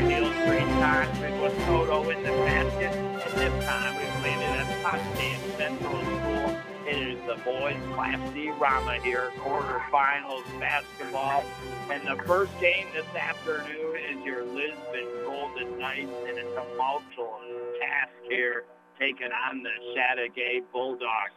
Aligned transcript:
Heels 0.00 0.34
three 0.46 0.66
times. 0.80 1.18
It 1.20 1.40
was 1.40 1.52
Toto 1.64 2.08
in 2.10 2.22
the 2.22 2.30
basket. 2.30 2.94
And 2.94 3.34
this 3.38 3.64
time 3.64 3.96
we 3.96 4.04
played 4.20 4.38
it 4.38 4.50
at 4.60 4.82
Potsdam 4.82 5.40
Central 5.56 6.00
School. 6.02 6.58
It 6.86 6.96
is 6.96 7.18
the 7.26 7.36
boys 7.44 7.76
Class 7.94 8.32
D 8.32 8.50
Rama 8.50 8.98
here, 9.02 9.30
quarterfinals 9.38 10.44
basketball. 10.60 11.44
And 11.90 12.06
the 12.06 12.22
first 12.24 12.52
game 12.60 12.86
this 12.94 13.06
afternoon 13.14 13.96
is 14.10 14.24
your 14.24 14.44
Lisbon 14.44 15.06
Golden 15.24 15.78
Knights 15.78 16.12
in 16.28 16.38
a 16.38 16.44
tumultuous 16.54 17.76
task 17.80 18.12
here, 18.28 18.64
taking 18.98 19.30
on 19.48 19.62
the 19.62 19.70
Chateaugay 19.94 20.62
Bulldogs. 20.72 21.32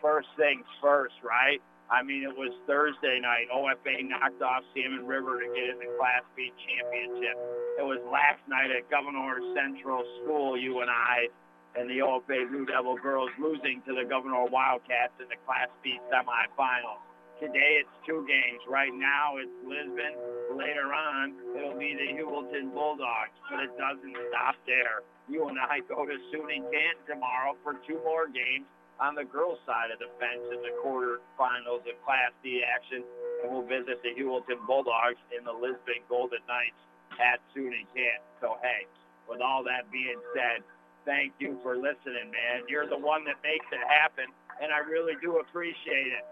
First 0.00 0.28
things 0.36 0.64
first, 0.80 1.14
right? 1.24 1.60
I 1.88 2.04
mean, 2.04 2.20
it 2.20 2.36
was 2.36 2.52
Thursday 2.68 3.16
night. 3.16 3.48
OFA 3.48 4.04
knocked 4.04 4.44
off 4.44 4.60
Salmon 4.76 5.08
River 5.08 5.40
to 5.40 5.48
get 5.56 5.72
in 5.72 5.80
the 5.80 5.88
Class 5.96 6.20
B 6.36 6.52
championship. 6.60 7.36
It 7.80 7.84
was 7.84 7.96
last 8.12 8.44
night 8.44 8.68
at 8.68 8.84
Gouverneur 8.92 9.40
Central 9.56 10.04
School, 10.20 10.60
you 10.60 10.84
and 10.84 10.92
I, 10.92 11.32
and 11.80 11.88
the 11.88 12.04
OFA 12.04 12.44
Blue 12.52 12.68
Devil 12.68 13.00
girls 13.00 13.32
losing 13.40 13.80
to 13.88 13.96
the 13.96 14.04
Gouverneur 14.04 14.52
Wildcats 14.52 15.16
in 15.16 15.32
the 15.32 15.40
Class 15.48 15.72
B 15.80 15.96
semifinals. 16.12 17.00
Today 17.40 17.80
it's 17.80 17.96
two 18.04 18.26
games. 18.28 18.60
Right 18.68 18.92
now 18.92 19.40
it's 19.40 19.56
Lisbon. 19.64 20.12
Later 20.60 20.92
on 20.92 21.32
it'll 21.56 21.78
be 21.78 21.96
the 21.96 22.20
Heuvelton 22.20 22.68
Bulldogs, 22.74 23.32
but 23.48 23.64
it 23.64 23.72
doesn't 23.80 24.16
stop 24.28 24.60
there. 24.66 25.06
You 25.24 25.48
and 25.48 25.56
I 25.56 25.80
go 25.88 26.04
to 26.04 26.16
SUNY 26.34 26.66
Canton 26.68 27.04
tomorrow 27.06 27.56
for 27.62 27.80
two 27.86 28.02
more 28.04 28.26
games 28.26 28.66
on 28.98 29.14
the 29.14 29.24
girls' 29.24 29.62
side 29.66 29.94
of 29.94 29.98
the 30.02 30.10
fence 30.18 30.42
in 30.50 30.58
the 30.62 30.74
quarterfinals 30.82 31.86
of 31.86 31.94
Class 32.02 32.34
D 32.42 32.62
action, 32.66 33.02
and 33.42 33.50
we'll 33.50 33.66
visit 33.66 34.02
the 34.02 34.10
Heuvelton 34.10 34.58
Bulldogs 34.66 35.22
in 35.30 35.46
the 35.46 35.54
Lisbon 35.54 36.02
Golden 36.08 36.42
Knights 36.50 36.78
at 37.22 37.38
SUNY 37.54 37.86
Canton. 37.94 38.26
So 38.42 38.58
hey, 38.62 38.86
with 39.30 39.40
all 39.40 39.62
that 39.64 39.90
being 39.90 40.18
said, 40.34 40.66
thank 41.06 41.32
you 41.38 41.58
for 41.62 41.78
listening, 41.78 42.30
man. 42.34 42.66
You're 42.66 42.90
the 42.90 42.98
one 42.98 43.24
that 43.30 43.38
makes 43.46 43.66
it 43.70 43.82
happen, 43.86 44.26
and 44.58 44.74
I 44.74 44.82
really 44.82 45.14
do 45.22 45.38
appreciate 45.38 46.10
it. 46.10 46.24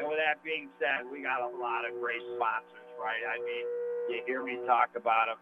And 0.00 0.08
with 0.08 0.18
that 0.18 0.40
being 0.44 0.68
said, 0.80 1.08
we 1.08 1.22
got 1.22 1.40
a 1.44 1.52
lot 1.56 1.84
of 1.84 1.96
great 2.00 2.20
sponsors, 2.36 2.90
right? 3.00 3.22
I 3.28 3.36
mean, 3.40 3.64
you 4.08 4.22
hear 4.26 4.44
me 4.44 4.56
talk 4.66 4.90
about 4.96 5.28
them. 5.28 5.40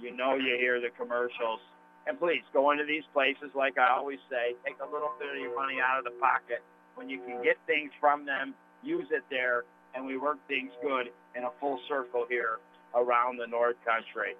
You 0.00 0.16
know 0.16 0.34
you 0.34 0.56
hear 0.56 0.80
the 0.80 0.90
commercials. 0.96 1.60
And 2.06 2.18
please 2.18 2.42
go 2.52 2.72
into 2.72 2.84
these 2.84 3.04
places, 3.12 3.54
like 3.54 3.78
I 3.78 3.88
always 3.90 4.18
say, 4.28 4.56
take 4.66 4.76
a 4.82 4.90
little 4.90 5.12
bit 5.18 5.30
of 5.30 5.40
your 5.40 5.54
money 5.54 5.78
out 5.78 5.98
of 5.98 6.04
the 6.04 6.18
pocket. 6.18 6.62
When 6.94 7.08
you 7.08 7.20
can 7.20 7.42
get 7.42 7.56
things 7.66 7.90
from 8.00 8.26
them, 8.26 8.54
use 8.82 9.06
it 9.10 9.22
there, 9.30 9.62
and 9.94 10.04
we 10.04 10.18
work 10.18 10.38
things 10.48 10.72
good 10.82 11.08
in 11.36 11.44
a 11.44 11.50
full 11.60 11.78
circle 11.88 12.26
here 12.28 12.58
around 12.94 13.38
the 13.38 13.46
North 13.46 13.76
Country. 13.86 14.34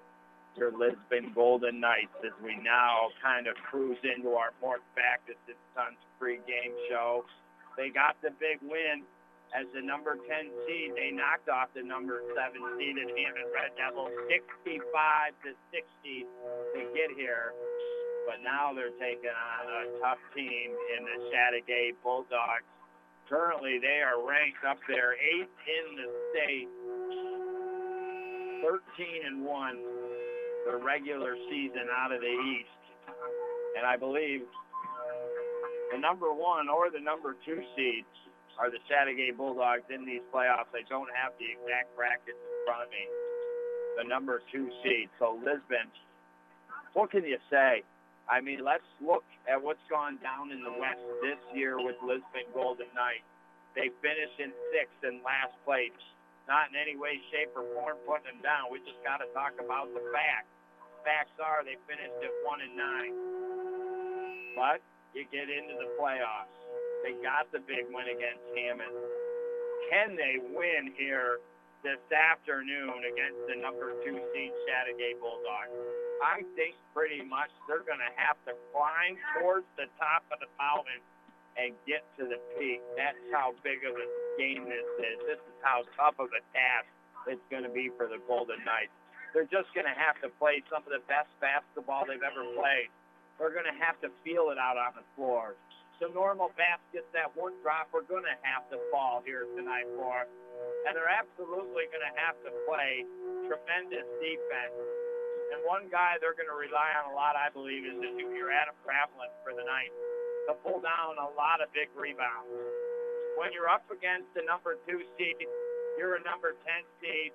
Your 0.57 0.71
Lisbon 0.71 1.31
Golden 1.33 1.79
Knights 1.79 2.13
as 2.21 2.35
we 2.43 2.59
now 2.61 3.09
kind 3.23 3.47
of 3.47 3.55
cruise 3.55 3.97
into 4.03 4.35
our 4.35 4.51
Mort 4.61 4.81
Backus 4.93 5.39
and 5.47 5.57
Sons 5.73 5.97
pre-game 6.19 6.75
show. 6.89 7.25
They 7.75 7.89
got 7.89 8.21
the 8.21 8.29
big 8.37 8.61
win 8.61 9.01
as 9.53 9.69
the 9.73 9.81
number 9.81 10.17
10 10.17 10.25
seed. 10.65 10.97
They 10.97 11.13
knocked 11.13 11.47
off 11.47 11.69
the 11.77 11.85
number 11.85 12.21
7 12.33 12.57
seed 12.77 12.97
in 12.97 13.07
Hammond 13.13 13.49
Red 13.53 13.77
Devils 13.77 14.11
65 14.27 14.81
to 15.45 15.53
60 15.69 16.25
to 16.73 16.79
get 16.97 17.13
here. 17.13 17.53
But 18.25 18.41
now 18.41 18.73
they're 18.73 18.95
taking 18.97 19.33
on 19.33 19.63
a 19.69 19.83
tough 20.01 20.21
team 20.33 20.73
in 20.97 21.01
the 21.05 21.17
Chateaugay 21.29 21.93
Bulldogs. 22.01 22.65
Currently, 23.29 23.79
they 23.79 24.01
are 24.03 24.19
ranked 24.19 24.63
up 24.67 24.79
there, 24.87 25.13
eighth 25.15 25.55
in 25.63 25.85
the 25.95 26.07
state, 26.33 26.69
13 28.63 29.27
and 29.27 29.45
1 29.45 29.77
the 30.65 30.77
regular 30.77 31.35
season 31.49 31.91
out 31.91 32.11
of 32.11 32.21
the 32.21 32.35
East. 32.55 32.79
And 33.77 33.85
I 33.85 33.97
believe 33.97 34.41
the 35.91 35.99
number 35.99 36.31
one 36.31 36.69
or 36.69 36.89
the 36.89 36.99
number 36.99 37.35
two 37.45 37.61
seeds 37.75 38.07
are 38.59 38.69
the 38.69 38.81
Chateaugay 38.89 39.35
Bulldogs 39.35 39.87
in 39.89 40.05
these 40.05 40.21
playoffs. 40.33 40.71
I 40.73 40.85
don't 40.89 41.09
have 41.13 41.33
the 41.39 41.49
exact 41.49 41.95
brackets 41.95 42.37
in 42.37 42.57
front 42.65 42.85
of 42.85 42.89
me. 42.89 43.03
The 43.97 44.05
number 44.05 44.41
two 44.51 44.69
seed. 44.81 45.09
So 45.19 45.37
Lisbon, 45.41 45.89
what 46.93 47.11
can 47.11 47.25
you 47.25 47.37
say? 47.49 47.83
I 48.29 48.39
mean, 48.39 48.63
let's 48.63 48.87
look 49.03 49.25
at 49.49 49.59
what's 49.59 49.83
gone 49.91 50.17
down 50.23 50.51
in 50.51 50.63
the 50.63 50.71
West 50.71 51.03
this 51.21 51.41
year 51.51 51.77
with 51.77 51.99
Lisbon 52.01 52.47
Golden 52.55 52.87
Knights. 52.95 53.27
They 53.75 53.89
finished 53.99 54.37
in 54.39 54.53
sixth 54.71 55.01
and 55.03 55.19
last 55.25 55.53
place. 55.65 55.93
Not 56.47 56.71
in 56.71 56.75
any 56.75 56.95
way, 56.95 57.19
shape, 57.31 57.55
or 57.55 57.63
form 57.75 57.97
putting 58.03 58.35
them 58.35 58.41
down. 58.43 58.67
We 58.71 58.79
just 58.83 58.99
got 59.03 59.23
to 59.23 59.27
talk 59.31 59.55
about 59.59 59.91
the 59.95 60.03
facts. 60.11 60.51
Facts 61.03 61.35
are 61.39 61.63
they 61.63 61.75
finished 61.87 62.19
at 62.19 62.33
one 62.47 62.59
and 62.63 62.75
nine. 62.75 63.13
But 64.55 64.79
you 65.11 65.27
get 65.31 65.51
into 65.51 65.75
the 65.79 65.89
playoffs. 65.99 66.62
They 67.03 67.19
got 67.19 67.51
the 67.51 67.59
big 67.59 67.91
win 67.91 68.07
against 68.07 68.47
Hammond. 68.55 68.95
Can 69.91 70.15
they 70.15 70.39
win 70.39 70.95
here 70.95 71.43
this 71.83 71.99
afternoon 72.09 73.03
against 73.03 73.43
the 73.51 73.59
number 73.59 73.91
two 74.07 74.15
seed 74.31 74.55
Chateaugay 74.63 75.19
Bulldogs? 75.19 75.75
I 76.23 76.47
think 76.55 76.79
pretty 76.95 77.19
much 77.19 77.51
they're 77.67 77.83
going 77.83 77.99
to 77.99 78.13
have 78.15 78.39
to 78.47 78.55
climb 78.71 79.19
towards 79.35 79.67
the 79.75 79.91
top 79.99 80.23
of 80.31 80.39
the 80.39 80.47
mountain 80.55 81.03
and 81.59 81.75
get 81.83 82.07
to 82.15 82.23
the 82.23 82.39
peak. 82.55 82.79
That's 82.95 83.19
how 83.35 83.51
big 83.61 83.83
of 83.83 83.93
a 83.93 84.07
game 84.39 84.63
this 84.65 84.87
is. 85.03 85.17
This 85.27 85.41
is 85.43 85.57
how 85.59 85.83
tough 85.99 86.15
of 86.23 86.31
a 86.31 86.41
task 86.55 86.87
it's 87.27 87.43
going 87.51 87.67
to 87.67 87.73
be 87.75 87.91
for 87.99 88.07
the 88.07 88.23
Golden 88.31 88.63
Knights. 88.63 88.95
They're 89.35 89.49
just 89.49 89.67
going 89.75 89.89
to 89.89 89.97
have 89.97 90.15
to 90.23 90.31
play 90.39 90.63
some 90.71 90.87
of 90.87 90.91
the 90.93 91.03
best 91.11 91.29
basketball 91.43 92.07
they've 92.07 92.23
ever 92.23 92.47
played. 92.55 92.87
They're 93.37 93.51
going 93.51 93.67
to 93.67 93.77
have 93.81 93.99
to 94.05 94.09
feel 94.23 94.53
it 94.53 94.61
out 94.61 94.77
on 94.77 94.93
the 94.95 95.05
floor. 95.17 95.57
Some 96.03 96.11
normal 96.11 96.51
baskets 96.59 97.07
that 97.15 97.31
won't 97.31 97.55
drop 97.63 97.87
are 97.95 98.03
going 98.03 98.27
to 98.27 98.35
have 98.43 98.67
to 98.75 98.77
fall 98.91 99.23
here 99.23 99.47
tonight 99.55 99.87
for. 99.95 100.27
And 100.83 100.91
they're 100.91 101.07
absolutely 101.07 101.87
going 101.95 102.03
to 102.03 102.15
have 102.19 102.35
to 102.43 102.51
play 102.67 103.07
tremendous 103.47 104.03
defense. 104.19 104.75
And 105.55 105.63
one 105.63 105.87
guy 105.87 106.19
they're 106.19 106.35
going 106.35 106.51
to 106.51 106.59
rely 106.59 106.91
on 106.99 107.07
a 107.07 107.15
lot, 107.15 107.39
I 107.39 107.47
believe, 107.55 107.87
is 107.87 107.95
the 108.03 108.11
junior 108.19 108.51
Adam 108.51 108.75
Gravelin 108.83 109.31
for 109.47 109.55
the 109.55 109.63
night 109.63 109.95
to 110.51 110.59
pull 110.59 110.83
down 110.83 111.23
a 111.23 111.31
lot 111.39 111.63
of 111.63 111.71
big 111.71 111.87
rebounds. 111.95 112.51
When 113.39 113.55
you're 113.55 113.71
up 113.71 113.87
against 113.87 114.27
the 114.35 114.43
number 114.43 114.75
two 114.83 115.07
seed, 115.15 115.39
you're 115.95 116.19
a 116.19 116.23
number 116.27 116.59
10 116.67 116.83
seed. 116.99 117.31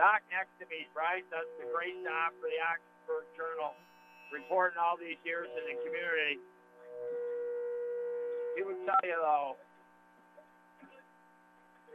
Doc 0.00 0.24
next 0.32 0.56
to 0.56 0.64
me, 0.72 0.88
Bryce, 0.96 1.28
does 1.28 1.44
a 1.60 1.68
great 1.68 2.00
job 2.00 2.32
for 2.40 2.48
the 2.48 2.60
Oxford 2.64 3.28
Journal, 3.36 3.76
reporting 4.32 4.80
all 4.80 4.96
these 4.96 5.20
years 5.20 5.52
in 5.52 5.68
the 5.68 5.76
community. 5.84 6.40
He 8.56 8.62
would 8.66 8.80
tell 8.86 9.02
you, 9.04 9.18
though, 9.18 9.56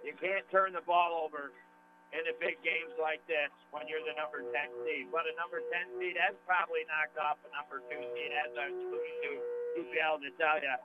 you 0.05 0.13
can't 0.21 0.45
turn 0.53 0.71
the 0.71 0.85
ball 0.85 1.25
over 1.25 1.49
in 2.13 2.21
the 2.23 2.35
big 2.38 2.61
games 2.63 2.93
like 3.01 3.19
this 3.27 3.51
when 3.73 3.89
you're 3.89 4.03
the 4.05 4.16
number 4.16 4.39
10 4.39 4.53
seed. 4.85 5.11
But 5.11 5.27
a 5.27 5.33
number 5.35 5.59
10 5.59 5.99
seed 5.99 6.16
has 6.21 6.38
probably 6.47 6.88
knocked 6.88 7.17
off 7.19 7.41
a 7.43 7.49
number 7.51 7.83
2 7.89 7.91
seed, 7.91 8.31
as 8.31 8.53
I 8.55 8.71
was 8.71 8.79
alluding 8.79 9.17
to. 9.25 9.31
He'd 9.75 9.91
be 9.91 9.99
able 9.99 10.23
to 10.23 10.31
tell 10.39 10.61
you. 10.61 10.77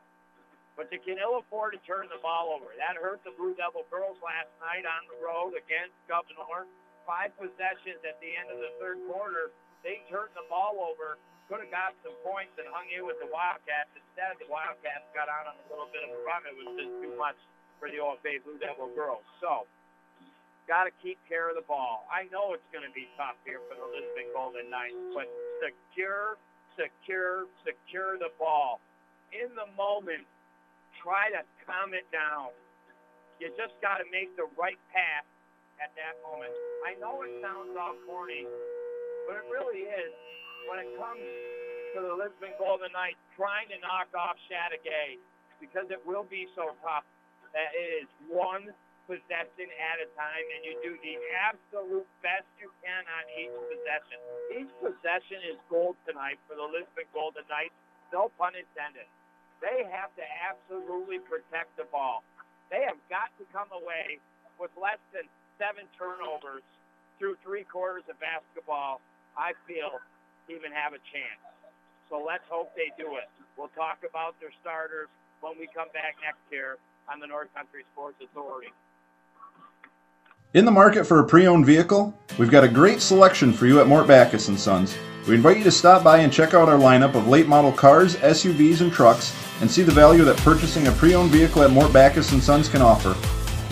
But 0.74 0.88
they 0.88 0.98
can 0.98 1.20
ill 1.20 1.38
afford 1.38 1.76
to 1.76 1.80
turn 1.84 2.08
the 2.08 2.18
ball 2.24 2.56
over. 2.56 2.72
That 2.80 2.96
hurt 2.96 3.20
the 3.22 3.36
Blue 3.36 3.52
Devil 3.54 3.84
girls 3.92 4.16
last 4.24 4.50
night 4.64 4.88
on 4.88 5.02
the 5.12 5.18
road 5.20 5.52
against 5.52 5.94
Gouverneur. 6.08 6.64
Five 7.04 7.36
possessions 7.36 8.00
at 8.02 8.16
the 8.18 8.32
end 8.32 8.48
of 8.48 8.58
the 8.58 8.72
third 8.80 8.98
quarter. 9.06 9.52
They 9.84 10.00
turned 10.08 10.32
the 10.32 10.46
ball 10.48 10.80
over, 10.80 11.20
could 11.50 11.66
have 11.66 11.74
got 11.74 11.98
some 12.06 12.14
points 12.22 12.54
and 12.62 12.70
hung 12.70 12.86
in 12.94 13.02
with 13.02 13.18
the 13.18 13.26
Wildcats. 13.26 13.90
Instead, 13.98 14.38
the 14.38 14.46
Wildcats 14.46 15.02
got 15.10 15.26
on 15.26 15.50
a 15.50 15.54
little 15.66 15.90
bit 15.90 16.06
of 16.06 16.14
a 16.14 16.20
run. 16.22 16.46
It 16.46 16.54
was 16.54 16.78
just 16.78 16.94
too 17.02 17.10
much 17.18 17.34
for 17.82 17.90
the 17.90 17.98
OFA 17.98 18.38
Blue 18.46 18.54
Devil 18.62 18.86
girls. 18.94 19.26
So, 19.42 19.66
got 20.70 20.86
to 20.86 20.94
keep 21.02 21.18
care 21.26 21.50
of 21.50 21.58
the 21.58 21.66
ball. 21.66 22.06
I 22.06 22.30
know 22.30 22.54
it's 22.54 22.70
going 22.70 22.86
to 22.86 22.94
be 22.94 23.10
tough 23.18 23.34
here 23.42 23.58
for 23.66 23.74
the 23.74 23.82
Lisbon 23.82 24.30
Golden 24.30 24.70
Knights, 24.70 25.02
but 25.10 25.26
secure, 25.58 26.38
secure, 26.78 27.50
secure 27.66 28.14
the 28.14 28.30
ball. 28.38 28.78
In 29.34 29.50
the 29.58 29.66
moment, 29.74 30.22
try 31.02 31.34
to 31.34 31.42
calm 31.66 31.98
it 31.98 32.06
down. 32.14 32.54
You 33.42 33.50
just 33.58 33.74
got 33.82 33.98
to 33.98 34.06
make 34.14 34.30
the 34.38 34.46
right 34.54 34.78
pass 34.94 35.26
at 35.82 35.90
that 35.98 36.14
moment. 36.22 36.54
I 36.86 36.94
know 37.02 37.26
it 37.26 37.34
sounds 37.42 37.74
all 37.74 37.98
corny, 38.06 38.46
but 39.26 39.42
it 39.42 39.46
really 39.50 39.90
is. 39.90 40.14
When 40.68 40.78
it 40.82 40.90
comes 40.98 41.24
to 41.94 41.98
the 42.04 42.14
Lisbon 42.14 42.52
Golden 42.60 42.92
Knights 42.92 43.20
trying 43.34 43.68
to 43.72 43.78
knock 43.80 44.12
off 44.12 44.36
Chateaugay, 44.50 45.16
because 45.58 45.88
it 45.92 46.00
will 46.04 46.24
be 46.24 46.48
so 46.56 46.76
tough, 46.84 47.04
that 47.52 47.72
it 47.74 48.04
is 48.04 48.08
one 48.30 48.70
possession 49.10 49.68
at 49.74 49.98
a 49.98 50.06
time, 50.14 50.46
and 50.54 50.60
you 50.62 50.78
do 50.86 50.94
the 51.02 51.18
absolute 51.34 52.06
best 52.22 52.46
you 52.62 52.70
can 52.78 53.02
on 53.02 53.24
each 53.34 53.56
possession. 53.66 54.18
Each 54.54 54.72
possession 54.78 55.42
is 55.50 55.58
gold 55.66 55.98
tonight 56.06 56.38
for 56.46 56.54
the 56.54 56.62
Lisbon 56.62 57.10
Golden 57.10 57.42
Knights, 57.50 57.74
no 58.14 58.30
pun 58.38 58.54
intended. 58.54 59.08
They 59.58 59.82
have 59.90 60.14
to 60.14 60.24
absolutely 60.46 61.18
protect 61.26 61.74
the 61.74 61.90
ball. 61.90 62.22
They 62.70 62.86
have 62.86 62.96
got 63.10 63.34
to 63.42 63.44
come 63.50 63.68
away 63.74 64.22
with 64.62 64.70
less 64.78 65.02
than 65.10 65.26
seven 65.58 65.90
turnovers 65.98 66.62
through 67.18 67.36
three 67.42 67.66
quarters 67.66 68.06
of 68.08 68.16
basketball 68.22 69.02
I 69.36 69.54
feel, 69.66 70.02
even 70.50 70.72
have 70.72 70.92
a 70.92 71.02
chance. 71.14 71.40
So 72.10 72.22
let's 72.26 72.44
hope 72.50 72.74
they 72.74 72.90
do 72.98 73.16
it. 73.16 73.30
We'll 73.56 73.70
talk 73.76 73.98
about 74.08 74.38
their 74.40 74.50
starters 74.60 75.08
when 75.40 75.58
we 75.58 75.68
come 75.74 75.88
back 75.94 76.16
next 76.22 76.42
year 76.50 76.76
on 77.10 77.20
the 77.20 77.26
North 77.26 77.48
Country 77.54 77.84
Sports 77.94 78.16
Authority. 78.22 78.72
In 80.52 80.64
the 80.64 80.72
market 80.72 81.04
for 81.04 81.20
a 81.20 81.26
pre-owned 81.26 81.64
vehicle? 81.64 82.12
We've 82.36 82.50
got 82.50 82.64
a 82.64 82.68
great 82.68 83.00
selection 83.00 83.52
for 83.52 83.66
you 83.66 83.80
at 83.80 83.86
Mort 83.86 84.08
Backus 84.08 84.46
& 84.46 84.58
Sons. 84.58 84.96
We 85.28 85.36
invite 85.36 85.58
you 85.58 85.64
to 85.64 85.70
stop 85.70 86.02
by 86.02 86.18
and 86.18 86.32
check 86.32 86.54
out 86.54 86.68
our 86.68 86.78
lineup 86.78 87.14
of 87.14 87.28
late 87.28 87.46
model 87.46 87.70
cars, 87.70 88.16
SUVs, 88.16 88.80
and 88.80 88.92
trucks 88.92 89.32
and 89.60 89.70
see 89.70 89.82
the 89.82 89.92
value 89.92 90.24
that 90.24 90.36
purchasing 90.38 90.88
a 90.88 90.92
pre-owned 90.92 91.30
vehicle 91.30 91.62
at 91.62 91.70
Mort 91.70 91.92
Backus 91.92 92.28
& 92.28 92.42
Sons 92.42 92.68
can 92.68 92.82
offer. 92.82 93.10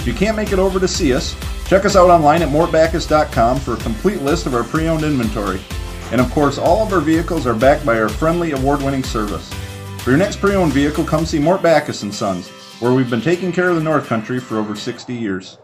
If 0.01 0.07
you 0.07 0.13
can't 0.13 0.37
make 0.37 0.53
it 0.53 0.59
over 0.59 0.79
to 0.79 0.87
see 0.87 1.13
us, 1.13 1.35
check 1.67 1.85
us 1.85 1.97
out 1.97 2.11
online 2.11 2.43
at 2.43 2.51
mortbackus.com 2.51 3.59
for 3.59 3.75
a 3.75 3.79
complete 3.79 4.23
list 4.23 4.47
of 4.47 4.55
our 4.55 4.63
pre-owned 4.63 5.03
inventory. 5.03 5.61
And 6.11 6.21
of 6.21 6.31
course, 6.31 6.57
all 6.59 6.87
of 6.87 6.93
our 6.93 7.01
vehicles 7.01 7.47
are 7.47 7.55
backed 7.55 7.85
by 7.85 8.01
our 8.01 8.09
friendly 8.09 8.53
award-winning 8.53 9.05
service. 9.05 9.53
For 9.99 10.11
your 10.11 10.19
next 10.19 10.41
pre-owned 10.41 10.73
vehicle, 10.73 11.05
come 11.05 11.27
see 11.27 11.39
Mort 11.39 11.63
Backus 11.63 12.01
& 12.01 12.13
Sons, 12.17 12.49
where 12.81 12.95
we've 12.95 13.11
been 13.11 13.21
taking 13.21 13.53
care 13.53 13.69
of 13.69 13.77
the 13.77 13.83
North 13.83 14.07
Country 14.07 14.41
for 14.41 14.57
over 14.59 14.75
60 14.75 15.13
years. 15.13 15.59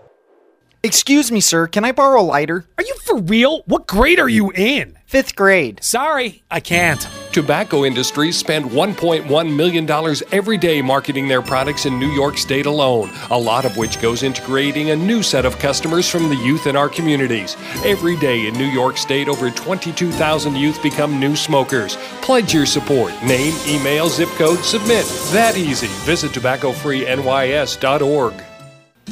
Excuse 0.85 1.33
me, 1.33 1.41
sir. 1.41 1.67
Can 1.67 1.83
I 1.83 1.93
borrow 1.93 2.21
a 2.21 2.23
lighter? 2.23 2.67
Are 2.77 2.85
you 2.85 2.95
for 2.97 3.17
real? 3.17 3.63
What 3.65 3.87
grade 3.87 4.21
are 4.21 4.29
you 4.29 4.53
in? 4.55 4.99
Fifth 5.07 5.35
grade. 5.35 5.83
Sorry, 5.83 6.43
I 6.51 6.61
can't. 6.61 7.09
Tobacco 7.33 7.87
industries 7.87 8.37
spend 8.37 8.67
$1.1 8.67 9.57
million 9.57 9.91
every 10.31 10.59
day 10.59 10.83
marketing 10.83 11.27
their 11.27 11.41
products 11.41 11.87
in 11.87 11.99
New 11.99 12.11
York 12.11 12.37
State 12.37 12.67
alone, 12.67 13.11
a 13.31 13.39
lot 13.39 13.65
of 13.65 13.79
which 13.79 13.99
goes 14.03 14.23
into 14.23 14.43
creating 14.43 14.91
a 14.91 14.97
new 14.97 15.23
set 15.23 15.47
of 15.47 15.59
customers 15.59 16.07
from 16.07 16.29
the 16.29 16.37
youth 16.37 16.67
in 16.67 16.77
our 16.77 16.91
communities. 16.91 17.57
Every 17.83 18.19
day 18.19 18.47
in 18.47 18.53
New 18.53 18.67
York 18.67 18.99
State, 18.99 19.27
over 19.27 19.51
22,000 19.51 20.55
youth 20.55 20.83
become 20.83 21.19
new 21.19 21.35
smokers. 21.35 21.97
Pledge 22.21 22.53
your 22.53 22.67
support. 22.67 23.15
Name, 23.23 23.55
email, 23.67 24.11
zip 24.11 24.29
code, 24.37 24.59
submit. 24.59 25.07
That 25.33 25.57
easy. 25.57 25.89
Visit 26.05 26.33
tobaccofreenys.org. 26.33 28.45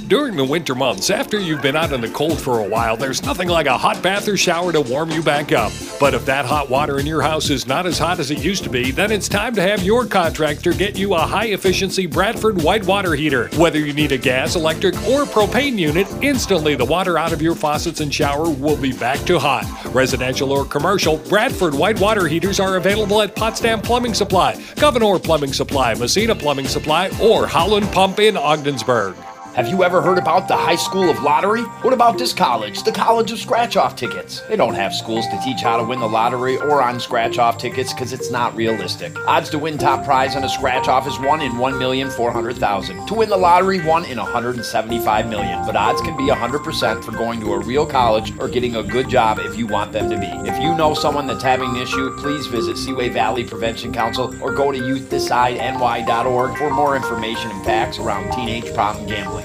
During 0.08 0.36
the 0.36 0.44
winter 0.44 0.74
months, 0.74 1.10
after 1.10 1.38
you've 1.38 1.62
been 1.62 1.76
out 1.76 1.92
in 1.92 2.00
the 2.00 2.08
cold 2.08 2.40
for 2.40 2.60
a 2.60 2.68
while, 2.68 2.96
there's 2.96 3.22
nothing 3.22 3.48
like 3.48 3.66
a 3.66 3.76
hot 3.76 4.02
bath 4.02 4.26
or 4.26 4.36
shower 4.36 4.72
to 4.72 4.80
warm 4.80 5.10
you 5.10 5.22
back 5.22 5.52
up. 5.52 5.72
But 6.00 6.14
if 6.14 6.24
that 6.26 6.44
hot 6.44 6.70
water 6.70 6.98
in 6.98 7.06
your 7.06 7.22
house 7.22 7.50
is 7.50 7.66
not 7.66 7.86
as 7.86 7.98
hot 7.98 8.18
as 8.18 8.30
it 8.30 8.42
used 8.42 8.64
to 8.64 8.70
be, 8.70 8.90
then 8.90 9.12
it's 9.12 9.28
time 9.28 9.54
to 9.54 9.62
have 9.62 9.82
your 9.82 10.06
contractor 10.06 10.72
get 10.72 10.98
you 10.98 11.14
a 11.14 11.18
high 11.18 11.46
efficiency 11.46 12.06
Bradford 12.06 12.62
white 12.62 12.84
water 12.86 13.14
heater. 13.14 13.48
Whether 13.56 13.78
you 13.78 13.92
need 13.92 14.12
a 14.12 14.18
gas, 14.18 14.56
electric, 14.56 14.94
or 15.08 15.24
propane 15.24 15.78
unit, 15.78 16.06
instantly 16.22 16.74
the 16.74 16.84
water 16.84 17.16
out 17.16 17.32
of 17.32 17.40
your 17.40 17.54
faucets 17.54 18.00
and 18.00 18.12
shower 18.12 18.50
will 18.50 18.76
be 18.76 18.92
back 18.92 19.18
to 19.20 19.38
hot. 19.38 19.64
Residential 19.94 20.52
or 20.52 20.64
commercial, 20.64 21.18
Bradford 21.18 21.74
white 21.74 22.00
water 22.00 22.26
heaters 22.26 22.60
are 22.60 22.76
available 22.76 23.22
at 23.22 23.36
Potsdam 23.36 23.80
Plumbing 23.80 24.14
Supply, 24.14 24.62
Gouverneur 24.76 25.18
Plumbing 25.18 25.52
Supply, 25.52 25.94
Massena 25.94 26.34
Plumbing 26.34 26.68
Supply, 26.68 27.10
or 27.20 27.46
Howland 27.46 27.90
Pump 27.92 28.18
in 28.18 28.36
Ogdensburg. 28.36 29.16
Have 29.54 29.69
you 29.69 29.84
ever 29.84 30.00
heard 30.00 30.16
about 30.16 30.49
the 30.49 30.56
High 30.56 30.76
School 30.76 31.10
of 31.10 31.22
Lottery? 31.22 31.60
What 31.82 31.93
about 31.93 32.16
this 32.16 32.32
college, 32.32 32.84
the 32.84 32.90
College 32.90 33.32
of 33.32 33.38
Scratch 33.38 33.76
Off 33.76 33.94
Tickets? 33.94 34.40
They 34.49 34.56
don't 34.56 34.75
have 34.75 34.94
schools 34.94 35.26
to 35.26 35.38
teach 35.44 35.60
how 35.60 35.76
to 35.76 35.84
win 35.84 36.00
the 36.00 36.08
lottery 36.08 36.56
or 36.56 36.82
on 36.82 36.99
scratch 36.99 37.37
off 37.37 37.58
tickets 37.58 37.93
because 37.93 38.14
it's 38.14 38.31
not 38.31 38.56
realistic. 38.56 39.14
Odds 39.28 39.50
to 39.50 39.58
win 39.58 39.76
top 39.76 40.06
prize 40.06 40.37
on 40.37 40.44
a 40.44 40.49
scratch 40.49 40.88
off 40.88 41.06
is 41.06 41.19
1 41.19 41.43
in 41.43 41.52
1,400,000. 41.52 43.06
To 43.06 43.14
win 43.14 43.28
the 43.28 43.37
lottery, 43.37 43.84
1 43.84 44.06
in 44.06 44.16
175 44.16 45.28
million. 45.28 45.66
But 45.66 45.76
odds 45.76 46.00
can 46.00 46.16
be 46.16 46.31
100% 46.31 47.04
for 47.04 47.12
going 47.12 47.38
to 47.40 47.52
a 47.52 47.58
real 47.58 47.84
college 47.84 48.32
or 48.38 48.49
getting 48.49 48.76
a 48.76 48.82
good 48.82 49.10
job 49.10 49.38
if 49.38 49.58
you 49.58 49.66
want 49.66 49.93
them 49.93 50.08
to 50.08 50.19
be. 50.19 50.49
If 50.49 50.62
you 50.62 50.75
know 50.75 50.94
someone 50.94 51.26
that's 51.26 51.43
having 51.43 51.76
an 51.76 51.82
issue, 51.82 52.16
please 52.16 52.46
visit 52.46 52.78
Seaway 52.78 53.10
Valley 53.10 53.44
Prevention 53.44 53.93
Council 53.93 54.34
or 54.43 54.52
go 54.52 54.72
to 54.72 54.78
youthdecideNY.org 54.78 56.56
for 56.56 56.70
more 56.70 56.96
information 56.96 57.50
and 57.50 57.64
facts 57.66 57.99
around 57.99 58.32
teenage 58.32 58.72
problem 58.72 59.06
gambling. 59.06 59.41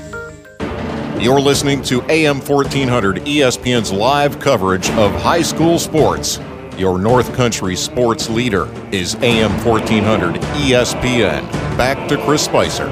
You're 1.19 1.41
listening 1.41 1.81
to 1.83 2.03
AM 2.11 2.39
1400 2.39 3.25
ESPN's 3.25 3.91
live 3.91 4.39
coverage 4.39 4.87
of 4.91 5.11
high 5.15 5.41
school 5.41 5.79
sports. 5.79 6.39
Your 6.77 6.99
North 6.99 7.33
Country 7.33 7.75
sports 7.75 8.29
leader 8.29 8.69
is 8.91 9.15
AM 9.15 9.49
1400 9.65 10.35
ESPN. 10.35 11.41
Back 11.75 12.07
to 12.09 12.23
Chris 12.23 12.45
Spicer. 12.45 12.87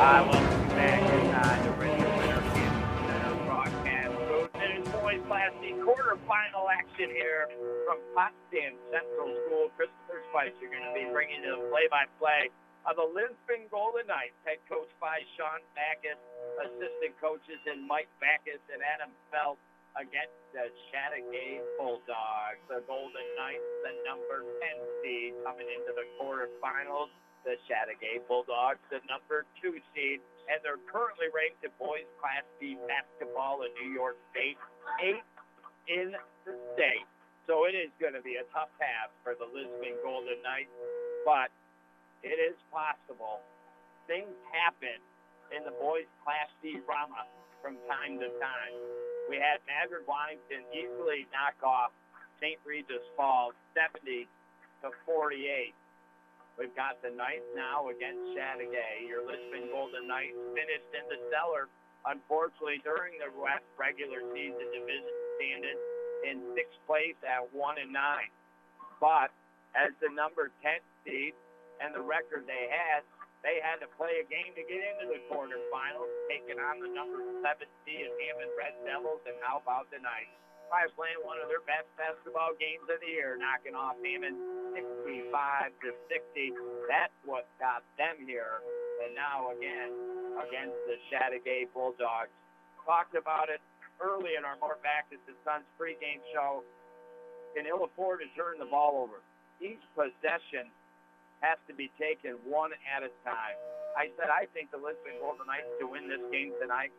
Hi, 0.00 0.22
welcome 0.22 0.68
back 0.70 1.02
inside 1.20 1.64
the 1.66 1.70
Radio 1.72 2.08
Center 2.16 3.44
broadcast 3.44 4.16
booth. 4.28 4.48
It 4.54 4.80
is 4.80 4.88
boys 4.88 5.20
Class 5.28 5.52
D 5.60 5.74
quarterfinal 5.84 6.64
action 6.72 7.10
here 7.10 7.48
from 7.86 7.98
Potsdam 8.16 8.72
Central 8.90 9.36
School. 9.44 9.68
Christopher 9.76 10.24
Spicer 10.30 10.64
going 10.72 10.88
to 10.88 10.94
be 10.96 11.12
bringing 11.12 11.42
the 11.42 11.56
play-by-play 11.68 12.48
of 12.86 12.98
the 12.98 13.06
Lisbon 13.06 13.70
Golden 13.70 14.06
Knights, 14.10 14.34
head 14.42 14.58
coach 14.66 14.90
by 14.98 15.22
Sean 15.38 15.62
Backus, 15.78 16.18
assistant 16.66 17.14
coaches 17.22 17.60
in 17.70 17.86
Mike 17.86 18.10
Backus 18.18 18.62
and 18.74 18.82
Adam 18.82 19.14
Felt 19.30 19.58
against 19.94 20.34
the 20.50 20.72
Chateaugay 20.90 21.62
Bulldogs. 21.78 22.60
The 22.66 22.82
Golden 22.88 23.28
Knights, 23.38 23.68
the 23.86 23.94
number 24.02 24.42
10 24.42 25.02
seed, 25.04 25.32
coming 25.46 25.68
into 25.68 25.94
the 25.94 26.06
quarterfinals. 26.18 27.12
The 27.46 27.58
Chateaugay 27.66 28.22
Bulldogs, 28.30 28.78
the 28.90 29.02
number 29.10 29.42
two 29.58 29.74
seed, 29.90 30.22
and 30.46 30.62
they're 30.62 30.78
currently 30.86 31.26
ranked 31.34 31.58
in 31.66 31.74
boys 31.74 32.06
Class 32.22 32.46
B 32.62 32.78
basketball 32.86 33.66
in 33.66 33.70
New 33.82 33.90
York 33.90 34.14
State, 34.30 34.54
eighth 35.02 35.26
in 35.90 36.14
the 36.46 36.54
state. 36.78 37.06
So 37.50 37.66
it 37.66 37.74
is 37.74 37.90
going 37.98 38.14
to 38.14 38.22
be 38.22 38.38
a 38.38 38.46
tough 38.54 38.70
task 38.78 39.10
for 39.26 39.34
the 39.34 39.46
Lisbon 39.50 39.98
Golden 40.06 40.38
Knights, 40.46 40.70
but 41.26 41.50
it 42.22 42.38
is 42.38 42.56
possible. 42.70 43.42
Things 44.06 44.32
happen 44.50 44.98
in 45.54 45.62
the 45.66 45.74
boys' 45.78 46.08
Class 46.24 46.48
D 46.62 46.78
drama 46.86 47.26
from 47.60 47.78
time 47.86 48.18
to 48.18 48.30
time. 48.42 48.74
We 49.30 49.38
had 49.38 49.62
Madrid 49.66 50.06
Waddington 50.06 50.66
easily 50.74 51.30
knock 51.30 51.58
off 51.62 51.94
St. 52.42 52.58
Regis 52.66 53.02
Falls 53.14 53.54
70 53.74 54.26
to 54.82 54.90
48. 55.06 55.74
We've 56.58 56.74
got 56.74 57.00
the 57.00 57.14
Knights 57.14 57.46
now 57.54 57.88
against 57.88 58.34
Chateaugay. 58.34 59.08
Your 59.08 59.24
Lisbon 59.24 59.70
Golden 59.72 60.04
Knights 60.10 60.36
finished 60.52 60.90
in 60.92 61.06
the 61.08 61.18
cellar, 61.32 61.70
unfortunately, 62.04 62.82
during 62.84 63.16
the 63.22 63.30
regular 63.78 64.20
season 64.34 64.66
division 64.74 65.16
standing 65.38 65.78
in 66.28 66.34
sixth 66.54 66.76
place 66.84 67.16
at 67.24 67.46
one 67.54 67.78
and 67.80 67.94
nine. 67.94 68.28
But 69.00 69.32
as 69.74 69.94
the 70.02 70.12
number 70.12 70.52
10 70.60 70.82
seed, 71.06 71.32
and 71.82 71.90
the 71.90 72.00
record 72.00 72.46
they 72.46 72.70
had, 72.70 73.02
they 73.42 73.58
had 73.58 73.82
to 73.82 73.90
play 73.98 74.22
a 74.22 74.26
game 74.30 74.54
to 74.54 74.62
get 74.62 74.78
into 74.78 75.10
the 75.10 75.18
quarterfinals, 75.26 76.06
taking 76.30 76.62
on 76.62 76.78
the 76.78 76.86
number 76.94 77.18
70 77.42 77.42
of 77.42 78.12
Hammond 78.22 78.54
Red 78.54 78.74
Devils, 78.86 79.26
and 79.26 79.34
how 79.42 79.58
about 79.58 79.90
the? 79.90 79.98
Probably 79.98 80.94
playing 80.96 81.20
one 81.26 81.36
of 81.42 81.52
their 81.52 81.60
best 81.68 81.84
basketball 82.00 82.56
games 82.56 82.86
of 82.88 82.96
the 83.02 83.10
year, 83.10 83.36
knocking 83.36 83.76
off 83.76 83.98
Hammond 84.00 84.38
65 84.72 85.74
to 85.84 85.90
60. 86.08 86.56
That's 86.88 87.12
what 87.28 87.44
got 87.60 87.84
them 88.00 88.24
here. 88.24 88.64
And 89.04 89.12
now 89.12 89.52
again 89.52 89.92
against 90.40 90.78
the 90.88 90.96
Chateaugay 91.12 91.68
Bulldogs. 91.76 92.32
Talked 92.88 93.18
about 93.18 93.52
it 93.52 93.60
early 94.00 94.38
in 94.38 94.48
our 94.48 94.56
Mort 94.64 94.80
Backus 94.80 95.20
and 95.28 95.36
Sons 95.44 95.68
pregame 95.76 96.24
show. 96.32 96.64
Can 97.52 97.68
ill 97.68 97.84
afford 97.84 98.24
to 98.24 98.28
turn 98.32 98.56
the 98.56 98.70
ball 98.70 99.04
over. 99.04 99.20
Each 99.60 99.82
possession 99.92 100.72
has 101.42 101.58
to 101.66 101.74
be 101.74 101.90
taken 101.98 102.38
one 102.46 102.70
at 102.86 103.02
a 103.02 103.10
time. 103.26 103.58
I 103.98 104.08
said 104.16 104.32
I 104.32 104.48
think 104.56 104.72
the 104.72 104.80
Lisbon 104.80 105.18
Golden 105.20 105.44
Knights 105.44 105.68
to 105.82 105.84
win 105.84 106.08
this 106.08 106.22
game 106.32 106.54
tonight, 106.56 106.94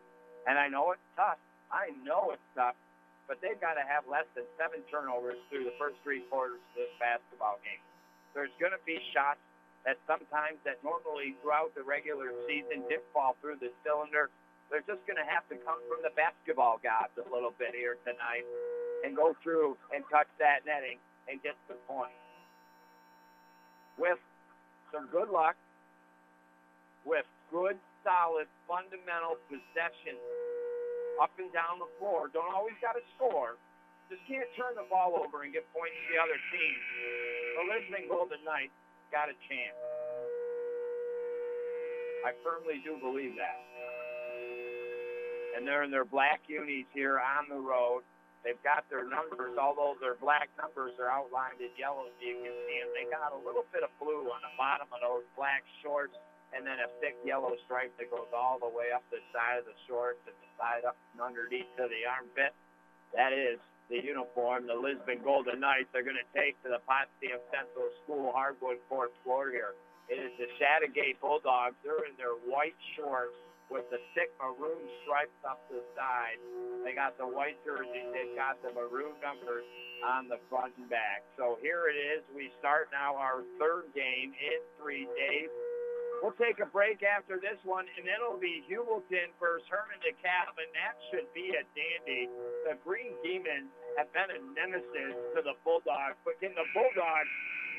and 0.46 0.60
I 0.60 0.68
know 0.68 0.92
it's 0.94 1.08
tough. 1.18 1.40
I 1.72 1.90
know 2.06 2.30
it's 2.30 2.48
tough, 2.54 2.78
but 3.26 3.40
they've 3.42 3.58
got 3.58 3.74
to 3.74 3.82
have 3.82 4.06
less 4.06 4.28
than 4.38 4.46
seven 4.54 4.84
turnovers 4.92 5.40
through 5.50 5.66
the 5.66 5.74
first 5.80 5.98
three 6.06 6.22
quarters 6.30 6.62
of 6.62 6.86
this 6.86 6.92
basketball 7.02 7.58
game. 7.66 7.82
There's 8.36 8.52
going 8.62 8.76
to 8.76 8.84
be 8.86 9.00
shots 9.10 9.42
that 9.82 9.98
sometimes 10.06 10.60
that 10.64 10.80
normally 10.86 11.36
throughout 11.40 11.74
the 11.76 11.82
regular 11.82 12.32
season 12.46 12.84
did 12.88 13.04
fall 13.12 13.36
through 13.40 13.60
the 13.60 13.72
cylinder. 13.84 14.30
They're 14.72 14.86
just 14.86 15.04
going 15.04 15.20
to 15.20 15.28
have 15.28 15.44
to 15.52 15.56
come 15.60 15.76
from 15.86 16.00
the 16.00 16.12
basketball 16.16 16.80
gods 16.80 17.12
a 17.20 17.26
little 17.28 17.52
bit 17.60 17.76
here 17.76 18.00
tonight 18.02 18.48
and 19.04 19.12
go 19.12 19.36
through 19.44 19.76
and 19.92 20.02
touch 20.08 20.28
that 20.40 20.64
netting 20.64 20.96
and 21.28 21.36
get 21.44 21.52
the 21.68 21.76
point. 21.84 22.16
With 24.00 24.18
some 24.94 25.10
good 25.10 25.26
luck 25.26 25.58
with 27.02 27.26
good, 27.50 27.74
solid, 28.06 28.46
fundamental 28.70 29.34
possession 29.50 30.14
up 31.18 31.34
and 31.42 31.50
down 31.50 31.82
the 31.82 31.90
floor. 31.98 32.30
Don't 32.30 32.54
always 32.54 32.78
got 32.78 32.94
to 32.94 33.02
score. 33.18 33.58
Just 34.06 34.22
can't 34.30 34.46
turn 34.54 34.78
the 34.78 34.86
ball 34.86 35.18
over 35.18 35.42
and 35.42 35.50
get 35.50 35.66
points 35.74 35.98
to 35.98 36.06
the 36.14 36.18
other 36.22 36.38
team. 36.54 36.76
The 37.58 37.64
Lisbon 37.66 38.06
Golden 38.06 38.38
Knights 38.46 38.76
got 39.10 39.26
a 39.26 39.36
chance. 39.50 39.78
I 42.22 42.30
firmly 42.46 42.78
do 42.86 42.94
believe 43.02 43.34
that. 43.34 43.58
And 45.58 45.66
they're 45.66 45.82
in 45.82 45.90
their 45.90 46.06
black 46.06 46.46
unis 46.46 46.86
here 46.94 47.18
on 47.18 47.50
the 47.50 47.58
road. 47.58 48.06
They've 48.44 48.60
got 48.60 48.84
their 48.92 49.08
numbers, 49.08 49.56
although 49.56 49.96
their 50.04 50.20
black 50.20 50.52
numbers 50.60 50.92
are 51.00 51.08
outlined 51.08 51.64
in 51.64 51.72
yellow, 51.80 52.04
so 52.04 52.20
you 52.20 52.44
can 52.44 52.52
see 52.68 52.76
them. 52.76 52.92
They 52.92 53.08
got 53.08 53.32
a 53.32 53.40
little 53.40 53.64
bit 53.72 53.80
of 53.80 53.88
blue 53.96 54.28
on 54.28 54.44
the 54.44 54.52
bottom 54.60 54.84
of 54.92 55.00
those 55.00 55.24
black 55.32 55.64
shorts, 55.80 56.12
and 56.52 56.60
then 56.68 56.76
a 56.84 56.92
thick 57.00 57.16
yellow 57.24 57.56
stripe 57.64 57.96
that 57.96 58.12
goes 58.12 58.28
all 58.36 58.60
the 58.60 58.68
way 58.68 58.92
up 58.92 59.00
the 59.08 59.24
side 59.32 59.56
of 59.56 59.64
the 59.64 59.74
shorts 59.88 60.20
and 60.28 60.36
the 60.44 60.50
side 60.60 60.84
up 60.84 60.94
and 61.16 61.24
underneath 61.24 61.72
to 61.80 61.88
the 61.88 62.04
armpit. 62.04 62.52
That 63.16 63.32
is 63.32 63.56
the 63.88 64.04
uniform 64.04 64.68
the 64.68 64.76
Lisbon 64.76 65.24
Golden 65.24 65.64
Knights 65.64 65.88
are 65.96 66.04
going 66.04 66.20
to 66.20 66.30
take 66.36 66.60
to 66.64 66.68
the 66.68 66.84
Potsdam 66.84 67.40
Central 67.48 67.88
School 68.04 68.28
hardwood 68.28 68.76
fourth 68.92 69.16
floor 69.24 69.48
here. 69.48 69.72
It 70.12 70.20
is 70.20 70.36
the 70.36 70.52
Chateaugay 70.60 71.16
Bulldogs. 71.16 71.80
They're 71.80 72.04
in 72.04 72.16
their 72.20 72.36
white 72.44 72.76
shorts 72.92 73.36
with 73.70 73.88
the 73.88 74.00
thick 74.12 74.30
maroon 74.36 74.84
stripes 75.02 75.36
up 75.48 75.60
the 75.72 75.80
side. 75.96 76.40
They 76.84 76.92
got 76.92 77.16
the 77.16 77.26
white 77.26 77.56
jerseys. 77.64 78.08
They've 78.12 78.36
got 78.36 78.60
the 78.60 78.72
maroon 78.76 79.16
numbers 79.24 79.64
on 80.04 80.28
the 80.28 80.38
front 80.52 80.76
and 80.76 80.88
back. 80.88 81.24
So 81.40 81.56
here 81.64 81.88
it 81.88 81.96
is. 81.96 82.20
We 82.36 82.52
start 82.60 82.92
now 82.92 83.16
our 83.16 83.40
third 83.56 83.88
game 83.96 84.36
in 84.36 84.58
three 84.76 85.08
days. 85.16 85.48
We'll 86.22 86.36
take 86.40 86.56
a 86.60 86.68
break 86.68 87.04
after 87.04 87.36
this 87.36 87.60
one, 87.68 87.84
and 87.98 88.04
then 88.08 88.16
it'll 88.16 88.40
be 88.40 88.64
Heuvelton 88.64 89.34
versus 89.36 89.66
Hermon 89.68 90.00
DeKalb, 90.00 90.56
and 90.56 90.72
that 90.72 90.96
should 91.12 91.28
be 91.36 91.52
a 91.52 91.64
dandy. 91.76 92.32
The 92.64 92.80
Green 92.80 93.12
Demons 93.20 93.68
have 94.00 94.08
been 94.16 94.32
a 94.32 94.40
nemesis 94.56 95.16
to 95.36 95.44
the 95.44 95.52
Bulldogs, 95.66 96.16
but 96.24 96.40
can 96.40 96.56
the 96.56 96.64
Bulldogs 96.72 97.32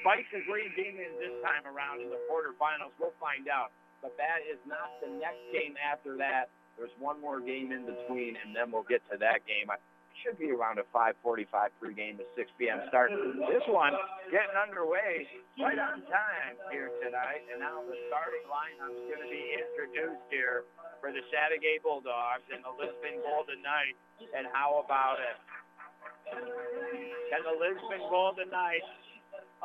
fight 0.06 0.30
the 0.30 0.46
Green 0.46 0.70
Demons 0.77 1.18
this 1.18 1.34
time 1.42 1.65
around 1.65 2.06
in 2.06 2.13
the 2.13 2.22
quarterfinals? 2.30 2.94
We'll 3.01 3.18
find 3.18 3.50
out 3.50 3.74
but 4.05 4.13
that 4.21 4.45
is 4.45 4.62
not 4.69 4.93
the 5.01 5.09
next 5.17 5.41
game 5.50 5.74
after 5.81 6.13
that. 6.21 6.53
There's 6.77 6.93
one 7.01 7.17
more 7.17 7.41
game 7.41 7.74
in 7.74 7.89
between, 7.89 8.38
and 8.38 8.53
then 8.53 8.69
we'll 8.69 8.85
get 8.85 9.01
to 9.09 9.17
that 9.17 9.41
game. 9.50 9.74
I 9.74 9.81
should 10.21 10.38
be 10.38 10.53
around 10.53 10.77
a 10.77 10.85
5:45 10.93 11.50
pregame 11.81 12.21
to 12.21 12.25
6 12.38 12.45
p.m. 12.62 12.85
start. 12.85 13.09
This 13.50 13.65
one 13.65 13.97
getting 14.29 14.53
underway 14.53 15.25
right 15.57 15.81
on 15.81 16.05
time 16.05 16.53
here 16.69 16.93
tonight, 17.01 17.50
and 17.50 17.65
now 17.65 17.81
the 17.81 17.97
starting 18.13 18.45
lineup 18.45 18.93
is 18.93 19.09
going 19.09 19.25
to 19.25 19.31
be 19.33 19.57
introduced 19.57 20.21
here 20.29 20.69
for 21.01 21.09
the 21.09 21.25
Chateaugay 21.33 21.81
Bulldogs 21.81 22.45
and 22.53 22.62
the 22.62 22.74
Lisbon 22.77 23.25
Golden 23.25 23.65
Knights. 23.65 23.97
And 24.38 24.45
how 24.53 24.85
about 24.85 25.17
it? 25.17 25.38
Can 26.29 27.41
the 27.41 27.57
Lisbon 27.57 28.05
Golden 28.13 28.53
Knights 28.53 28.85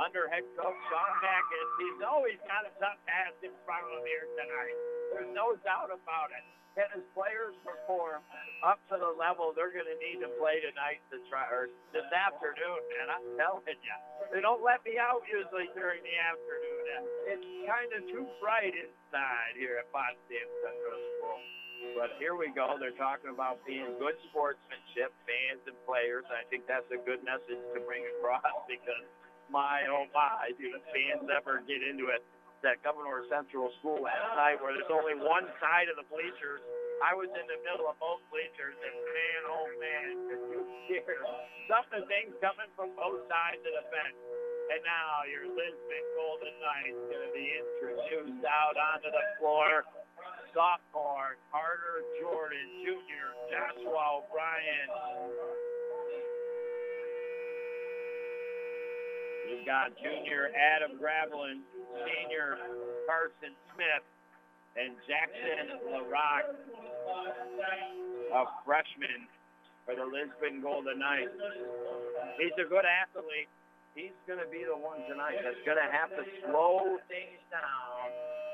under 0.00 0.33
head 0.33 0.49
coach 0.57 0.80
Sean 0.88 1.12
Backus. 1.21 1.69
He's 1.76 2.00
always 2.00 2.40
got 2.49 2.64
a 2.64 2.73
tough 2.80 2.97
task 3.04 3.37
in 3.45 3.52
front 3.69 3.85
of 3.85 4.00
him 4.00 4.04
here 4.09 4.25
tonight. 4.40 4.76
There's 5.12 5.33
no 5.37 5.52
doubt 5.61 5.92
about 5.92 6.33
it. 6.33 6.45
Can 6.78 6.88
his 6.97 7.04
players 7.12 7.52
perform 7.66 8.23
up 8.64 8.80
to 8.88 8.97
the 8.97 9.12
level 9.19 9.52
they're 9.52 9.75
going 9.75 9.90
to 9.90 9.99
need 9.99 10.23
to 10.23 10.30
play 10.40 10.62
tonight 10.62 11.02
to 11.12 11.19
try 11.28 11.45
or 11.50 11.69
this 11.92 12.07
afternoon? 12.09 12.80
And 13.02 13.07
I'm 13.11 13.26
telling 13.37 13.76
you, 13.76 13.97
they 14.33 14.40
don't 14.40 14.62
let 14.62 14.80
me 14.87 14.97
out 14.97 15.21
usually 15.28 15.69
during 15.76 16.00
the 16.00 16.16
afternoon. 16.16 17.00
It's 17.37 17.49
kind 17.66 17.90
of 17.90 18.00
too 18.09 18.25
bright 18.40 18.73
inside 18.73 19.52
here 19.59 19.83
at 19.83 19.90
Potsdam 19.90 20.49
Central 20.62 21.00
School. 21.19 21.40
But 21.99 22.14
here 22.23 22.38
we 22.38 22.54
go. 22.54 22.78
They're 22.78 22.97
talking 22.97 23.35
about 23.35 23.59
being 23.66 23.99
good 23.99 24.14
sportsmanship, 24.30 25.11
fans 25.26 25.66
and 25.66 25.76
players. 25.85 26.23
I 26.30 26.47
think 26.49 26.71
that's 26.71 26.87
a 26.95 27.02
good 27.02 27.26
message 27.26 27.61
to 27.75 27.80
bring 27.83 28.07
across 28.14 28.47
because 28.71 29.04
my, 29.50 29.85
oh 29.90 30.07
my, 30.14 30.54
do 30.57 30.71
the 30.71 30.83
fans 30.95 31.26
ever 31.28 31.62
get 31.66 31.83
into 31.83 32.09
it? 32.14 32.23
That 32.62 32.78
Gouverneur 32.85 33.25
Central 33.33 33.73
School 33.80 34.04
last 34.04 34.37
night 34.37 34.61
where 34.61 34.76
there's 34.76 34.92
only 34.92 35.16
one 35.16 35.49
side 35.59 35.88
of 35.88 35.97
the 35.97 36.04
bleachers. 36.12 36.61
I 37.00 37.16
was 37.16 37.33
in 37.33 37.47
the 37.49 37.57
middle 37.64 37.88
of 37.88 37.97
both 37.97 38.21
bleachers, 38.28 38.76
and 38.76 38.92
man, 38.92 39.40
oh 39.49 39.66
man, 39.80 40.09
you 40.28 40.61
hear 40.85 41.16
some 41.73 41.80
of 41.88 42.04
the 42.04 42.04
things 42.04 42.37
coming 42.45 42.69
from 42.76 42.92
both 42.92 43.25
sides 43.33 43.64
of 43.64 43.73
the 43.73 43.85
fence. 43.88 44.19
And 44.71 44.85
now 44.85 45.25
your 45.26 45.49
Lisbon 45.49 46.04
Golden 46.14 46.54
Knights 46.61 47.00
going 47.09 47.25
to 47.26 47.33
be 47.33 47.49
introduced 47.49 48.45
out 48.45 48.76
onto 48.76 49.09
the 49.09 49.25
floor. 49.40 49.83
Sophomore 50.52 51.38
Carter 51.50 52.02
Jordan, 52.21 52.69
Junior 52.83 53.35
Joshua 53.49 54.23
O'Brien, 54.23 54.90
We've 59.50 59.66
got 59.66 59.90
junior 59.99 60.54
Adam 60.54 60.95
Gravelin, 60.95 61.66
senior 62.07 62.54
Carson 63.02 63.50
Smith, 63.75 64.07
and 64.78 64.95
Jackson 65.11 65.90
LaRock, 65.90 66.54
a 68.30 68.42
freshman 68.62 69.26
for 69.83 69.99
the 69.99 70.07
Lisbon 70.07 70.62
Golden 70.62 71.02
Knights. 71.02 71.35
He's 72.38 72.54
a 72.62 72.69
good 72.71 72.87
athlete. 72.87 73.50
He's 73.99 74.14
going 74.30 74.38
to 74.38 74.47
be 74.47 74.62
the 74.62 74.78
one 74.78 75.02
tonight 75.11 75.42
that's 75.42 75.59
going 75.66 75.83
to 75.83 75.90
have 75.90 76.14
to 76.14 76.23
slow 76.47 77.02
things 77.11 77.42
down 77.50 78.07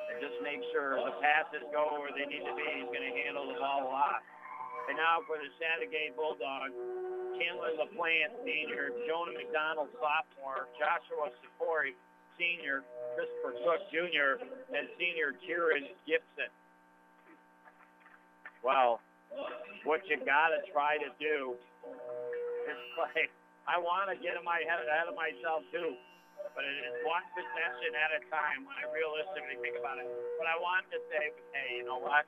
and 0.08 0.16
just 0.16 0.40
make 0.40 0.64
sure 0.72 0.96
the 0.96 1.12
passes 1.20 1.60
go 1.76 2.00
where 2.00 2.08
they 2.16 2.24
need 2.24 2.40
to 2.40 2.56
be. 2.56 2.64
He's 2.80 2.88
going 2.88 3.04
to 3.04 3.14
handle 3.20 3.44
the 3.52 3.60
ball 3.60 3.84
a 3.84 3.92
lot. 3.92 4.24
And 4.88 4.96
now 4.96 5.20
for 5.28 5.36
the 5.36 5.52
Chateaugay 5.60 6.16
Bulldogs, 6.16 6.72
Chandler 7.36 7.72
LaPlante, 7.76 8.32
senior, 8.44 8.92
Jonah 9.04 9.36
McDonald, 9.36 9.88
sophomore, 10.00 10.68
Joshua 10.80 11.32
Safori, 11.44 11.92
senior, 12.40 12.84
Christopher 13.16 13.54
Cook, 13.64 13.80
junior, 13.92 14.40
and 14.72 14.88
senior 14.96 15.36
Kieran 15.44 15.88
Gibson. 16.08 16.52
Well, 18.64 19.00
what 19.84 20.02
you 20.08 20.16
got 20.24 20.52
to 20.52 20.60
try 20.72 20.98
to 20.98 21.10
do 21.20 21.54
is 22.66 22.78
play. 22.96 23.28
I 23.66 23.78
want 23.82 24.10
to 24.10 24.16
get 24.18 24.38
in 24.38 24.44
my 24.46 24.62
head 24.62 24.82
ahead 24.86 25.10
of 25.10 25.16
myself 25.18 25.66
too, 25.74 25.94
but 26.54 26.62
it 26.62 26.76
is 26.86 26.94
one 27.02 27.24
possession 27.34 27.92
at 27.98 28.10
a 28.16 28.20
time 28.30 28.64
when 28.64 28.76
I 28.78 28.86
realistically 28.90 29.58
think 29.62 29.76
about 29.78 29.98
it. 29.98 30.06
But 30.38 30.46
I 30.46 30.56
want 30.58 30.86
to 30.94 30.98
say, 31.10 31.34
hey, 31.52 31.82
you 31.82 31.84
know 31.84 31.98
what? 31.98 32.26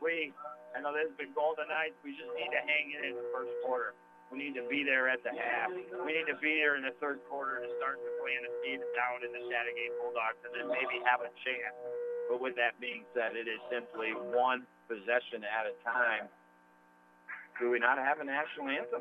We, 0.00 0.36
I 0.76 0.84
know 0.84 0.92
this 0.92 1.08
has 1.08 1.16
been 1.16 1.32
Golden 1.32 1.72
Knights. 1.72 1.96
We 2.04 2.12
just 2.12 2.28
need 2.36 2.52
to 2.52 2.60
hang 2.60 2.92
it 2.92 3.00
in 3.08 3.16
the 3.16 3.28
first 3.32 3.52
quarter. 3.64 3.96
We 4.32 4.42
need 4.42 4.58
to 4.58 4.66
be 4.66 4.82
there 4.82 5.06
at 5.06 5.22
the 5.22 5.30
half. 5.30 5.70
We 5.70 6.10
need 6.10 6.26
to 6.26 6.38
be 6.42 6.58
there 6.58 6.74
in 6.74 6.82
the 6.82 6.94
third 6.98 7.22
quarter 7.30 7.62
to 7.62 7.68
start 7.78 8.02
to 8.02 8.10
play 8.18 8.34
and 8.34 8.46
see 8.62 8.74
it 8.74 8.82
down 8.98 9.22
in 9.22 9.30
the 9.30 9.42
Chateaugay 9.46 9.88
Bulldogs 10.02 10.42
and 10.42 10.50
then 10.50 10.66
maybe 10.66 10.98
have 11.06 11.22
a 11.22 11.30
chance. 11.46 11.78
But 12.26 12.42
with 12.42 12.58
that 12.58 12.74
being 12.82 13.06
said, 13.14 13.38
it 13.38 13.46
is 13.46 13.62
simply 13.70 14.10
one 14.34 14.66
possession 14.90 15.46
at 15.46 15.70
a 15.70 15.74
time. 15.86 16.26
Do 17.62 17.70
we 17.70 17.78
not 17.78 18.02
have 18.02 18.18
a 18.18 18.26
national 18.26 18.66
anthem? 18.68 19.00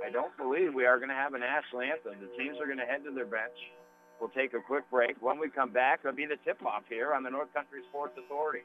I 0.00 0.08
don't 0.08 0.32
believe 0.40 0.72
we 0.72 0.86
are 0.86 0.96
going 0.96 1.12
to 1.12 1.18
have 1.18 1.34
a 1.34 1.38
national 1.38 1.84
anthem. 1.84 2.16
The 2.16 2.32
teams 2.40 2.56
are 2.56 2.66
going 2.66 2.80
to 2.80 2.88
head 2.88 3.04
to 3.04 3.12
their 3.12 3.28
bench. 3.28 3.54
We'll 4.16 4.32
take 4.32 4.54
a 4.54 4.64
quick 4.64 4.88
break. 4.90 5.20
When 5.20 5.38
we 5.38 5.50
come 5.50 5.70
back, 5.70 6.00
it'll 6.02 6.16
be 6.16 6.26
the 6.26 6.40
tip-off 6.42 6.82
here 6.88 7.12
on 7.14 7.22
the 7.22 7.30
North 7.30 7.52
Country 7.52 7.84
Sports 7.90 8.16
Authority. 8.18 8.64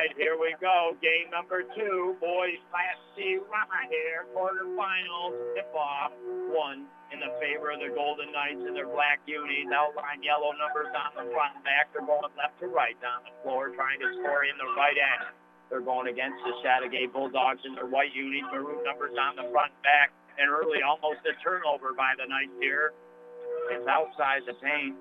Here 0.00 0.40
we 0.40 0.56
go. 0.64 0.96
Game 1.04 1.28
number 1.28 1.60
two, 1.76 2.16
boys 2.24 2.56
Class 2.72 2.96
C 3.12 3.36
Rama 3.36 3.84
here, 3.92 4.24
quarterfinals 4.32 5.36
tip-off. 5.52 6.16
One 6.56 6.88
in 7.12 7.20
the 7.20 7.28
favor 7.36 7.68
of 7.68 7.84
the 7.84 7.92
Golden 7.92 8.32
Knights 8.32 8.64
in 8.64 8.72
their 8.72 8.88
black 8.88 9.20
unis, 9.28 9.68
outline 9.68 10.24
yellow 10.24 10.56
numbers 10.56 10.88
on 10.96 11.12
the 11.20 11.28
front 11.36 11.60
and 11.60 11.64
back. 11.68 11.92
They're 11.92 12.06
going 12.06 12.32
left 12.32 12.56
to 12.64 12.72
right 12.72 12.96
down 13.04 13.28
the 13.28 13.34
floor, 13.44 13.76
trying 13.76 14.00
to 14.00 14.08
score 14.24 14.48
in 14.48 14.56
the 14.56 14.72
right 14.72 14.96
end. 14.96 15.36
They're 15.68 15.84
going 15.84 16.08
against 16.08 16.40
the 16.48 16.56
Chateaugay 16.64 17.12
Bulldogs 17.12 17.60
in 17.68 17.76
their 17.76 17.90
white 17.90 18.16
unis, 18.16 18.48
maroon 18.48 18.80
numbers 18.88 19.12
on 19.20 19.36
the 19.36 19.52
front 19.52 19.76
and 19.76 19.84
back, 19.84 20.16
and 20.40 20.48
early 20.48 20.80
almost 20.80 21.20
a 21.28 21.36
turnover 21.44 21.92
by 21.92 22.16
the 22.16 22.24
Knights 22.24 22.56
here. 22.56 22.96
It's 23.68 23.84
outside 23.84 24.48
the 24.48 24.56
paint, 24.64 24.96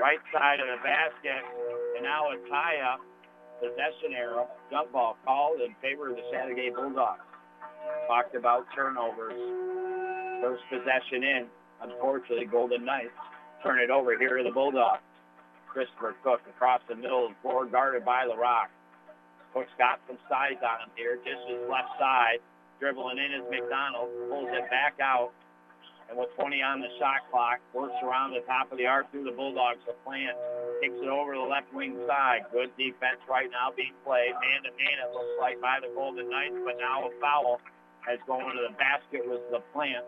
right 0.00 0.22
side 0.32 0.64
of 0.64 0.68
the 0.72 0.80
basket, 0.80 1.44
and 2.00 2.08
now 2.08 2.32
a 2.32 2.40
tie-up 2.48 3.04
possession 3.60 4.16
arrow, 4.16 4.48
jump 4.70 4.92
ball 4.92 5.16
called 5.24 5.60
in 5.60 5.76
favor 5.80 6.10
of 6.10 6.16
the 6.16 6.22
Chateaugay 6.32 6.74
Bulldogs. 6.74 7.20
Talked 8.08 8.34
about 8.34 8.66
turnovers. 8.74 9.36
First 10.40 10.64
possession 10.72 11.22
in. 11.22 11.46
Unfortunately, 11.82 12.46
Golden 12.46 12.84
Knights 12.84 13.14
turn 13.62 13.78
it 13.78 13.90
over 13.90 14.18
here 14.18 14.38
to 14.38 14.44
the 14.44 14.50
Bulldogs. 14.50 15.04
Christopher 15.68 16.16
Cook 16.24 16.40
across 16.48 16.80
the 16.88 16.96
middle 16.96 17.30
floor, 17.42 17.64
guarded 17.66 18.04
by 18.04 18.26
LaRock. 18.26 18.72
Cook's 19.54 19.70
got 19.78 20.00
some 20.08 20.18
size 20.28 20.58
on 20.62 20.88
him 20.88 20.90
here. 20.96 21.16
Just 21.22 21.46
his 21.46 21.60
left 21.70 21.94
side. 21.98 22.38
Dribbling 22.80 23.18
in 23.18 23.30
is 23.38 23.44
McDonald. 23.50 24.08
Pulls 24.28 24.48
it 24.50 24.68
back 24.70 24.94
out. 25.00 25.30
And 26.10 26.18
with 26.18 26.34
20 26.34 26.58
on 26.58 26.82
the 26.82 26.90
shot 26.98 27.22
clock, 27.30 27.62
works 27.72 27.94
around 28.02 28.34
the 28.34 28.42
top 28.42 28.72
of 28.74 28.78
the 28.78 28.86
arc 28.86 29.06
through 29.14 29.22
the 29.22 29.30
Bulldogs. 29.30 29.78
LaPlante 29.86 30.34
takes 30.82 30.98
it 30.98 31.06
over 31.06 31.38
the 31.38 31.46
left 31.46 31.72
wing 31.72 31.94
side. 32.06 32.50
Good 32.50 32.74
defense 32.74 33.22
right 33.30 33.46
now 33.46 33.70
being 33.70 33.94
played. 34.02 34.34
Man 34.34 34.66
to 34.66 34.74
man, 34.74 34.96
it 35.06 35.14
looks 35.14 35.38
like 35.38 35.62
by 35.62 35.78
the 35.78 35.86
Golden 35.94 36.28
Knights, 36.28 36.58
but 36.66 36.74
now 36.82 37.06
a 37.06 37.10
foul 37.22 37.60
has 38.02 38.18
going 38.26 38.42
to 38.42 38.66
the 38.66 38.74
basket 38.74 39.22
was 39.22 39.38
LaPlante. 39.54 40.02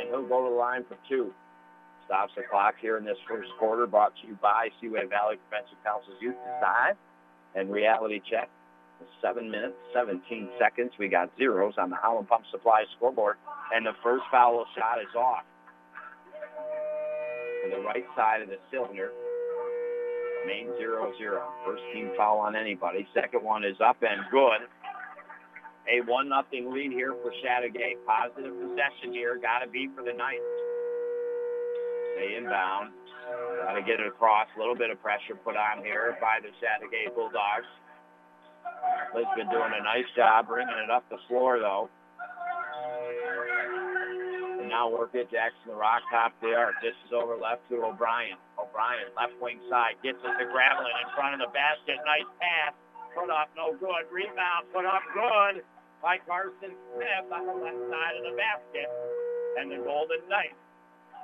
And 0.00 0.12
he'll 0.12 0.28
go 0.28 0.44
to 0.44 0.50
the 0.52 0.56
line 0.56 0.84
for 0.84 1.00
two. 1.08 1.32
Stops 2.04 2.36
the 2.36 2.42
clock 2.44 2.74
here 2.78 2.98
in 2.98 3.04
this 3.04 3.18
first 3.26 3.48
quarter, 3.58 3.86
brought 3.86 4.12
to 4.20 4.28
you 4.28 4.38
by 4.42 4.68
Seaway 4.80 5.06
Valley 5.06 5.40
Prevention 5.48 5.80
Council's 5.82 6.20
Youth 6.20 6.36
Design 6.44 6.94
and 7.56 7.72
Reality 7.72 8.20
Check. 8.28 8.50
Seven 9.20 9.50
minutes, 9.50 9.74
17 9.94 10.48
seconds. 10.58 10.92
We 10.98 11.08
got 11.08 11.30
zeros 11.36 11.74
on 11.78 11.90
the 11.90 11.96
Howland 11.96 12.28
Pump 12.28 12.44
Supply 12.50 12.84
scoreboard, 12.96 13.36
and 13.74 13.84
the 13.84 13.92
first 14.02 14.24
foul 14.30 14.64
shot 14.76 15.00
is 15.00 15.14
off. 15.16 15.44
To 17.64 17.76
the 17.76 17.82
right 17.82 18.04
side 18.14 18.42
of 18.42 18.48
the 18.48 18.58
cylinder, 18.70 19.10
main 20.46 20.68
zero 20.78 21.12
zero. 21.18 21.42
First 21.66 21.82
team 21.92 22.10
foul 22.16 22.38
on 22.38 22.54
anybody. 22.54 23.06
Second 23.12 23.42
one 23.42 23.64
is 23.64 23.76
up 23.84 23.96
and 24.02 24.22
good. 24.30 24.68
A 25.90 26.02
one 26.06 26.28
nothing 26.28 26.72
lead 26.72 26.92
here 26.92 27.14
for 27.22 27.30
Chateaugay. 27.42 28.02
Positive 28.06 28.54
possession 28.54 29.12
here. 29.12 29.38
Got 29.38 29.64
to 29.64 29.68
be 29.68 29.88
for 29.94 30.02
the 30.02 30.12
Knights. 30.12 30.54
They 32.18 32.36
inbound. 32.36 32.90
Got 33.62 33.74
to 33.74 33.82
get 33.82 34.00
it 34.00 34.06
across. 34.06 34.46
A 34.56 34.58
little 34.58 34.74
bit 34.74 34.90
of 34.90 35.02
pressure 35.02 35.34
put 35.44 35.56
on 35.56 35.82
here 35.82 36.16
by 36.20 36.38
the 36.42 36.48
Chateaugay 36.58 37.14
Bulldogs. 37.14 37.66
Lisbon 39.14 39.48
doing 39.48 39.72
a 39.72 39.82
nice 39.82 40.08
job 40.14 40.48
bringing 40.48 40.76
it 40.76 40.90
up 40.90 41.08
the 41.08 41.18
floor, 41.28 41.58
though. 41.58 41.88
And 44.60 44.68
now 44.68 44.90
work 44.90 45.14
it. 45.14 45.30
Jackson 45.30 45.72
LaRock 45.72 46.04
top 46.10 46.32
there. 46.42 46.74
This 46.82 46.96
is 47.06 47.12
over 47.16 47.36
left 47.36 47.64
to 47.70 47.80
O'Brien. 47.80 48.36
O'Brien, 48.60 49.08
left 49.16 49.36
wing 49.40 49.60
side, 49.70 49.96
gets 50.02 50.18
it 50.20 50.34
to 50.36 50.44
Gravelin 50.52 50.92
in 51.00 51.08
front 51.16 51.38
of 51.38 51.40
the 51.40 51.52
basket. 51.52 51.96
Nice 52.04 52.28
pass. 52.40 52.74
Put 53.16 53.32
up, 53.32 53.48
no 53.56 53.72
good. 53.80 54.04
Rebound, 54.12 54.68
put 54.74 54.84
up, 54.84 55.00
good 55.16 55.64
by 56.02 56.20
Carson 56.28 56.76
Smith 56.92 57.26
on 57.32 57.48
the 57.48 57.56
left 57.56 57.80
side 57.88 58.14
of 58.20 58.24
the 58.28 58.36
basket. 58.36 58.88
And 59.56 59.72
the 59.72 59.80
Golden 59.80 60.20
Knights 60.28 60.60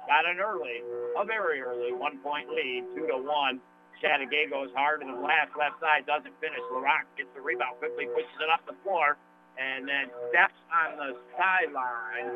got 0.09 0.25
an 0.25 0.41
early, 0.41 0.81
a 1.21 1.25
very 1.25 1.61
early 1.61 1.93
one-point 1.93 2.49
lead, 2.49 2.89
two 2.97 3.07
to 3.07 3.21
one. 3.21 3.61
Chateaugay 4.03 4.51
goes 4.51 4.75
hard 4.75 5.01
to 5.01 5.07
the 5.07 5.23
last 5.23 5.55
left 5.55 5.79
side, 5.79 6.03
doesn't 6.11 6.35
finish. 6.43 6.61
LaRock 6.75 7.07
gets 7.15 7.31
the 7.39 7.41
rebound, 7.41 7.79
quickly 7.79 8.11
pushes 8.11 8.35
it 8.43 8.51
up 8.51 8.67
the 8.67 8.75
floor, 8.83 9.15
and 9.55 9.87
then 9.87 10.11
steps 10.35 10.59
on 10.75 10.99
the 10.99 11.15
sideline. 11.39 12.35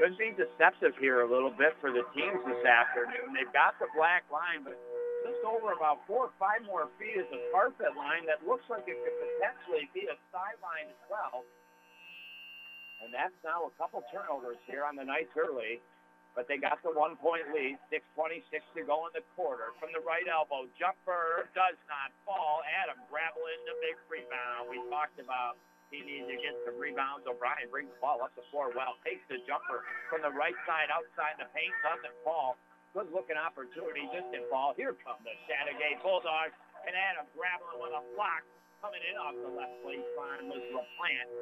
Could 0.00 0.16
be 0.16 0.32
deceptive 0.32 0.96
here 0.96 1.20
a 1.20 1.28
little 1.28 1.52
bit 1.52 1.76
for 1.84 1.92
the 1.92 2.06
teams 2.16 2.40
this 2.48 2.64
afternoon. 2.64 3.36
They've 3.36 3.52
got 3.52 3.76
the 3.76 3.92
black 3.92 4.24
line, 4.32 4.64
but 4.64 4.78
just 5.26 5.42
over 5.44 5.74
about 5.76 6.00
four 6.08 6.32
or 6.32 6.34
five 6.40 6.64
more 6.64 6.88
feet 6.96 7.18
is 7.18 7.28
a 7.28 7.40
carpet 7.52 7.92
line 7.98 8.24
that 8.24 8.40
looks 8.46 8.64
like 8.72 8.86
it 8.88 8.96
could 8.96 9.16
potentially 9.20 9.90
be 9.92 10.08
a 10.08 10.16
sideline 10.32 10.88
as 10.88 11.02
well. 11.12 11.44
And 13.02 13.10
that's 13.12 13.34
now 13.44 13.68
a 13.68 13.72
couple 13.74 14.00
turnovers 14.08 14.58
here 14.70 14.86
on 14.86 14.94
the 14.94 15.04
Knights 15.04 15.34
early 15.34 15.82
but 16.36 16.46
they 16.46 16.58
got 16.60 16.80
the 16.84 16.92
one-point 16.92 17.50
lead. 17.54 17.78
6.26 17.90 18.44
to 18.74 18.82
go 18.86 19.08
in 19.08 19.12
the 19.16 19.24
quarter. 19.34 19.74
From 19.80 19.90
the 19.92 20.02
right 20.04 20.26
elbow, 20.28 20.68
jumper 20.78 21.48
does 21.54 21.78
not 21.88 22.12
fall. 22.22 22.62
Adam 22.82 23.00
Gravelin 23.10 23.60
the 23.66 23.76
big 23.82 23.96
rebound. 24.06 24.70
We 24.70 24.78
talked 24.92 25.18
about 25.18 25.58
he 25.88 26.04
needs 26.04 26.28
to 26.28 26.36
get 26.36 26.52
some 26.68 26.76
rebounds. 26.76 27.24
O'Brien 27.24 27.72
brings 27.72 27.88
the 27.88 28.00
ball 28.00 28.20
up 28.20 28.36
the 28.36 28.44
floor 28.52 28.68
well. 28.76 29.00
Takes 29.08 29.24
the 29.32 29.40
jumper 29.48 29.88
from 30.12 30.20
the 30.20 30.32
right 30.32 30.56
side 30.68 30.92
outside 30.92 31.40
the 31.40 31.48
paint. 31.56 31.72
Doesn't 31.80 32.16
fall. 32.20 32.60
Good 32.92 33.08
looking 33.08 33.40
opportunity. 33.40 34.04
Just 34.12 34.28
didn't 34.28 34.52
fall. 34.52 34.76
Here 34.76 34.92
come 35.00 35.16
the 35.24 35.32
Chateaugay 35.48 36.00
Bulldogs. 36.04 36.52
And 36.84 36.92
Adam 36.92 37.24
Gravelin 37.32 37.80
with 37.80 37.92
a 37.96 38.04
block 38.12 38.44
coming 38.84 39.00
in 39.00 39.16
off 39.16 39.34
the 39.36 39.48
left 39.48 39.76
baseline 39.80 40.48
was 40.52 40.60
LaPlante 40.76 41.32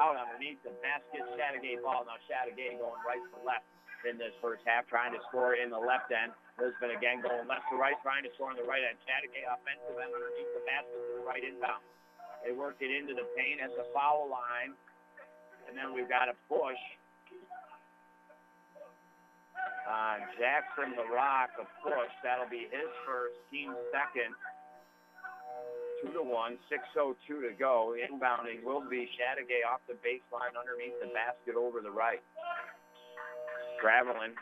out 0.00 0.16
underneath 0.16 0.60
the 0.64 0.72
basket. 0.80 1.20
Chateaugay 1.36 1.84
ball. 1.84 2.08
Now 2.08 2.16
Chateaugay 2.24 2.80
going 2.80 3.00
right 3.04 3.20
to 3.20 3.38
left 3.44 3.68
in 4.08 4.16
this 4.16 4.32
first 4.40 4.64
half, 4.64 4.88
trying 4.88 5.12
to 5.12 5.20
score 5.28 5.56
in 5.56 5.68
the 5.68 5.78
left 5.78 6.12
end. 6.12 6.32
Lisbon 6.56 6.92
again 6.92 7.24
going 7.24 7.44
left 7.48 7.68
to 7.72 7.76
right, 7.76 7.96
trying 8.04 8.24
to 8.24 8.30
score 8.36 8.52
on 8.52 8.56
the 8.56 8.66
right 8.66 8.84
end. 8.84 8.96
Chateaugay 9.04 9.44
offensive 9.48 9.96
end 9.96 10.12
underneath 10.12 10.52
the 10.56 10.64
basket 10.68 10.96
to 10.96 11.12
the 11.20 11.24
right 11.24 11.44
inbound. 11.44 11.84
They 12.44 12.52
work 12.52 12.80
it 12.80 12.88
into 12.88 13.12
the 13.12 13.28
paint 13.36 13.60
at 13.60 13.72
the 13.76 13.84
foul 13.92 14.28
line. 14.28 14.72
And 15.68 15.76
then 15.76 15.92
we've 15.92 16.08
got 16.08 16.26
a 16.28 16.36
push 16.48 16.80
on 19.86 20.24
Jackson 20.38 20.96
LaRock, 20.96 21.54
a 21.60 21.66
push. 21.84 22.12
That'll 22.24 22.50
be 22.50 22.68
his 22.70 22.90
first, 23.04 23.36
team 23.52 23.76
second. 23.92 24.32
Two 26.00 26.16
to 26.16 26.24
one, 26.24 26.56
6.02 26.72 27.12
to 27.28 27.52
go. 27.58 27.92
Inbounding 27.92 28.64
will 28.64 28.80
be 28.80 29.04
Chateaugay 29.20 29.68
off 29.68 29.84
the 29.84 29.94
baseline 30.00 30.56
underneath 30.56 30.96
the 31.00 31.12
basket 31.12 31.60
over 31.60 31.84
the 31.84 31.90
right. 31.92 32.24
Gravelin, 33.80 34.36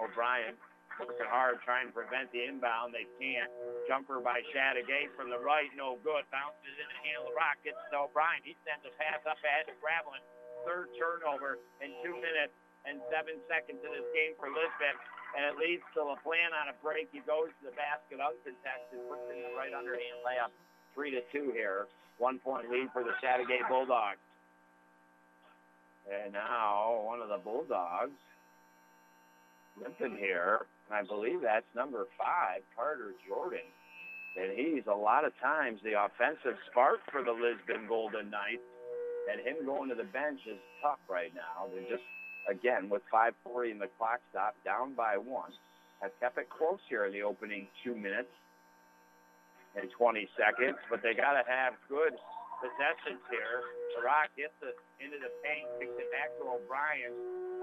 O'Brien 0.00 0.56
working 0.98 1.30
hard 1.30 1.62
trying 1.62 1.86
to 1.86 1.94
prevent 1.94 2.26
the 2.34 2.42
inbound. 2.42 2.90
They 2.90 3.06
can't. 3.22 3.46
Jumper 3.86 4.18
by 4.18 4.42
Chateaugay 4.50 5.14
from 5.14 5.30
the 5.30 5.38
right, 5.38 5.70
no 5.78 6.02
good. 6.02 6.26
Bounces 6.34 6.74
in 6.74 6.88
the 6.90 6.98
hand 7.06 7.22
of 7.22 7.30
LaRock. 7.30 7.62
Gets 7.62 7.78
to 7.94 8.10
O'Brien. 8.10 8.42
He 8.42 8.58
sends 8.66 8.82
a 8.82 8.92
pass 8.98 9.22
up 9.24 9.38
ahead 9.40 9.70
to 9.70 9.74
Gravelin. 9.78 10.20
Third 10.66 10.90
turnover 10.98 11.62
in 11.78 11.94
two 12.02 12.18
minutes 12.18 12.52
and 12.82 12.98
seven 13.14 13.38
seconds 13.46 13.78
in 13.86 13.90
this 13.94 14.08
game 14.10 14.34
for 14.36 14.50
Lisbon. 14.50 14.96
And 15.38 15.46
it 15.46 15.54
leads 15.60 15.84
to 15.94 16.02
LaPlante 16.02 16.56
on 16.56 16.72
a 16.72 16.76
break. 16.82 17.12
He 17.14 17.22
goes 17.22 17.52
to 17.62 17.70
the 17.70 17.74
basket 17.78 18.18
uncontested, 18.18 18.98
puts 19.06 19.28
in 19.30 19.38
the 19.44 19.52
right 19.54 19.70
underhand 19.70 20.18
layup. 20.26 20.50
Three 20.96 21.14
to 21.14 21.22
two 21.30 21.54
here. 21.54 21.86
One 22.18 22.42
point 22.42 22.66
lead 22.66 22.90
for 22.90 23.06
the 23.06 23.14
Chateaugay 23.22 23.68
Bulldogs. 23.70 24.18
And 26.08 26.32
now 26.32 27.04
one 27.04 27.20
of 27.20 27.28
the 27.28 27.38
Bulldogs 27.38 28.16
limping 29.80 30.16
here. 30.18 30.66
And 30.88 30.96
I 30.96 31.02
believe 31.02 31.42
that's 31.42 31.68
number 31.74 32.06
five, 32.16 32.62
Carter 32.76 33.12
Jordan. 33.26 33.66
And 34.38 34.52
he's 34.54 34.86
a 34.86 34.94
lot 34.94 35.24
of 35.24 35.32
times 35.40 35.80
the 35.82 35.98
offensive 35.98 36.58
spark 36.70 37.00
for 37.10 37.22
the 37.22 37.32
Lisbon 37.32 37.88
Golden 37.88 38.30
Knights. 38.30 38.64
And 39.30 39.40
him 39.44 39.66
going 39.66 39.88
to 39.90 39.94
the 39.94 40.08
bench 40.08 40.40
is 40.48 40.56
tough 40.80 41.00
right 41.08 41.32
now. 41.34 41.68
They're 41.68 41.90
just, 41.90 42.06
again, 42.48 42.88
with 42.88 43.02
5.40 43.12 43.72
in 43.72 43.78
the 43.78 43.90
clock 43.98 44.20
stop, 44.30 44.54
down 44.64 44.94
by 44.94 45.16
one. 45.18 45.52
Have 46.00 46.12
kept 46.20 46.38
it 46.38 46.48
close 46.48 46.78
here 46.88 47.04
in 47.04 47.12
the 47.12 47.22
opening 47.22 47.66
two 47.84 47.94
minutes 47.94 48.30
and 49.74 49.90
20 49.90 50.28
seconds, 50.38 50.78
but 50.88 51.02
they 51.02 51.12
got 51.12 51.32
to 51.32 51.42
have 51.46 51.74
good 51.88 52.14
possessions 52.58 53.22
here. 53.30 53.62
LaRock 53.98 54.30
gets 54.38 54.54
it 54.62 54.76
into 55.02 55.18
the 55.18 55.30
paint, 55.42 55.66
kicks 55.78 55.94
it 55.98 56.10
back 56.14 56.30
to 56.38 56.46
O'Brien. 56.46 57.14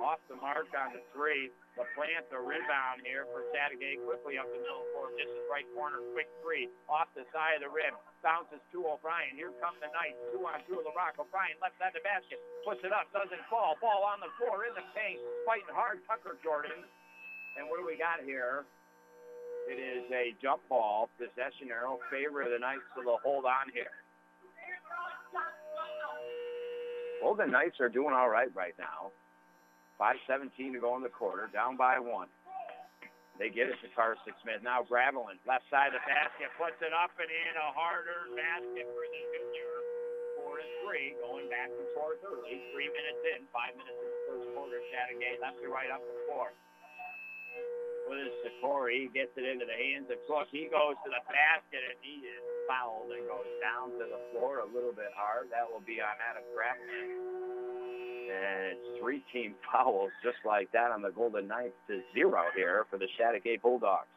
Off 0.03 0.19
the 0.27 0.35
mark 0.35 0.67
on 0.75 0.91
the 0.91 0.99
three. 1.15 1.47
LaPlante 1.79 2.27
the 2.31 2.39
rebound 2.39 3.03
here 3.03 3.23
for 3.31 3.47
Chateaugay 3.55 3.99
quickly 4.03 4.35
up 4.35 4.47
the 4.51 4.59
middle 4.59 4.83
court. 4.91 5.15
This 5.15 5.27
is 5.27 5.43
right 5.47 5.67
corner, 5.71 6.03
quick 6.11 6.27
three. 6.43 6.67
Off 6.91 7.07
the 7.15 7.23
side 7.31 7.59
of 7.59 7.63
the 7.63 7.71
rim. 7.71 7.95
Bounces 8.19 8.59
to 8.75 8.79
O'Brien. 8.83 9.39
Here 9.39 9.55
comes 9.63 9.79
the 9.79 9.91
Knights. 9.95 10.19
Two 10.35 10.43
on 10.43 10.59
two 10.67 10.79
of 10.79 10.87
LaRock. 10.87 11.15
O'Brien 11.15 11.55
left 11.63 11.79
side 11.79 11.95
of 11.95 11.99
the 11.99 12.03
basket. 12.03 12.39
Puts 12.67 12.83
it 12.83 12.91
up. 12.91 13.07
Doesn't 13.15 13.43
fall. 13.47 13.79
Ball 13.79 14.03
on 14.03 14.19
the 14.19 14.31
floor 14.35 14.67
in 14.67 14.75
the 14.75 14.83
paint. 14.91 15.19
Fighting 15.47 15.71
hard. 15.71 16.03
Tucker 16.09 16.35
Jordan. 16.43 16.75
And 17.55 17.71
what 17.71 17.79
do 17.79 17.87
we 17.87 17.95
got 17.95 18.19
here? 18.25 18.67
It 19.71 19.79
is 19.79 20.05
a 20.11 20.35
jump 20.43 20.65
ball. 20.67 21.07
Possession 21.15 21.71
arrow. 21.71 22.03
Favor 22.11 22.43
of 22.43 22.51
the 22.51 22.59
Knights, 22.59 22.83
so 22.97 23.05
they'll 23.05 23.23
hold 23.23 23.47
on 23.47 23.71
here. 23.71 24.04
The 27.33 27.49
Knights 27.49 27.81
are 27.81 27.89
doing 27.89 28.13
all 28.13 28.29
right 28.29 28.53
right 28.53 28.77
now. 28.77 29.09
5.17 29.97 30.75
to 30.75 30.79
go 30.83 30.93
in 30.99 31.01
the 31.01 31.09
quarter, 31.09 31.49
down 31.49 31.79
by 31.79 31.97
one. 31.97 32.27
They 33.39 33.51
get 33.51 33.67
it 33.67 33.75
to 33.83 33.89
Carson 33.91 34.31
Smith. 34.43 34.63
Now 34.63 34.83
Gravelin, 34.83 35.35
left 35.43 35.67
side 35.67 35.91
of 35.91 35.99
the 35.99 36.05
basket, 36.07 36.51
puts 36.55 36.79
it 36.79 36.95
up 36.95 37.11
and 37.19 37.27
in 37.27 37.55
a 37.59 37.69
harder 37.75 38.31
basket 38.31 38.87
for 38.87 39.03
the 39.03 39.21
junior. 39.27 39.75
Four 40.39 40.53
and 40.59 40.71
three, 40.83 41.19
going 41.19 41.47
back 41.51 41.67
and 41.67 41.87
forth 41.95 42.23
early. 42.23 42.63
Three 42.71 42.87
minutes 42.87 43.21
in, 43.35 43.43
five 43.51 43.75
minutes 43.75 43.99
in 43.99 44.07
the 44.07 44.21
first 44.29 44.45
quarter. 44.55 44.79
Chateaugay 44.91 45.35
left 45.43 45.59
to 45.59 45.67
right 45.67 45.91
up 45.91 45.99
the 45.99 46.15
floor. 46.31 46.55
With 48.07 48.23
his 48.23 48.35
Sakori, 48.45 49.03
he 49.03 49.11
gets 49.11 49.35
it 49.35 49.43
into 49.43 49.67
the 49.67 49.75
hands 49.75 50.07
of 50.13 50.21
Cook. 50.29 50.47
He 50.53 50.71
goes 50.71 50.95
to 51.03 51.09
the 51.11 51.23
basket 51.27 51.81
and 51.81 51.97
he 51.99 52.23
is 52.23 52.44
fouled 52.67 53.09
and 53.13 53.23
goes 53.29 53.49
down 53.61 53.93
to 53.97 54.05
the 54.05 54.21
floor 54.31 54.59
a 54.61 54.69
little 54.69 54.93
bit 54.93 55.13
hard. 55.15 55.49
That 55.49 55.65
will 55.65 55.83
be 55.85 56.01
on 56.01 56.13
Adam 56.21 56.45
Gravelin. 56.53 57.09
And 58.25 58.59
it's 58.73 58.87
three 58.99 59.23
team 59.31 59.55
fouls 59.71 60.11
just 60.23 60.41
like 60.45 60.71
that 60.73 60.91
on 60.91 61.01
the 61.01 61.11
Golden 61.11 61.47
Knights 61.47 61.77
to 61.87 62.01
zero 62.13 62.49
here 62.55 62.85
for 62.89 62.97
the 62.97 63.07
Chateaugay 63.17 63.61
Bulldogs. 63.61 64.09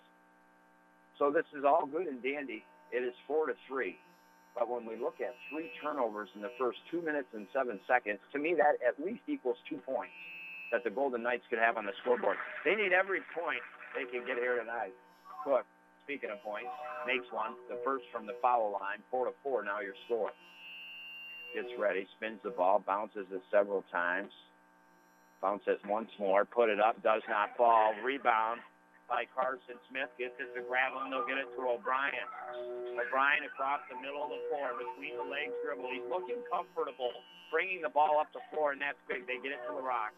So 1.18 1.30
this 1.30 1.46
is 1.56 1.64
all 1.64 1.86
good 1.86 2.06
and 2.06 2.22
dandy. 2.22 2.64
It 2.92 3.02
is 3.04 3.14
four 3.26 3.46
to 3.46 3.54
three. 3.66 3.98
But 4.56 4.68
when 4.68 4.86
we 4.86 4.96
look 4.96 5.20
at 5.20 5.34
three 5.50 5.70
turnovers 5.82 6.28
in 6.34 6.42
the 6.42 6.50
first 6.58 6.78
two 6.90 7.02
minutes 7.02 7.28
and 7.34 7.46
seven 7.52 7.78
seconds, 7.86 8.18
to 8.32 8.38
me 8.38 8.54
that 8.58 8.80
at 8.82 8.98
least 8.98 9.22
equals 9.28 9.56
two 9.68 9.78
points 9.78 10.14
that 10.72 10.82
the 10.84 10.90
Golden 10.90 11.22
Knights 11.22 11.44
could 11.48 11.58
have 11.58 11.76
on 11.76 11.86
the 11.86 11.92
scoreboard. 12.02 12.36
They 12.64 12.74
need 12.74 12.92
every 12.92 13.20
point 13.34 13.62
they 13.94 14.04
can 14.04 14.26
get 14.26 14.36
here 14.36 14.58
tonight. 14.58 14.92
Cook, 15.44 15.64
speaking 16.08 16.32
of 16.32 16.40
points, 16.40 16.72
makes 17.04 17.28
one. 17.28 17.52
The 17.68 17.76
first 17.84 18.08
from 18.08 18.24
the 18.24 18.32
foul 18.40 18.72
line, 18.72 19.04
four 19.12 19.28
to 19.28 19.36
four. 19.44 19.60
Now 19.60 19.84
your 19.84 19.92
score. 20.08 20.32
Gets 21.52 21.68
ready, 21.76 22.08
spins 22.16 22.40
the 22.40 22.56
ball, 22.56 22.80
bounces 22.80 23.28
it 23.28 23.44
several 23.52 23.84
times. 23.92 24.32
Bounces 25.44 25.76
once 25.84 26.08
more, 26.16 26.48
put 26.48 26.72
it 26.72 26.80
up, 26.80 26.96
does 27.04 27.20
not 27.28 27.52
fall. 27.60 27.92
Rebound 28.00 28.64
by 29.04 29.28
Carson 29.36 29.76
Smith. 29.92 30.08
Gets 30.16 30.36
it 30.40 30.48
to 30.56 30.64
Gravelin. 30.64 31.12
They'll 31.12 31.28
get 31.28 31.36
it 31.36 31.48
to 31.56 31.60
O'Brien. 31.60 32.28
O'Brien 32.96 33.44
across 33.44 33.84
the 33.92 34.00
middle 34.00 34.24
of 34.24 34.32
the 34.32 34.40
floor 34.48 34.80
between 34.80 35.12
the 35.12 35.28
legs 35.28 35.52
dribble. 35.60 35.92
He's 35.92 36.08
looking 36.08 36.40
comfortable, 36.48 37.12
bringing 37.52 37.84
the 37.84 37.92
ball 37.92 38.16
up 38.16 38.32
the 38.32 38.44
floor, 38.48 38.72
and 38.72 38.80
that's 38.80 39.00
big. 39.04 39.28
They 39.28 39.40
get 39.44 39.52
it 39.56 39.60
to 39.68 39.76
LaRock. 39.76 40.16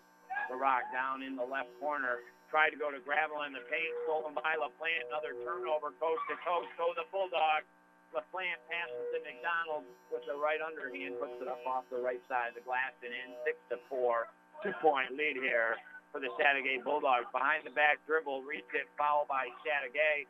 The 0.50 0.58
rock 0.58 0.86
down 0.94 1.26
in 1.26 1.34
the 1.34 1.46
left 1.46 1.70
corner. 1.82 2.22
Tried 2.50 2.74
to 2.74 2.80
go 2.82 2.90
to 2.90 2.98
Gravelin 3.06 3.54
the 3.54 3.62
paint, 3.70 3.94
stolen 4.10 4.34
by 4.34 4.58
LaPlante. 4.58 5.06
Another 5.06 5.38
turnover, 5.46 5.94
coast 6.02 6.18
to 6.26 6.34
coast. 6.42 6.66
Go 6.74 6.90
the 6.98 7.06
Bulldogs. 7.14 7.66
LaPlante 8.10 8.58
passes 8.66 9.06
to 9.14 9.22
McDonald 9.22 9.86
with 10.10 10.26
the 10.26 10.34
right 10.34 10.58
underhand, 10.58 11.14
puts 11.22 11.38
it 11.38 11.46
up 11.46 11.62
off 11.62 11.86
the 11.94 12.02
right 12.02 12.18
side 12.26 12.50
of 12.50 12.58
the 12.58 12.66
glass 12.66 12.90
and 13.06 13.14
in 13.14 13.38
six 13.46 13.54
to 13.70 13.78
four. 13.86 14.26
Two 14.66 14.74
point 14.82 15.14
lead 15.14 15.38
here 15.38 15.78
for 16.10 16.18
the 16.18 16.26
Chateaugay 16.34 16.82
Bulldogs. 16.82 17.30
Behind 17.30 17.62
the 17.62 17.70
back 17.70 18.02
dribble, 18.02 18.42
reach 18.42 18.66
it, 18.74 18.90
foul 18.98 19.30
by 19.30 19.46
Chateaugay. 19.62 20.26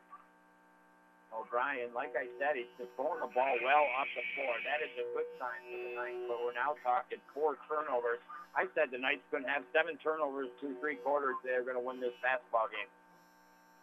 O'Brien, 1.31 1.95
like 1.95 2.11
I 2.19 2.27
said, 2.35 2.59
he's 2.59 2.67
throwing 2.99 3.23
the 3.23 3.31
ball 3.31 3.55
well 3.63 3.87
up 3.95 4.07
the 4.11 4.23
floor. 4.35 4.51
That 4.67 4.83
is 4.83 4.91
a 4.99 5.07
good 5.15 5.29
sign 5.39 5.59
for 5.63 5.79
the 5.79 5.91
Knights, 5.95 6.23
but 6.27 6.37
we're 6.43 6.57
now 6.57 6.75
talking 6.83 7.23
four 7.31 7.55
turnovers. 7.71 8.19
I 8.51 8.67
said 8.75 8.91
the 8.91 8.99
Knights 8.99 9.23
couldn't 9.31 9.47
have 9.47 9.63
seven 9.71 9.95
turnovers 10.03 10.51
two, 10.59 10.75
three 10.83 10.99
quarters. 10.99 11.39
They're 11.39 11.63
going 11.63 11.79
to 11.79 11.83
win 11.83 12.03
this 12.03 12.15
basketball 12.19 12.67
game. 12.67 12.91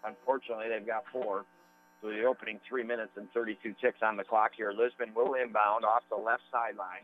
Unfortunately, 0.04 0.68
they've 0.68 0.84
got 0.84 1.08
four. 1.08 1.48
So 2.04 2.12
the 2.12 2.28
opening 2.28 2.60
three 2.68 2.84
minutes 2.84 3.16
and 3.16 3.26
32 3.32 3.74
ticks 3.80 4.04
on 4.04 4.20
the 4.20 4.28
clock 4.28 4.52
here. 4.54 4.70
Lisbon 4.70 5.10
will 5.16 5.34
inbound 5.34 5.88
off 5.88 6.04
the 6.12 6.20
left 6.20 6.44
sideline. 6.52 7.02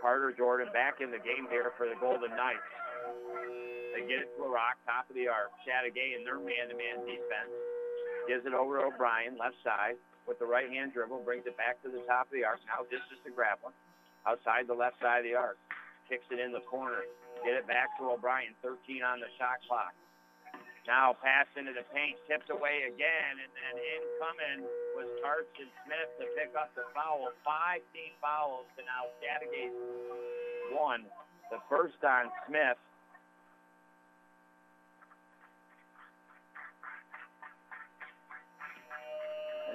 Carter 0.00 0.32
Jordan 0.32 0.72
back 0.72 1.04
in 1.04 1.12
the 1.12 1.20
game 1.20 1.46
here 1.52 1.70
for 1.76 1.86
the 1.86 1.94
Golden 2.00 2.32
Knights. 2.32 2.70
They 3.94 4.02
get 4.08 4.24
it 4.24 4.32
to 4.36 4.44
a 4.44 4.50
rock, 4.50 4.80
top 4.84 5.08
of 5.08 5.14
the 5.14 5.28
arc. 5.28 5.52
Chateaugay 5.64 6.16
in 6.18 6.24
their 6.24 6.40
man-to-man 6.40 7.06
defense. 7.06 7.75
Gives 8.26 8.46
it 8.46 8.54
over 8.54 8.82
to 8.82 8.90
O'Brien, 8.90 9.38
left 9.38 9.56
side, 9.62 9.94
with 10.26 10.38
the 10.42 10.46
right-hand 10.46 10.92
dribble, 10.92 11.22
brings 11.22 11.46
it 11.46 11.56
back 11.56 11.78
to 11.86 11.88
the 11.88 12.02
top 12.10 12.26
of 12.26 12.34
the 12.34 12.42
arc. 12.42 12.58
Now 12.66 12.82
distance 12.90 13.22
to 13.22 13.30
Gravelin. 13.30 13.74
Outside 14.26 14.66
the 14.66 14.74
left 14.74 14.98
side 14.98 15.22
of 15.22 15.26
the 15.30 15.38
arc. 15.38 15.58
Kicks 16.10 16.26
it 16.34 16.42
in 16.42 16.50
the 16.50 16.62
corner. 16.66 17.06
Get 17.46 17.54
it 17.54 17.66
back 17.70 17.94
to 17.98 18.10
O'Brien. 18.10 18.58
13 18.62 19.06
on 19.06 19.22
the 19.22 19.30
shot 19.38 19.62
clock. 19.70 19.94
Now 20.86 21.18
pass 21.18 21.50
into 21.58 21.74
the 21.74 21.82
paint, 21.90 22.14
tipped 22.30 22.46
away 22.46 22.86
again, 22.86 23.34
and 23.42 23.50
then 23.50 23.74
incoming 23.74 24.70
was 24.94 25.10
Carson 25.18 25.66
Smith 25.82 26.10
to 26.22 26.30
pick 26.38 26.54
up 26.54 26.70
the 26.78 26.86
foul. 26.94 27.26
Five 27.42 27.82
team 27.90 28.14
fouls 28.22 28.70
to 28.78 28.86
now 28.86 29.10
Chateaugay 29.18 29.70
one. 30.70 31.10
The 31.50 31.58
first 31.66 31.98
on 32.06 32.30
Smith. 32.46 32.78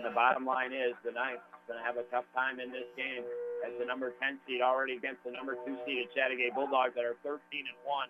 And 0.01 0.09
the 0.09 0.17
bottom 0.17 0.49
line 0.49 0.73
is 0.73 0.97
the 1.05 1.13
Knights 1.13 1.45
going 1.69 1.77
to 1.77 1.85
have 1.85 1.93
a 1.93 2.01
tough 2.09 2.25
time 2.33 2.57
in 2.57 2.73
this 2.73 2.89
game 2.97 3.21
as 3.61 3.69
the 3.77 3.85
number 3.85 4.17
10 4.17 4.41
seed 4.49 4.57
already 4.57 4.97
against 4.97 5.21
the 5.21 5.29
number 5.29 5.53
2 5.61 5.77
seeded 5.85 6.09
Chateaugay 6.17 6.57
Bulldogs 6.57 6.97
that 6.97 7.05
are 7.05 7.21
13 7.21 7.37
and 7.53 7.77
1 7.85 8.09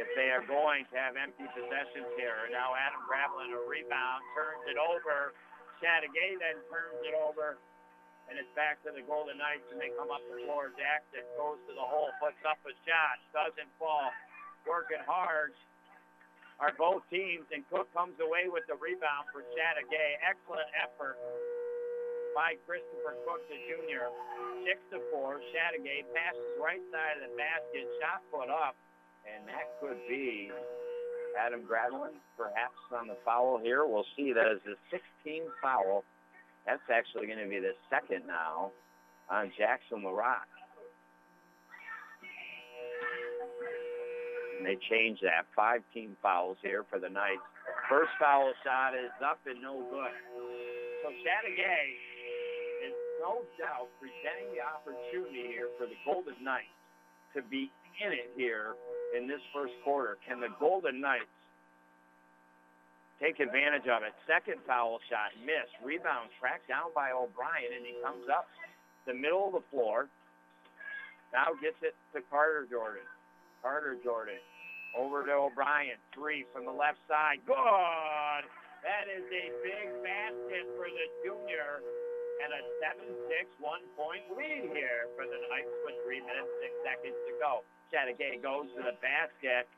if 0.00 0.08
they 0.16 0.32
are 0.32 0.40
going 0.48 0.88
to 0.88 0.96
have 0.96 1.20
empty 1.20 1.44
possessions 1.52 2.08
here. 2.16 2.48
Now 2.48 2.72
Adam 2.72 3.04
Gravelin 3.04 3.52
a 3.52 3.60
rebound, 3.68 4.24
turns 4.32 4.64
it 4.64 4.80
over. 4.80 5.36
Chateaugay 5.84 6.40
then 6.40 6.56
turns 6.72 6.96
it 7.04 7.12
over, 7.12 7.60
and 8.32 8.40
it's 8.40 8.48
back 8.56 8.80
to 8.88 8.90
the 8.96 9.04
Golden 9.04 9.36
Knights, 9.36 9.68
and 9.68 9.76
they 9.76 9.92
come 10.00 10.08
up 10.08 10.24
the 10.24 10.40
floor. 10.48 10.72
Jackson 10.72 11.20
goes 11.36 11.60
to 11.68 11.76
the 11.76 11.84
hole, 11.84 12.08
puts 12.16 12.40
up 12.48 12.64
a 12.64 12.72
shot, 12.88 13.20
doesn't 13.36 13.68
fall. 13.76 14.08
Working 14.64 15.04
hard 15.04 15.52
are 16.60 16.76
both 16.76 17.02
teams, 17.08 17.48
and 17.50 17.64
Cook 17.72 17.88
comes 17.96 18.14
away 18.20 18.52
with 18.52 18.68
the 18.68 18.76
rebound 18.76 19.32
for 19.32 19.40
Chateaugay. 19.56 20.20
Excellent 20.20 20.68
effort 20.76 21.16
by 22.36 22.60
Christopher 22.68 23.16
Cook, 23.24 23.42
the 23.48 23.58
junior. 23.66 24.12
Six 24.68 24.76
to 24.92 25.00
four. 25.10 25.40
Chateaugay 25.50 26.04
passes 26.12 26.52
right 26.60 26.84
side 26.92 27.18
of 27.18 27.32
the 27.32 27.34
basket, 27.34 27.88
shot 27.98 28.20
put 28.28 28.52
up 28.52 28.76
and 29.26 29.46
that 29.48 29.68
could 29.80 29.98
be 30.08 30.50
Adam 31.38 31.62
Gravelin, 31.62 32.16
perhaps 32.36 32.78
on 32.92 33.06
the 33.06 33.16
foul 33.24 33.58
here. 33.62 33.86
We'll 33.86 34.06
see. 34.16 34.32
That 34.32 34.50
is 34.52 34.60
the 34.64 34.76
16th 34.90 35.50
foul. 35.62 36.04
That's 36.66 36.82
actually 36.92 37.26
going 37.26 37.42
to 37.42 37.48
be 37.48 37.60
the 37.60 37.74
second 37.88 38.26
now 38.26 38.70
on 39.30 39.52
Jackson 39.56 40.02
LaRock. 40.02 40.48
And 44.60 44.68
they 44.68 44.76
changed 44.92 45.24
that. 45.24 45.48
Five 45.56 45.80
team 45.96 46.20
fouls 46.20 46.60
here 46.60 46.84
for 46.92 47.00
the 47.00 47.08
Knights. 47.08 47.40
First 47.88 48.12
foul 48.20 48.52
shot 48.60 48.92
is 48.92 49.08
up 49.24 49.40
and 49.48 49.56
no 49.64 49.80
good. 49.88 50.12
So 51.00 51.08
Chateaugay 51.24 51.84
is 52.84 52.92
no 53.24 53.40
doubt 53.56 53.88
presenting 53.96 54.52
the 54.52 54.60
opportunity 54.60 55.48
here 55.48 55.72
for 55.80 55.88
the 55.88 55.96
Golden 56.04 56.36
Knights 56.44 56.76
to 57.32 57.40
be 57.40 57.72
in 58.04 58.12
it 58.12 58.36
here 58.36 58.76
in 59.16 59.24
this 59.24 59.40
first 59.56 59.72
quarter. 59.80 60.20
Can 60.28 60.44
the 60.44 60.52
Golden 60.60 61.00
Knights 61.00 61.32
take 63.16 63.40
advantage 63.40 63.88
of 63.88 64.04
it? 64.04 64.12
Second 64.28 64.60
foul 64.68 65.00
shot, 65.08 65.32
missed. 65.40 65.72
Rebound 65.80 66.28
tracked 66.36 66.68
down 66.68 66.92
by 66.92 67.16
O'Brien, 67.16 67.72
and 67.72 67.88
he 67.88 67.96
comes 68.04 68.28
up 68.28 68.44
the 69.08 69.16
middle 69.16 69.48
of 69.48 69.56
the 69.56 69.64
floor. 69.72 70.12
Now 71.32 71.56
gets 71.64 71.80
it 71.80 71.96
to 72.12 72.20
Carter 72.28 72.68
Jordan. 72.68 73.08
Carter 73.64 73.96
Jordan 74.04 74.40
over 74.96 75.24
to 75.26 75.50
O'Brien. 75.50 75.98
Three 76.14 76.46
from 76.52 76.64
the 76.66 76.74
left 76.74 76.98
side. 77.06 77.42
Good. 77.46 78.44
That 78.80 79.06
is 79.12 79.24
a 79.28 79.46
big 79.60 79.86
basket 80.00 80.64
for 80.76 80.88
the 80.88 81.06
junior 81.20 81.84
and 82.40 82.56
a 82.56 82.62
7-6 82.80 83.52
one-point 83.60 84.24
lead 84.32 84.72
here 84.72 85.12
for 85.12 85.28
the 85.28 85.38
Knights 85.52 85.76
with 85.84 86.00
3 86.08 86.24
minutes, 86.24 86.48
6 86.64 86.88
seconds 86.88 87.18
to 87.28 87.32
go. 87.36 87.60
Chateaugay 87.92 88.40
goes 88.40 88.72
to 88.72 88.80
the 88.80 88.96
basket. 89.04 89.68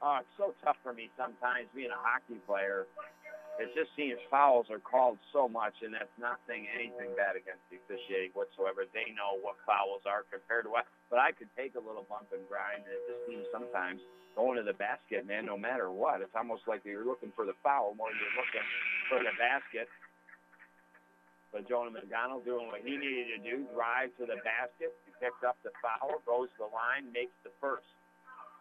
Oh, 0.00 0.24
it's 0.24 0.34
so 0.40 0.56
tough 0.64 0.80
for 0.80 0.96
me 0.96 1.12
sometimes 1.16 1.68
being 1.76 1.92
a 1.92 2.00
hockey 2.00 2.40
player. 2.48 2.88
It 3.56 3.72
just 3.72 3.88
seems 3.96 4.20
fouls 4.28 4.68
are 4.68 4.82
called 4.82 5.16
so 5.32 5.48
much, 5.48 5.80
and 5.80 5.96
that's 5.96 6.12
not 6.20 6.44
saying 6.44 6.68
anything 6.76 7.16
bad 7.16 7.40
against 7.40 7.64
the 7.72 7.80
officiating 7.80 8.36
whatsoever. 8.36 8.84
They 8.92 9.16
know 9.16 9.40
what 9.40 9.56
fouls 9.64 10.04
are 10.04 10.28
compared 10.28 10.68
to 10.68 10.70
what. 10.70 10.84
But 11.08 11.24
I 11.24 11.32
could 11.32 11.48
take 11.56 11.72
a 11.72 11.80
little 11.80 12.04
bump 12.04 12.28
and 12.36 12.44
grind, 12.52 12.84
and 12.84 12.92
it 12.92 13.02
just 13.08 13.22
seems 13.24 13.48
sometimes 13.48 14.04
going 14.36 14.60
to 14.60 14.64
the 14.66 14.76
basket, 14.76 15.24
man, 15.24 15.48
no 15.48 15.56
matter 15.56 15.88
what. 15.88 16.20
It's 16.20 16.36
almost 16.36 16.68
like 16.68 16.84
you're 16.84 17.08
looking 17.08 17.32
for 17.32 17.48
the 17.48 17.56
foul 17.64 17.96
more 17.96 18.12
than 18.12 18.20
you're 18.20 18.36
looking 18.36 18.66
for 19.08 19.18
the 19.24 19.32
basket. 19.40 19.88
But 21.48 21.64
Jonah 21.64 21.96
McDonald 21.96 22.44
doing 22.44 22.68
what 22.68 22.84
he 22.84 23.00
needed 23.00 23.32
to 23.32 23.40
do, 23.40 23.64
drive 23.72 24.12
to 24.20 24.28
the 24.28 24.36
basket. 24.44 24.92
He 25.08 25.16
picked 25.16 25.40
up 25.40 25.56
the 25.64 25.72
foul, 25.80 26.20
goes 26.28 26.52
to 26.60 26.68
the 26.68 26.70
line, 26.76 27.08
makes 27.08 27.32
the 27.40 27.56
first. 27.64 27.88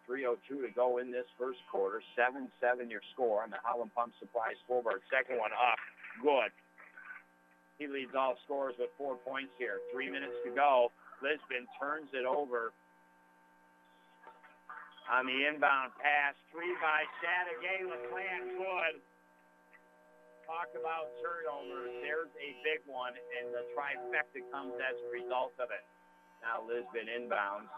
3.02 0.10 0.62
to 0.63 0.72
go 0.74 0.98
in 0.98 1.12
this 1.12 1.26
first 1.38 1.60
quarter. 1.70 2.02
7-7 2.18 2.89
your 2.89 3.02
score 3.13 3.44
on 3.44 3.50
the 3.50 3.58
Howland 3.63 3.94
Pump 3.94 4.13
Supply 4.20 4.54
scoreboard. 4.63 5.02
Second 5.10 5.38
one 5.38 5.52
up. 5.54 5.82
Good. 6.22 6.54
He 7.78 7.91
leads 7.91 8.15
all 8.15 8.39
scorers 8.46 8.76
with 8.80 8.89
four 8.98 9.18
points 9.20 9.52
here. 9.58 9.84
Three 9.91 10.08
minutes 10.08 10.38
to 10.48 10.52
go. 10.56 10.91
Lisbon 11.20 11.68
turns 11.76 12.08
it 12.13 12.24
over 12.24 12.72
on 15.12 15.28
the 15.28 15.38
inbound 15.48 15.91
pass. 16.00 16.34
Three 16.54 16.72
by 16.80 17.04
Chateaugay. 17.20 17.84
LaPlante 17.84 18.56
good 18.56 18.96
talk 20.46 20.70
about 20.78 21.10
turnovers, 21.20 21.89
there's 22.06 22.30
a 22.38 22.50
big 22.62 22.86
one, 22.86 23.18
and 23.18 23.50
the 23.50 23.65
trifecta 23.74 24.46
comes 24.54 24.78
as 24.78 24.94
a 24.94 25.10
result 25.10 25.58
of 25.58 25.74
it. 25.74 25.82
Now 26.46 26.62
Lisbon 26.62 27.10
inbounds. 27.10 27.70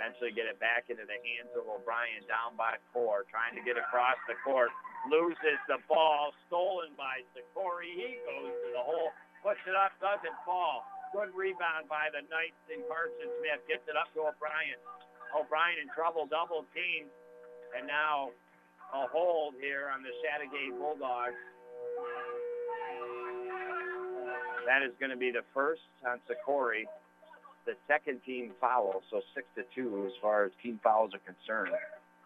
Eventually 0.00 0.32
get 0.32 0.48
it 0.48 0.56
back 0.56 0.88
into 0.88 1.04
the 1.04 1.20
hands 1.20 1.52
of 1.52 1.68
O'Brien, 1.68 2.24
down 2.24 2.56
by 2.56 2.80
four, 2.88 3.28
trying 3.28 3.52
to 3.52 3.60
get 3.60 3.76
across 3.76 4.16
the 4.24 4.32
court. 4.40 4.72
Loses 5.12 5.60
the 5.68 5.76
ball, 5.84 6.32
stolen 6.48 6.96
by 6.96 7.20
Sikori. 7.36 7.92
He 7.92 8.16
goes 8.24 8.48
to 8.48 8.68
the 8.72 8.80
hole, 8.80 9.12
puts 9.44 9.60
it 9.68 9.76
up, 9.76 9.92
doesn't 10.00 10.32
fall. 10.48 10.88
Good 11.12 11.36
rebound 11.36 11.84
by 11.92 12.08
the 12.16 12.24
Knights 12.32 12.56
and 12.72 12.80
Carson 12.88 13.28
Smith. 13.44 13.60
Gets 13.68 13.84
it 13.92 13.96
up 14.00 14.08
to 14.16 14.32
O'Brien. 14.32 14.80
O'Brien 15.36 15.76
in 15.84 15.92
trouble, 15.92 16.24
double 16.24 16.64
team. 16.72 17.04
And 17.76 17.84
now 17.84 18.32
a 18.96 19.04
hold 19.12 19.52
here 19.60 19.92
on 19.92 20.00
the 20.00 20.16
Chateaugay 20.24 20.80
Bulldogs. 20.80 21.36
That 24.64 24.80
is 24.80 24.96
going 24.96 25.12
to 25.12 25.20
be 25.20 25.28
the 25.28 25.44
first 25.52 25.84
on 26.08 26.24
Socorro. 26.24 26.88
The 27.66 27.76
second 27.86 28.24
team 28.24 28.52
foul, 28.60 29.02
so 29.10 29.20
six 29.34 29.46
to 29.56 29.62
two 29.74 30.06
as 30.06 30.12
far 30.20 30.44
as 30.44 30.52
team 30.62 30.80
fouls 30.82 31.12
are 31.12 31.22
concerned. 31.22 31.76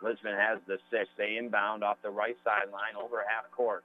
Lisbon 0.03 0.35
has 0.37 0.61
the 0.67 0.79
six. 0.91 1.11
They 1.19 1.37
inbound 1.37 1.83
off 1.83 1.99
the 2.03 2.11
right 2.11 2.37
sideline 2.45 2.95
over 2.95 3.25
half 3.27 3.51
court. 3.51 3.85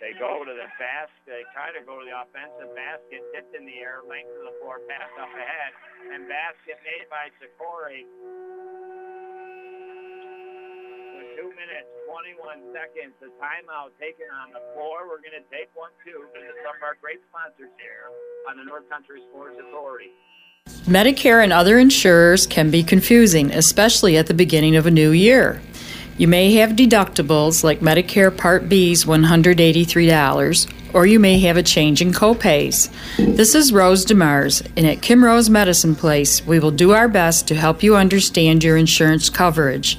They 0.00 0.12
go 0.20 0.44
to 0.44 0.52
the 0.52 0.68
basket. 0.76 1.24
They 1.24 1.44
try 1.56 1.72
to 1.72 1.80
go 1.80 1.96
to 2.00 2.04
the 2.04 2.12
offensive 2.12 2.68
basket, 2.76 3.24
tipped 3.32 3.56
in 3.56 3.64
the 3.64 3.80
air, 3.80 4.04
length 4.04 4.28
of 4.28 4.44
the 4.44 4.54
floor, 4.60 4.76
pass 4.84 5.08
up 5.16 5.32
ahead, 5.32 5.72
and 6.12 6.28
basket 6.28 6.76
made 6.84 7.08
by. 7.08 7.32
With 7.32 7.40
two 11.32 11.48
minutes, 11.48 11.88
21 12.12 12.76
seconds, 12.76 13.16
the 13.24 13.32
timeout 13.40 13.96
taken 13.96 14.28
on 14.28 14.52
the 14.52 14.60
floor. 14.76 15.08
We're 15.08 15.24
going 15.24 15.40
to 15.40 15.48
take 15.48 15.72
one, 15.72 15.92
too, 16.04 16.28
because 16.28 16.52
some 16.60 16.76
of 16.76 16.84
our 16.84 17.00
great 17.00 17.24
sponsors 17.32 17.72
here 17.80 18.12
on 18.52 18.60
the 18.60 18.68
North 18.68 18.84
Country 18.92 19.24
Sports 19.32 19.56
Authority. 19.56 20.12
Medicare 20.86 21.42
and 21.42 21.52
other 21.52 21.80
insurers 21.80 22.46
can 22.46 22.70
be 22.70 22.84
confusing, 22.84 23.50
especially 23.50 24.16
at 24.16 24.28
the 24.28 24.34
beginning 24.34 24.76
of 24.76 24.86
a 24.86 24.90
new 24.90 25.10
year. 25.10 25.60
You 26.16 26.28
may 26.28 26.54
have 26.54 26.76
deductibles 26.76 27.64
like 27.64 27.80
Medicare 27.80 28.34
Part 28.34 28.68
B's 28.68 29.04
$183, 29.04 30.94
or 30.94 31.04
you 31.04 31.18
may 31.18 31.40
have 31.40 31.56
a 31.56 31.62
change 31.64 32.00
in 32.00 32.12
copays. 32.12 32.88
This 33.16 33.56
is 33.56 33.72
Rose 33.72 34.06
DeMars, 34.06 34.64
and 34.76 34.86
at 34.86 35.02
Kim 35.02 35.24
Rose 35.24 35.50
Medicine 35.50 35.96
Place, 35.96 36.46
we 36.46 36.60
will 36.60 36.70
do 36.70 36.92
our 36.92 37.08
best 37.08 37.48
to 37.48 37.56
help 37.56 37.82
you 37.82 37.96
understand 37.96 38.62
your 38.62 38.76
insurance 38.76 39.28
coverage. 39.28 39.98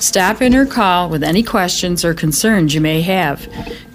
Stop 0.00 0.40
in 0.40 0.54
or 0.54 0.64
call 0.64 1.10
with 1.10 1.22
any 1.22 1.42
questions 1.42 2.06
or 2.06 2.14
concerns 2.14 2.74
you 2.74 2.80
may 2.80 3.02
have. 3.02 3.46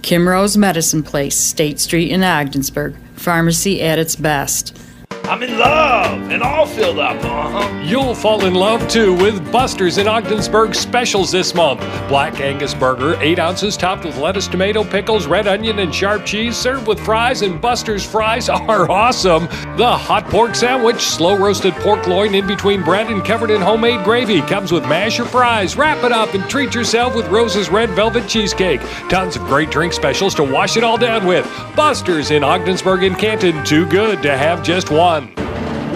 Kim 0.04 0.30
Rose 0.30 0.56
Medicine 0.56 1.02
Place, 1.02 1.36
State 1.36 1.80
Street 1.80 2.12
in 2.12 2.24
Ogdensburg. 2.24 2.96
Pharmacy 3.16 3.82
at 3.82 3.98
its 3.98 4.16
best. 4.16 4.78
I'm 5.28 5.44
in 5.44 5.60
love 5.60 6.32
and 6.32 6.42
all 6.42 6.66
filled 6.66 7.00
up. 7.00 7.22
Uh-huh. 7.22 7.82
You'll 7.84 8.16
fall 8.16 8.46
in 8.46 8.54
love 8.54 8.88
too 8.88 9.14
with 9.14 9.52
Buster's 9.52 9.98
in 9.98 10.08
Ogdensburg 10.08 10.74
specials 10.74 11.32
this 11.32 11.54
month. 11.54 11.82
Black 12.08 12.40
Angus 12.40 12.74
burger, 12.74 13.18
8 13.20 13.38
ounces, 13.38 13.76
topped 13.76 14.06
with 14.06 14.18
lettuce, 14.18 14.48
tomato, 14.48 14.86
pickles, 14.86 15.28
red 15.28 15.46
onion, 15.46 15.80
and 15.80 15.94
sharp 15.94 16.26
cheese, 16.26 16.56
served 16.56 16.88
with 16.88 16.98
fries, 17.02 17.42
and 17.42 17.60
Buster's 17.60 18.06
fries 18.06 18.48
are 18.50 18.90
awesome. 18.90 19.48
The 19.76 19.98
hot 19.98 20.24
pork 20.30 20.56
sandwich, 20.56 21.02
slow 21.02 21.38
roasted 21.38 21.74
pork 21.76 22.08
loin 22.08 22.34
in 22.34 22.48
between 22.48 22.82
bread 22.82 23.08
and 23.08 23.26
covered 23.26 23.52
in 23.52 23.60
homemade 23.60 24.06
gravy, 24.06 24.40
comes 24.42 24.72
with 24.72 24.84
mash 24.84 25.20
or 25.20 25.26
fries. 25.26 25.76
Wrap 25.76 26.06
it 26.06 26.14
up 26.14 26.36
and 26.36 26.50
treat 26.50 26.74
yourself 26.74 27.16
with 27.16 27.28
Rose's 27.28 27.70
red 27.70 27.90
velvet 27.90 28.30
cheesecake. 28.30 28.80
Tons 29.10 29.36
of 29.36 29.42
great 29.44 29.72
drink 29.72 29.92
specials 29.92 30.34
to 30.36 30.44
wash 30.44 30.78
it 30.78 30.86
all 30.86 30.98
down 30.98 31.26
with. 31.26 31.46
Buster's 31.76 32.32
in 32.32 32.46
Ogdensburg 32.46 33.04
and 33.04 33.18
Canton, 33.18 33.66
too 33.66 33.86
good 33.88 34.22
to 34.24 34.38
have 34.38 34.64
just 34.64 34.90
one. 34.90 35.17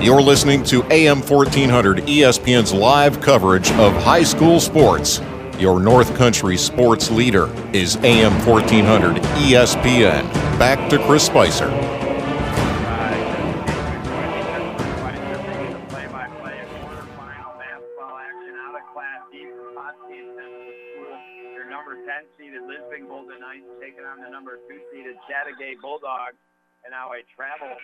You're 0.01 0.21
listening 0.21 0.63
to 0.65 0.83
AM 0.91 1.21
1400 1.21 1.99
ESPN's 1.99 2.73
live 2.73 3.21
coverage 3.21 3.69
of 3.73 3.93
high 3.93 4.23
school 4.23 4.59
sports. 4.59 5.21
Your 5.59 5.79
North 5.79 6.15
Country 6.15 6.57
sports 6.57 7.11
leader 7.11 7.45
is 7.71 7.97
AM 7.97 8.33
1400 8.47 9.21
ESPN. 9.45 10.23
Back 10.57 10.89
to 10.89 10.97
Chris 11.05 11.25
Spicer. 11.25 11.69
Your 21.53 21.69
number 21.69 21.93
10 21.93 22.25
seeded 22.39 22.63
Lisbon 22.63 23.07
Golden 23.07 23.39
Knights 23.39 23.69
taking 23.79 24.03
on 24.03 24.19
the 24.23 24.29
number 24.29 24.57
2 24.67 24.79
seeded 24.91 25.15
Bulldogs. 25.79 26.37
And 26.83 26.91
now 26.91 27.13
a 27.13 27.21
travel 27.35 27.77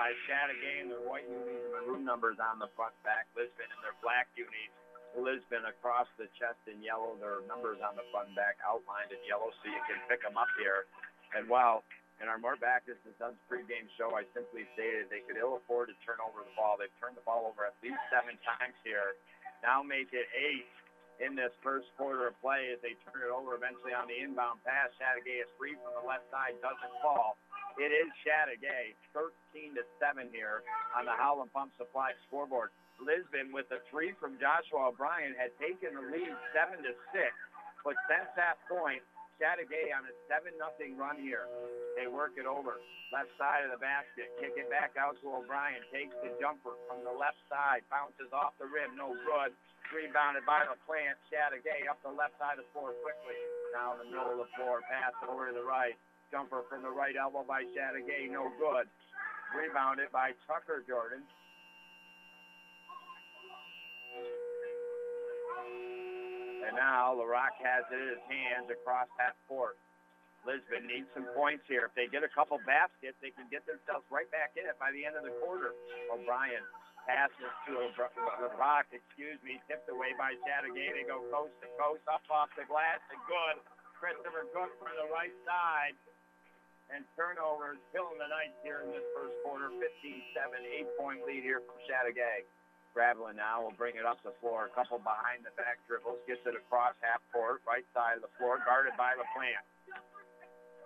by 0.00 0.16
Chateaugay 0.24 0.80
in 0.80 0.88
their 0.88 1.04
white 1.04 1.28
unis 1.28 1.60
and 1.60 1.76
maroon 1.76 2.08
numbers 2.08 2.40
on 2.40 2.56
the 2.56 2.72
front 2.72 2.96
back. 3.04 3.28
Lisbon 3.36 3.68
in 3.68 3.80
their 3.84 3.92
black 4.00 4.32
unis. 4.32 4.72
Lisbon 5.12 5.68
across 5.68 6.08
the 6.16 6.24
chest 6.40 6.56
in 6.64 6.80
yellow. 6.80 7.20
Their 7.20 7.44
numbers 7.44 7.84
on 7.84 8.00
the 8.00 8.06
front 8.08 8.32
back 8.32 8.56
outlined 8.64 9.12
in 9.12 9.20
yellow 9.28 9.52
so 9.60 9.68
you 9.68 9.82
can 9.84 10.00
pick 10.08 10.24
them 10.24 10.40
up 10.40 10.48
here. 10.56 10.88
And 11.36 11.44
while 11.52 11.84
in 12.16 12.32
our 12.32 12.40
Mort 12.40 12.64
Backus 12.64 12.96
and 13.04 13.12
Sons 13.20 13.36
pregame 13.44 13.92
show, 14.00 14.16
I 14.16 14.24
simply 14.32 14.64
stated 14.72 15.12
they 15.12 15.20
could 15.28 15.36
ill 15.36 15.60
afford 15.60 15.92
to 15.92 15.96
turn 16.00 16.16
over 16.24 16.48
the 16.48 16.54
ball. 16.56 16.80
They've 16.80 16.96
turned 16.96 17.20
the 17.20 17.26
ball 17.28 17.44
over 17.44 17.68
at 17.68 17.76
least 17.84 18.00
seven 18.08 18.40
times 18.40 18.80
here. 18.80 19.20
Now 19.60 19.84
make 19.84 20.16
it 20.16 20.32
eight 20.32 20.64
in 21.20 21.36
this 21.36 21.52
first 21.60 21.92
quarter 22.00 22.24
of 22.24 22.40
play 22.40 22.72
as 22.72 22.80
they 22.80 22.96
turn 23.04 23.20
it 23.20 23.28
over 23.28 23.52
eventually 23.52 23.92
on 23.92 24.08
the 24.08 24.16
inbound 24.16 24.64
pass. 24.64 24.88
Chateaugay 24.96 25.44
is 25.44 25.50
free 25.60 25.76
from 25.76 25.92
the 25.92 26.04
left 26.08 26.24
side, 26.32 26.56
doesn't 26.64 26.94
fall. 27.04 27.36
It 27.80 27.96
is 27.96 28.12
Chateaugay, 28.20 28.92
13 29.16 29.72
to 29.72 29.88
7 29.96 30.28
here 30.36 30.60
on 30.92 31.08
the 31.08 31.16
Howland 31.16 31.48
Pump 31.56 31.72
Supply 31.80 32.12
scoreboard. 32.28 32.76
Lisbon 33.00 33.56
with 33.56 33.72
a 33.72 33.80
three 33.88 34.12
from 34.20 34.36
Joshua 34.36 34.92
O'Brien 34.92 35.32
had 35.32 35.48
taken 35.56 35.96
the 35.96 36.04
lead 36.12 36.28
7 36.52 36.76
to 36.84 36.92
6, 36.92 37.24
but 37.80 37.96
since 38.04 38.28
that 38.36 38.60
point, 38.68 39.00
Chateaugay 39.40 39.96
on 39.96 40.04
a 40.04 40.12
7 40.28 40.52
nothing 40.60 41.00
run 41.00 41.16
here. 41.24 41.48
They 41.96 42.04
work 42.04 42.36
it 42.36 42.44
over. 42.44 42.76
Left 43.16 43.32
side 43.40 43.64
of 43.64 43.72
the 43.72 43.80
basket. 43.80 44.28
Kick 44.36 44.60
it 44.60 44.68
back 44.68 45.00
out 45.00 45.16
to 45.24 45.40
O'Brien. 45.40 45.80
Takes 45.88 46.12
the 46.20 46.36
jumper 46.36 46.76
from 46.84 47.00
the 47.00 47.16
left 47.16 47.40
side. 47.48 47.80
Bounces 47.88 48.28
off 48.36 48.52
the 48.60 48.68
rim. 48.68 48.92
No 48.92 49.16
good. 49.24 49.56
Rebounded 49.88 50.44
by 50.44 50.68
LaPlante. 50.68 51.16
Chateaugay 51.32 51.88
up 51.88 51.96
the 52.04 52.12
left 52.12 52.36
side 52.36 52.60
of 52.60 52.68
the 52.68 52.70
floor 52.76 52.92
quickly. 53.00 53.40
Now 53.72 53.96
in 53.96 54.04
the 54.04 54.08
middle 54.12 54.36
of 54.36 54.44
the 54.44 54.52
floor. 54.60 54.84
Pass 54.84 55.16
over 55.24 55.48
to 55.48 55.56
the 55.56 55.64
right. 55.64 55.96
Jumper 56.30 56.62
from 56.70 56.86
the 56.86 56.90
right 56.90 57.18
elbow 57.18 57.42
by 57.42 57.66
Chateaugay. 57.74 58.30
No 58.30 58.50
good. 58.54 58.86
Rebounded 59.50 60.14
by 60.14 60.30
Tucker 60.46 60.86
Jordan. 60.86 61.26
And 66.62 66.78
now 66.78 67.18
LaRock 67.18 67.58
has 67.58 67.82
it 67.90 67.98
in 67.98 68.08
his 68.14 68.24
hands 68.30 68.70
across 68.70 69.10
half 69.18 69.34
court. 69.50 69.74
Lisbon 70.46 70.86
needs 70.86 71.10
some 71.12 71.26
points 71.34 71.66
here. 71.66 71.90
If 71.90 71.92
they 71.98 72.06
get 72.06 72.22
a 72.22 72.30
couple 72.30 72.56
baskets, 72.62 73.18
they 73.18 73.34
can 73.34 73.50
get 73.50 73.66
themselves 73.66 74.06
right 74.08 74.30
back 74.30 74.54
in 74.54 74.64
it 74.64 74.78
by 74.78 74.94
the 74.94 75.02
end 75.02 75.18
of 75.18 75.26
the 75.26 75.34
quarter. 75.42 75.74
O'Brien 76.14 76.62
passes 77.04 77.50
to 77.66 77.90
LaRock, 78.38 78.86
excuse 78.94 79.36
me, 79.42 79.58
tipped 79.66 79.90
away 79.90 80.14
by 80.14 80.38
Chateaugay. 80.46 80.94
They 80.94 81.04
go 81.10 81.26
coast 81.28 81.58
to 81.60 81.68
coast, 81.74 82.06
up 82.06 82.22
off 82.30 82.48
the 82.54 82.64
glass, 82.70 83.02
and 83.10 83.18
good. 83.26 83.58
Christopher 84.00 84.48
Cook 84.56 84.72
from 84.80 84.96
the 84.96 85.12
right 85.12 85.34
side. 85.44 85.92
And 86.90 87.06
turnovers 87.14 87.78
killing 87.94 88.18
the 88.18 88.26
Knights 88.26 88.58
here 88.66 88.82
in 88.82 88.90
this 88.90 89.06
first 89.14 89.38
quarter. 89.46 89.70
15-7, 89.70 89.86
eight-point 90.66 91.22
lead 91.22 91.46
here 91.46 91.62
from 91.62 91.78
Chateaugay. 91.86 92.42
Gravelin 92.90 93.38
now 93.38 93.62
will 93.62 93.76
bring 93.78 93.94
it 93.94 94.02
up 94.02 94.18
the 94.26 94.34
floor. 94.42 94.66
A 94.66 94.72
couple 94.74 94.98
behind 94.98 95.46
the 95.46 95.54
back 95.54 95.78
dribbles. 95.86 96.18
Gets 96.26 96.42
it 96.50 96.58
across 96.58 96.98
half 96.98 97.22
court, 97.30 97.62
right 97.62 97.86
side 97.94 98.18
of 98.18 98.26
the 98.26 98.32
floor, 98.34 98.58
guarded 98.66 98.98
by 98.98 99.14
LaPlante. 99.14 99.62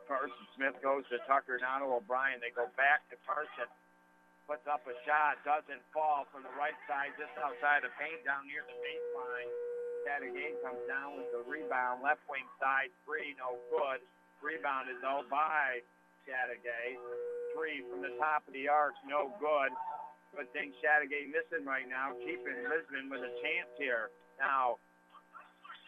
Carson 0.04 0.44
Smith 0.52 0.76
goes 0.84 1.08
to 1.08 1.16
Tucker, 1.24 1.56
now 1.56 1.80
to 1.80 1.88
O'Brien. 1.88 2.36
They 2.44 2.52
go 2.52 2.68
back 2.76 3.08
to 3.08 3.16
Carson. 3.24 3.68
Puts 4.44 4.68
up 4.68 4.84
a 4.84 4.92
shot, 5.08 5.40
doesn't 5.48 5.80
fall 5.96 6.28
from 6.28 6.44
the 6.44 6.52
right 6.60 6.76
side, 6.84 7.16
just 7.16 7.32
outside 7.40 7.80
the 7.80 7.88
paint, 7.96 8.20
down 8.28 8.44
near 8.44 8.60
the 8.68 8.76
baseline. 8.76 9.48
Chateaugay 10.04 10.60
comes 10.60 10.84
down 10.84 11.16
with 11.16 11.32
the 11.32 11.40
rebound, 11.48 12.04
left 12.04 12.20
wing 12.28 12.44
side, 12.60 12.92
three, 13.08 13.32
no 13.40 13.56
good. 13.72 14.04
Rebound 14.44 14.92
is 14.92 15.00
all 15.00 15.24
by 15.32 15.80
Chateaugay. 16.24 16.98
Three 17.54 17.86
from 17.86 18.02
the 18.02 18.16
top 18.18 18.42
of 18.48 18.52
the 18.52 18.66
arc, 18.66 18.98
no 19.06 19.30
good. 19.38 19.70
Good 20.34 20.50
thing 20.50 20.74
Chateaugay 20.82 21.30
missing 21.30 21.62
right 21.62 21.86
now, 21.86 22.16
keeping 22.18 22.58
Lisbon 22.66 23.06
with 23.06 23.22
a 23.22 23.32
chance 23.38 23.70
here. 23.78 24.10
Now, 24.42 24.82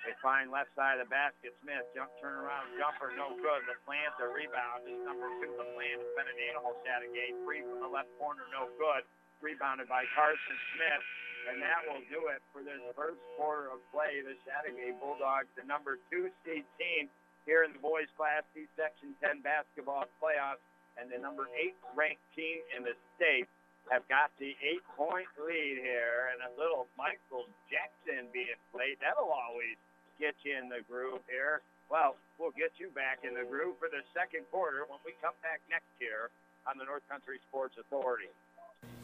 they 0.06 0.14
find 0.22 0.54
left 0.54 0.70
side 0.78 1.02
of 1.02 1.08
the 1.08 1.10
basket. 1.10 1.50
Smith, 1.66 1.82
jump, 1.90 2.14
turn 2.22 2.38
around, 2.38 2.70
jumper, 2.78 3.10
no 3.18 3.34
good. 3.34 3.66
LaPlante, 3.66 4.14
the 4.22 4.30
rebound 4.30 4.86
is 4.86 5.02
number 5.02 5.26
two. 5.42 5.50
LaPlante 5.58 5.98
has 5.98 6.12
been 6.14 6.30
an 6.30 6.40
animal. 6.46 6.78
Chateaugay, 6.86 7.34
three 7.42 7.66
from 7.66 7.82
the 7.82 7.90
left 7.90 8.12
corner, 8.14 8.46
no 8.54 8.70
good. 8.78 9.02
Rebounded 9.42 9.90
by 9.90 10.06
Carson 10.14 10.58
Smith. 10.78 11.04
And 11.50 11.58
that 11.58 11.82
will 11.90 12.02
do 12.06 12.30
it 12.30 12.38
for 12.54 12.62
this 12.62 12.78
first 12.94 13.18
quarter 13.34 13.74
of 13.74 13.82
play. 13.90 14.22
The 14.22 14.38
Chateaugay 14.46 14.94
Bulldogs, 15.02 15.50
the 15.58 15.66
number 15.66 15.98
two 16.06 16.30
seed 16.46 16.62
team 16.78 17.10
here 17.46 17.62
in 17.62 17.72
the 17.72 17.80
boys 17.80 18.10
Class 18.18 18.42
C 18.52 18.66
Section 18.74 19.14
10 19.22 19.40
basketball 19.40 20.10
playoffs, 20.18 20.60
and 20.98 21.08
the 21.08 21.16
number 21.16 21.46
eight 21.54 21.78
ranked 21.94 22.26
team 22.34 22.60
in 22.74 22.82
the 22.82 22.98
state 23.14 23.46
have 23.86 24.02
got 24.10 24.34
the 24.42 24.58
eight-point 24.66 25.30
lead 25.38 25.78
here, 25.78 26.34
and 26.34 26.42
a 26.42 26.50
little 26.58 26.90
Michael 26.98 27.46
Jackson 27.70 28.26
being 28.34 28.58
played. 28.74 28.98
That'll 28.98 29.30
always 29.30 29.78
get 30.18 30.34
you 30.42 30.58
in 30.58 30.66
the 30.66 30.82
groove 30.90 31.22
here. 31.30 31.62
Well, 31.86 32.18
we'll 32.34 32.56
get 32.58 32.74
you 32.82 32.90
back 32.90 33.22
in 33.22 33.38
the 33.38 33.46
groove 33.46 33.78
for 33.78 33.86
the 33.86 34.02
second 34.10 34.42
quarter 34.50 34.82
when 34.90 34.98
we 35.06 35.14
come 35.22 35.38
back 35.38 35.62
next 35.70 35.86
year 36.02 36.34
on 36.66 36.74
the 36.74 36.82
North 36.82 37.06
Country 37.06 37.38
Sports 37.46 37.78
Authority. 37.78 38.26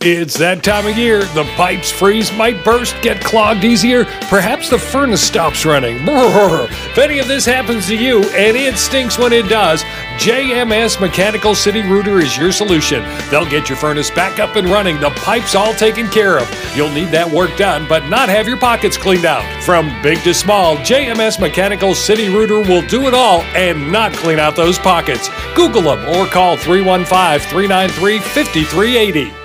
It's 0.05 0.37
that 0.39 0.65
time 0.65 0.89
of 0.89 0.99
year. 0.99 1.21
The 1.27 1.45
pipes 1.55 1.89
freeze, 1.89 2.33
might 2.33 2.65
burst, 2.65 3.01
get 3.03 3.23
clogged 3.23 3.63
easier. 3.63 4.05
Perhaps 4.23 4.69
the 4.69 4.77
furnace 4.77 5.23
stops 5.23 5.65
running. 5.65 5.99
If 6.93 6.99
any 6.99 7.21
of 7.21 7.29
this 7.29 7.47
happens 7.47 7.87
to 7.87 7.97
you, 7.97 8.23
and 8.33 8.57
it 8.57 8.77
stinks 8.77 9.17
when 9.17 9.33
it 9.33 9.49
does, 9.49 9.83
JMS 10.19 11.01
Mechanical 11.01 11.55
City 11.55 11.81
Rooter 11.83 12.19
is 12.19 12.37
your 12.37 12.53
solution. 12.53 13.03
They'll 13.31 13.49
get 13.49 13.69
your 13.69 13.79
furnace 13.79 14.11
back 14.11 14.39
up 14.39 14.57
and 14.57 14.69
running, 14.69 15.01
the 15.01 15.11
pipes 15.11 15.55
all 15.55 15.73
taken 15.73 16.09
care 16.09 16.39
of. 16.39 16.77
You'll 16.77 16.91
need 16.93 17.09
that 17.09 17.31
work 17.31 17.57
done, 17.57 17.87
but 17.89 18.09
not 18.09 18.29
have 18.29 18.47
your 18.47 18.59
pockets 18.59 18.99
cleaned 18.99 19.25
out. 19.25 19.45
From 19.63 19.91
big 20.03 20.23
to 20.25 20.35
small, 20.35 20.77
JMS 20.79 21.41
Mechanical 21.41 21.95
City 21.95 22.29
Rooter 22.29 22.61
will 22.61 22.87
do 22.89 23.07
it 23.07 23.15
all 23.15 23.41
and 23.55 23.91
not 23.91 24.13
clean 24.13 24.39
out 24.39 24.57
those 24.57 24.79
pockets. 24.79 25.31
Google 25.55 25.83
them 25.83 26.07
or 26.09 26.27
call 26.27 26.57
315 26.57 27.49
393 27.49 28.19
5380. 28.19 29.42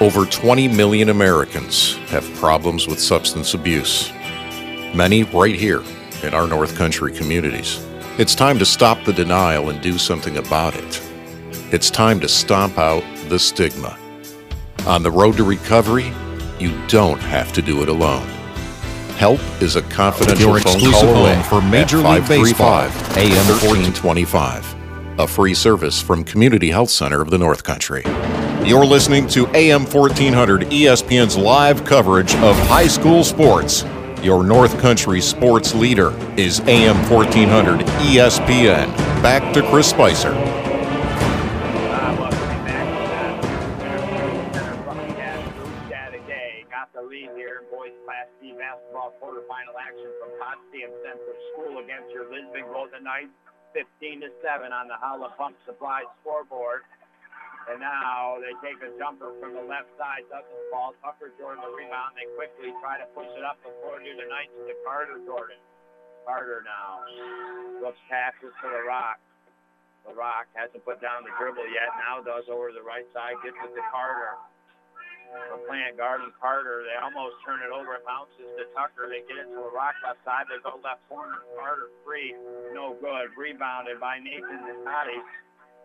Over 0.00 0.26
20 0.26 0.68
million 0.68 1.08
Americans 1.08 1.96
have 2.10 2.22
problems 2.36 2.86
with 2.86 3.00
substance 3.00 3.54
abuse. 3.54 4.12
Many 4.94 5.24
right 5.24 5.56
here 5.56 5.82
in 6.22 6.34
our 6.34 6.46
North 6.46 6.76
Country 6.76 7.12
communities. 7.12 7.84
It's 8.16 8.36
time 8.36 8.60
to 8.60 8.64
stop 8.64 9.04
the 9.04 9.12
denial 9.12 9.70
and 9.70 9.82
do 9.82 9.98
something 9.98 10.36
about 10.36 10.76
it. 10.76 11.02
It's 11.72 11.90
time 11.90 12.20
to 12.20 12.28
stomp 12.28 12.78
out 12.78 13.02
the 13.28 13.40
stigma. 13.40 13.98
On 14.86 15.02
the 15.02 15.10
road 15.10 15.36
to 15.36 15.42
recovery, 15.42 16.12
you 16.60 16.80
don't 16.86 17.20
have 17.20 17.52
to 17.54 17.60
do 17.60 17.82
it 17.82 17.88
alone. 17.88 18.26
Help 19.16 19.40
is 19.60 19.74
a 19.74 19.82
confidential 19.82 20.52
Your 20.52 20.60
phone 20.60 20.74
exclusive 20.74 21.08
call 21.08 21.26
away 21.26 21.42
for 21.42 21.60
Major 21.60 21.98
at 21.98 22.20
League 22.20 22.28
Baseball, 22.28 22.88
535 22.88 23.16
AM 23.18 23.46
1425. 23.48 24.76
A 25.18 25.26
free 25.26 25.54
service 25.54 26.00
from 26.00 26.22
Community 26.22 26.70
Health 26.70 26.90
Center 26.90 27.20
of 27.20 27.30
the 27.30 27.38
North 27.38 27.64
Country. 27.64 28.04
You're 28.68 28.84
listening 28.84 29.26
to 29.28 29.46
AM 29.56 29.86
1400 29.86 30.68
ESPN's 30.68 31.38
live 31.38 31.86
coverage 31.86 32.34
of 32.34 32.54
high 32.68 32.86
school 32.86 33.24
sports. 33.24 33.82
Your 34.22 34.44
North 34.44 34.78
Country 34.78 35.22
sports 35.22 35.74
leader 35.74 36.12
is 36.36 36.60
AM 36.68 36.96
1400 37.08 37.80
ESPN. 37.80 38.94
Back 39.22 39.54
to 39.54 39.62
Chris 39.70 39.88
Spicer. 39.88 40.34
Lisbon 52.30 52.70
Golden 52.70 53.02
Knights, 53.02 53.32
15 53.72 54.20
to 54.20 54.28
7 54.44 54.70
on 54.72 54.88
the 54.88 54.96
Howland 55.00 55.32
Pump 55.38 55.56
Supply 55.64 56.02
scoreboard. 56.20 56.82
And 57.68 57.84
now 57.84 58.40
they 58.40 58.56
take 58.64 58.80
a 58.80 58.88
jumper 58.96 59.36
from 59.36 59.52
the 59.52 59.60
left 59.60 59.92
side, 60.00 60.24
doesn't 60.32 60.62
fall. 60.72 60.96
Tucker 61.04 61.36
Jordan 61.36 61.60
the 61.60 61.68
rebound. 61.68 62.16
They 62.16 62.24
quickly 62.32 62.72
try 62.80 62.96
to 62.96 63.04
push 63.12 63.28
it 63.36 63.44
up 63.44 63.60
the 63.60 63.68
floor 63.84 64.00
to 64.00 64.12
the 64.16 64.24
Knights 64.24 64.56
to 64.56 64.72
Carter 64.88 65.20
Jordan. 65.28 65.60
Carter 66.24 66.64
now 66.64 67.04
looks 67.84 68.00
passes 68.08 68.52
to 68.64 68.66
LaRock. 68.68 69.20
The 70.08 70.16
Rock 70.16 70.48
hasn't 70.56 70.80
put 70.88 71.04
down 71.04 71.28
the 71.28 71.32
dribble 71.36 71.68
yet. 71.68 71.92
Now 72.00 72.24
does 72.24 72.48
over 72.48 72.72
the 72.72 72.80
right 72.80 73.04
side. 73.12 73.36
Gets 73.44 73.60
it 73.60 73.72
to 73.76 73.84
Carter. 73.92 74.40
LaPlante 75.52 76.00
Garden 76.00 76.32
Carter. 76.40 76.88
They 76.88 76.96
almost 76.96 77.36
turn 77.44 77.60
it 77.60 77.68
over. 77.68 78.00
It 78.00 78.04
bounces 78.08 78.48
to 78.56 78.64
Tucker. 78.72 79.12
They 79.12 79.20
get 79.28 79.44
it 79.44 79.52
to 79.52 79.60
LaRock 79.60 80.00
left 80.00 80.24
side. 80.24 80.48
They 80.48 80.56
go 80.64 80.80
left 80.80 81.04
corner. 81.12 81.44
Carter 81.60 81.92
free. 82.00 82.32
No 82.72 82.96
good. 82.96 83.36
Rebounded 83.36 84.00
by 84.00 84.16
Nathan 84.20 84.64
Natati. 84.64 85.20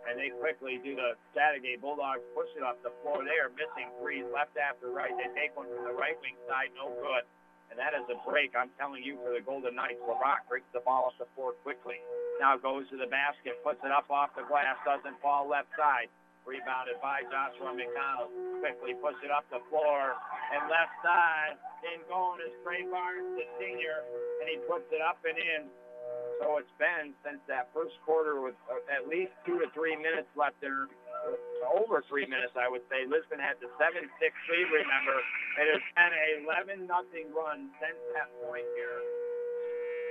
And 0.03 0.19
they 0.19 0.35
quickly 0.35 0.83
do 0.83 0.99
the 0.99 1.15
Chateaugay 1.31 1.79
Bulldogs 1.79 2.23
push 2.35 2.51
it 2.59 2.63
up 2.63 2.81
the 2.83 2.91
floor. 3.01 3.23
They 3.23 3.39
are 3.39 3.51
missing 3.55 3.87
threes 4.03 4.27
left 4.35 4.59
after 4.59 4.91
right. 4.91 5.15
They 5.15 5.31
take 5.31 5.55
one 5.55 5.71
from 5.71 5.87
the 5.87 5.95
right 5.95 6.19
wing 6.19 6.35
side. 6.47 6.75
No 6.75 6.91
good. 6.91 7.23
And 7.71 7.79
that 7.81 7.97
is 7.97 8.05
a 8.11 8.19
break, 8.27 8.53
I'm 8.53 8.69
telling 8.77 9.01
you, 9.01 9.17
for 9.23 9.33
the 9.33 9.41
Golden 9.41 9.73
Knights. 9.73 9.97
LaRock 10.05 10.45
breaks 10.45 10.67
the 10.77 10.83
ball 10.85 11.09
off 11.09 11.17
the 11.17 11.25
floor 11.33 11.57
quickly. 11.65 11.97
Now 12.37 12.53
goes 12.59 12.85
to 12.93 12.97
the 12.99 13.09
basket, 13.09 13.57
puts 13.65 13.81
it 13.81 13.89
up 13.89 14.11
off 14.13 14.35
the 14.37 14.45
glass, 14.45 14.77
doesn't 14.85 15.17
fall 15.23 15.49
left 15.49 15.73
side. 15.73 16.11
Rebounded 16.43 16.99
by 16.99 17.23
Joshua 17.31 17.71
McDonald. 17.71 18.29
Quickly 18.59 18.93
puts 18.99 19.17
it 19.23 19.31
up 19.31 19.47
the 19.47 19.63
floor. 19.71 20.13
And 20.51 20.67
left 20.67 20.93
side, 20.99 21.55
in 21.87 22.03
going 22.11 22.43
is 22.43 22.53
Trey 22.61 22.83
Barnes, 22.83 23.39
the 23.39 23.47
senior. 23.57 24.03
And 24.43 24.51
he 24.51 24.59
puts 24.67 24.85
it 24.91 24.99
up 24.99 25.23
and 25.23 25.39
in. 25.39 25.71
So 26.41 26.57
it's 26.57 26.75
been 26.79 27.13
since 27.21 27.41
that 27.47 27.69
first 27.73 27.93
quarter 28.05 28.41
with 28.41 28.57
uh, 28.69 28.79
at 28.89 29.07
least 29.07 29.33
two 29.45 29.59
to 29.59 29.67
three 29.73 29.95
minutes 29.95 30.29
left 30.35 30.57
there. 30.61 30.89
Uh, 30.89 31.79
over 31.79 32.03
three 32.09 32.27
minutes, 32.27 32.53
I 32.59 32.67
would 32.67 32.83
say. 32.91 33.07
Lisbon 33.07 33.39
had 33.39 33.55
the 33.63 33.71
7-6 33.79 34.03
lead, 34.03 34.67
remember. 34.67 35.17
It 35.61 35.67
has 35.71 35.83
been 35.95 36.11
a 36.11 36.27
11 36.43 36.87
nothing 36.87 37.31
run 37.31 37.71
since 37.79 37.99
that 38.17 38.27
point 38.43 38.67
here. 38.75 38.99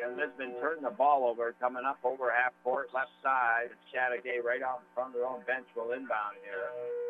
And 0.02 0.16
Lisbon 0.16 0.56
turned 0.58 0.82
the 0.82 0.90
ball 0.90 1.28
over, 1.28 1.54
coming 1.60 1.84
up 1.84 2.00
over 2.02 2.32
half 2.32 2.56
court, 2.64 2.88
left 2.94 3.12
side. 3.22 3.70
Chateaugay 3.92 4.42
right 4.42 4.62
out 4.62 4.82
in 4.82 4.88
front 4.96 5.14
of 5.14 5.20
their 5.20 5.28
own 5.28 5.44
bench 5.46 5.68
will 5.76 5.92
inbound 5.92 6.40
here. 6.42 7.01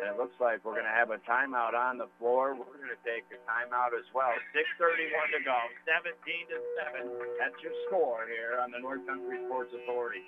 And 0.00 0.08
it 0.08 0.16
looks 0.16 0.32
like 0.40 0.64
we're 0.64 0.80
going 0.80 0.88
to 0.88 0.96
have 0.96 1.12
a 1.12 1.20
timeout 1.28 1.76
on 1.76 2.00
the 2.00 2.08
floor. 2.16 2.56
We're 2.56 2.80
going 2.80 2.88
to 2.88 3.04
take 3.04 3.28
a 3.28 3.38
timeout 3.44 3.92
as 3.92 4.08
well. 4.16 4.32
6.31 4.56 5.36
to 5.36 5.40
go. 5.44 5.60
17 5.84 6.16
to 6.48 6.56
7. 7.04 7.12
That's 7.36 7.56
your 7.60 7.76
score 7.84 8.24
here 8.24 8.56
on 8.64 8.72
the 8.72 8.80
North 8.80 9.04
Country 9.04 9.44
Sports 9.44 9.76
Authority. 9.76 10.24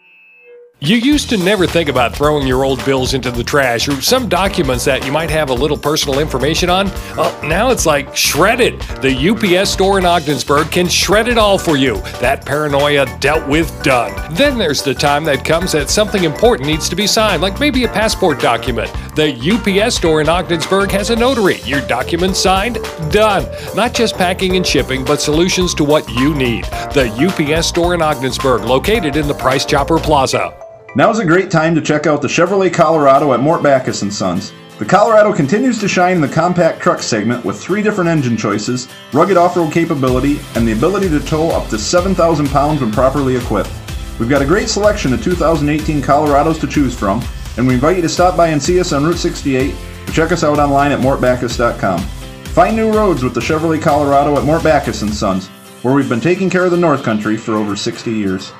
You 0.84 0.96
used 0.96 1.30
to 1.30 1.36
never 1.36 1.64
think 1.64 1.88
about 1.88 2.12
throwing 2.12 2.44
your 2.44 2.64
old 2.64 2.84
bills 2.84 3.14
into 3.14 3.30
the 3.30 3.44
trash 3.44 3.86
or 3.86 4.02
some 4.02 4.28
documents 4.28 4.84
that 4.86 5.06
you 5.06 5.12
might 5.12 5.30
have 5.30 5.50
a 5.50 5.54
little 5.54 5.78
personal 5.78 6.18
information 6.18 6.68
on. 6.68 6.88
Well, 7.16 7.40
now 7.44 7.70
it's 7.70 7.86
like 7.86 8.16
shred 8.16 8.60
it. 8.60 8.80
The 9.00 9.14
UPS 9.14 9.70
store 9.70 10.00
in 10.00 10.04
Ogdensburg 10.04 10.72
can 10.72 10.88
shred 10.88 11.28
it 11.28 11.38
all 11.38 11.56
for 11.56 11.76
you. 11.76 11.98
That 12.20 12.44
paranoia 12.44 13.06
dealt 13.20 13.48
with 13.48 13.70
done. 13.84 14.12
Then 14.34 14.58
there's 14.58 14.82
the 14.82 14.92
time 14.92 15.22
that 15.26 15.44
comes 15.44 15.70
that 15.70 15.88
something 15.88 16.24
important 16.24 16.66
needs 16.66 16.88
to 16.88 16.96
be 16.96 17.06
signed, 17.06 17.42
like 17.42 17.60
maybe 17.60 17.84
a 17.84 17.88
passport 17.88 18.40
document. 18.40 18.92
The 19.14 19.32
UPS 19.32 19.94
store 19.94 20.20
in 20.20 20.28
Ogdensburg 20.28 20.90
has 20.90 21.10
a 21.10 21.16
notary. 21.16 21.60
Your 21.60 21.86
document 21.86 22.34
signed? 22.34 22.80
Done. 23.12 23.46
Not 23.76 23.94
just 23.94 24.16
packing 24.16 24.56
and 24.56 24.66
shipping, 24.66 25.04
but 25.04 25.20
solutions 25.20 25.74
to 25.74 25.84
what 25.84 26.10
you 26.10 26.34
need. 26.34 26.64
The 26.92 27.08
UPS 27.22 27.68
store 27.68 27.94
in 27.94 28.02
Ogdensburg, 28.02 28.62
located 28.62 29.14
in 29.14 29.28
the 29.28 29.34
Price 29.34 29.64
Chopper 29.64 30.00
Plaza. 30.00 30.52
Now's 30.94 31.20
a 31.20 31.24
great 31.24 31.50
time 31.50 31.74
to 31.74 31.80
check 31.80 32.06
out 32.06 32.20
the 32.20 32.28
Chevrolet 32.28 32.70
Colorado 32.70 33.32
at 33.32 33.40
Mort 33.40 33.62
Backus 33.62 34.00
& 34.00 34.12
Sons. 34.14 34.52
The 34.78 34.84
Colorado 34.84 35.32
continues 35.32 35.80
to 35.80 35.88
shine 35.88 36.16
in 36.16 36.20
the 36.20 36.28
compact 36.28 36.82
truck 36.82 37.00
segment 37.00 37.42
with 37.46 37.58
three 37.58 37.80
different 37.80 38.10
engine 38.10 38.36
choices, 38.36 38.88
rugged 39.14 39.38
off-road 39.38 39.72
capability, 39.72 40.38
and 40.54 40.68
the 40.68 40.72
ability 40.72 41.08
to 41.08 41.20
tow 41.20 41.48
up 41.48 41.70
to 41.70 41.78
7,000 41.78 42.46
pounds 42.48 42.82
when 42.82 42.92
properly 42.92 43.36
equipped. 43.36 43.72
We've 44.20 44.28
got 44.28 44.42
a 44.42 44.46
great 44.46 44.68
selection 44.68 45.14
of 45.14 45.24
2018 45.24 46.02
Colorados 46.02 46.60
to 46.60 46.66
choose 46.66 46.94
from, 46.94 47.24
and 47.56 47.66
we 47.66 47.72
invite 47.72 47.96
you 47.96 48.02
to 48.02 48.08
stop 48.08 48.36
by 48.36 48.48
and 48.48 48.62
see 48.62 48.78
us 48.78 48.92
on 48.92 49.02
Route 49.02 49.16
68 49.16 49.74
or 50.06 50.12
check 50.12 50.30
us 50.30 50.44
out 50.44 50.58
online 50.58 50.92
at 50.92 51.00
mortbackus.com. 51.00 52.00
Find 52.00 52.76
new 52.76 52.92
roads 52.92 53.24
with 53.24 53.32
the 53.32 53.40
Chevrolet 53.40 53.80
Colorado 53.80 54.36
at 54.36 54.44
Mort 54.44 54.62
Backus 54.62 55.00
& 55.00 55.18
Sons, 55.18 55.48
where 55.80 55.94
we've 55.94 56.10
been 56.10 56.20
taking 56.20 56.50
care 56.50 56.66
of 56.66 56.70
the 56.70 56.76
North 56.76 57.02
Country 57.02 57.38
for 57.38 57.54
over 57.54 57.76
60 57.76 58.10
years. 58.10 58.52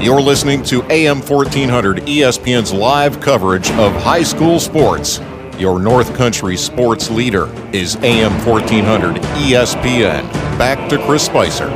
You're 0.00 0.22
listening 0.22 0.62
to 0.64 0.82
AM 0.84 1.20
1400 1.20 1.98
ESPN's 2.06 2.72
live 2.72 3.20
coverage 3.20 3.70
of 3.72 3.92
high 3.92 4.22
school 4.22 4.58
sports. 4.58 5.20
Your 5.58 5.78
North 5.78 6.16
Country 6.16 6.56
sports 6.56 7.10
leader 7.10 7.52
is 7.74 7.96
AM 7.96 8.32
1400 8.46 9.16
ESPN. 9.44 10.22
Back 10.56 10.88
to 10.88 10.96
Chris 11.04 11.26
Spicer. 11.26 11.68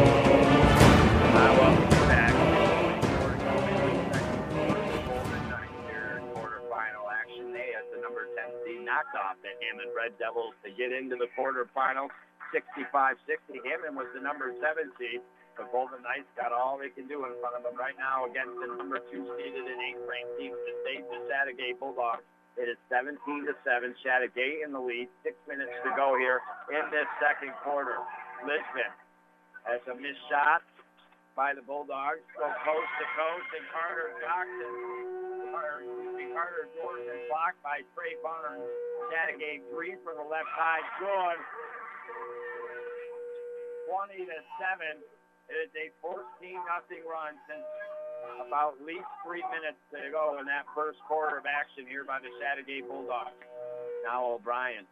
Quarterfinal 6.33 7.05
action. 7.13 7.53
They 7.53 7.77
as 7.77 7.85
the 7.95 8.01
number 8.01 8.25
10 8.25 8.45
seed 8.65 8.87
knocked 8.87 9.15
off 9.17 9.37
the 9.43 9.53
Hammond 9.69 9.91
Red 9.95 10.17
Devils 10.19 10.55
to 10.65 10.71
get 10.71 10.93
into 10.93 11.17
the 11.17 11.29
quarterfinals. 11.37 12.09
65-60. 12.55 13.61
Hammond 13.69 13.97
was 13.97 14.07
the 14.15 14.21
number 14.21 14.55
seven 14.63 14.91
seed. 14.99 15.21
The 15.55 15.71
Golden 15.71 16.03
Knights 16.03 16.27
got 16.35 16.51
all 16.51 16.75
they 16.83 16.91
can 16.91 17.07
do 17.07 17.23
in 17.23 17.33
front 17.39 17.55
of 17.55 17.63
them 17.63 17.79
right 17.79 17.95
now 17.95 18.27
against 18.27 18.59
the 18.59 18.75
number 18.75 18.99
two 19.07 19.23
seeded 19.39 19.63
and 19.63 19.81
eighth 19.87 20.03
ranked 20.03 20.35
team, 20.35 20.51
the 20.51 20.75
state, 20.83 21.07
the 21.07 21.23
Chateaugay 21.31 21.79
Bulldogs. 21.79 22.27
It 22.59 22.71
is 22.71 22.79
17 22.91 23.19
to 23.47 23.55
7. 23.63 23.95
Chateaugay 24.03 24.67
in 24.67 24.75
the 24.75 24.83
lead. 24.83 25.07
Six 25.23 25.35
minutes 25.47 25.75
to 25.87 25.91
go 25.95 26.19
here 26.19 26.43
in 26.71 26.87
this 26.91 27.07
second 27.23 27.55
quarter. 27.63 27.99
Lisbon 28.43 28.91
has 29.67 29.83
a 29.91 29.95
missed 29.95 30.23
shot 30.27 30.63
by 31.39 31.55
the 31.55 31.63
Bulldogs. 31.63 32.23
Go 32.35 32.47
coast 32.67 32.91
to 32.99 33.07
coast, 33.15 33.49
and 33.59 33.67
Carter 33.75 34.11
Johnson, 34.23 34.75
Carter, 35.51 35.83
Carter 36.35 36.67
Jordan 36.79 37.19
blocked 37.31 37.63
by 37.63 37.83
Trey 37.95 38.15
Barnes. 38.23 38.67
Chateaugay 39.11 39.63
three 39.71 39.95
from 40.03 40.19
the 40.19 40.27
left 40.27 40.51
side. 40.59 40.87
Good. 40.99 41.39
20 43.87 44.27
to 44.27 44.39
7. 44.59 45.03
It 45.49 45.57
is 45.69 45.73
a 45.77 45.93
14 46.01 46.21
nothing 46.65 47.05
run 47.05 47.37
since 47.45 47.65
about 48.41 48.81
at 48.81 48.87
least 48.89 49.05
three 49.21 49.45
minutes 49.53 49.77
to 49.93 50.01
go 50.09 50.41
in 50.41 50.49
that 50.49 50.65
first 50.73 50.97
quarter 51.05 51.37
of 51.37 51.45
action 51.45 51.85
here 51.85 52.05
by 52.05 52.19
the 52.25 52.33
Chateaugay 52.41 52.89
Bulldogs. 52.89 53.37
Now 54.05 54.41
O'Brien 54.41 54.89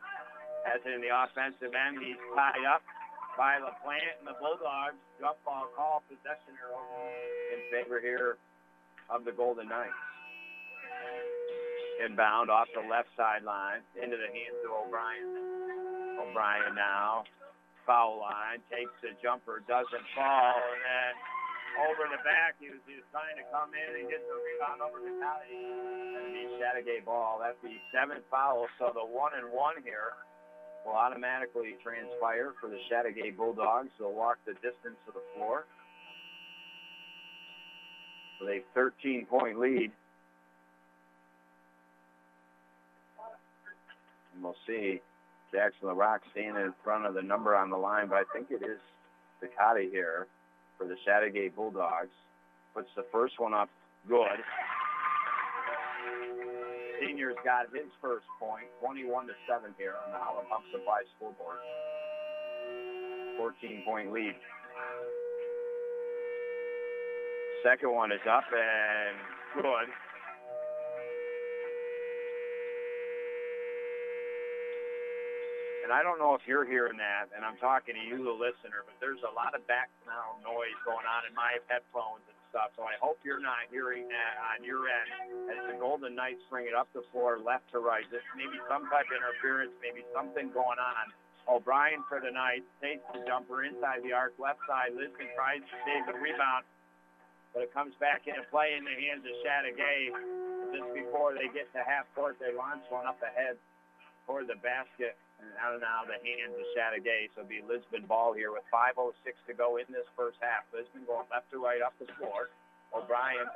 has 0.69 0.81
in 0.85 1.01
the 1.01 1.11
offensive 1.11 1.73
end. 1.73 1.99
He's 2.05 2.21
tied 2.37 2.65
up. 2.69 2.85
by 3.37 3.57
LaPlante 3.57 4.21
and 4.21 4.29
the 4.29 4.37
Bulldogs. 4.37 5.01
Jump 5.21 5.41
ball 5.45 5.73
call, 5.73 6.05
possession 6.09 6.53
arrow 6.61 6.85
in 7.57 7.61
favor 7.73 8.01
here 8.01 8.37
of 9.09 9.25
the 9.25 9.33
Golden 9.33 9.69
Knights. 9.69 9.97
Inbound 12.05 12.51
off 12.51 12.69
the 12.75 12.85
left 12.89 13.09
sideline 13.17 13.81
into 13.97 14.17
the 14.17 14.29
hands 14.29 14.61
of 14.69 14.71
O'Brien. 14.85 15.29
O'Brien 16.21 16.75
now 16.75 17.25
foul 17.87 18.21
line 18.21 18.63
takes 18.71 18.93
the 19.03 19.15
jumper, 19.23 19.63
doesn't 19.67 20.07
fall, 20.15 20.55
and 20.57 20.81
then 20.83 21.13
over 21.89 22.05
the 22.11 22.21
back. 22.21 22.57
He 22.61 22.69
was, 22.69 22.81
he 22.85 23.01
was 23.01 23.07
trying 23.13 23.37
to 23.41 23.47
come 23.49 23.73
in 23.73 23.91
and 24.03 24.05
get 24.09 24.21
the 24.21 24.37
rebound 24.37 24.85
over 24.85 25.01
to 25.01 25.13
Cali. 25.17 25.49
And 25.49 26.33
the 26.37 26.45
Chateaugay 26.61 27.05
ball. 27.05 27.41
That's 27.41 27.59
the 27.65 27.77
seventh 27.93 28.25
foul. 28.29 28.69
So 28.77 28.93
the 28.93 29.05
one 29.05 29.33
and 29.37 29.49
one 29.53 29.81
here 29.81 30.17
will 30.85 30.99
automatically 30.99 31.79
transpire 31.81 32.53
for 32.61 32.69
the 32.69 32.81
Chateaugay 32.91 33.37
Bulldogs. 33.37 33.91
They'll 33.99 34.13
walk 34.13 34.39
the 34.45 34.55
distance 34.61 34.99
to 35.09 35.13
the 35.13 35.25
floor 35.35 35.65
with 38.41 38.51
a 38.51 38.61
13-point 38.77 39.59
lead. 39.59 39.91
And 44.35 44.43
we'll 44.43 44.57
see 44.67 45.01
Jackson 45.53 45.89
LaRock 45.89 46.21
standing 46.33 46.65
in 46.65 46.75
front 46.83 47.07
of 47.07 47.15
the 47.15 47.23
number 47.23 47.55
on 47.55 47.71
the 47.71 47.77
line, 47.77 48.09
but 48.09 48.17
I 48.17 48.25
think 48.33 48.51
it 48.51 48.65
is 48.65 48.81
Ducati 49.43 49.91
here 49.91 50.27
for 50.79 50.87
the 50.87 50.97
Chateaugay 51.07 51.55
Bulldogs. 51.55 52.15
Puts 52.75 52.89
the 52.97 53.05
first 53.13 53.39
one 53.39 53.53
up 53.53 53.69
good. 54.09 54.41
Senior's 57.01 57.37
got 57.45 57.67
his 57.75 57.91
first 58.01 58.25
point, 58.41 58.65
21 58.81 59.27
to 59.27 59.35
7 59.47 59.75
here 59.77 59.95
on 60.07 60.13
the 60.13 60.19
Howland 60.19 60.49
Pump 60.49 60.65
Supply 60.73 61.03
scoreboard. 61.17 61.59
14 63.37 63.83
point 63.85 64.13
lead. 64.13 64.35
Second 67.63 67.93
one 67.93 68.13
is 68.13 68.21
up 68.29 68.45
and 68.51 69.63
good. 69.63 69.89
And 75.83 75.91
I 75.91 76.07
don't 76.07 76.23
know 76.23 76.39
if 76.39 76.47
you're 76.47 76.63
hearing 76.63 76.95
that, 77.03 77.35
and 77.35 77.43
I'm 77.43 77.59
talking 77.59 77.99
to 77.99 78.05
you, 78.07 78.23
the 78.23 78.31
listener, 78.31 78.87
but 78.87 78.95
there's 79.03 79.19
a 79.27 79.35
lot 79.35 79.59
of 79.59 79.67
background 79.67 80.39
noise 80.47 80.79
going 80.87 81.03
on 81.03 81.27
in 81.27 81.35
my 81.35 81.59
headphones 81.67 82.23
and 82.31 82.39
stuff. 82.55 82.71
So 82.79 82.87
I 82.87 82.95
hope 83.03 83.19
you're 83.27 83.43
not 83.43 83.67
hearing 83.67 84.07
that 84.07 84.35
on 84.55 84.63
your 84.63 84.87
end 84.87 85.11
as 85.51 85.59
the 85.67 85.77
Golden 85.83 86.15
Knights 86.15 86.47
bring 86.47 86.71
it 86.71 86.77
up 86.79 86.87
the 86.95 87.03
floor, 87.11 87.43
left 87.43 87.67
to 87.75 87.83
right. 87.83 88.07
Just 88.15 88.23
maybe 88.39 88.63
some 88.71 88.87
type 88.95 89.11
of 89.11 89.19
interference, 89.19 89.75
maybe 89.83 90.07
something 90.15 90.55
going 90.55 90.79
on. 90.79 91.11
Oh, 91.51 91.59
O'Brien 91.59 92.07
for 92.07 92.23
the 92.23 92.31
Knights 92.31 92.71
takes 92.79 93.03
the 93.11 93.27
jumper 93.27 93.67
inside 93.67 94.07
the 94.07 94.15
arc, 94.15 94.39
left 94.39 94.63
side. 94.71 94.95
Liston 94.95 95.27
tries 95.35 95.67
to 95.67 95.77
save 95.83 96.07
the 96.07 96.15
rebound, 96.15 96.63
but 97.51 97.67
it 97.67 97.75
comes 97.75 97.99
back 97.99 98.31
into 98.31 98.47
play 98.55 98.79
in 98.79 98.87
the 98.87 98.95
hands 98.95 99.27
of 99.27 99.35
Chateaugay. 99.43 100.15
Just 100.71 100.95
before 100.95 101.35
they 101.35 101.51
get 101.51 101.67
to 101.75 101.83
half 101.83 102.07
court, 102.15 102.39
they 102.39 102.55
launch 102.55 102.87
one 102.95 103.11
up 103.11 103.19
ahead 103.19 103.59
toward 104.25 104.47
the 104.47 104.55
basket 104.63 105.19
out 105.59 105.75
and 105.75 105.85
out 105.87 106.07
of 106.07 106.11
the 106.11 106.21
hands 106.21 106.55
of 106.55 106.67
Chateaugay. 106.75 107.31
So 107.35 107.43
it'll 107.43 107.51
be 107.51 107.63
Lisbon 107.63 108.07
ball 108.07 108.35
here 108.35 108.51
with 108.51 108.67
5.06 108.71 109.15
to 109.47 109.53
go 109.55 109.79
in 109.79 109.87
this 109.91 110.07
first 110.15 110.39
half. 110.43 110.67
Lisbon 110.71 111.07
going 111.07 111.27
left 111.31 111.51
to 111.51 111.59
right 111.63 111.83
up 111.83 111.95
the 111.99 112.11
floor. 112.19 112.51
O'Brien 112.93 113.49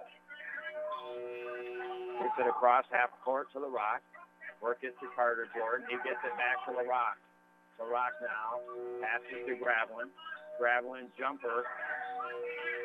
gets 2.22 2.37
it 2.41 2.49
across 2.49 2.84
half 2.91 3.12
court 3.20 3.53
to 3.53 3.61
LaRock. 3.61 4.01
Work 4.64 4.80
it 4.82 4.97
to 5.05 5.07
Carter 5.12 5.47
Jordan. 5.53 5.84
He 5.91 6.01
gets 6.01 6.22
it 6.24 6.34
back 6.41 6.64
to 6.64 6.72
LaRock. 6.72 7.20
The 7.76 7.84
Rock 7.84 8.16
now 8.24 8.57
passes 9.05 9.45
to 9.45 9.55
Gravelin. 9.61 10.09
Gravelin 10.57 11.12
jumper 11.20 11.68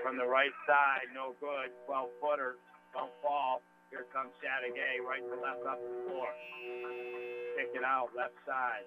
from 0.04 0.20
the 0.20 0.28
right 0.28 0.52
side, 0.68 1.08
no 1.16 1.32
good. 1.40 1.72
12 1.88 2.10
footer, 2.20 2.60
don't 2.92 3.14
fall. 3.24 3.64
Here 3.90 4.04
comes 4.12 4.36
Chateaugay 4.44 5.00
right 5.08 5.24
to 5.24 5.36
left 5.40 5.64
up 5.64 5.80
the 5.80 6.12
floor 6.12 6.28
kick 7.58 7.72
it 7.76 7.84
out 7.84 8.10
left 8.16 8.36
side. 8.46 8.86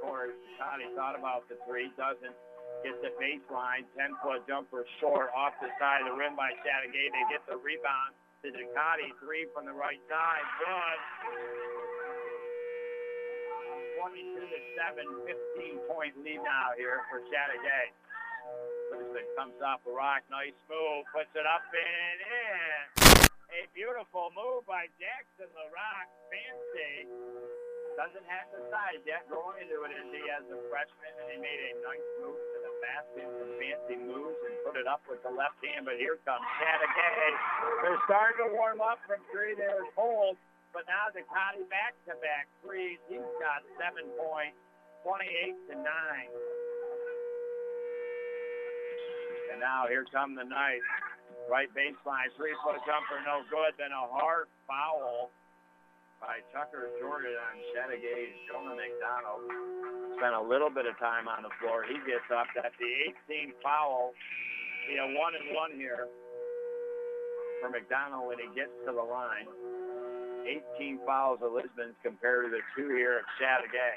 Corner, 0.00 0.36
Connie 0.60 0.88
thought 0.96 1.16
about 1.16 1.48
the 1.48 1.56
three, 1.64 1.88
doesn't 1.96 2.36
get 2.84 2.96
the 3.00 3.12
baseline. 3.16 3.88
10 3.96 4.12
foot 4.20 4.44
jumper 4.48 4.84
short 5.00 5.32
off 5.32 5.56
the 5.60 5.72
side 5.80 6.04
of 6.04 6.12
the 6.12 6.16
rim 6.16 6.36
by 6.36 6.52
Chateaugay. 6.60 7.08
They 7.12 7.24
get 7.32 7.44
the 7.48 7.56
rebound 7.56 8.12
to 8.44 8.52
Ducati. 8.52 9.12
Three 9.24 9.48
from 9.56 9.64
the 9.64 9.76
right 9.76 10.00
side. 10.08 10.44
Good. 10.60 11.00
22 14.04 14.44
to 14.44 14.60
7, 14.92 15.00
15 15.24 15.88
point 15.88 16.12
lead 16.20 16.44
now 16.44 16.76
here 16.76 17.00
for 17.08 17.24
Chateaugay. 17.32 17.88
Lisbon 18.92 19.24
comes 19.40 19.56
off 19.64 19.80
the 19.88 19.92
rock. 19.96 20.20
Nice 20.28 20.56
move. 20.68 21.08
Puts 21.16 21.32
it 21.32 21.48
up 21.48 21.64
and 21.72 22.18
in. 22.20 22.84
A 23.54 23.70
beautiful 23.72 24.28
move 24.36 24.68
by 24.68 24.92
Jackson 25.00 25.48
LaRock. 25.56 26.08
Fancy 26.28 27.08
doesn't 27.94 28.26
have 28.26 28.46
the 28.50 28.62
size 28.70 29.02
yet 29.06 29.26
going 29.30 29.62
into 29.62 29.86
it 29.86 29.94
as 29.94 30.08
he 30.10 30.22
has 30.30 30.44
a 30.50 30.58
freshman, 30.70 31.12
and 31.22 31.26
he 31.30 31.38
made 31.38 31.60
a 31.62 31.72
nice 31.86 32.08
move 32.22 32.38
to 32.38 32.58
the 32.62 32.72
basket, 32.82 33.26
some 33.38 33.54
fancy 33.58 33.96
moves, 34.02 34.38
and 34.46 34.54
put 34.66 34.74
it 34.74 34.86
up 34.90 35.02
with 35.06 35.22
the 35.22 35.30
left 35.30 35.58
hand. 35.62 35.86
But 35.86 36.02
here 36.02 36.18
comes 36.26 36.42
Chateaugay. 36.58 37.30
They're 37.86 38.02
starting 38.06 38.38
to 38.46 38.48
warm 38.54 38.82
up 38.82 38.98
from 39.06 39.22
three. 39.30 39.54
They're 39.54 39.86
cold, 39.94 40.34
but 40.74 40.86
now 40.90 41.10
the 41.14 41.22
Ducati 41.22 41.62
back-to-back 41.70 42.50
threes. 42.66 42.98
He's 43.06 43.22
got 43.38 43.62
seven 43.78 44.10
points, 44.18 44.58
28 45.06 45.54
to 45.70 45.74
nine. 45.78 46.30
And 49.54 49.62
now 49.62 49.86
here 49.86 50.02
come 50.10 50.34
the 50.34 50.42
Knights. 50.42 50.82
Right 51.44 51.68
baseline, 51.76 52.32
three-foot 52.40 52.80
jumper, 52.88 53.20
no 53.22 53.44
good. 53.52 53.76
Then 53.76 53.92
a 53.92 54.08
hard 54.08 54.48
foul 54.64 55.28
by 56.24 56.40
Tucker 56.56 56.88
Jordan 56.96 57.36
on 57.36 57.54
Chateaugay's 57.76 58.32
Jonah 58.48 58.72
McDonald. 58.72 59.44
Spent 60.16 60.32
a 60.32 60.40
little 60.40 60.72
bit 60.72 60.88
of 60.88 60.96
time 60.96 61.28
on 61.28 61.44
the 61.44 61.52
floor. 61.60 61.84
He 61.84 62.00
gets 62.08 62.24
up. 62.32 62.48
That's 62.56 62.72
the 62.80 63.12
18th 63.28 63.60
foul. 63.60 64.16
Be 64.88 64.96
a 64.96 65.04
one 65.20 65.36
and 65.36 65.52
one 65.52 65.76
here 65.76 66.08
for 67.60 67.68
McDonald 67.68 68.32
when 68.32 68.40
he 68.40 68.48
gets 68.56 68.72
to 68.88 68.92
the 68.96 69.04
line. 69.04 69.44
18 70.80 71.04
fouls 71.04 71.44
of 71.44 71.52
Lisbon's 71.52 71.96
compared 72.00 72.48
to 72.48 72.50
the 72.56 72.64
two 72.72 72.88
here 72.96 73.20
at 73.20 73.28
Chateaugay. 73.36 73.92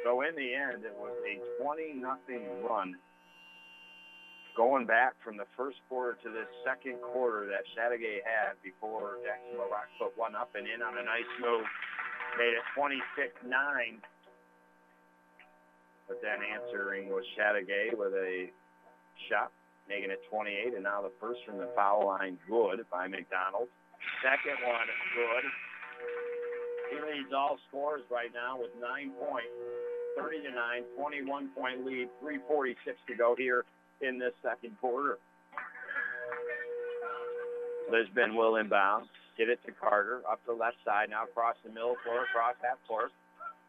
So 0.00 0.24
in 0.24 0.32
the 0.32 0.48
end, 0.56 0.80
it 0.88 0.96
was 0.96 1.12
a 1.28 1.36
20 1.60 2.00
nothing 2.00 2.48
run 2.64 2.96
going 4.56 4.88
back 4.88 5.12
from 5.22 5.36
the 5.36 5.44
first 5.54 5.76
quarter 5.86 6.16
to 6.24 6.32
the 6.32 6.48
second 6.64 6.96
quarter 7.12 7.44
that 7.44 7.68
Chateaugay 7.76 8.24
had 8.24 8.56
before 8.64 9.20
Jackson 9.20 9.60
LaRock 9.60 9.92
put 10.00 10.16
one 10.16 10.34
up 10.34 10.56
and 10.56 10.64
in 10.64 10.80
on 10.80 10.96
a 10.96 11.04
nice 11.04 11.28
move. 11.38 11.68
Made 12.40 12.56
it 12.56 12.64
26-9. 12.72 14.00
But 16.08 16.24
then 16.24 16.40
answering 16.40 17.12
was 17.12 17.22
Chateaugay 17.36 17.92
with 17.92 18.16
a 18.16 18.48
shot, 19.28 19.52
making 19.88 20.10
it 20.10 20.24
28, 20.32 20.72
and 20.72 20.82
now 20.82 21.04
the 21.04 21.12
first 21.20 21.44
from 21.44 21.58
the 21.58 21.68
foul 21.76 22.06
line 22.08 22.40
good 22.48 22.80
by 22.90 23.06
McDonald. 23.06 23.68
Second 24.24 24.56
one 24.64 24.88
good. 25.12 25.44
He 26.88 26.96
leads 27.04 27.32
all 27.36 27.58
scores 27.68 28.02
right 28.08 28.32
now 28.32 28.56
with 28.56 28.72
nine 28.80 29.12
points. 29.20 29.52
30 30.16 30.48
to 30.48 30.50
9, 30.50 30.96
21 30.96 31.50
point 31.52 31.84
lead, 31.84 32.08
346 32.24 32.96
to 33.06 33.14
go 33.14 33.36
here 33.36 33.66
in 34.00 34.18
this 34.18 34.32
second 34.42 34.76
quarter. 34.80 35.18
Lisbon 37.90 38.34
will 38.34 38.56
inbound. 38.56 39.06
Get 39.38 39.48
it 39.48 39.60
to 39.66 39.72
Carter 39.72 40.22
up 40.30 40.40
the 40.46 40.52
left 40.52 40.76
side. 40.84 41.10
Now 41.10 41.24
across 41.24 41.56
the 41.62 41.70
middle 41.70 41.96
floor, 42.02 42.24
across 42.24 42.56
half 42.64 42.80
court. 42.88 43.12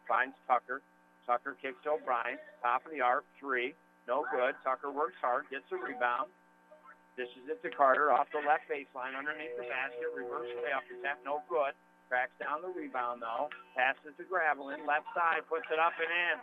Finds 0.08 0.36
Tucker. 0.48 0.82
Tucker 1.28 1.60
kicks 1.62 1.78
to 1.84 2.00
O'Brien. 2.00 2.40
Top 2.64 2.88
of 2.88 2.92
the 2.92 3.04
arc, 3.04 3.28
three. 3.40 3.76
No 4.08 4.24
good. 4.32 4.56
Tucker 4.64 4.90
works 4.90 5.20
hard, 5.20 5.44
gets 5.52 5.68
a 5.72 5.76
rebound. 5.76 6.32
Dishes 7.20 7.52
it 7.52 7.60
to 7.66 7.70
Carter 7.76 8.14
off 8.14 8.32
the 8.32 8.40
left 8.40 8.64
baseline 8.72 9.18
underneath 9.18 9.60
the 9.60 9.68
basket. 9.68 10.08
Reverse 10.16 10.48
layup 10.64 10.88
attempt, 10.88 11.28
no 11.28 11.44
good. 11.52 11.76
Cracks 12.08 12.32
down 12.40 12.64
the 12.64 12.72
rebound 12.72 13.20
though. 13.20 13.52
Passes 13.76 14.16
to 14.16 14.24
Gravelin. 14.24 14.88
Left 14.88 15.12
side, 15.12 15.44
puts 15.52 15.68
it 15.68 15.76
up 15.76 15.92
and 16.00 16.08
in. 16.08 16.38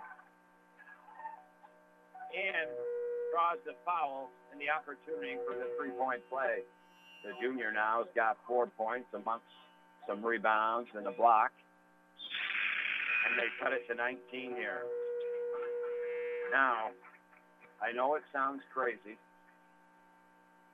And 2.34 2.68
draws 3.34 3.58
the 3.66 3.74
foul 3.82 4.30
and 4.54 4.62
the 4.62 4.70
opportunity 4.70 5.34
for 5.42 5.58
the 5.58 5.66
three-point 5.74 6.22
play. 6.30 6.62
The 7.26 7.34
junior 7.42 7.74
now 7.74 8.06
has 8.06 8.10
got 8.14 8.38
four 8.46 8.70
points 8.78 9.10
amongst 9.10 9.50
some 10.06 10.22
rebounds 10.22 10.86
and 10.94 11.02
a 11.02 11.10
block. 11.10 11.50
And 13.26 13.34
they 13.34 13.50
cut 13.58 13.74
it 13.74 13.82
to 13.90 13.98
19 13.98 14.54
here. 14.54 14.86
Now, 16.52 16.94
I 17.82 17.90
know 17.90 18.14
it 18.14 18.22
sounds 18.30 18.62
crazy. 18.72 19.18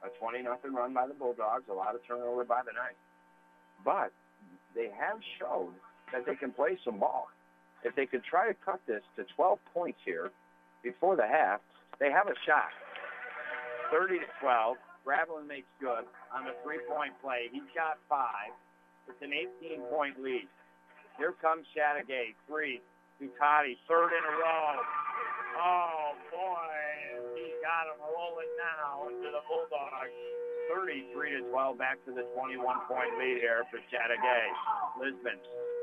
A 0.05 0.13
20 0.21 0.45
nothing 0.45 0.75
run 0.75 0.93
by 0.93 1.07
the 1.07 1.15
Bulldogs, 1.15 1.65
a 1.71 1.73
lot 1.73 1.95
of 1.95 2.05
turnover 2.07 2.45
by 2.45 2.61
the 2.61 2.77
Knights. 2.77 3.01
But 3.85 4.13
they 4.77 4.93
have 4.93 5.17
showed 5.41 5.73
that 6.13 6.27
they 6.27 6.37
can 6.37 6.53
play 6.53 6.77
some 6.85 6.99
ball. 6.99 7.29
If 7.85 7.97
they 7.97 8.05
could 8.05 8.25
try 8.25 8.49
to 8.49 8.55
cut 8.65 8.81
this 8.87 9.01
to 9.17 9.25
12 9.35 9.59
points 9.73 10.01
here 10.05 10.31
before 10.83 11.17
the 11.17 11.27
half, 11.27 11.61
they 12.01 12.11
have 12.11 12.27
a 12.27 12.35
shot. 12.49 12.73
30 13.93 14.25
to 14.25 14.29
12. 14.41 14.77
Gravelin 15.05 15.47
makes 15.47 15.69
good 15.81 16.09
on 16.33 16.49
the 16.49 16.57
three-point 16.65 17.13
play. 17.21 17.53
He 17.53 17.61
shot 17.77 18.01
five. 18.09 18.57
It's 19.09 19.21
an 19.21 19.33
18-point 19.37 20.21
lead. 20.21 20.49
Here 21.19 21.37
comes 21.41 21.69
Chateaugay. 21.77 22.33
Three. 22.49 22.81
Ducati, 23.21 23.77
third 23.85 24.17
in 24.17 24.25
a 24.25 24.35
row. 24.41 24.81
Oh, 25.61 26.17
boy. 26.33 26.73
He 27.37 27.53
got 27.61 27.85
him 27.93 28.01
rolling 28.01 28.49
now 28.57 29.13
into 29.13 29.29
the 29.29 29.45
Bulldogs. 29.45 30.17
33 30.73 31.13
to 31.37 31.41
12 31.51 31.77
back 31.77 31.99
to 32.07 32.15
the 32.15 32.25
21-point 32.33 33.13
lead 33.19 33.43
here 33.43 33.67
for 33.69 33.83
Chateaugay. 33.93 34.47
Lisbon 35.03 35.37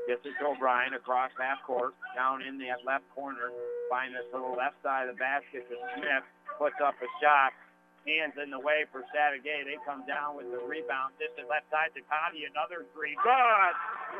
gets 0.08 0.24
it 0.24 0.34
to 0.40 0.50
O'Brien 0.50 0.94
across 0.94 1.30
half 1.38 1.62
court, 1.62 1.94
down 2.16 2.40
in 2.42 2.56
the 2.56 2.72
left 2.82 3.04
corner. 3.14 3.52
Find 3.90 4.12
this 4.12 4.24
to 4.32 4.38
the 4.38 4.54
left 4.56 4.76
side 4.84 5.08
of 5.08 5.16
the 5.16 5.20
basket 5.20 5.64
to 5.68 5.76
Smith. 5.96 6.24
Puts 6.60 6.76
up 6.84 6.94
a 7.00 7.08
shot 7.20 7.52
hands 8.08 8.36
in 8.40 8.48
the 8.48 8.60
way 8.60 8.88
for 8.88 9.04
Chateaugay. 9.12 9.68
They 9.68 9.76
come 9.84 10.08
down 10.08 10.36
with 10.36 10.48
the 10.48 10.60
rebound. 10.64 11.12
This 11.20 11.32
is 11.36 11.44
left 11.48 11.68
side 11.68 11.92
to 11.92 12.00
Cotty. 12.08 12.48
Another 12.48 12.88
three. 12.96 13.16
Good. 13.20 13.74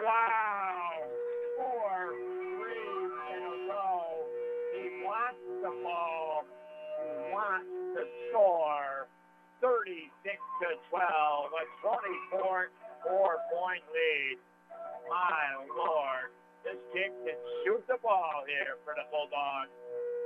Wow. 0.05 1.09
Four 1.57 2.12
threes 2.61 3.12
in 3.33 3.41
a 3.45 3.55
row. 3.73 4.05
He 4.77 4.85
wants 5.05 5.43
the 5.64 5.73
ball. 5.85 6.45
He 7.01 7.33
wants 7.33 7.73
to 7.97 8.03
score. 8.29 9.09
36 9.61 10.37
to 10.62 10.69
12. 10.93 11.01
A 11.01 11.64
24 11.81 12.71
four 13.03 13.37
point 13.53 13.83
lead. 13.91 14.39
My 15.09 15.64
lord. 15.73 16.31
This 16.65 16.77
kid 16.93 17.11
can 17.25 17.37
shoot 17.65 17.83
the 17.87 17.97
ball 18.03 18.45
here 18.47 18.77
for 18.85 18.95
the 18.95 19.05
Bulldogs. 19.11 19.71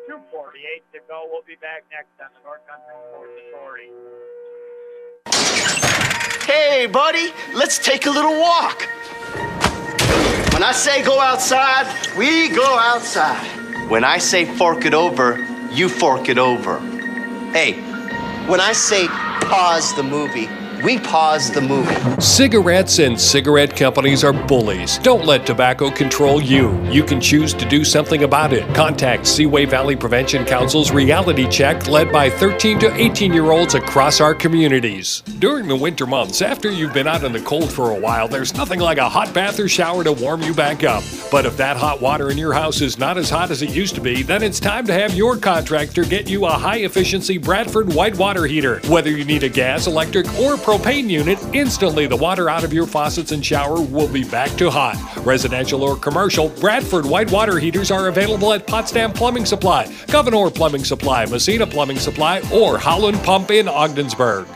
248 0.08 0.82
to 0.92 0.98
go. 1.08 1.28
We'll 1.30 1.42
be 1.46 1.56
back 1.56 1.84
next 1.90 2.10
on 2.20 2.30
the 2.34 2.42
North 2.42 2.66
Country 2.66 2.94
Sports 3.08 3.32
Authority. 3.48 3.90
Hey, 6.44 6.86
buddy, 6.86 7.32
let's 7.54 7.78
take 7.78 8.06
a 8.06 8.10
little 8.10 8.38
walk. 8.40 8.82
When 10.52 10.62
I 10.62 10.72
say 10.72 11.02
go 11.04 11.20
outside, 11.20 11.86
we 12.16 12.48
go 12.48 12.78
outside. 12.78 13.90
When 13.90 14.04
I 14.04 14.18
say 14.18 14.44
fork 14.44 14.84
it 14.84 14.94
over, 14.94 15.38
you 15.70 15.88
fork 15.88 16.28
it 16.28 16.38
over. 16.38 16.78
Hey, 17.52 17.74
when 18.48 18.60
I 18.60 18.72
say 18.72 19.06
pause 19.06 19.94
the 19.94 20.02
movie, 20.02 20.48
we 20.84 20.98
pause 20.98 21.50
the 21.50 21.60
movie. 21.60 22.20
Cigarettes 22.20 22.98
and 22.98 23.20
cigarette 23.20 23.76
companies 23.76 24.24
are 24.24 24.32
bullies. 24.32 24.98
Don't 24.98 25.24
let 25.24 25.46
tobacco 25.46 25.90
control 25.90 26.42
you. 26.42 26.82
You 26.90 27.04
can 27.04 27.20
choose 27.20 27.54
to 27.54 27.68
do 27.68 27.84
something 27.84 28.24
about 28.24 28.52
it. 28.52 28.74
Contact 28.74 29.26
Seaway 29.26 29.64
Valley 29.64 29.94
Prevention 29.94 30.44
Council's 30.44 30.90
reality 30.90 31.48
check 31.48 31.86
led 31.86 32.10
by 32.10 32.28
13 32.28 32.80
to 32.80 32.94
18 32.94 33.32
year 33.32 33.52
olds 33.52 33.74
across 33.74 34.20
our 34.20 34.34
communities. 34.34 35.22
During 35.38 35.68
the 35.68 35.76
winter 35.76 36.06
months, 36.06 36.42
after 36.42 36.70
you've 36.70 36.92
been 36.92 37.06
out 37.06 37.22
in 37.22 37.32
the 37.32 37.40
cold 37.40 37.72
for 37.72 37.92
a 37.92 37.98
while, 37.98 38.26
there's 38.26 38.54
nothing 38.54 38.80
like 38.80 38.98
a 38.98 39.08
hot 39.08 39.32
bath 39.32 39.60
or 39.60 39.68
shower 39.68 40.02
to 40.02 40.12
warm 40.12 40.42
you 40.42 40.54
back 40.54 40.82
up. 40.82 41.04
But 41.30 41.46
if 41.46 41.56
that 41.58 41.76
hot 41.76 42.00
water 42.00 42.30
in 42.30 42.38
your 42.38 42.52
house 42.52 42.80
is 42.80 42.98
not 42.98 43.18
as 43.18 43.30
hot 43.30 43.50
as 43.50 43.62
it 43.62 43.70
used 43.70 43.94
to 43.94 44.00
be, 44.00 44.22
then 44.22 44.42
it's 44.42 44.58
time 44.58 44.86
to 44.86 44.92
have 44.92 45.14
your 45.14 45.36
contractor 45.36 46.02
get 46.02 46.28
you 46.28 46.46
a 46.46 46.50
high 46.50 46.78
efficiency 46.78 47.38
Bradford 47.38 47.92
white 47.94 48.16
water 48.16 48.46
heater. 48.46 48.80
Whether 48.88 49.10
you 49.10 49.24
need 49.24 49.44
a 49.44 49.48
gas, 49.48 49.86
electric, 49.86 50.26
or 50.38 50.56
propane 50.56 50.71
unit, 50.78 51.38
instantly 51.54 52.06
the 52.06 52.16
water 52.16 52.48
out 52.48 52.64
of 52.64 52.72
your 52.72 52.86
faucets 52.86 53.32
and 53.32 53.44
shower 53.44 53.80
will 53.80 54.08
be 54.08 54.24
back 54.24 54.50
to 54.58 54.70
hot. 54.70 54.96
Residential 55.24 55.82
or 55.82 55.96
commercial, 55.96 56.48
Bradford 56.60 57.04
white 57.04 57.30
water 57.30 57.58
heaters 57.58 57.90
are 57.90 58.08
available 58.08 58.52
at 58.52 58.66
Potsdam 58.66 59.12
Plumbing 59.12 59.44
Supply, 59.44 59.92
Gouverneur 60.08 60.50
Plumbing 60.50 60.84
Supply, 60.84 61.26
Massena 61.26 61.66
Plumbing 61.66 61.98
Supply, 61.98 62.42
or 62.52 62.78
Howland 62.78 63.18
Pump 63.22 63.50
in 63.50 63.68
Ogdensburg. 63.68 64.46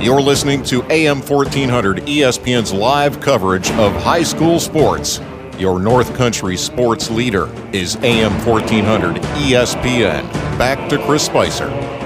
You're 0.00 0.20
listening 0.20 0.62
to 0.64 0.82
AM 0.90 1.20
1400 1.20 1.98
ESPN's 1.98 2.72
live 2.72 3.20
coverage 3.20 3.70
of 3.72 3.92
high 4.02 4.24
school 4.24 4.58
sports. 4.58 5.20
Your 5.58 5.78
North 5.78 6.14
Country 6.16 6.56
sports 6.56 7.10
leader 7.10 7.48
is 7.72 7.96
AM 7.96 8.32
1400 8.44 9.16
ESPN. 9.16 10.30
Back 10.58 10.88
to 10.90 10.98
Chris 11.06 11.24
Spicer. 11.24 12.01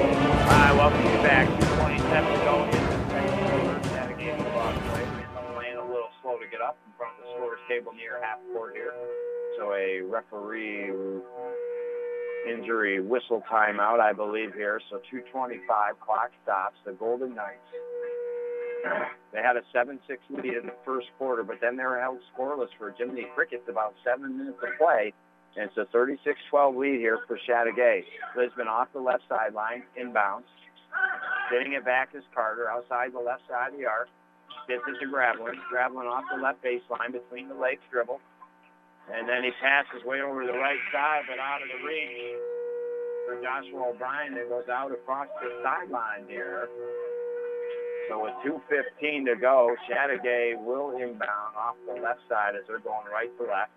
A 9.76 10.00
referee 10.02 10.90
injury 12.48 13.00
whistle 13.00 13.42
timeout, 13.50 14.00
I 14.00 14.12
believe 14.12 14.54
here. 14.54 14.80
So 14.90 14.98
225 15.10 16.00
clock 16.00 16.30
stops. 16.42 16.76
The 16.84 16.92
Golden 16.92 17.34
Knights. 17.34 17.68
They 19.32 19.42
had 19.42 19.56
a 19.56 19.62
7-6 19.74 19.98
lead 20.30 20.54
in 20.54 20.66
the 20.66 20.74
first 20.84 21.08
quarter, 21.18 21.42
but 21.42 21.56
then 21.60 21.76
they 21.76 21.82
were 21.82 22.00
held 22.00 22.18
scoreless 22.32 22.68
for 22.78 22.94
Jiminy 22.96 23.26
Crickets 23.34 23.68
about 23.68 23.94
seven 24.04 24.38
minutes 24.38 24.58
of 24.62 24.78
play. 24.78 25.12
And 25.56 25.68
it's 25.68 25.76
a 25.76 25.86
36-12 25.96 26.76
lead 26.76 27.00
here 27.00 27.18
for 27.26 27.38
Chateaugay. 27.48 28.04
Lisbon 28.36 28.68
off 28.68 28.88
the 28.92 29.00
left 29.00 29.24
sideline, 29.28 29.82
inbounds. 29.98 30.48
Getting 31.50 31.72
it 31.72 31.84
back 31.84 32.10
is 32.14 32.22
Carter 32.34 32.70
outside 32.70 33.12
the 33.12 33.20
left 33.20 33.42
side 33.48 33.72
of 33.72 33.78
the 33.78 33.86
arc. 33.86 34.08
Gets 34.68 34.82
it 34.86 35.04
to 35.04 35.10
Gravelin. 35.10 35.54
Gravelin 35.70 36.06
off 36.06 36.24
the 36.34 36.40
left 36.40 36.62
baseline 36.62 37.12
between 37.12 37.48
the 37.48 37.54
legs 37.54 37.80
dribble. 37.90 38.20
And 39.07 39.28
then 39.28 39.44
he 39.46 39.54
passes 39.62 40.02
way 40.02 40.20
over 40.20 40.42
the 40.42 40.59
right 40.59 40.82
side, 40.90 41.22
but 41.30 41.38
out 41.38 41.62
of 41.62 41.68
the 41.70 41.78
reach 41.86 42.34
for 43.26 43.38
Joshua 43.42 43.94
O'Brien. 43.94 44.34
It 44.34 44.50
goes 44.50 44.66
out 44.66 44.90
across 44.90 45.28
the 45.42 45.50
sideline 45.62 46.26
here. 46.26 46.68
So 48.09 48.22
with 48.22 48.34
2.15 48.46 49.26
to 49.26 49.34
go, 49.34 49.74
Chateaugay 49.90 50.59
will 50.62 50.94
inbound 50.94 51.54
off 51.59 51.74
the 51.86 51.98
left 52.00 52.22
side 52.28 52.54
as 52.54 52.62
they're 52.66 52.82
going 52.82 53.07
right 53.11 53.30
to 53.38 53.44
left. 53.46 53.74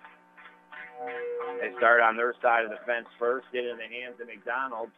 They 1.62 1.74
start 1.78 2.02
on 2.02 2.18
their 2.18 2.34
side 2.42 2.66
of 2.66 2.70
the 2.70 2.82
fence 2.86 3.08
first, 3.18 3.48
get 3.54 3.66
in 3.66 3.78
the 3.78 3.90
hands 3.90 4.22
of 4.22 4.28
McDonald. 4.28 4.90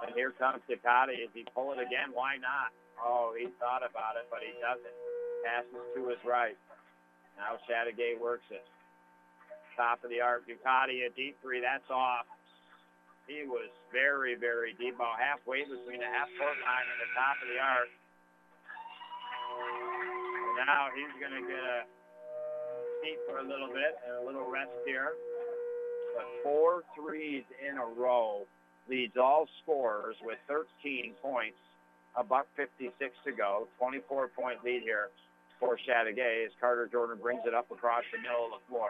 And 0.00 0.14
here 0.14 0.30
comes 0.30 0.62
Takata. 0.70 1.12
Is 1.12 1.28
he 1.34 1.44
pull 1.52 1.72
it 1.72 1.80
again? 1.82 2.14
Why 2.14 2.38
not? 2.38 2.70
Oh, 3.02 3.34
he 3.36 3.50
thought 3.58 3.82
about 3.82 4.16
it, 4.16 4.30
but 4.30 4.40
he 4.40 4.54
doesn't. 4.62 4.96
Passes 5.44 5.84
to 5.94 6.00
his 6.08 6.22
right. 6.24 6.56
Now 7.36 7.58
Chateaugay 7.66 8.16
works 8.20 8.46
it. 8.50 8.64
Top 9.78 10.02
of 10.02 10.10
the 10.10 10.18
arc. 10.18 10.42
Ducati, 10.50 11.06
a 11.06 11.10
deep 11.14 11.38
three. 11.38 11.62
That's 11.62 11.86
off. 11.86 12.26
He 13.30 13.46
was 13.46 13.70
very, 13.94 14.34
very 14.34 14.74
deep, 14.74 14.98
about 14.98 15.22
halfway 15.22 15.62
between 15.62 16.02
the 16.02 16.10
half 16.10 16.26
court 16.34 16.58
line 16.58 16.86
and 16.90 16.98
the 16.98 17.10
top 17.14 17.38
of 17.38 17.46
the 17.46 17.60
arc. 17.62 17.90
And 20.58 20.66
now 20.66 20.90
he's 20.90 21.14
going 21.22 21.38
to 21.38 21.44
get 21.46 21.62
a 21.62 21.86
seat 23.06 23.22
for 23.30 23.38
a 23.38 23.46
little 23.46 23.70
bit 23.70 23.94
and 24.02 24.18
a 24.18 24.24
little 24.26 24.50
rest 24.50 24.74
here. 24.82 25.14
But 26.18 26.26
four 26.42 26.82
threes 26.98 27.46
in 27.62 27.78
a 27.78 27.86
row 27.86 28.50
leads 28.90 29.14
all 29.14 29.46
scorers 29.62 30.16
with 30.26 30.42
13 30.50 31.14
points. 31.22 31.62
A 32.18 32.24
buck 32.24 32.50
56 32.56 32.90
to 32.98 33.30
go. 33.30 33.68
24 33.78 34.34
point 34.34 34.58
lead 34.64 34.82
here 34.82 35.14
for 35.58 35.76
Chateaugay 35.76 36.46
as 36.46 36.52
Carter 36.62 36.88
Jordan 36.90 37.18
brings 37.20 37.42
it 37.46 37.54
up 37.54 37.70
across 37.70 38.06
the 38.14 38.18
middle 38.22 38.50
of 38.50 38.58
the 38.58 38.62
floor. 38.70 38.88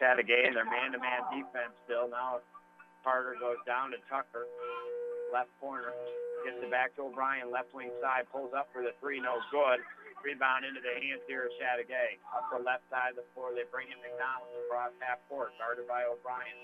Chateaugay 0.00 0.48
in 0.48 0.54
their 0.56 0.68
man-to-man 0.68 1.28
defense 1.32 1.76
still. 1.84 2.08
Now 2.08 2.40
Carter 3.04 3.36
goes 3.40 3.60
down 3.64 3.92
to 3.92 3.98
Tucker, 4.08 4.48
left 5.32 5.52
corner. 5.60 5.92
Gets 6.46 6.62
it 6.62 6.70
back 6.70 6.94
to 6.94 7.10
O'Brien, 7.10 7.50
left 7.50 7.74
wing 7.74 7.90
side, 7.98 8.30
pulls 8.30 8.54
up 8.54 8.70
for 8.70 8.78
the 8.78 8.94
three, 9.02 9.18
no 9.18 9.42
good. 9.50 9.82
Rebound 10.22 10.62
into 10.62 10.78
the 10.78 10.94
hands 10.98 11.22
here 11.26 11.50
of. 11.82 12.18
Up 12.30 12.46
the 12.50 12.62
left 12.62 12.86
side 12.90 13.14
of 13.14 13.18
the 13.22 13.26
floor, 13.34 13.50
they 13.54 13.66
bring 13.70 13.90
in 13.90 13.98
McDonald 13.98 14.50
across 14.66 14.94
half 15.02 15.18
court, 15.26 15.50
guarded 15.58 15.86
by 15.90 16.06
O'Brien. 16.06 16.54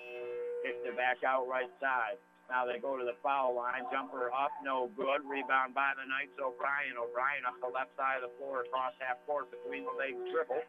Kicks 0.63 0.83
it 0.87 0.95
back 0.95 1.23
out 1.27 1.47
right 1.51 1.71
side. 1.83 2.19
Now 2.53 2.69
they 2.69 2.77
go 2.77 3.01
to 3.01 3.05
the 3.05 3.17
foul 3.25 3.57
line. 3.57 3.89
Jumper 3.89 4.29
up, 4.29 4.53
no 4.61 4.93
good. 4.97 5.25
Rebound 5.25 5.73
by 5.73 5.97
the 5.97 6.05
Knights, 6.05 6.37
O'Brien. 6.37 6.95
O'Brien 7.01 7.49
up 7.49 7.57
the 7.59 7.73
left 7.73 7.97
side 7.97 8.21
of 8.21 8.29
the 8.29 8.35
floor 8.37 8.69
across 8.69 8.93
half 9.01 9.17
court 9.25 9.49
between 9.49 9.89
the 9.89 9.95
legs 9.97 10.21
dribble. 10.29 10.61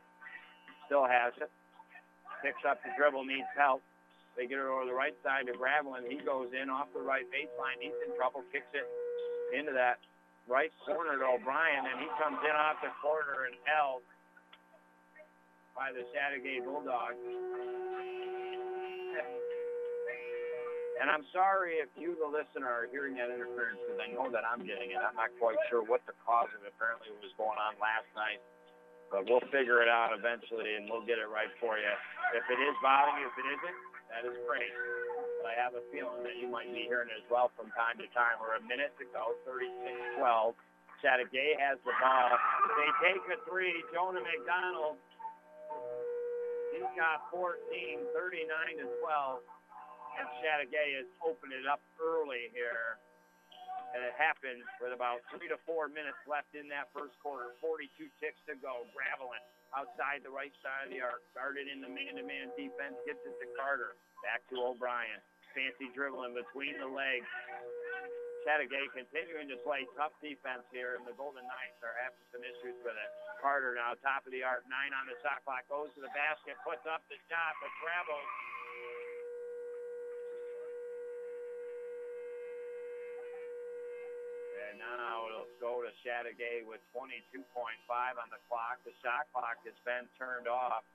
Still 0.88 1.06
has 1.06 1.36
it. 1.38 1.52
Picks 2.40 2.64
up 2.64 2.80
the 2.84 2.96
dribble, 2.96 3.28
needs 3.28 3.50
help. 3.58 3.84
They 4.36 4.48
get 4.48 4.60
it 4.60 4.68
over 4.68 4.88
the 4.88 4.96
right 4.96 5.16
side 5.24 5.48
to 5.48 5.56
Gravelin. 5.56 6.08
He 6.08 6.20
goes 6.20 6.52
in 6.52 6.68
off 6.68 6.92
the 6.92 7.04
right 7.04 7.28
baseline. 7.32 7.80
He's 7.80 7.96
in 8.04 8.16
trouble. 8.16 8.44
Kicks 8.52 8.72
it 8.76 8.88
into 9.56 9.72
that 9.72 10.00
right 10.48 10.72
corner 10.86 11.18
to 11.18 11.26
O'Brien, 11.40 11.88
and 11.88 11.98
he 12.00 12.08
comes 12.20 12.40
in 12.44 12.56
off 12.56 12.78
the 12.84 12.92
corner 13.02 13.48
and 13.48 13.56
held 13.64 14.04
by 15.76 15.92
the 15.92 16.04
Chateaugay 16.12 16.64
Bulldogs. 16.64 17.20
And 21.02 21.12
I'm 21.12 21.26
sorry 21.36 21.84
if 21.84 21.90
you, 22.00 22.16
the 22.20 22.28
listener, 22.28 22.68
are 22.70 22.88
hearing 22.92 23.16
that 23.20 23.32
interference 23.34 23.80
because 23.84 24.00
I 24.00 24.10
know 24.16 24.32
that 24.32 24.44
I'm 24.48 24.64
getting 24.64 24.92
it. 24.96 25.00
I'm 25.02 25.16
not 25.18 25.34
quite 25.40 25.60
sure 25.68 25.84
what 25.84 26.04
the 26.08 26.16
cause 26.24 26.52
of 26.56 26.64
it. 26.64 26.72
Apparently, 26.76 27.12
was 27.20 27.34
going 27.40 27.58
on 27.60 27.76
last 27.82 28.08
night 28.16 28.40
But 29.12 29.30
we'll 29.30 29.44
figure 29.54 29.82
it 29.86 29.90
out 29.92 30.12
eventually, 30.12 30.76
and 30.76 30.90
we'll 30.90 31.06
get 31.06 31.22
it 31.22 31.30
right 31.30 31.52
for 31.62 31.78
you. 31.80 31.94
If 32.36 32.46
it 32.52 32.60
is 32.60 32.76
bothering 32.84 33.24
you, 33.24 33.28
if 33.30 33.38
it 33.40 33.48
isn't, 33.56 33.78
that 34.12 34.24
is 34.28 34.38
great. 34.50 34.72
But 35.44 35.54
I 35.54 35.56
have 35.62 35.74
a 35.78 35.84
feeling 35.94 36.26
that 36.28 36.36
you 36.42 36.50
might 36.52 36.68
be 36.74 36.90
hearing 36.90 37.08
it 37.14 37.20
as 37.24 37.28
well 37.32 37.52
from 37.56 37.72
time 37.78 38.02
to 38.02 38.08
time. 38.12 38.42
We're 38.42 38.60
a 38.60 38.66
minute 38.68 38.96
to 39.00 39.06
go, 39.16 39.38
36-12. 39.48 40.58
Chateaugay 41.04 41.60
has 41.62 41.78
the 41.86 41.94
ball. 42.02 42.32
They 42.80 42.90
take 43.06 43.24
a 43.32 43.38
three. 43.48 43.76
Jonah 43.94 44.24
McDonald, 44.26 44.98
he's 46.74 46.90
got 46.98 47.30
14, 47.32 47.62
39 48.12 48.84
to 48.84 48.88
12. 49.00 49.55
And 50.16 50.28
Chateaugay 50.40 51.04
opened 51.24 51.52
it 51.52 51.68
up 51.68 51.84
early 52.00 52.52
here. 52.56 53.00
And 53.96 54.04
it 54.04 54.12
happened 54.20 54.60
with 54.84 54.92
about 54.92 55.24
three 55.32 55.48
to 55.48 55.56
four 55.64 55.88
minutes 55.88 56.20
left 56.28 56.52
in 56.52 56.68
that 56.68 56.92
first 56.92 57.16
quarter. 57.24 57.56
42 57.64 58.12
ticks 58.20 58.40
to 58.48 58.60
go. 58.60 58.84
Gravelin 58.92 59.40
outside 59.72 60.24
the 60.24 60.32
right 60.32 60.52
side 60.60 60.88
of 60.88 60.92
the 60.92 61.00
arc. 61.00 61.24
Guarded 61.32 61.72
in 61.72 61.80
the 61.80 61.88
man-to-man 61.88 62.52
defense. 62.60 62.96
Gets 63.08 63.24
it 63.24 63.36
to 63.40 63.48
Carter. 63.56 63.96
Back 64.24 64.44
to 64.52 64.60
O'Brien. 64.60 65.20
Fancy 65.56 65.88
dribbling 65.96 66.36
between 66.36 66.76
the 66.76 66.88
legs. 66.88 67.28
Chateaugay 68.44 68.92
continuing 68.94 69.50
to 69.50 69.58
play 69.66 69.88
tough 69.98 70.14
defense 70.22 70.62
here, 70.70 71.00
and 71.00 71.08
the 71.08 71.18
Golden 71.18 71.42
Knights 71.42 71.82
are 71.82 71.98
having 71.98 72.22
some 72.30 72.46
issues 72.46 72.78
with 72.86 72.94
it. 72.94 73.10
Carter 73.42 73.74
now 73.74 73.98
top 74.06 74.22
of 74.28 74.32
the 74.36 74.46
arc. 74.46 74.62
Nine 74.70 74.94
on 74.94 75.10
the 75.10 75.18
shot 75.26 75.42
clock. 75.48 75.66
Goes 75.66 75.90
to 75.98 76.02
the 76.04 76.14
basket. 76.14 76.54
Puts 76.62 76.86
up 76.86 77.02
the 77.10 77.18
shot, 77.26 77.54
but 77.58 77.72
travels. 77.82 78.28
And 84.56 84.80
now 84.80 85.28
it'll 85.28 85.52
go 85.60 85.84
to 85.84 85.92
Chateaugay 86.00 86.64
with 86.64 86.80
22.5 86.96 87.44
on 88.16 88.28
the 88.32 88.40
clock. 88.48 88.80
The 88.88 88.96
shot 89.04 89.28
clock 89.36 89.60
has 89.68 89.76
been 89.84 90.08
turned 90.16 90.48
off. 90.48 90.88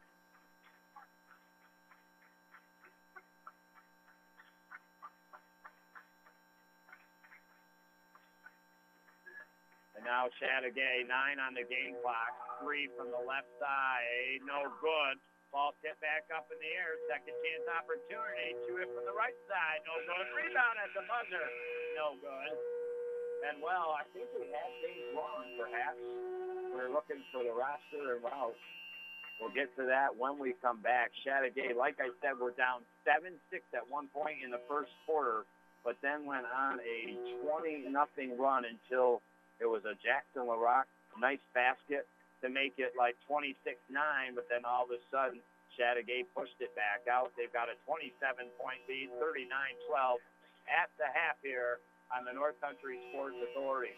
And 10.01 10.09
now 10.09 10.33
Chateaugay, 10.41 11.05
nine 11.05 11.37
on 11.37 11.53
the 11.53 11.69
game 11.69 12.01
clock. 12.01 12.33
Three 12.65 12.89
from 12.97 13.13
the 13.13 13.21
left 13.21 13.53
side. 13.61 14.41
No 14.49 14.73
good. 14.81 15.21
Ball 15.53 15.77
tipped 15.85 16.01
back 16.01 16.25
up 16.33 16.49
in 16.49 16.57
the 16.57 16.73
air. 16.73 16.97
Second 17.13 17.37
chance 17.45 17.69
opportunity. 17.69 18.57
Two 18.65 18.81
it 18.81 18.89
from 18.89 19.05
the 19.05 19.13
right 19.13 19.37
side. 19.45 19.85
No 19.85 20.01
good. 20.09 20.27
Rebound 20.33 20.77
at 20.81 20.89
the 20.97 21.05
buzzer. 21.05 21.47
No 22.01 22.17
good. 22.17 22.80
And 23.41 23.57
well, 23.65 23.97
I 23.97 24.05
think 24.13 24.29
we 24.37 24.53
had 24.53 24.71
things 24.85 25.01
wrong, 25.17 25.49
perhaps. 25.57 26.01
We're 26.77 26.93
looking 26.93 27.25
for 27.33 27.41
the 27.41 27.57
roster 27.57 28.17
and 28.17 28.23
well, 28.23 28.53
we'll 29.41 29.55
get 29.57 29.73
to 29.81 29.89
that 29.89 30.13
when 30.13 30.37
we 30.37 30.53
come 30.61 30.85
back. 30.85 31.11
Chateaugay, 31.25 31.73
like 31.73 31.97
I 31.99 32.13
said, 32.21 32.37
we're 32.37 32.55
down 32.55 32.85
7-6 33.09 33.33
at 33.73 33.89
one 33.89 34.13
point 34.13 34.45
in 34.45 34.53
the 34.53 34.61
first 34.69 34.93
quarter, 35.09 35.49
but 35.83 35.97
then 36.05 36.29
went 36.29 36.45
on 36.53 36.79
a 36.85 37.17
20 37.49 37.89
nothing 37.89 38.37
run 38.37 38.69
until 38.69 39.25
it 39.57 39.67
was 39.67 39.83
a 39.89 39.97
Jackson 40.05 40.45
LaRock 40.45 40.85
nice 41.19 41.43
basket 41.57 42.07
to 42.45 42.49
make 42.49 42.77
it 42.77 42.93
like 42.97 43.17
26-9, 43.29 43.57
but 44.37 44.47
then 44.49 44.69
all 44.69 44.85
of 44.85 44.93
a 44.93 45.01
sudden 45.09 45.41
Chateaugay 45.81 46.29
pushed 46.37 46.61
it 46.61 46.73
back 46.77 47.09
out. 47.09 47.33
They've 47.41 47.53
got 47.53 47.73
a 47.73 47.77
27-point 47.89 48.81
lead, 48.89 49.09
39-12 49.17 50.21
at 50.69 50.93
the 51.01 51.09
half 51.09 51.41
here 51.43 51.81
on 52.11 52.25
the 52.27 52.33
North 52.35 52.59
Country 52.61 52.99
Sports 53.11 53.37
Authority. 53.51 53.95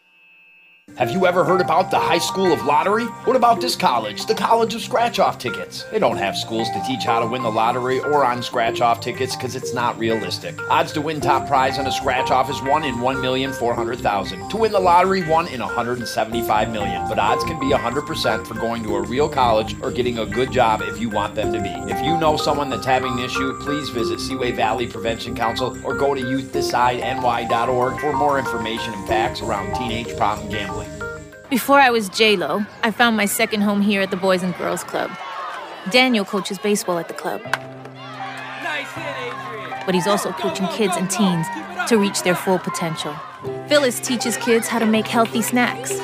Have 0.97 1.11
you 1.11 1.27
ever 1.27 1.43
heard 1.43 1.63
about 1.63 1.91
the 1.91 1.99
High 1.99 2.19
School 2.19 2.53
of 2.53 2.67
Lottery? 2.67 3.07
What 3.25 3.35
about 3.35 3.63
this 3.63 3.75
college, 3.75 4.27
the 4.27 4.35
College 4.35 4.75
of 4.75 4.83
Scratch 4.83 5.19
Off 5.19 5.39
Tickets? 5.39 5.85
They 5.85 5.99
don't 5.99 6.19
have 6.19 6.37
schools 6.37 6.69
to 6.69 6.83
teach 6.87 7.05
how 7.05 7.19
to 7.19 7.27
win 7.27 7.43
the 7.43 7.51
lottery 7.51 8.01
or 8.01 8.27
on 8.27 8.43
scratch 8.43 8.83
off 8.83 9.01
tickets 9.01 9.35
because 9.35 9.57
it's 9.57 9.73
not 9.73 9.99
realistic. 9.99 10.55
Odds 10.71 10.93
to 10.93 11.01
win 11.01 11.19
top 11.19 11.49
prize 11.49 11.79
on 11.79 11.87
a 11.87 11.93
scratch 11.93 12.31
off 12.31 12.51
is 12.51 12.61
1 12.61 12.85
in 12.85 12.97
1,400,000. 12.97 14.51
To 14.51 14.57
win 14.59 14.71
the 14.71 14.79
lottery, 14.79 15.23
1 15.23 15.49
in 15.49 15.61
175 15.61 16.71
million. 16.71 17.09
But 17.09 17.19
odds 17.19 17.43
can 17.45 17.59
be 17.59 17.71
100% 17.71 18.47
for 18.47 18.55
going 18.55 18.83
to 18.83 18.97
a 18.97 19.01
real 19.01 19.31
college 19.31 19.75
or 19.81 19.91
getting 19.91 20.19
a 20.19 20.27
good 20.27 20.53
job 20.53 20.83
if 20.83 21.01
you 21.01 21.09
want 21.09 21.35
them 21.35 21.55
to 21.55 21.61
be. 21.61 21.71
If 21.91 22.05
you 22.05 22.19
know 22.19 22.37
someone 22.37 22.69
that's 22.69 22.85
having 22.85 23.13
an 23.13 23.21
issue, 23.21 23.59
please 23.61 23.89
visit 23.89 24.21
Seaway 24.21 24.53
Valley 24.53 24.87
Prevention 24.87 25.35
Council 25.35 25.75
or 25.85 25.95
go 25.95 26.15
to 26.15 26.21
youthdecideNY.org 26.21 27.99
for 27.99 28.13
more 28.13 28.39
information 28.39 28.93
and 28.93 29.09
facts 29.09 29.41
around 29.41 29.75
teenage 29.75 30.15
problem 30.19 30.51
gambling. 30.51 30.82
Before 31.53 31.79
I 31.79 31.91
was 31.91 32.09
J-Lo, 32.09 32.65
I 32.83 32.91
found 32.91 33.15
my 33.15 33.27
second 33.27 33.61
home 33.61 33.83
here 33.83 34.01
at 34.01 34.11
the 34.11 34.17
Boys 34.17 34.43
and 34.43 34.57
Girls 34.57 34.83
Club. 34.83 35.11
Daniel 35.91 36.25
coaches 36.25 36.59
baseball 36.59 36.97
at 36.99 37.09
the 37.09 37.15
club. 37.15 37.43
But 39.85 39.95
he's 39.95 40.07
also 40.07 40.33
coaching 40.33 40.67
kids 40.69 40.97
and 40.97 41.11
teens 41.11 41.47
to 41.89 41.99
reach 41.99 42.23
their 42.23 42.35
full 42.35 42.59
potential. 42.59 43.15
Phyllis 43.69 44.01
teaches 44.01 44.39
kids 44.39 44.67
how 44.67 44.79
to 44.79 44.87
make 44.87 45.07
healthy 45.07 45.43
snacks, 45.43 46.01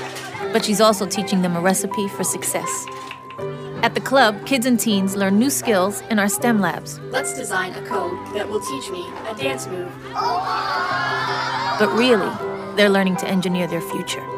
but 0.52 0.66
she's 0.66 0.82
also 0.82 1.06
teaching 1.06 1.40
them 1.40 1.56
a 1.56 1.62
recipe 1.62 2.08
for 2.08 2.24
success. 2.24 2.84
At 3.82 3.94
the 3.94 4.02
club, 4.02 4.44
kids 4.44 4.66
and 4.66 4.78
teens 4.78 5.16
learn 5.16 5.38
new 5.38 5.48
skills 5.48 6.02
in 6.10 6.18
our 6.18 6.28
STEM 6.28 6.60
labs. 6.60 6.98
Let's 7.04 7.32
design 7.32 7.72
a 7.72 7.80
code 7.86 8.34
that 8.34 8.46
will 8.46 8.60
teach 8.60 8.90
me 8.90 9.06
a 9.26 9.34
dance 9.34 9.66
move. 9.66 9.90
But 10.12 11.88
really, 11.96 12.30
they're 12.76 12.90
learning 12.90 13.16
to 13.16 13.26
engineer 13.26 13.66
their 13.66 13.80
future. 13.80 14.37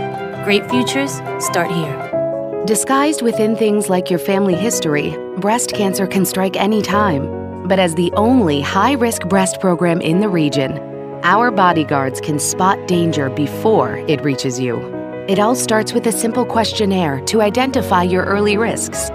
Great 0.43 0.67
futures 0.71 1.21
start 1.37 1.69
here. 1.69 2.63
Disguised 2.65 3.21
within 3.21 3.55
things 3.55 3.91
like 3.91 4.09
your 4.09 4.17
family 4.17 4.55
history, 4.55 5.15
breast 5.37 5.71
cancer 5.71 6.07
can 6.07 6.25
strike 6.25 6.55
any 6.55 6.81
time. 6.81 7.67
But 7.67 7.77
as 7.77 7.93
the 7.93 8.11
only 8.13 8.59
high 8.59 8.93
risk 8.93 9.27
breast 9.27 9.61
program 9.61 10.01
in 10.01 10.19
the 10.19 10.29
region, 10.29 10.79
our 11.21 11.51
bodyguards 11.51 12.19
can 12.19 12.39
spot 12.39 12.87
danger 12.87 13.29
before 13.29 13.97
it 14.07 14.23
reaches 14.23 14.59
you. 14.59 14.79
It 15.27 15.37
all 15.37 15.53
starts 15.53 15.93
with 15.93 16.07
a 16.07 16.11
simple 16.11 16.43
questionnaire 16.43 17.21
to 17.25 17.43
identify 17.43 18.01
your 18.01 18.25
early 18.25 18.57
risks. 18.57 19.09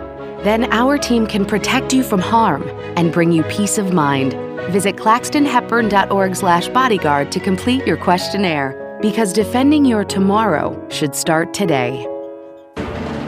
Then 0.45 0.72
our 0.72 0.97
team 0.97 1.27
can 1.27 1.45
protect 1.45 1.93
you 1.93 2.05
from 2.05 2.20
harm 2.20 2.62
and 2.97 3.12
bring 3.12 3.33
you 3.33 3.43
peace 3.45 3.79
of 3.79 3.93
mind. 3.93 4.35
Visit 4.70 4.95
claxtonhepburn.org/bodyguard 4.95 7.33
to 7.33 7.41
complete 7.41 7.85
your 7.85 7.97
questionnaire 7.97 8.86
because 9.01 9.32
defending 9.32 9.84
your 9.84 10.05
tomorrow 10.05 10.88
should 10.88 11.14
start 11.14 11.53
today. 11.53 12.03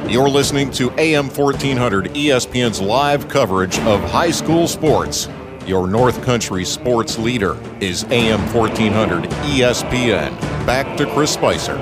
You're 0.08 0.30
listening 0.30 0.70
to 0.72 0.90
AM 0.98 1.28
1400 1.28 2.06
ESPN's 2.14 2.80
live 2.80 3.28
coverage 3.28 3.78
of 3.80 4.00
high 4.10 4.30
school 4.30 4.66
sports. 4.66 5.28
Your 5.66 5.86
North 5.86 6.22
Country 6.22 6.64
sports 6.64 7.18
leader 7.18 7.58
is 7.80 8.04
AM 8.04 8.40
1400 8.54 9.24
ESPN. 9.24 10.30
Back 10.64 10.96
to 10.96 11.04
Chris 11.12 11.34
Spicer. 11.34 11.76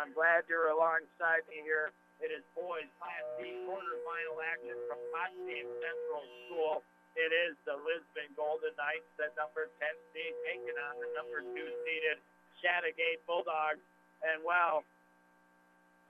I'm 0.00 0.16
glad 0.16 0.48
you're 0.48 0.72
alongside 0.72 1.44
me 1.52 1.60
here. 1.60 1.92
It 2.24 2.32
is 2.32 2.40
boys 2.56 2.88
Class 2.96 3.20
D 3.36 3.52
quarterfinal 3.68 4.40
action 4.48 4.72
from 4.88 4.96
Potsdam 5.12 5.68
Central 5.76 6.24
School. 6.48 6.74
It 7.20 7.28
is 7.36 7.52
the 7.68 7.76
Lisbon 7.76 8.32
Golden 8.32 8.72
Knights, 8.80 9.04
the 9.20 9.28
number 9.36 9.68
10 9.76 9.92
seed, 10.16 10.32
taking 10.48 10.72
on 10.88 10.96
the 11.04 11.08
number 11.12 11.44
two 11.52 11.68
seeded 11.84 12.16
Chateaugay 12.64 13.20
Bulldogs. 13.28 13.84
And 14.24 14.40
well, 14.40 14.88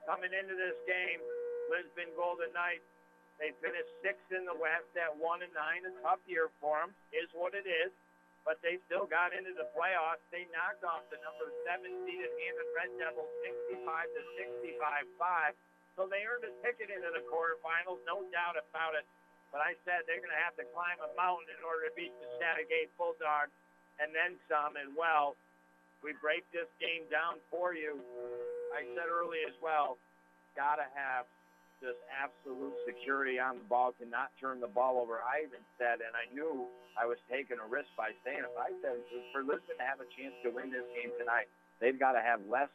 coming 0.07 0.31
into 0.31 0.55
this 0.55 0.79
game, 0.87 1.19
Lisbon 1.67 2.15
Golden 2.15 2.55
Knights 2.55 2.87
they 3.43 3.51
finished 3.59 3.91
sixth 4.07 4.31
in 4.31 4.47
the 4.47 4.55
West 4.55 4.93
at 5.01 5.11
one 5.19 5.43
and 5.43 5.51
nine. 5.51 5.83
A 5.83 5.91
tough 6.05 6.23
year 6.31 6.53
for 6.63 6.79
them, 6.79 6.95
is 7.11 7.27
what 7.35 7.59
it 7.59 7.67
is. 7.67 7.91
But 8.45 8.59
they 8.65 8.81
still 8.89 9.05
got 9.05 9.37
into 9.37 9.53
the 9.53 9.69
playoffs. 9.77 10.25
They 10.33 10.49
knocked 10.51 10.83
off 10.83 11.05
the 11.13 11.21
number 11.21 11.53
seven 11.69 11.93
seeded 12.09 12.33
Hammond 12.33 12.71
Red 12.73 12.91
Devils 12.97 13.33
65 13.69 13.85
to 13.85 14.21
65 14.41 15.05
5. 15.21 15.55
So 15.99 16.09
they 16.09 16.25
earned 16.25 16.49
a 16.49 16.53
ticket 16.65 16.89
into 16.89 17.13
the 17.13 17.21
quarterfinals, 17.29 18.01
no 18.09 18.25
doubt 18.33 18.57
about 18.57 18.97
it. 18.97 19.05
But 19.53 19.61
I 19.61 19.77
said 19.85 20.07
they're 20.07 20.23
going 20.23 20.33
to 20.33 20.43
have 20.47 20.57
to 20.57 20.67
climb 20.73 20.97
a 21.03 21.11
mountain 21.19 21.51
in 21.53 21.61
order 21.67 21.91
to 21.91 21.93
beat 21.99 22.15
the 22.23 22.29
Chateaugay 22.39 22.89
Bulldogs 22.95 23.53
and 23.99 24.15
then 24.15 24.39
some. 24.47 24.79
And 24.79 24.95
well, 24.95 25.35
we 26.01 26.17
break 26.23 26.47
this 26.55 26.71
game 26.81 27.05
down 27.13 27.43
for 27.53 27.77
you. 27.77 27.99
I 28.73 28.87
said 28.95 29.11
early 29.11 29.43
as 29.45 29.57
well, 29.59 29.99
got 30.55 30.79
to 30.79 30.87
have 30.95 31.27
just 31.81 31.99
absolute 32.13 32.77
security 32.85 33.41
on 33.41 33.57
the 33.57 33.67
ball, 33.67 33.97
to 34.01 34.05
not 34.05 34.31
turn 34.41 34.61
the 34.61 34.69
ball 34.69 35.01
over. 35.01 35.25
I 35.25 35.49
even 35.49 35.65
said, 35.81 36.05
and 36.05 36.13
I 36.13 36.29
knew 36.33 36.69
I 36.95 37.09
was 37.09 37.17
taking 37.33 37.57
a 37.57 37.67
risk 37.67 37.89
by 37.97 38.13
saying 38.25 38.45
it, 38.45 38.53
I 38.55 38.71
said 38.85 39.01
for 39.33 39.41
Lisbon 39.41 39.81
to 39.81 39.85
have 39.85 40.01
a 40.05 40.09
chance 40.13 40.37
to 40.45 40.53
win 40.53 40.71
this 40.71 40.85
game 40.93 41.11
tonight, 41.19 41.49
they've 41.81 41.99
got 41.99 42.13
to 42.13 42.21
have 42.21 42.41
less 42.49 42.69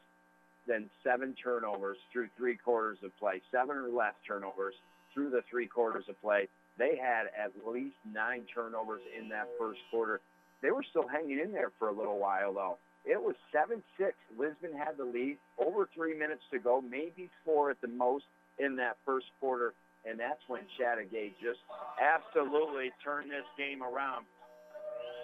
than 0.67 0.89
seven 1.05 1.37
turnovers 1.37 1.97
through 2.11 2.29
three 2.35 2.57
quarters 2.57 2.97
of 3.05 3.15
play, 3.21 3.41
seven 3.53 3.77
or 3.77 3.89
less 3.89 4.17
turnovers 4.25 4.73
through 5.13 5.29
the 5.29 5.45
three 5.49 5.67
quarters 5.67 6.05
of 6.09 6.19
play. 6.21 6.49
They 6.77 6.97
had 6.97 7.29
at 7.37 7.53
least 7.65 7.95
nine 8.03 8.43
turnovers 8.53 9.01
in 9.17 9.29
that 9.29 9.47
first 9.57 9.79
quarter. 9.91 10.19
They 10.61 10.71
were 10.71 10.83
still 10.83 11.07
hanging 11.07 11.39
in 11.39 11.51
there 11.53 11.71
for 11.77 11.89
a 11.89 11.93
little 11.93 12.19
while, 12.19 12.53
though. 12.53 12.77
It 13.05 13.21
was 13.21 13.35
7 13.53 13.83
6. 13.97 14.13
Lisbon 14.37 14.73
had 14.73 14.97
the 14.97 15.05
lead, 15.05 15.37
over 15.59 15.87
three 15.93 16.17
minutes 16.17 16.41
to 16.51 16.59
go, 16.59 16.81
maybe 16.81 17.29
four 17.45 17.69
at 17.69 17.79
the 17.81 17.87
most 17.87 18.25
in 18.59 18.75
that 18.77 18.97
first 19.05 19.27
quarter. 19.39 19.73
And 20.05 20.21
that's 20.21 20.41
when 20.45 20.61
Chateaugay 20.77 21.33
just 21.41 21.61
absolutely 21.97 22.93
turned 23.01 23.33
this 23.33 23.47
game 23.57 23.81
around. 23.81 24.29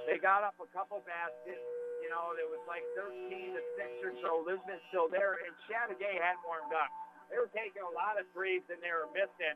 They 0.09 0.17
got 0.17 0.41
up 0.41 0.57
a 0.57 0.65
couple 0.73 1.05
baskets. 1.05 1.61
You 2.01 2.09
know, 2.09 2.33
it 2.33 2.49
was 2.49 2.61
like 2.65 2.81
13 2.97 3.29
to 3.29 3.61
6 4.01 4.09
or 4.09 4.13
so. 4.25 4.41
Lisbon's 4.41 4.81
still 4.89 5.05
there, 5.05 5.37
and 5.45 5.53
Chateaugay 5.69 6.17
hadn't 6.17 6.41
warmed 6.41 6.73
up. 6.73 6.89
They 7.29 7.37
were 7.37 7.53
taking 7.53 7.85
a 7.85 7.93
lot 7.93 8.17
of 8.17 8.25
threes 8.35 8.65
and 8.67 8.81
they 8.83 8.91
were 8.91 9.07
missing. 9.13 9.55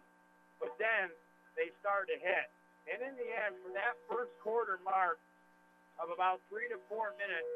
But 0.61 0.77
then 0.79 1.11
they 1.59 1.73
started 1.83 2.15
to 2.15 2.17
hit. 2.21 2.47
And 2.87 3.01
in 3.01 3.17
the 3.17 3.27
end, 3.27 3.57
from 3.65 3.73
that 3.73 3.99
first 4.07 4.31
quarter 4.39 4.79
mark 4.85 5.19
of 5.99 6.13
about 6.13 6.39
three 6.47 6.69
to 6.69 6.77
four 6.87 7.11
minutes, 7.17 7.49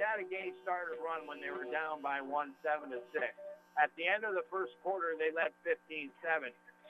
Chateaugay 0.00 0.56
started 0.64 0.96
to 0.96 1.00
run 1.02 1.28
when 1.28 1.40
they 1.40 1.52
were 1.52 1.68
down 1.68 2.00
by 2.00 2.20
one, 2.20 2.56
seven 2.64 2.92
to 2.92 3.00
six. 3.12 3.32
At 3.80 3.88
the 3.96 4.04
end 4.04 4.24
of 4.24 4.36
the 4.36 4.44
first 4.52 4.76
quarter, 4.84 5.16
they 5.16 5.32
led 5.32 5.56
15-7. 5.64 6.12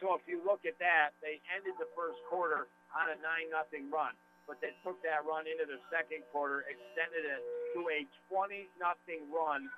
So 0.03 0.19
if 0.19 0.27
you 0.27 0.43
look 0.43 0.67
at 0.67 0.75
that, 0.83 1.15
they 1.23 1.39
ended 1.55 1.79
the 1.79 1.87
first 1.95 2.19
quarter 2.27 2.67
on 2.91 3.07
a 3.11 3.17
9 3.19 3.55
nothing 3.55 3.87
run. 3.87 4.15
But 4.51 4.59
they 4.59 4.75
took 4.83 4.99
that 5.07 5.23
run 5.23 5.47
into 5.47 5.63
the 5.63 5.79
second 5.95 6.27
quarter, 6.35 6.67
extended 6.67 7.23
it 7.23 7.43
to 7.79 7.87
a 7.87 8.03
20 8.27 8.67
nothing 8.83 9.23
run 9.31 9.71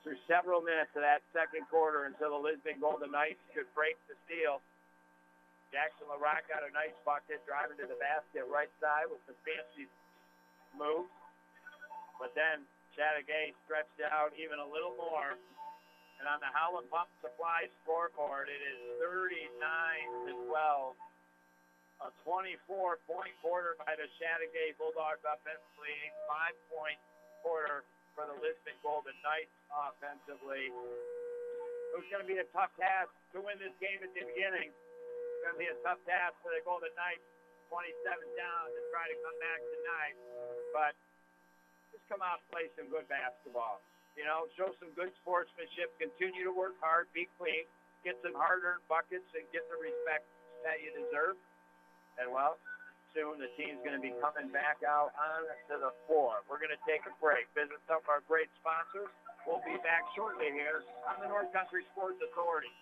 through 0.00 0.16
several 0.24 0.64
minutes 0.64 0.88
of 0.96 1.04
that 1.04 1.20
second 1.36 1.68
quarter 1.68 2.08
until 2.08 2.32
the 2.32 2.40
Lisbon 2.40 2.80
Golden 2.80 3.12
Knights 3.12 3.44
could 3.52 3.68
break 3.76 4.00
the 4.08 4.16
seal. 4.24 4.64
Jackson 5.68 6.08
LaRock 6.08 6.48
got 6.48 6.64
a 6.64 6.72
nice 6.72 6.96
bucket, 7.04 7.44
driving 7.44 7.76
to 7.76 7.84
the 7.84 8.00
basket 8.00 8.48
right 8.48 8.72
side 8.80 9.12
with 9.12 9.20
some 9.28 9.36
fancy 9.44 9.84
moves. 10.72 11.12
But 12.18 12.34
then 12.34 12.66
Chateaugay 12.98 13.54
stretched 13.64 13.98
out 14.10 14.34
even 14.34 14.58
a 14.58 14.66
little 14.66 14.94
more 14.98 15.38
and 16.18 16.26
on 16.26 16.42
the 16.42 16.50
Howland 16.50 16.90
Pump 16.90 17.06
Supply 17.22 17.70
scoreboard, 17.82 18.50
it 18.50 18.58
is 18.58 18.78
39 18.98 19.38
to 20.26 20.32
12. 20.50 20.98
A 21.98 22.10
24-point 22.22 23.34
quarter 23.42 23.74
by 23.82 23.94
the 23.98 24.06
Chateaugay 24.18 24.74
Bulldogs 24.78 25.22
offensively, 25.22 25.98
five-point 26.30 26.98
quarter 27.42 27.86
for 28.14 28.26
the 28.26 28.34
Lisbon 28.38 28.74
Golden 28.82 29.14
Knights 29.22 29.54
offensively. 29.70 30.70
It 30.70 31.96
was 31.98 32.06
going 32.10 32.22
to 32.22 32.30
be 32.30 32.38
a 32.38 32.46
tough 32.54 32.70
task 32.78 33.10
to 33.34 33.42
win 33.42 33.58
this 33.62 33.74
game 33.78 33.98
at 34.02 34.10
the 34.14 34.22
beginning. 34.26 34.70
It's 34.74 35.40
going 35.42 35.54
to 35.54 35.62
be 35.62 35.70
a 35.70 35.78
tough 35.86 36.02
task 36.06 36.34
for 36.42 36.50
the 36.50 36.62
Golden 36.66 36.90
Knights, 36.98 37.22
27 37.70 37.94
down, 38.34 38.64
to 38.74 38.80
try 38.90 39.06
to 39.06 39.16
come 39.22 39.38
back 39.38 39.60
tonight. 39.62 40.16
But 40.74 40.94
come 42.08 42.24
out 42.24 42.40
and 42.42 42.48
play 42.50 42.66
some 42.74 42.88
good 42.88 43.06
basketball. 43.06 43.84
You 44.16 44.26
know, 44.26 44.50
show 44.58 44.74
some 44.82 44.90
good 44.98 45.14
sportsmanship, 45.22 45.94
continue 46.02 46.42
to 46.42 46.50
work 46.50 46.74
hard, 46.82 47.06
be 47.14 47.30
clean, 47.38 47.68
get 48.02 48.18
some 48.24 48.34
hard-earned 48.34 48.82
buckets, 48.90 49.28
and 49.36 49.46
get 49.54 49.62
the 49.70 49.78
respect 49.78 50.26
that 50.66 50.82
you 50.82 50.90
deserve. 50.90 51.38
And 52.18 52.34
well, 52.34 52.58
soon 53.14 53.38
the 53.38 53.46
team's 53.54 53.78
going 53.86 53.94
to 53.94 54.02
be 54.02 54.10
coming 54.18 54.50
back 54.50 54.82
out 54.82 55.14
onto 55.14 55.78
the 55.78 55.94
floor. 56.10 56.42
We're 56.50 56.58
going 56.58 56.74
to 56.74 56.82
take 56.82 57.06
a 57.06 57.14
break, 57.22 57.46
visit 57.54 57.78
some 57.86 58.02
of 58.02 58.08
our 58.10 58.26
great 58.26 58.50
sponsors. 58.58 59.12
We'll 59.46 59.62
be 59.62 59.78
back 59.86 60.02
shortly 60.18 60.50
here 60.50 60.82
on 61.06 61.22
the 61.22 61.30
North 61.30 61.54
Country 61.54 61.86
Sports 61.94 62.18
Authority. 62.20 62.74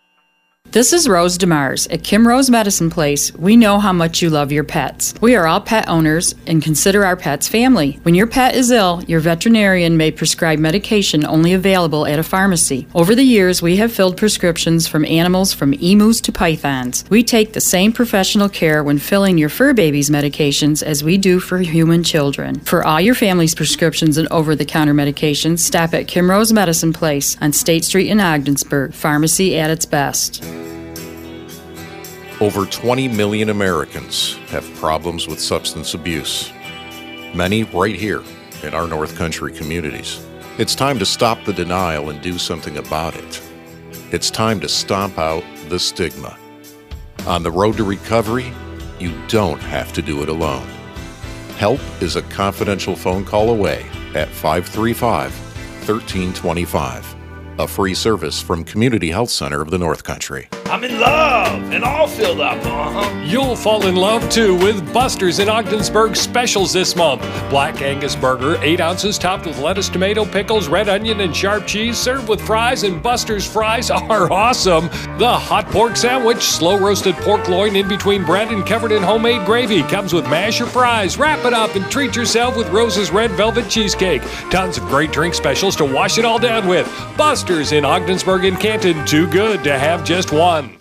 This 0.72 0.92
is 0.92 1.08
Rose 1.08 1.38
DeMars. 1.38 1.90
At 1.90 2.04
Kim 2.04 2.28
Rose 2.28 2.50
Medicine 2.50 2.90
Place, 2.90 3.32
we 3.32 3.56
know 3.56 3.78
how 3.78 3.94
much 3.94 4.20
you 4.20 4.28
love 4.28 4.52
your 4.52 4.64
pets. 4.64 5.14
We 5.22 5.34
are 5.34 5.46
all 5.46 5.62
pet 5.62 5.88
owners 5.88 6.34
and 6.46 6.62
consider 6.62 7.02
our 7.02 7.16
pets 7.16 7.48
family. 7.48 7.98
When 8.02 8.14
your 8.14 8.26
pet 8.26 8.54
is 8.54 8.70
ill, 8.70 9.02
your 9.04 9.20
veterinarian 9.20 9.96
may 9.96 10.10
prescribe 10.10 10.58
medication 10.58 11.24
only 11.24 11.54
available 11.54 12.04
at 12.04 12.18
a 12.18 12.22
pharmacy. 12.22 12.86
Over 12.94 13.14
the 13.14 13.22
years, 13.22 13.62
we 13.62 13.76
have 13.76 13.90
filled 13.90 14.18
prescriptions 14.18 14.86
from 14.86 15.06
animals 15.06 15.54
from 15.54 15.72
emus 15.72 16.20
to 16.22 16.32
pythons. 16.32 17.06
We 17.08 17.22
take 17.22 17.54
the 17.54 17.60
same 17.62 17.94
professional 17.94 18.50
care 18.50 18.84
when 18.84 18.98
filling 18.98 19.38
your 19.38 19.48
fur 19.48 19.72
baby's 19.72 20.10
medications 20.10 20.82
as 20.82 21.02
we 21.02 21.16
do 21.16 21.40
for 21.40 21.56
human 21.56 22.02
children. 22.02 22.60
For 22.60 22.84
all 22.84 23.00
your 23.00 23.14
family's 23.14 23.54
prescriptions 23.54 24.18
and 24.18 24.28
over 24.28 24.54
the 24.54 24.66
counter 24.66 24.92
medications, 24.92 25.60
stop 25.60 25.94
at 25.94 26.06
Kim 26.06 26.30
Rose 26.30 26.52
Medicine 26.52 26.92
Place 26.92 27.38
on 27.40 27.54
State 27.54 27.84
Street 27.86 28.10
in 28.10 28.20
Ogdensburg. 28.20 28.92
Pharmacy 28.92 29.58
at 29.58 29.70
its 29.70 29.86
best. 29.86 30.44
Over 32.38 32.66
20 32.66 33.08
million 33.08 33.48
Americans 33.48 34.34
have 34.48 34.70
problems 34.74 35.26
with 35.26 35.40
substance 35.40 35.94
abuse, 35.94 36.52
many 37.34 37.64
right 37.64 37.96
here 37.96 38.22
in 38.62 38.74
our 38.74 38.86
North 38.86 39.16
Country 39.16 39.50
communities. 39.54 40.22
It's 40.58 40.74
time 40.74 40.98
to 40.98 41.06
stop 41.06 41.42
the 41.46 41.54
denial 41.54 42.10
and 42.10 42.20
do 42.20 42.36
something 42.36 42.76
about 42.76 43.16
it. 43.16 43.42
It's 44.12 44.30
time 44.30 44.60
to 44.60 44.68
stomp 44.68 45.18
out 45.18 45.44
the 45.70 45.78
stigma. 45.78 46.36
On 47.26 47.42
the 47.42 47.50
road 47.50 47.78
to 47.78 47.84
recovery, 47.84 48.52
you 49.00 49.14
don't 49.28 49.62
have 49.62 49.94
to 49.94 50.02
do 50.02 50.22
it 50.22 50.28
alone. 50.28 50.68
Help 51.56 51.80
is 52.02 52.16
a 52.16 52.22
confidential 52.22 52.96
phone 52.96 53.24
call 53.24 53.48
away 53.48 53.86
at 54.14 54.28
535 54.28 55.32
1325 55.88 57.15
a 57.58 57.66
free 57.66 57.94
service 57.94 58.40
from 58.40 58.64
Community 58.64 59.10
Health 59.10 59.30
Center 59.30 59.62
of 59.62 59.70
the 59.70 59.78
North 59.78 60.04
Country. 60.04 60.48
I'm 60.66 60.84
in 60.84 60.98
love 61.00 61.72
and 61.72 61.84
all 61.84 62.06
filled 62.06 62.40
up, 62.40 62.58
uh-huh. 62.64 63.22
You'll 63.24 63.56
fall 63.56 63.86
in 63.86 63.96
love 63.96 64.28
too 64.30 64.54
with 64.56 64.92
Buster's 64.92 65.38
in 65.38 65.48
Ogdensburg 65.48 66.16
specials 66.16 66.72
this 66.72 66.94
month. 66.94 67.22
Black 67.48 67.80
Angus 67.80 68.14
burger, 68.14 68.58
8 68.62 68.80
ounces 68.80 69.18
topped 69.18 69.46
with 69.46 69.58
lettuce, 69.58 69.88
tomato, 69.88 70.24
pickles, 70.24 70.68
red 70.68 70.88
onion, 70.88 71.20
and 71.20 71.34
sharp 71.34 71.66
cheese, 71.66 71.96
served 71.96 72.28
with 72.28 72.40
fries, 72.40 72.82
and 72.82 73.02
Buster's 73.02 73.50
fries 73.50 73.90
are 73.90 74.30
awesome. 74.32 74.88
The 75.18 75.32
hot 75.32 75.66
pork 75.66 75.96
sandwich, 75.96 76.42
slow 76.42 76.78
roasted 76.78 77.14
pork 77.16 77.48
loin 77.48 77.74
in 77.76 77.88
between 77.88 78.24
bread 78.24 78.48
and 78.52 78.66
covered 78.66 78.92
in 78.92 79.02
homemade 79.02 79.46
gravy, 79.46 79.82
comes 79.82 80.12
with 80.12 80.24
mash 80.28 80.60
or 80.60 80.66
fries. 80.66 81.16
Wrap 81.16 81.44
it 81.44 81.54
up 81.54 81.74
and 81.74 81.90
treat 81.90 82.14
yourself 82.14 82.56
with 82.56 82.68
Rose's 82.68 83.10
red 83.10 83.30
velvet 83.32 83.70
cheesecake. 83.70 84.22
Tons 84.50 84.78
of 84.78 84.84
great 84.84 85.12
drink 85.12 85.34
specials 85.34 85.76
to 85.76 85.84
wash 85.84 86.18
it 86.18 86.24
all 86.24 86.38
down 86.38 86.66
with. 86.66 86.86
Buster's 87.16 87.45
in 87.48 87.84
Ogdensburg 87.84 88.44
and 88.44 88.58
Canton, 88.58 89.06
too 89.06 89.28
good 89.28 89.62
to 89.62 89.78
have 89.78 90.04
just 90.04 90.32
one. 90.32 90.76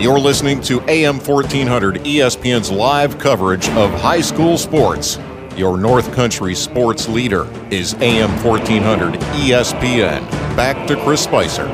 You're 0.00 0.18
listening 0.18 0.60
to 0.62 0.80
AM 0.90 1.20
1400 1.20 1.96
ESPN's 2.00 2.72
live 2.72 3.18
coverage 3.18 3.68
of 3.70 3.92
high 4.00 4.20
school 4.20 4.58
sports. 4.58 5.16
Your 5.56 5.78
North 5.78 6.12
Country 6.12 6.56
sports 6.56 7.08
leader 7.08 7.46
is 7.70 7.94
AM 8.00 8.30
1400 8.44 9.14
ESPN. 9.14 10.28
Back 10.56 10.88
to 10.88 10.96
Chris 11.04 11.22
Spicer. 11.22 11.66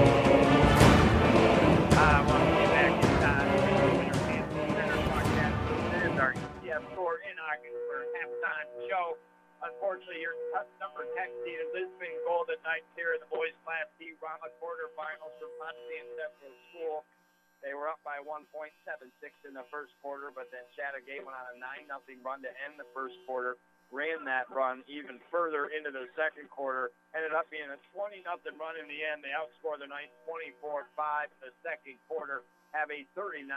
1.76 18.32 19.12
in 19.44 19.52
the 19.52 19.68
first 19.68 19.92
quarter, 20.00 20.32
but 20.32 20.48
then 20.48 20.64
Chateaugay 20.72 21.20
went 21.20 21.36
on 21.36 21.52
a 21.52 21.56
9 21.60 21.84
nothing 21.84 22.16
run 22.24 22.40
to 22.40 22.48
end 22.64 22.80
the 22.80 22.88
first 22.96 23.12
quarter, 23.28 23.60
ran 23.92 24.24
that 24.24 24.48
run 24.48 24.80
even 24.88 25.20
further 25.28 25.68
into 25.68 25.92
the 25.92 26.08
second 26.16 26.48
quarter, 26.48 26.88
ended 27.12 27.36
up 27.36 27.44
being 27.52 27.68
a 27.68 27.76
20 27.92 28.24
nothing 28.24 28.56
run 28.56 28.80
in 28.80 28.88
the 28.88 29.04
end. 29.04 29.20
They 29.20 29.36
outscored 29.36 29.84
the 29.84 29.88
Knights 29.92 30.16
24-5 30.24 31.28
in 31.28 31.40
the 31.44 31.52
second 31.60 32.00
quarter, 32.08 32.40
have 32.72 32.88
a 32.88 33.04
39-12 33.12 33.52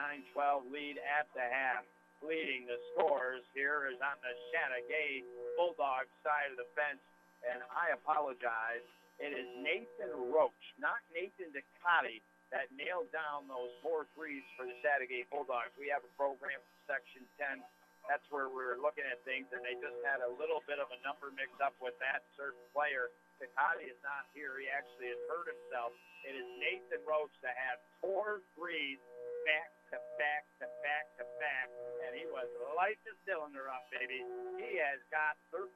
lead 0.67 0.99
at 0.99 1.31
the 1.31 1.47
half. 1.47 1.87
Leading 2.19 2.67
the 2.67 2.79
scores 2.91 3.43
here 3.55 3.87
is 3.87 3.99
on 4.03 4.17
the 4.23 4.33
Chateaugay 4.51 5.23
Bulldogs 5.55 6.11
side 6.23 6.51
of 6.51 6.59
the 6.59 6.67
fence, 6.75 6.99
and 7.47 7.63
I 7.71 7.95
apologize. 7.95 8.83
It 9.19 9.31
is 9.31 9.47
Nathan 9.63 10.11
Roach, 10.31 10.63
not 10.75 10.99
Nathan 11.15 11.51
DeCotti, 11.55 12.19
that 12.55 12.71
nailed 12.71 13.11
down 13.11 13.43
those 13.51 13.75
four 13.83 14.07
threes 14.15 14.47
for 14.55 14.63
the 14.63 14.71
Chateaugay 14.79 15.27
Bulldogs. 15.27 15.75
We 15.75 15.91
have 15.91 16.07
a 16.07 16.11
program 16.15 16.63
section 16.87 17.27
10. 17.35 17.59
That's 18.07 18.23
where 18.31 18.47
we're 18.47 18.79
looking 18.79 19.03
at 19.03 19.19
things, 19.27 19.51
and 19.51 19.59
they 19.59 19.75
just 19.83 19.99
had 20.07 20.23
a 20.23 20.31
little 20.39 20.63
bit 20.63 20.79
of 20.79 20.87
a 20.87 20.99
number 21.03 21.27
mix 21.35 21.51
up 21.59 21.75
with 21.83 21.99
that 21.99 22.23
certain 22.39 22.63
player. 22.71 23.11
Takati 23.43 23.91
is 23.91 23.99
not 24.05 24.31
here. 24.31 24.55
He 24.61 24.71
actually 24.71 25.11
has 25.11 25.19
hurt 25.27 25.51
himself. 25.51 25.91
It 26.23 26.37
is 26.39 26.47
Nathan 26.61 27.03
Roach 27.03 27.33
that 27.43 27.59
had 27.59 27.81
four 27.99 28.39
threes 28.55 29.03
back 29.43 29.73
to 29.91 29.97
back 30.15 30.47
to 30.63 30.65
back 30.79 31.05
to 31.19 31.25
back, 31.41 31.67
and 32.07 32.15
he 32.15 32.23
was 32.31 32.47
lighting 32.77 33.03
the 33.03 33.17
cylinder 33.27 33.67
up, 33.67 33.83
baby. 33.91 34.23
He 34.63 34.79
has 34.79 35.01
got 35.11 35.35
13 35.51 35.67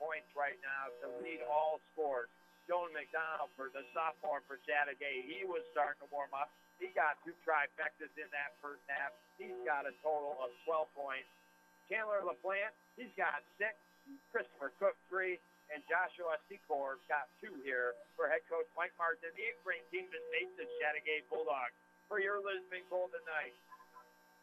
points 0.00 0.30
right 0.32 0.56
now 0.64 0.90
to 1.04 1.06
lead 1.20 1.44
all 1.44 1.82
scores. 1.92 2.32
Jonah 2.70 2.94
McDonald 2.94 3.50
for 3.58 3.70
the 3.74 3.82
sophomore 3.90 4.42
for 4.46 4.58
Chateaugay, 4.62 5.26
he 5.26 5.42
was 5.42 5.62
starting 5.74 5.98
to 6.02 6.08
warm 6.14 6.30
up. 6.34 6.50
He 6.78 6.90
got 6.94 7.18
two 7.22 7.34
trifectas 7.46 8.10
in 8.18 8.26
that 8.34 8.54
first 8.62 8.82
half. 8.90 9.14
He's 9.38 9.54
got 9.66 9.86
a 9.86 9.94
total 10.02 10.38
of 10.42 10.50
12 10.66 10.90
points. 10.94 11.28
Chandler 11.90 12.22
LaPlante, 12.22 12.74
he's 12.98 13.12
got 13.18 13.42
six. 13.58 13.74
Christopher 14.34 14.74
Cook, 14.82 14.98
three. 15.06 15.38
And 15.70 15.80
Joshua 15.88 16.36
Secor 16.52 17.00
got 17.08 17.32
two 17.40 17.54
here 17.64 17.96
for 18.12 18.28
head 18.28 18.44
coach 18.44 18.68
Mike 18.76 18.92
Martin. 19.00 19.32
The 19.32 19.40
eighth-ranked 19.40 19.88
team 19.88 20.04
is 20.04 20.24
based 20.28 20.58
in 20.60 20.68
Chateaugay 20.76 21.24
Bulldogs 21.32 21.72
for 22.12 22.20
your 22.20 22.44
Lisbon 22.44 22.84
Golden 22.92 23.24
Knights. 23.24 23.56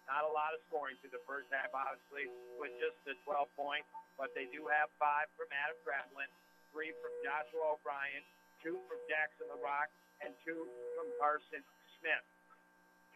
Not 0.10 0.26
a 0.26 0.32
lot 0.34 0.58
of 0.58 0.60
scoring 0.66 0.98
through 1.06 1.14
the 1.14 1.22
first 1.30 1.46
half, 1.54 1.70
obviously, 1.70 2.34
with 2.58 2.74
just 2.82 2.98
the 3.06 3.14
12 3.30 3.46
points, 3.54 3.86
but 4.18 4.34
they 4.34 4.50
do 4.50 4.66
have 4.74 4.90
five 4.98 5.30
from 5.38 5.54
Adam 5.54 5.78
Gravelin, 5.86 6.26
three 6.72 6.94
from 7.02 7.14
Joshua 7.26 7.78
O'Brien, 7.78 8.24
two 8.64 8.78
from 8.86 9.00
Jackson 9.10 9.50
LaRock, 9.54 9.90
and 10.22 10.32
two 10.46 10.68
from 10.98 11.08
Carson 11.18 11.64
Smith. 12.00 12.26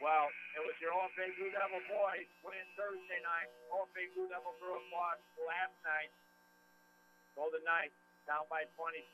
Well, 0.02 0.28
it 0.58 0.64
was 0.66 0.76
your 0.84 0.92
OFA 0.92 1.32
Blue 1.38 1.54
Devil 1.54 1.80
boys 1.88 2.28
win 2.44 2.66
Thursday 2.76 3.22
night. 3.24 3.50
All 3.70 3.86
OFA 3.88 4.04
Blue 4.18 4.28
Devil 4.28 4.52
girls 4.60 4.84
lost 4.90 5.24
last 5.46 5.76
night. 5.86 6.12
Golden 7.38 7.64
Knights 7.64 7.96
down 8.26 8.44
by 8.50 8.66
27. 8.76 9.06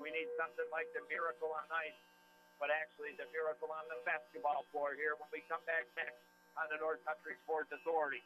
We 0.00 0.10
need 0.10 0.28
something 0.38 0.66
like 0.72 0.88
the 0.94 1.04
miracle 1.10 1.52
on 1.52 1.66
ice 1.70 1.98
but 2.58 2.74
actually 2.74 3.14
the 3.14 3.26
miracle 3.30 3.70
on 3.70 3.86
the 3.86 3.98
basketball 4.02 4.66
floor 4.74 4.98
here 4.98 5.14
when 5.16 5.30
we 5.30 5.42
come 5.46 5.62
back 5.64 5.86
next 5.94 6.18
on 6.58 6.66
the 6.74 6.78
North 6.82 6.98
Country 7.06 7.38
Sports 7.46 7.70
Authority. 7.70 8.22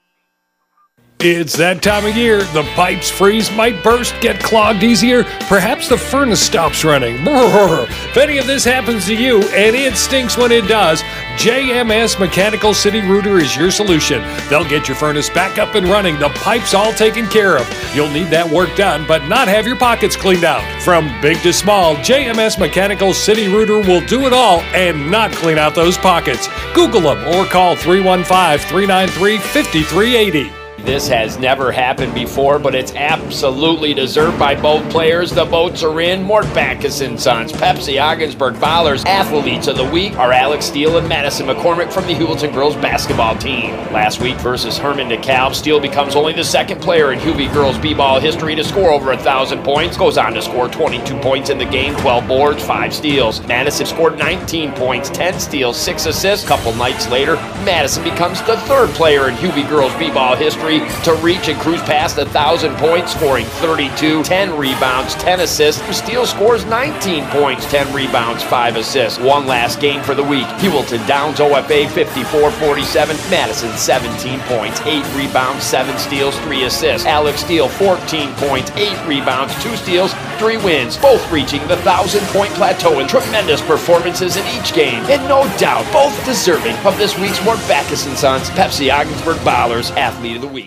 It's 1.25 1.57
that 1.59 1.83
time 1.83 2.05
of 2.05 2.17
year. 2.17 2.43
The 2.43 2.65
pipes 2.75 3.09
freeze, 3.09 3.49
might 3.53 3.81
burst, 3.85 4.13
get 4.21 4.43
clogged 4.43 4.83
easier. 4.83 5.23
Perhaps 5.47 5.89
the 5.89 5.97
furnace 5.97 6.43
stops 6.43 6.85
running. 6.85 7.17
If 8.13 8.17
any 8.17 8.39
of 8.39 8.47
this 8.47 8.65
happens 8.65 9.07
to 9.07 9.15
you, 9.15 9.41
and 9.51 9.75
it 9.75 9.97
stinks 9.97 10.37
when 10.37 10.53
it 10.53 10.67
does, 10.67 11.01
JMS 11.37 12.19
Mechanical 12.19 12.75
City 12.75 13.01
Rooter 13.01 13.39
is 13.39 13.57
your 13.57 13.71
solution. 13.71 14.21
They'll 14.51 14.69
get 14.69 14.89
your 14.89 14.97
furnace 14.97 15.31
back 15.31 15.59
up 15.59 15.77
and 15.77 15.87
running, 15.87 16.19
the 16.19 16.29
pipes 16.31 16.75
all 16.75 16.93
taken 16.93 17.27
care 17.29 17.57
of. 17.57 17.67
You'll 17.95 18.11
need 18.11 18.29
that 18.29 18.49
work 18.49 18.75
done, 18.77 19.07
but 19.07 19.27
not 19.29 19.49
have 19.49 19.67
your 19.67 19.77
pockets 19.77 20.17
cleaned 20.17 20.45
out. 20.45 20.83
From 20.83 21.09
big 21.23 21.39
to 21.43 21.53
small, 21.53 21.95
JMS 21.97 22.59
Mechanical 22.59 23.15
City 23.15 23.47
Rooter 23.47 23.79
will 23.79 24.05
do 24.07 24.27
it 24.27 24.33
all 24.33 24.61
and 24.75 25.11
not 25.11 25.33
clean 25.33 25.57
out 25.57 25.75
those 25.75 25.97
pockets. 25.97 26.49
Google 26.75 27.15
them 27.15 27.27
or 27.29 27.47
call 27.47 27.77
315 27.77 28.69
393 28.69 29.39
5380. 29.39 30.62
This 30.85 31.07
has 31.07 31.39
never 31.39 31.71
happened 31.71 32.13
before, 32.13 32.59
but 32.59 32.75
it's 32.75 32.93
absolutely 32.97 33.95
deserved 33.95 34.37
by 34.37 34.61
both 34.61 34.91
players. 34.91 35.31
The 35.31 35.45
votes 35.45 35.85
are 35.85 36.01
in. 36.01 36.25
Mort 36.25 36.45
Backus 36.55 37.03
and 37.03 37.21
Sons, 37.21 37.53
Pepsi 37.53 38.03
Ogdensburg 38.03 38.55
Ballers, 38.55 39.07
Athletes 39.07 39.69
of 39.69 39.77
the 39.77 39.85
Week 39.85 40.19
are 40.19 40.33
Alex 40.33 40.67
Steele 40.67 40.99
and 40.99 41.09
Madison 41.09 41.47
McCormick 41.47 41.93
from 41.93 42.09
the 42.09 42.15
Heuvelton 42.15 42.53
girls 42.53 42.75
basketball 42.75 43.37
team. 43.37 43.71
Last 43.93 44.21
week 44.21 44.37
versus 44.39 44.77
Hermon 44.77 45.09
DeKalb, 45.09 45.55
Steele 45.55 45.79
becomes 45.79 46.17
only 46.17 46.33
the 46.33 46.43
second 46.43 46.83
player 46.83 47.13
in 47.13 47.21
Huvie 47.21 47.53
girls 47.53 47.79
b-ball 47.79 48.19
history 48.19 48.57
to 48.57 48.65
score 48.65 48.91
over 48.91 49.13
a 49.13 49.19
thousand 49.19 49.63
points. 49.63 49.97
Goes 49.97 50.19
on 50.19 50.35
to 50.35 50.43
score 50.43 50.69
22 50.69 51.17
points 51.21 51.49
in 51.49 51.59
the 51.59 51.65
game, 51.65 51.95
12 51.95 52.27
boards, 52.27 52.65
5 52.65 52.93
steals. 52.93 53.41
Madison 53.47 53.87
scored 53.87 54.19
19 54.19 54.73
points, 54.73 55.11
10 55.11 55.39
steals, 55.39 55.77
6 55.77 56.07
assists. 56.07 56.49
Couple 56.49 56.75
nights 56.75 57.09
later, 57.09 57.37
Madison 57.65 58.03
becomes 58.03 58.43
the 58.43 58.57
third 58.63 58.91
player 58.91 59.29
in 59.29 59.37
Huvie 59.37 59.69
girls 59.69 59.95
b-ball 59.95 60.35
history 60.35 60.72
to 60.81 61.15
reach 61.23 61.49
and 61.49 61.59
cruise 61.61 61.83
past 61.83 62.19
a 62.19 62.25
1,000 62.25 62.75
points, 62.77 63.13
scoring 63.13 63.45
32, 63.61 64.23
10 64.23 64.57
rebounds, 64.57 65.15
10 65.17 65.41
assists. 65.41 65.97
Steele 65.97 66.27
scores 66.27 66.65
19 66.67 67.25
points, 67.27 67.67
10 67.71 67.93
rebounds, 67.95 68.43
5 68.43 68.77
assists. 68.77 69.19
One 69.19 69.47
last 69.47 69.81
game 69.81 70.03
for 70.03 70.15
the 70.15 70.23
week. 70.23 70.47
Heuvelton 70.59 71.07
Downs 71.07 71.39
OFA 71.39 71.87
54-47. 71.87 73.31
Madison 73.31 73.71
17 73.77 74.41
points, 74.41 74.81
8 74.83 75.05
rebounds, 75.17 75.65
7 75.65 75.99
steals, 75.99 76.39
3 76.41 76.65
assists. 76.65 77.07
Alex 77.07 77.41
Steele 77.41 77.69
14 77.69 78.33
points, 78.35 78.71
8 78.73 79.07
rebounds, 79.07 79.55
2 79.63 79.77
steals, 79.77 80.15
3 80.39 80.57
wins, 80.59 80.97
both 80.97 81.31
reaching 81.33 81.61
the 81.63 81.77
1,000 81.77 82.21
point 82.29 82.53
plateau 82.55 83.01
in 83.01 83.09
tremendous 83.09 83.61
performances 83.61 84.37
in 84.37 84.47
each 84.49 84.73
game. 84.75 85.03
And 85.11 85.23
no 85.29 85.43
doubt, 85.59 85.91
both 85.93 86.25
deserving 86.25 86.77
of 86.87 86.97
this 86.99 87.19
week's 87.19 87.45
Mort 87.45 87.59
Backus 87.69 88.03
& 88.03 88.19
Sons 88.19 88.49
Pepsi 88.51 88.93
Ogdensburg 88.93 89.39
Ballers 89.39 89.91
Athlete 89.97 90.37
of 90.37 90.43
the 90.43 90.49
Week. 90.49 90.62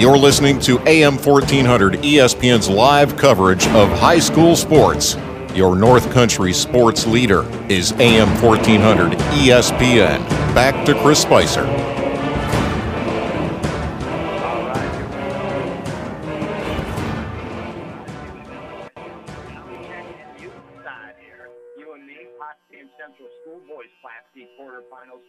You're 0.00 0.16
listening 0.16 0.58
to 0.60 0.78
AM 0.88 1.18
1400 1.18 1.96
ESPN's 1.96 2.70
live 2.70 3.18
coverage 3.18 3.66
of 3.66 3.90
high 3.90 4.18
school 4.18 4.56
sports. 4.56 5.14
Your 5.54 5.76
North 5.76 6.10
Country 6.10 6.54
sports 6.54 7.06
leader 7.06 7.44
is 7.68 7.92
AM 8.00 8.30
1400 8.42 9.12
ESPN. 9.12 10.26
Back 10.54 10.86
to 10.86 10.94
Chris 11.02 11.20
Spicer. 11.20 11.66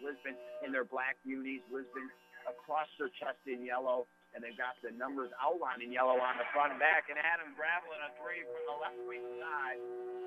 Lisbon 0.02 0.36
in 0.66 0.72
their 0.72 0.86
black 0.86 1.18
unis. 1.26 1.60
Lisbon 1.70 2.10
across 2.48 2.88
their 2.98 3.10
chest 3.10 3.38
in 3.46 3.66
yellow 3.66 4.08
and 4.32 4.40
they've 4.40 4.56
got 4.56 4.80
the 4.80 4.96
numbers 4.96 5.32
outlined 5.40 5.84
in 5.84 5.92
yellow 5.92 6.16
on 6.16 6.36
the 6.40 6.48
front 6.56 6.76
and 6.76 6.80
back. 6.80 7.12
And 7.12 7.20
Adam 7.20 7.52
Gravelin 7.56 8.00
a 8.00 8.10
three 8.24 8.44
from 8.48 8.64
the 8.64 8.76
left 8.80 9.02
wing 9.04 9.26
side. 9.40 9.80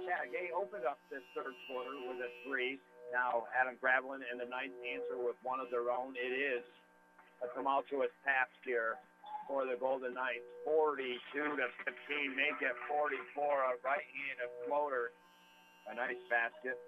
Chateaugay 0.04 0.52
opened 0.52 0.84
up 0.84 1.00
this 1.08 1.24
third 1.32 1.56
quarter 1.64 1.96
with 2.08 2.20
a 2.20 2.30
three. 2.44 2.76
Now 3.12 3.48
Adam 3.56 3.80
Gravelin 3.80 4.20
and 4.28 4.36
the 4.36 4.48
Knights 4.48 4.76
answer 4.84 5.16
with 5.16 5.36
one 5.40 5.58
of 5.58 5.72
their 5.72 5.88
own. 5.88 6.12
It 6.16 6.32
is 6.32 6.64
a 7.40 7.48
tumultuous 7.56 8.12
pass 8.24 8.48
here 8.64 9.00
for 9.48 9.64
the 9.64 9.76
Golden 9.80 10.12
Knights. 10.12 10.44
42 10.68 11.16
to 11.56 11.66
15, 11.84 12.36
make 12.36 12.60
it 12.60 12.76
44. 12.88 13.08
A 13.08 13.80
right-handed 13.84 14.50
floater. 14.68 15.12
A 15.88 15.92
nice 15.92 16.20
basket 16.32 16.80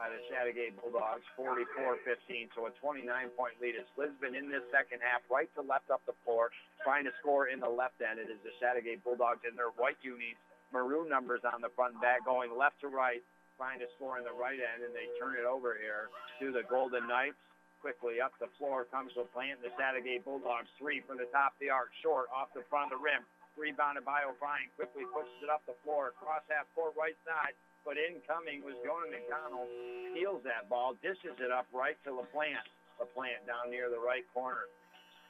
by 0.00 0.08
the 0.08 0.24
Chateaugay 0.32 0.72
Bulldogs, 0.80 1.28
44-15. 1.36 2.56
So 2.56 2.64
a 2.64 2.72
29-point 2.80 3.60
lead. 3.60 3.76
It's 3.76 3.92
Lisbon 4.00 4.32
in 4.32 4.48
this 4.48 4.64
second 4.72 5.04
half, 5.04 5.20
right 5.28 5.52
to 5.52 5.60
left 5.60 5.92
up 5.92 6.00
the 6.08 6.16
floor, 6.24 6.48
trying 6.80 7.04
to 7.04 7.12
score 7.20 7.52
in 7.52 7.60
the 7.60 7.68
left 7.68 8.00
end. 8.00 8.16
It 8.16 8.32
is 8.32 8.40
the 8.40 8.56
Chateaugay 8.56 9.04
Bulldogs 9.04 9.44
in 9.44 9.52
their 9.60 9.76
white 9.76 10.00
unis, 10.00 10.40
maroon 10.72 11.12
numbers 11.12 11.44
on 11.44 11.60
the 11.60 11.68
front 11.76 12.00
back, 12.00 12.24
going 12.24 12.48
left 12.56 12.80
to 12.80 12.88
right, 12.88 13.20
trying 13.60 13.76
to 13.84 13.88
score 14.00 14.16
in 14.16 14.24
the 14.24 14.32
right 14.32 14.56
end, 14.56 14.88
and 14.88 14.96
they 14.96 15.04
turn 15.20 15.36
it 15.36 15.44
over 15.44 15.76
here 15.76 16.08
to 16.40 16.48
the 16.48 16.64
Golden 16.64 17.04
Knights. 17.04 17.36
Quickly 17.84 18.24
up 18.24 18.32
the 18.40 18.48
floor 18.56 18.88
comes 18.88 19.12
LaPlante. 19.20 19.60
The 19.60 19.72
Chateaugay 19.76 20.24
Bulldogs 20.24 20.72
three 20.80 21.04
from 21.04 21.20
the 21.20 21.28
top 21.28 21.52
of 21.56 21.60
the 21.60 21.68
arc, 21.68 21.92
short 22.00 22.32
off 22.32 22.48
the 22.56 22.64
front 22.72 22.88
of 22.88 22.96
the 22.96 23.04
rim. 23.04 23.20
Rebounded 23.52 24.08
by 24.08 24.24
O'Brien. 24.24 24.72
Quickly 24.80 25.04
pushes 25.12 25.44
it 25.44 25.52
up 25.52 25.60
the 25.68 25.76
floor, 25.84 26.16
across 26.16 26.40
half 26.48 26.64
court 26.72 26.96
right 26.96 27.16
side 27.28 27.52
but 27.84 27.96
incoming 27.96 28.60
was 28.60 28.76
Jonah 28.84 29.08
McDonald. 29.08 29.68
Steals 30.12 30.42
that 30.44 30.68
ball, 30.68 30.96
dishes 31.00 31.36
it 31.40 31.50
up 31.50 31.66
right 31.72 31.96
to 32.04 32.12
LaPlante. 32.12 32.68
LaPlante 33.00 33.44
down 33.48 33.72
near 33.72 33.88
the 33.88 34.00
right 34.00 34.24
corner. 34.36 34.68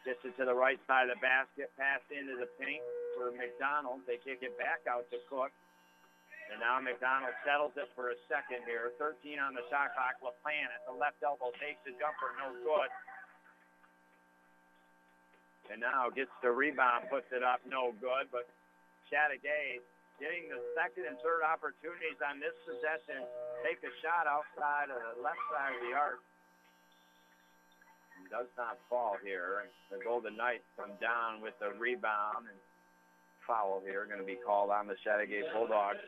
Dishes 0.02 0.34
to 0.40 0.44
the 0.48 0.56
right 0.56 0.80
side 0.88 1.12
of 1.12 1.18
the 1.18 1.22
basket, 1.22 1.70
pass 1.76 2.00
into 2.10 2.34
the 2.40 2.48
paint 2.58 2.82
for 3.14 3.30
McDonald. 3.36 4.02
They 4.08 4.18
kick 4.18 4.42
it 4.42 4.56
back 4.56 4.82
out 4.88 5.06
to 5.12 5.20
Cook. 5.28 5.52
And 6.50 6.58
now 6.58 6.82
McDonald 6.82 7.30
settles 7.46 7.70
it 7.78 7.86
for 7.94 8.10
a 8.10 8.18
second 8.26 8.66
here. 8.66 8.90
13 8.98 9.38
on 9.38 9.54
the 9.54 9.62
shot 9.70 9.94
clock. 9.94 10.18
LaPlante 10.18 10.66
at 10.66 10.82
the 10.88 10.96
left 10.96 11.22
elbow 11.22 11.54
takes 11.62 11.78
the 11.86 11.94
jumper, 11.94 12.34
no 12.42 12.50
good. 12.66 12.90
And 15.70 15.78
now 15.78 16.10
gets 16.10 16.34
the 16.42 16.50
rebound, 16.50 17.06
puts 17.06 17.30
it 17.30 17.46
up, 17.46 17.62
no 17.62 17.94
good. 18.02 18.26
But 18.34 18.50
Chateaugay 19.06 19.78
getting 20.20 20.52
the 20.52 20.60
second 20.76 21.08
and 21.08 21.16
third 21.24 21.40
opportunities 21.42 22.20
on 22.20 22.38
this 22.38 22.54
possession. 22.68 23.24
Take 23.64 23.80
a 23.80 23.92
shot 24.04 24.28
outside 24.28 24.92
of 24.92 25.00
the 25.00 25.24
left 25.24 25.40
side 25.48 25.74
of 25.74 25.82
the 25.82 25.96
arc. 25.96 26.20
Does 28.28 28.52
not 28.54 28.78
fall 28.86 29.18
here. 29.24 29.66
The 29.90 29.98
Golden 30.04 30.36
Knights 30.36 30.68
come 30.78 30.94
down 31.02 31.42
with 31.42 31.56
the 31.58 31.74
rebound 31.74 32.46
and 32.46 32.60
foul 33.42 33.82
here 33.82 34.06
going 34.06 34.22
to 34.22 34.28
be 34.28 34.38
called 34.38 34.70
on 34.70 34.86
the 34.86 34.94
Chateaugay 35.02 35.50
Bulldogs. 35.50 36.04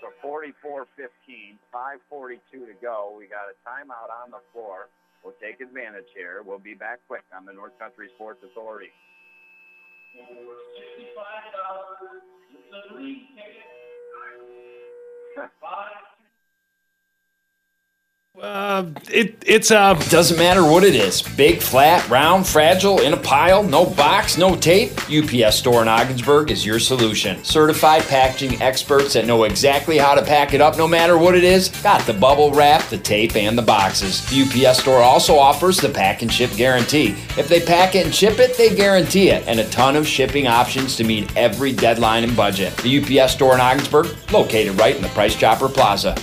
So 0.00 0.14
44-15, 0.24 1.58
5:42 1.74 2.40
to 2.64 2.72
go. 2.80 3.12
We 3.18 3.26
got 3.26 3.50
a 3.50 3.56
timeout 3.66 4.08
on 4.08 4.30
the 4.30 4.40
floor. 4.54 4.88
We'll 5.20 5.36
take 5.42 5.60
advantage 5.60 6.08
here. 6.14 6.40
We'll 6.46 6.62
be 6.62 6.72
back 6.72 7.02
quick 7.10 7.26
on 7.34 7.44
the 7.44 7.52
North 7.52 7.76
Country 7.78 8.08
Sports 8.14 8.40
Authority. 8.46 8.94
$65. 10.18 12.22
It's 12.54 12.74
a 12.74 12.94
league 12.94 13.28
ticket. 13.36 13.70
Five 15.60 16.17
uh, 18.40 18.84
it 19.10 19.42
it's 19.46 19.72
uh 19.72 19.94
Doesn't 20.10 20.38
matter 20.38 20.62
what 20.62 20.84
it 20.84 20.94
is 20.94 21.22
big, 21.22 21.60
flat, 21.60 22.08
round, 22.08 22.46
fragile, 22.46 23.00
in 23.00 23.12
a 23.12 23.16
pile, 23.16 23.64
no 23.64 23.84
box, 23.84 24.38
no 24.38 24.54
tape. 24.54 24.92
UPS 25.10 25.56
Store 25.56 25.82
in 25.82 25.88
Ogdensburg 25.88 26.52
is 26.52 26.64
your 26.64 26.78
solution. 26.78 27.42
Certified 27.42 28.02
packaging 28.02 28.62
experts 28.62 29.14
that 29.14 29.26
know 29.26 29.42
exactly 29.42 29.98
how 29.98 30.14
to 30.14 30.22
pack 30.22 30.54
it 30.54 30.60
up 30.60 30.78
no 30.78 30.86
matter 30.86 31.18
what 31.18 31.34
it 31.34 31.42
is. 31.42 31.68
Got 31.82 32.02
the 32.06 32.12
bubble 32.12 32.52
wrap, 32.52 32.84
the 32.90 32.98
tape, 32.98 33.34
and 33.34 33.58
the 33.58 33.62
boxes. 33.62 34.24
The 34.30 34.42
UPS 34.42 34.80
Store 34.80 35.02
also 35.02 35.36
offers 35.36 35.78
the 35.78 35.88
pack 35.88 36.22
and 36.22 36.32
ship 36.32 36.50
guarantee. 36.56 37.16
If 37.36 37.48
they 37.48 37.60
pack 37.60 37.96
it 37.96 38.06
and 38.06 38.14
ship 38.14 38.38
it, 38.38 38.56
they 38.56 38.72
guarantee 38.74 39.30
it. 39.30 39.48
And 39.48 39.58
a 39.58 39.68
ton 39.70 39.96
of 39.96 40.06
shipping 40.06 40.46
options 40.46 40.94
to 40.96 41.04
meet 41.04 41.36
every 41.36 41.72
deadline 41.72 42.22
and 42.22 42.36
budget. 42.36 42.76
The 42.78 43.20
UPS 43.20 43.32
Store 43.32 43.54
in 43.54 43.60
Ogdensburg, 43.60 44.06
located 44.32 44.78
right 44.78 44.94
in 44.94 45.02
the 45.02 45.08
Price 45.08 45.34
Chopper 45.34 45.68
Plaza. 45.68 46.14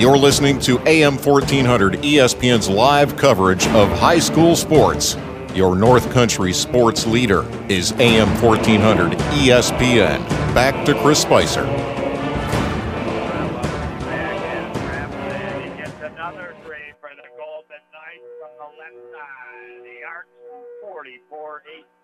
You're 0.00 0.16
listening 0.16 0.58
to 0.60 0.80
AM 0.88 1.18
1400 1.18 2.00
ESPN's 2.00 2.70
live 2.70 3.18
coverage 3.18 3.66
of 3.66 3.90
high 3.98 4.18
school 4.18 4.56
sports. 4.56 5.14
Your 5.54 5.76
North 5.76 6.10
Country 6.10 6.54
sports 6.54 7.06
leader 7.06 7.44
is 7.68 7.92
AM 8.00 8.28
1400 8.40 9.12
ESPN. 9.36 10.24
Back 10.54 10.86
to 10.86 10.94
Chris 11.02 11.20
Spicer. 11.20 11.64
Another 16.00 16.56
three 16.64 16.96
for 16.96 17.12
the 17.12 17.28
Golden 17.36 17.84
Knights 17.92 18.24
from 18.40 18.56
the 18.56 18.72
left 18.80 18.96
side. 19.12 19.84
The 19.84 20.00
Arcs 20.08 20.32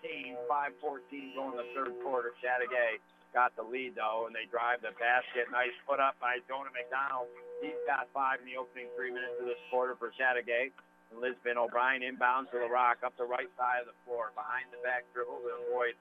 44-18, 0.04 0.36
5-14 0.44 1.34
going 1.34 1.56
the 1.56 1.64
third 1.74 1.94
quarter. 2.04 2.32
Chateaugay 2.44 3.00
got 3.32 3.56
the 3.56 3.62
lead 3.62 3.94
though, 3.94 4.26
and 4.26 4.36
they 4.36 4.44
drive 4.50 4.82
the 4.82 4.92
basket. 5.00 5.48
Nice 5.50 5.72
put 5.88 5.98
up 5.98 6.20
by 6.20 6.40
Jonah 6.46 6.68
McDonald. 6.76 7.28
He's 7.60 7.80
got 7.88 8.08
five 8.12 8.44
in 8.44 8.46
the 8.46 8.56
opening 8.60 8.92
three 8.96 9.10
minutes 9.10 9.40
of 9.40 9.46
this 9.48 9.60
quarter 9.72 9.96
for 9.96 10.12
Chateaugay. 10.12 10.72
And 11.12 11.22
Lisbon 11.22 11.56
O'Brien 11.56 12.02
inbounds 12.02 12.50
to 12.50 12.58
the 12.58 12.68
rock 12.68 13.00
up 13.06 13.14
the 13.16 13.28
right 13.28 13.48
side 13.54 13.86
of 13.86 13.88
the 13.88 13.98
floor. 14.04 14.34
Behind 14.34 14.66
the 14.74 14.80
back 14.82 15.06
dribble 15.14 15.38
to 15.46 15.50
avoid 15.66 15.94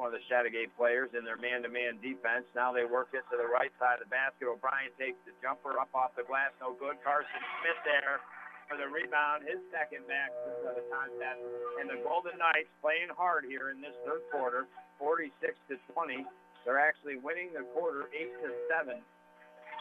one 0.00 0.08
of 0.08 0.16
the 0.16 0.24
Chateaugay 0.32 0.72
players 0.80 1.12
in 1.12 1.28
their 1.28 1.36
man-to-man 1.36 2.00
defense. 2.00 2.48
Now 2.56 2.72
they 2.72 2.88
work 2.88 3.12
it 3.12 3.20
to 3.28 3.36
the 3.36 3.44
right 3.44 3.70
side 3.76 4.00
of 4.00 4.08
the 4.08 4.12
basket. 4.12 4.48
O'Brien 4.48 4.88
takes 4.96 5.20
the 5.28 5.36
jumper 5.44 5.76
up 5.76 5.92
off 5.92 6.16
the 6.16 6.24
glass. 6.24 6.56
No 6.56 6.72
good. 6.72 6.96
Carson 7.04 7.42
Smith 7.60 7.80
there 7.84 8.24
for 8.64 8.80
the 8.80 8.88
rebound. 8.88 9.44
His 9.44 9.60
second 9.68 10.08
back 10.08 10.32
of 10.64 10.72
the 10.72 10.86
contest. 10.88 11.42
And 11.82 11.92
the 11.92 12.00
Golden 12.00 12.40
Knights 12.40 12.72
playing 12.80 13.12
hard 13.12 13.44
here 13.44 13.68
in 13.68 13.84
this 13.84 13.94
third 14.08 14.24
quarter, 14.32 14.64
46 14.96 15.36
to 15.68 15.76
20. 15.92 16.24
They're 16.64 16.80
actually 16.80 17.20
winning 17.20 17.52
the 17.52 17.68
quarter 17.76 18.08
8 18.08 18.30
to 18.40 18.48
7. 18.72 19.04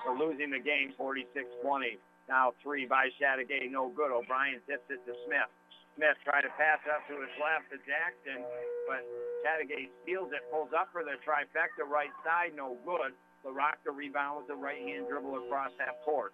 We're 0.05 0.17
losing 0.17 0.51
the 0.51 0.59
game 0.59 0.93
46-20. 0.99 1.99
Now 2.27 2.53
three 2.61 2.85
by 2.85 3.09
Chateaugay, 3.17 3.71
no 3.71 3.89
good. 3.89 4.13
O'Brien 4.13 4.61
tips 4.69 4.85
it 4.89 5.01
to 5.05 5.13
Smith. 5.25 5.49
Smith 5.97 6.15
tried 6.23 6.45
to 6.45 6.53
pass 6.55 6.79
up 6.87 7.03
to 7.09 7.17
his 7.19 7.33
left 7.41 7.67
to 7.73 7.77
Jackson, 7.83 8.45
but 8.87 9.03
Chateaugay 9.43 9.89
steals 10.03 10.31
it, 10.31 10.45
pulls 10.53 10.71
up 10.71 10.87
for 10.93 11.03
the 11.03 11.17
trifecta 11.25 11.83
right 11.83 12.13
side, 12.23 12.53
no 12.55 12.77
good. 12.85 13.11
LaRocca 13.43 13.91
rebound 13.95 14.43
with 14.43 14.47
the 14.47 14.55
right 14.55 14.79
hand 14.79 15.07
dribble 15.07 15.35
across 15.47 15.71
that 15.79 15.99
court. 16.03 16.33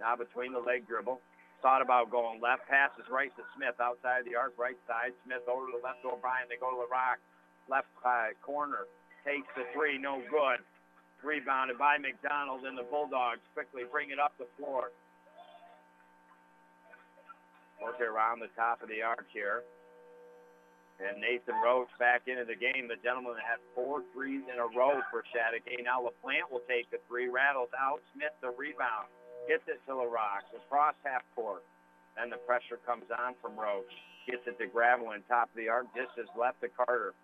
Now 0.00 0.16
between 0.16 0.52
the 0.52 0.58
leg 0.58 0.86
dribble. 0.86 1.22
Thought 1.62 1.80
about 1.80 2.10
going 2.10 2.42
left. 2.42 2.66
Passes 2.66 3.06
right 3.06 3.30
to 3.38 3.42
Smith 3.54 3.78
outside 3.78 4.26
the 4.26 4.34
arc, 4.34 4.58
right 4.58 4.78
side. 4.90 5.14
Smith 5.22 5.46
over 5.46 5.70
to 5.70 5.78
the 5.78 5.82
left 5.82 6.02
to 6.02 6.10
O'Brien. 6.10 6.50
They 6.50 6.58
go 6.58 6.74
to 6.74 6.82
the 6.82 6.90
rock. 6.90 7.22
Left 7.70 7.86
uh, 8.02 8.34
corner. 8.42 8.90
Takes 9.22 9.46
the 9.54 9.62
three. 9.70 9.94
No 9.94 10.18
good. 10.26 10.58
Rebounded 11.22 11.78
by 11.78 11.98
McDonald, 11.98 12.66
and 12.66 12.76
the 12.76 12.82
Bulldogs 12.82 13.40
quickly 13.54 13.82
bring 13.86 14.10
it 14.10 14.18
up 14.18 14.34
the 14.38 14.50
floor. 14.58 14.90
Work 17.78 18.02
around 18.02 18.42
the 18.42 18.50
top 18.58 18.82
of 18.82 18.90
the 18.90 19.02
arc 19.02 19.26
here. 19.32 19.62
And 21.02 21.18
Nathan 21.18 21.58
Roach 21.62 21.90
back 21.98 22.26
into 22.26 22.46
the 22.46 22.58
game. 22.58 22.86
The 22.86 22.98
gentleman 23.02 23.34
had 23.42 23.58
four 23.74 24.06
threes 24.14 24.46
in 24.46 24.58
a 24.58 24.66
row 24.70 25.02
for 25.10 25.26
Chateaugay. 25.34 25.82
Now 25.82 26.02
LaPlante 26.02 26.46
will 26.50 26.62
take 26.70 26.90
the 26.90 27.02
three, 27.10 27.26
rattles 27.26 27.74
out. 27.74 28.02
Smith 28.14 28.34
the 28.38 28.54
rebound. 28.54 29.10
Gets 29.50 29.66
it 29.66 29.82
to 29.90 29.98
LaRock. 29.98 30.46
Across 30.54 30.94
half 31.02 31.22
court. 31.34 31.66
Then 32.14 32.30
the 32.30 32.38
pressure 32.46 32.78
comes 32.86 33.10
on 33.10 33.34
from 33.42 33.58
Roach. 33.58 33.90
Gets 34.30 34.46
it 34.46 34.58
to 34.62 34.66
Gravel 34.70 35.10
Gravelin, 35.10 35.26
top 35.26 35.50
of 35.50 35.56
the 35.58 35.66
arc. 35.66 35.90
Just 35.94 36.14
is 36.18 36.30
left 36.38 36.62
to 36.62 36.70
Carter. 36.70 37.14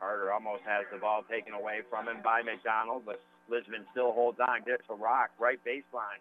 Carter 0.00 0.32
almost 0.32 0.62
has 0.66 0.86
the 0.90 0.98
ball 0.98 1.22
taken 1.30 1.54
away 1.54 1.82
from 1.90 2.08
him 2.10 2.18
by 2.22 2.42
McDonald, 2.42 3.02
but 3.06 3.22
Lisbon 3.48 3.84
still 3.90 4.12
holds 4.12 4.38
on. 4.38 4.62
Gets 4.68 4.84
a 4.92 4.96
rock, 4.96 5.32
right 5.40 5.58
baseline. 5.64 6.20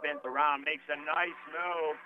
Spins 0.00 0.24
around, 0.24 0.64
makes 0.66 0.84
a 0.88 0.98
nice 0.98 1.40
move. 1.52 1.96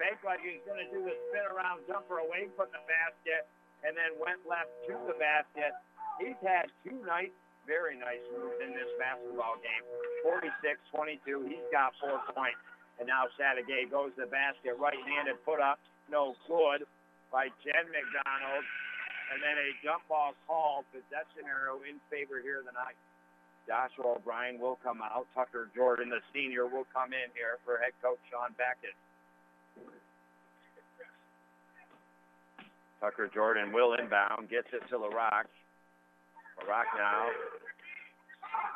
Fake 0.00 0.22
like 0.24 0.40
he's 0.40 0.62
going 0.64 0.80
to 0.80 0.88
do 0.88 1.04
the 1.04 1.16
spin 1.28 1.44
around 1.52 1.84
jumper 1.88 2.22
away 2.22 2.48
from 2.56 2.70
the 2.72 2.80
basket, 2.88 3.44
and 3.84 3.92
then 3.92 4.14
went 4.16 4.40
left 4.46 4.70
to 4.88 4.94
the 5.10 5.16
basket. 5.18 5.74
He's 6.22 6.38
had 6.40 6.70
two 6.86 6.96
nice, 7.02 7.32
very 7.66 7.98
nice 7.98 8.22
moves 8.30 8.56
in 8.62 8.72
this 8.72 8.88
basketball 8.96 9.58
game. 9.60 9.84
46-22. 10.24 11.50
He's 11.50 11.66
got 11.74 11.92
four 11.98 12.22
points. 12.32 12.60
And 13.00 13.08
now 13.08 13.26
Chateaugay 13.34 13.90
goes 13.90 14.14
to 14.14 14.28
the 14.28 14.30
basket, 14.30 14.78
right-handed 14.78 15.40
put 15.42 15.58
up, 15.58 15.80
no 16.06 16.36
good 16.46 16.86
by 17.32 17.48
Jen 17.64 17.88
McDonald. 17.88 18.64
And 19.32 19.40
then 19.40 19.56
a 19.56 19.68
jump 19.80 20.04
ball 20.12 20.36
called, 20.44 20.84
possession 20.92 21.48
arrow 21.48 21.80
in 21.88 21.96
favor 22.12 22.44
here 22.44 22.60
tonight. 22.60 22.98
Joshua 23.66 24.18
O'Brien 24.18 24.58
will 24.58 24.78
come 24.82 25.00
out. 25.02 25.26
Tucker 25.34 25.70
Jordan, 25.74 26.10
the 26.10 26.20
senior, 26.34 26.66
will 26.66 26.86
come 26.92 27.12
in 27.12 27.30
here 27.34 27.62
for 27.64 27.78
head 27.78 27.94
coach 28.02 28.18
Sean 28.30 28.50
Beckett. 28.58 28.96
Tucker 33.00 33.30
Jordan 33.34 33.72
will 33.72 33.94
inbound, 33.94 34.50
gets 34.50 34.68
it 34.72 34.82
to 34.90 34.98
LaRock. 34.98 35.50
LaRock 36.62 36.86
now 36.94 37.26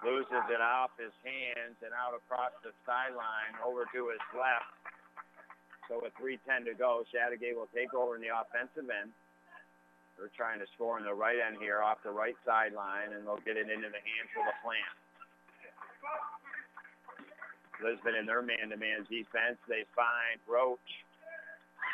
loses 0.02 0.44
it 0.50 0.60
off 0.60 0.90
his 0.98 1.14
hands 1.22 1.78
and 1.82 1.94
out 1.94 2.14
across 2.14 2.50
the 2.62 2.74
sideline 2.82 3.54
over 3.62 3.86
to 3.94 4.10
his 4.10 4.22
left. 4.34 4.70
So 5.86 6.02
with 6.02 6.14
3.10 6.18 6.66
to 6.66 6.74
go, 6.74 7.06
Chateaugay 7.14 7.54
will 7.54 7.70
take 7.70 7.94
over 7.94 8.18
in 8.18 8.22
the 8.22 8.34
offensive 8.34 8.90
end. 8.90 9.14
They're 10.16 10.32
trying 10.32 10.64
to 10.64 10.68
score 10.72 10.96
in 10.96 11.04
the 11.04 11.12
right 11.12 11.36
end 11.36 11.60
here 11.60 11.84
off 11.84 12.00
the 12.00 12.10
right 12.10 12.36
sideline, 12.48 13.12
and 13.12 13.28
they'll 13.28 13.44
get 13.44 13.60
it 13.60 13.68
into 13.68 13.92
the 13.92 14.00
hands 14.00 14.32
of 14.32 14.48
LaPlante. 14.48 14.96
Lisbon 17.84 18.16
in 18.16 18.24
their 18.24 18.40
man-to-man 18.40 19.04
defense. 19.12 19.60
They 19.68 19.84
find 19.92 20.40
Roach. 20.48 21.04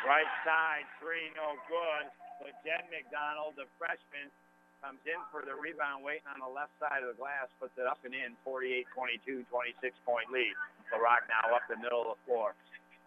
Right 0.07 0.31
side, 0.47 0.87
three, 1.03 1.27
no 1.35 1.59
good. 1.67 2.07
But 2.39 2.55
Jen 2.63 2.87
McDonald, 2.87 3.59
the 3.59 3.67
freshman, 3.75 4.31
comes 4.79 5.03
in 5.03 5.19
for 5.27 5.43
the 5.43 5.55
rebound, 5.55 6.03
waiting 6.03 6.27
on 6.31 6.39
the 6.39 6.47
left 6.47 6.71
side 6.79 7.03
of 7.03 7.11
the 7.11 7.19
glass, 7.19 7.51
puts 7.59 7.75
it 7.75 7.87
up 7.87 7.99
and 8.07 8.15
in, 8.15 8.35
48-22, 8.47 9.47
26-point 9.47 10.27
lead. 10.31 10.55
LaRock 10.91 11.27
now 11.27 11.51
up 11.55 11.63
the 11.67 11.79
middle 11.79 12.03
of 12.03 12.15
the 12.15 12.21
floor 12.27 12.55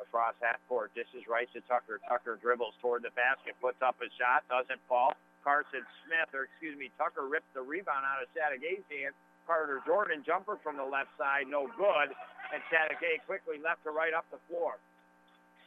across 0.01 0.35
half 0.41 0.61
court. 0.69 0.93
Is 0.97 1.25
right 1.29 1.49
to 1.55 1.61
Tucker. 1.65 2.01
Tucker 2.09 2.37
dribbles 2.41 2.75
toward 2.83 3.05
the 3.05 3.15
basket, 3.17 3.57
puts 3.61 3.81
up 3.81 3.97
a 4.05 4.09
shot, 4.21 4.45
doesn't 4.49 4.81
fall. 4.89 5.17
Carson 5.47 5.87
Smith, 6.03 6.29
or 6.35 6.51
excuse 6.51 6.75
me, 6.75 6.91
Tucker 6.99 7.31
rips 7.31 7.47
the 7.55 7.63
rebound 7.63 8.03
out 8.03 8.19
of 8.19 8.27
Chateaugay's 8.35 8.83
hand. 8.91 9.15
Carter 9.47 9.79
Jordan 9.87 10.27
jumper 10.27 10.59
from 10.59 10.75
the 10.75 10.85
left 10.85 11.15
side, 11.15 11.47
no 11.47 11.71
good. 11.79 12.11
And 12.51 12.59
Chateaugay 12.67 13.23
quickly 13.31 13.63
left 13.63 13.87
to 13.87 13.95
right 13.95 14.11
up 14.11 14.27
the 14.35 14.43
floor. 14.51 14.75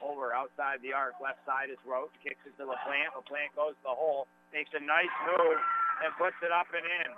Over 0.03 0.36
outside 0.36 0.84
the 0.84 0.91
arc, 0.91 1.15
left 1.23 1.39
side 1.47 1.71
is 1.71 1.80
Roach, 1.88 2.11
kicks 2.23 2.43
it 2.43 2.55
to 2.59 2.67
LaPlante. 2.67 3.15
LaPlante 3.15 3.55
goes 3.55 3.75
to 3.80 3.84
the 3.88 3.95
hole, 3.95 4.27
makes 4.51 4.71
a 4.75 4.84
nice 4.84 5.11
move, 5.27 5.59
and 6.03 6.11
puts 6.19 6.36
it 6.43 6.51
up 6.51 6.67
and 6.75 6.84
in. 6.84 7.11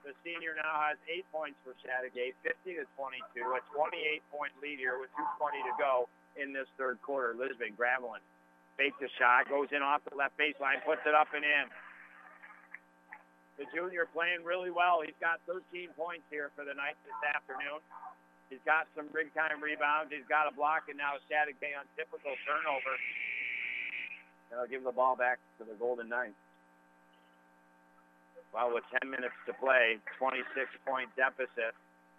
The 0.00 0.16
senior 0.24 0.56
now 0.56 0.80
has 0.88 0.96
eight 1.12 1.28
points 1.28 1.60
for 1.60 1.76
Chateaugay, 1.84 2.32
50 2.40 2.80
to 2.80 2.88
22, 2.96 3.44
a 3.44 3.60
28-point 3.76 4.52
lead 4.64 4.80
here 4.80 4.96
with 4.96 5.12
2:20 5.12 5.60
to 5.68 5.74
go 5.76 6.08
in 6.40 6.56
this 6.56 6.68
third 6.80 6.96
quarter. 7.04 7.36
Lisbon 7.36 7.76
Gravelin 7.76 8.24
fakes 8.80 8.96
the 8.96 9.12
shot, 9.20 9.44
goes 9.52 9.68
in 9.76 9.84
off 9.84 10.00
the 10.08 10.16
left 10.16 10.32
baseline, 10.40 10.80
puts 10.88 11.04
it 11.04 11.12
up 11.12 11.28
and 11.36 11.44
in. 11.44 11.66
The 13.60 13.68
junior 13.76 14.08
playing 14.08 14.40
really 14.40 14.72
well. 14.72 15.04
He's 15.04 15.20
got 15.20 15.36
13 15.44 15.92
points 15.92 16.24
here 16.32 16.48
for 16.56 16.64
the 16.64 16.72
night 16.72 16.96
this 17.04 17.20
afternoon. 17.28 17.84
He's 18.48 18.64
got 18.64 18.88
some 18.96 19.12
big 19.12 19.28
time 19.36 19.60
rebounds. 19.60 20.08
He's 20.08 20.24
got 20.32 20.48
a 20.48 20.52
block, 20.56 20.88
and 20.88 20.96
now 20.96 21.20
Chateaugay 21.28 21.76
on 21.76 21.84
typical 21.92 22.32
turnover. 22.48 22.96
And 24.48 24.58
I'll 24.58 24.66
give 24.66 24.82
the 24.82 24.96
ball 24.96 25.14
back 25.14 25.38
to 25.60 25.68
the 25.68 25.76
Golden 25.76 26.08
Knights. 26.08 26.40
Well, 28.50 28.74
with 28.74 28.84
10 28.98 29.10
minutes 29.10 29.36
to 29.46 29.54
play, 29.54 30.02
26 30.18 30.42
point 30.82 31.08
deficit, 31.14 31.70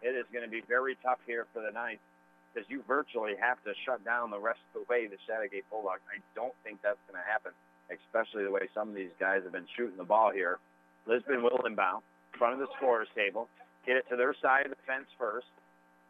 it 0.01 0.15
is 0.15 0.25
going 0.31 0.47
to 0.47 0.51
be 0.51 0.63
very 0.63 0.95
tough 1.03 1.19
here 1.27 1.45
for 1.51 1.61
the 1.61 1.71
Knights 1.71 2.03
because 2.51 2.67
you 2.71 2.83
virtually 2.87 3.35
have 3.39 3.59
to 3.63 3.71
shut 3.83 4.03
down 4.03 4.31
the 4.31 4.39
rest 4.39 4.59
of 4.71 4.83
the 4.83 4.85
way 4.91 5.07
the 5.07 5.19
Chateaugay 5.27 5.63
Bulldogs. 5.71 6.03
I 6.07 6.19
don't 6.35 6.55
think 6.63 6.79
that's 6.83 6.99
going 7.07 7.19
to 7.19 7.27
happen, 7.27 7.51
especially 7.87 8.43
the 8.43 8.51
way 8.51 8.67
some 8.75 8.91
of 8.91 8.95
these 8.95 9.13
guys 9.19 9.43
have 9.43 9.55
been 9.55 9.67
shooting 9.75 9.95
the 9.95 10.07
ball 10.07 10.31
here. 10.31 10.59
Lisbon 11.07 11.43
will 11.43 11.63
inbound, 11.67 12.03
front 12.35 12.55
of 12.55 12.59
the 12.59 12.71
scorer's 12.77 13.11
table, 13.15 13.47
get 13.85 13.95
it 13.95 14.07
to 14.09 14.15
their 14.15 14.35
side 14.41 14.67
of 14.67 14.71
the 14.71 14.83
fence 14.87 15.07
first. 15.19 15.47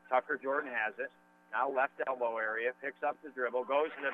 Tucker 0.09 0.38
Jordan 0.41 0.69
has 0.69 0.93
it. 0.97 1.09
Now 1.53 1.69
left 1.69 1.97
elbow 2.07 2.38
area, 2.38 2.72
picks 2.82 3.01
up 3.03 3.17
the 3.24 3.30
dribble, 3.32 3.65
goes 3.65 3.91
to 3.99 4.01
the, 4.07 4.13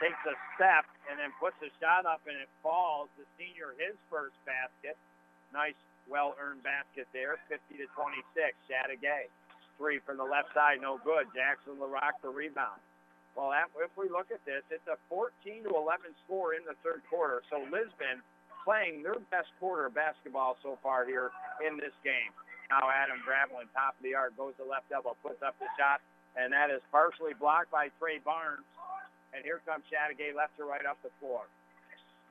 takes 0.00 0.20
a 0.28 0.36
step, 0.56 0.84
and 1.08 1.16
then 1.18 1.32
puts 1.40 1.56
a 1.64 1.70
shot 1.80 2.04
up, 2.04 2.20
and 2.28 2.36
it 2.36 2.48
falls. 2.62 3.08
The 3.16 3.24
senior 3.36 3.72
his 3.80 3.96
first 4.08 4.36
basket. 4.44 4.96
Nice, 5.52 5.78
well-earned 6.06 6.62
basket 6.62 7.06
there, 7.12 7.38
50 7.50 7.78
to 7.78 7.86
26. 7.94 8.54
Chateaugay. 8.70 9.30
Three 9.78 9.98
from 10.04 10.20
the 10.20 10.26
left 10.26 10.52
side, 10.52 10.78
no 10.82 11.00
good. 11.02 11.26
Jackson 11.32 11.80
LaRock 11.80 12.20
the 12.20 12.28
rebound. 12.28 12.82
Well, 13.32 13.54
that, 13.54 13.70
if 13.78 13.94
we 13.96 14.10
look 14.10 14.28
at 14.34 14.42
this, 14.44 14.66
it's 14.68 14.84
a 14.90 14.98
14 15.08 15.32
to 15.64 15.70
11 15.72 16.12
score 16.26 16.52
in 16.52 16.66
the 16.66 16.76
third 16.82 17.00
quarter. 17.08 17.40
So 17.48 17.62
Lisbon 17.70 18.20
playing 18.66 19.02
their 19.02 19.16
best 19.32 19.48
quarter 19.58 19.86
of 19.86 19.94
basketball 19.94 20.58
so 20.60 20.76
far 20.82 21.06
here 21.06 21.30
in 21.64 21.78
this 21.78 21.94
game. 22.04 22.34
Now 22.68 22.86
Adam 22.90 23.18
Gravelin, 23.26 23.66
top 23.74 23.96
of 23.96 24.02
the 24.04 24.14
arc, 24.14 24.36
goes 24.36 24.54
to 24.60 24.66
left 24.66 24.90
elbow, 24.94 25.16
puts 25.24 25.42
up 25.42 25.58
the 25.58 25.66
shot, 25.74 26.04
and 26.36 26.52
that 26.52 26.70
is 26.70 26.82
partially 26.94 27.34
blocked 27.34 27.70
by 27.70 27.90
Trey 27.98 28.22
Barnes. 28.22 28.66
And 29.34 29.46
here 29.46 29.62
comes 29.66 29.86
Chateaugay 29.90 30.34
left 30.34 30.58
to 30.58 30.66
right 30.66 30.84
up 30.86 30.98
the 31.02 31.10
floor. 31.22 31.46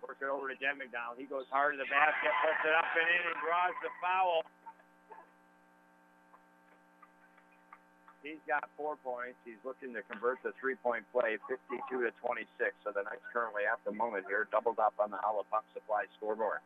Work 0.05 0.19
it 0.21 0.31
over 0.31 0.47
to 0.47 0.55
Jen 0.55 0.79
McDonald. 0.79 1.19
He 1.19 1.27
goes 1.27 1.45
hard 1.51 1.75
to 1.75 1.79
the 1.79 1.89
basket, 1.91 2.31
puts 2.43 2.63
it 2.63 2.73
up 2.73 2.87
and 2.95 3.07
in, 3.07 3.23
and 3.29 3.39
draws 3.43 3.75
the 3.83 3.91
foul. 3.99 4.41
He's 8.23 8.41
got 8.43 8.67
four 8.75 8.99
points. 8.99 9.39
He's 9.47 9.59
looking 9.63 9.95
to 9.95 10.03
convert 10.03 10.43
the 10.43 10.51
three-point 10.59 11.07
play, 11.15 11.39
52 11.47 11.79
to 12.03 12.11
26. 12.19 12.75
So 12.83 12.91
the 12.91 13.07
Knights 13.07 13.23
currently 13.31 13.63
at 13.63 13.79
the 13.87 13.95
moment 13.95 14.27
here 14.27 14.47
doubled 14.51 14.79
up 14.79 14.93
on 14.99 15.11
the 15.11 15.17
Howland 15.23 15.47
Pump 15.47 15.63
Supply 15.71 16.03
scoreboard. 16.19 16.59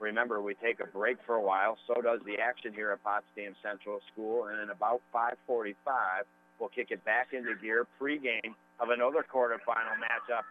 Remember, 0.00 0.40
we 0.40 0.54
take 0.54 0.80
a 0.80 0.88
break 0.88 1.18
for 1.26 1.36
a 1.36 1.40
while. 1.40 1.76
So 1.86 2.00
does 2.00 2.20
the 2.24 2.40
action 2.40 2.72
here 2.72 2.90
at 2.90 3.04
Potsdam 3.04 3.54
Central 3.62 4.00
School. 4.12 4.48
And 4.48 4.60
in 4.60 4.70
about 4.70 5.00
5:45, 5.12 6.24
we'll 6.58 6.70
kick 6.70 6.90
it 6.90 7.04
back 7.04 7.32
into 7.32 7.54
gear 7.60 7.86
pregame 8.00 8.54
of 8.80 8.88
another 8.90 9.22
quarterfinal 9.22 9.96
matchup. 10.00 10.44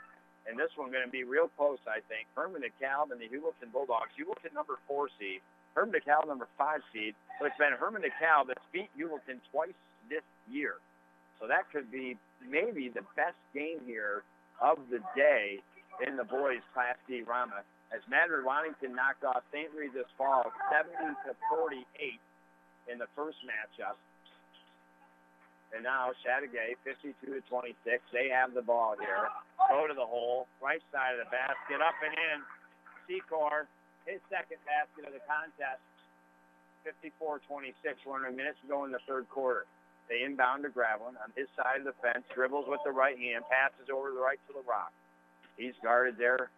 And 0.48 0.60
this 0.60 0.72
one's 0.76 0.92
going 0.92 1.06
to 1.06 1.12
be 1.12 1.24
real 1.24 1.48
close, 1.56 1.80
I 1.88 2.04
think. 2.12 2.28
Hermon 2.36 2.62
DeKalb 2.62 3.12
and 3.16 3.20
the 3.20 3.32
Heuvelton 3.32 3.72
Bulldogs. 3.72 4.12
Heuvelton 4.20 4.52
number 4.54 4.76
four 4.88 5.08
seed. 5.20 5.40
Hermon 5.76 5.96
DeKalb 5.96 6.28
number 6.28 6.48
five 6.58 6.84
seed. 6.92 7.16
But 7.40 7.48
it's 7.48 7.58
been 7.58 7.74
Hermon 7.80 8.04
DeKalb 8.04 8.52
that's 8.52 8.68
beat 8.72 8.92
Heuvelton 9.00 9.40
twice 9.52 9.78
this 10.10 10.26
year. 10.52 10.76
So 11.40 11.48
that 11.48 11.72
could 11.72 11.92
be 11.92 12.18
maybe 12.44 12.92
the 12.92 13.08
best 13.16 13.40
game 13.54 13.80
here 13.86 14.24
of 14.62 14.78
the 14.92 15.00
day 15.16 15.64
in 16.06 16.18
the 16.18 16.24
boys 16.24 16.64
Class 16.74 16.96
D 17.08 17.24
Rama. 17.24 17.64
As 17.94 18.02
Madrid 18.10 18.44
Waddington 18.44 18.96
knocked 18.96 19.24
off 19.24 19.44
St. 19.54 19.70
Reed 19.78 19.94
this 19.94 20.10
fall 20.18 20.50
70 20.74 21.14
to 21.30 21.38
48 21.50 21.86
in 22.92 22.98
the 22.98 23.06
first 23.16 23.38
matchup. 23.46 23.96
And 25.74 25.82
now 25.82 26.14
Chateaugay 26.22 26.78
52 26.86 27.18
to 27.18 27.42
26. 27.50 27.76
They 28.14 28.30
have 28.30 28.54
the 28.54 28.62
ball 28.62 28.94
here. 29.00 29.26
Go 29.70 29.90
to 29.90 29.94
the 29.98 30.06
hole, 30.06 30.46
right 30.62 30.82
side 30.94 31.18
of 31.18 31.26
the 31.26 31.32
basket, 31.34 31.82
up 31.82 31.98
and 32.06 32.14
in. 32.14 32.38
Secor, 33.10 33.66
his 34.06 34.22
second 34.30 34.62
basket 34.64 35.10
of 35.10 35.14
the 35.18 35.24
contest. 35.26 35.82
54-26. 36.86 37.74
We're 38.06 38.28
in 38.28 38.34
a 38.34 38.36
minute 38.36 38.56
to 38.62 38.68
go 38.68 38.86
in 38.86 38.92
the 38.92 39.02
third 39.08 39.28
quarter. 39.30 39.66
They 40.10 40.22
inbound 40.22 40.64
to 40.64 40.70
Gravelin 40.70 41.16
on 41.16 41.32
his 41.36 41.48
side 41.56 41.80
of 41.80 41.88
the 41.88 41.96
fence, 42.04 42.28
dribbles 42.36 42.68
with 42.68 42.82
the 42.84 42.92
right 42.92 43.18
hand, 43.18 43.48
passes 43.48 43.88
over 43.88 44.12
the 44.12 44.20
right 44.20 44.40
to 44.48 44.54
the 44.54 44.68
rock. 44.68 44.92
He's 45.56 45.74
guarded 45.82 46.18
there 46.20 46.52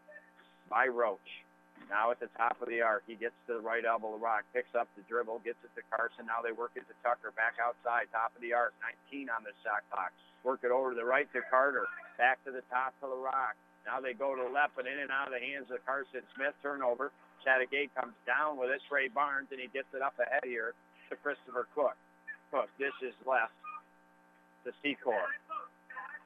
by 0.70 0.88
Roach. 0.88 1.45
Now 1.90 2.10
at 2.10 2.20
the 2.20 2.32
top 2.34 2.58
of 2.62 2.68
the 2.68 2.82
arc, 2.82 3.04
he 3.06 3.16
gets 3.16 3.38
to 3.46 3.62
the 3.62 3.64
right 3.64 3.86
elbow 3.86 4.16
of 4.16 4.20
the 4.20 4.24
rock, 4.24 4.44
picks 4.54 4.74
up 4.74 4.90
the 4.98 5.04
dribble, 5.06 5.46
gets 5.46 5.62
it 5.62 5.70
to 5.78 5.84
Carson. 5.94 6.26
Now 6.26 6.42
they 6.42 6.52
work 6.52 6.74
it 6.74 6.88
to 6.90 6.96
Tucker, 7.06 7.30
back 7.38 7.62
outside, 7.62 8.10
top 8.10 8.34
of 8.34 8.42
the 8.42 8.58
arc, 8.58 8.74
19 9.12 9.30
on 9.30 9.46
the 9.46 9.54
shot 9.62 9.86
clock. 9.94 10.10
Work 10.42 10.66
it 10.66 10.74
over 10.74 10.92
to 10.94 10.98
the 10.98 11.06
right 11.06 11.30
to 11.34 11.42
Carter, 11.50 11.86
back 12.18 12.42
to 12.46 12.52
the 12.52 12.66
top 12.74 12.94
of 13.06 13.14
the 13.14 13.22
rock. 13.22 13.54
Now 13.86 14.02
they 14.02 14.18
go 14.18 14.34
to 14.34 14.42
the 14.42 14.54
left, 14.54 14.74
but 14.74 14.90
in 14.90 14.98
and 14.98 15.14
out 15.14 15.30
of 15.30 15.34
the 15.38 15.44
hands 15.44 15.70
of 15.70 15.78
Carson 15.86 16.26
Smith. 16.34 16.58
Turnover. 16.66 17.14
Chateaugay 17.46 17.94
comes 17.94 18.18
down 18.26 18.58
with 18.58 18.74
it. 18.74 18.82
Trey 18.90 19.08
Barnes, 19.08 19.54
and 19.54 19.62
he 19.62 19.70
gets 19.70 19.90
it 19.94 20.02
up 20.02 20.18
ahead 20.18 20.42
here 20.42 20.74
to 21.10 21.16
Christopher 21.22 21.70
Cook. 21.78 21.94
Cook 22.50 22.70
this 22.82 22.94
is 23.06 23.14
left 23.30 23.54
to 24.66 24.74
Secor. 24.82 25.22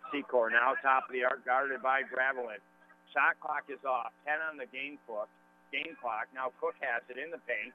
Secor 0.07 0.47
now 0.51 0.79
top 0.79 1.03
of 1.07 1.11
the 1.11 1.27
arc, 1.27 1.43
guarded 1.43 1.83
by 1.83 2.07
Gravelin. 2.07 2.63
Shot 3.11 3.35
clock 3.43 3.67
is 3.67 3.83
off. 3.83 4.15
10 4.23 4.39
on 4.39 4.55
the 4.55 4.69
game 4.71 4.97
clock. 5.05 5.27
Game 5.71 5.97
clock. 6.01 6.27
Now 6.33 6.51
Cook 6.59 6.75
has 6.81 7.01
it 7.09 7.17
in 7.17 7.29
the 7.31 7.41
paint. 7.45 7.73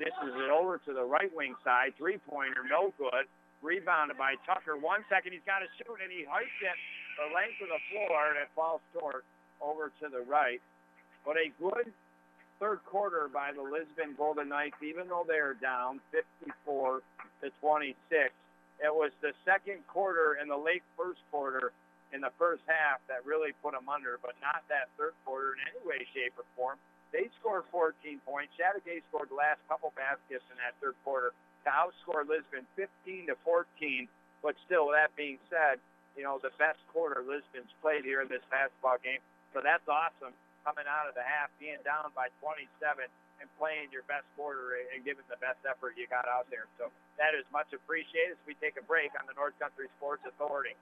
Dishes 0.00 0.32
it 0.32 0.50
over 0.50 0.80
to 0.88 0.92
the 0.96 1.04
right 1.04 1.30
wing 1.36 1.54
side. 1.60 1.92
Three-pointer, 2.00 2.64
no 2.68 2.92
good. 2.96 3.28
Rebounded 3.60 4.16
by 4.16 4.40
Tucker. 4.48 4.80
One 4.80 5.04
second, 5.12 5.36
he's 5.36 5.44
got 5.44 5.60
to 5.60 5.68
shoot, 5.76 6.00
and 6.00 6.08
he 6.08 6.24
hikes 6.24 6.56
it 6.64 6.76
the 7.20 7.28
length 7.36 7.60
of 7.60 7.68
the 7.68 7.82
floor, 7.92 8.32
and 8.32 8.40
it 8.40 8.48
falls 8.56 8.80
short 8.96 9.28
over 9.60 9.92
to 10.00 10.08
the 10.08 10.24
right. 10.24 10.60
But 11.28 11.36
a 11.36 11.52
good 11.60 11.92
third 12.56 12.80
quarter 12.88 13.28
by 13.28 13.52
the 13.52 13.60
Lisbon 13.60 14.16
Golden 14.16 14.48
Knights, 14.48 14.80
even 14.80 15.08
though 15.08 15.24
they're 15.28 15.52
down 15.60 16.00
54 16.12 17.04
to 17.44 17.48
26. 17.60 17.96
It 18.80 18.88
was 18.88 19.12
the 19.20 19.36
second 19.44 19.84
quarter 19.88 20.40
and 20.40 20.48
the 20.48 20.56
late 20.56 20.84
first 20.96 21.20
quarter 21.28 21.72
in 22.12 22.20
the 22.20 22.32
first 22.40 22.64
half 22.64 23.04
that 23.08 23.24
really 23.28 23.52
put 23.60 23.72
them 23.76 23.88
under, 23.88 24.16
but 24.24 24.32
not 24.40 24.64
that 24.72 24.88
third 24.96 25.12
quarter 25.24 25.52
in 25.56 25.60
any 25.68 25.80
way, 25.84 26.00
shape, 26.16 26.32
or 26.40 26.48
form. 26.56 26.80
They 27.12 27.28
scored 27.42 27.66
14 27.74 27.94
points. 28.22 28.54
Chateaugay 28.54 29.02
scored 29.10 29.30
the 29.30 29.38
last 29.38 29.58
couple 29.66 29.92
baskets 29.98 30.46
in 30.50 30.56
that 30.62 30.78
third 30.78 30.94
quarter 31.02 31.34
to 31.66 31.68
outscore 31.70 32.22
Lisbon 32.22 32.64
15 32.78 33.30
to 33.30 33.36
14. 33.42 34.08
But 34.40 34.56
still, 34.64 34.88
that 34.94 35.12
being 35.18 35.36
said, 35.50 35.82
you 36.16 36.22
know, 36.22 36.38
the 36.40 36.54
best 36.56 36.80
quarter 36.94 37.20
Lisbon's 37.20 37.70
played 37.82 38.06
here 38.06 38.22
in 38.22 38.28
this 38.30 38.42
basketball 38.48 38.98
game. 39.02 39.20
So 39.52 39.60
that's 39.60 39.84
awesome 39.90 40.32
coming 40.64 40.86
out 40.86 41.08
of 41.08 41.16
the 41.16 41.24
half, 41.24 41.48
being 41.56 41.80
down 41.82 42.12
by 42.12 42.28
27 42.44 42.68
and 43.40 43.48
playing 43.56 43.88
your 43.88 44.04
best 44.04 44.28
quarter 44.36 44.76
and 44.92 45.00
giving 45.00 45.24
the 45.32 45.40
best 45.40 45.56
effort 45.64 45.96
you 45.96 46.04
got 46.06 46.28
out 46.28 46.44
there. 46.52 46.68
So 46.76 46.92
that 47.16 47.32
is 47.32 47.48
much 47.48 47.72
appreciated 47.72 48.36
as 48.36 48.42
we 48.44 48.52
take 48.60 48.76
a 48.76 48.84
break 48.84 49.16
on 49.16 49.24
the 49.24 49.32
North 49.32 49.56
Country 49.56 49.88
Sports 49.96 50.22
Authority. 50.28 50.76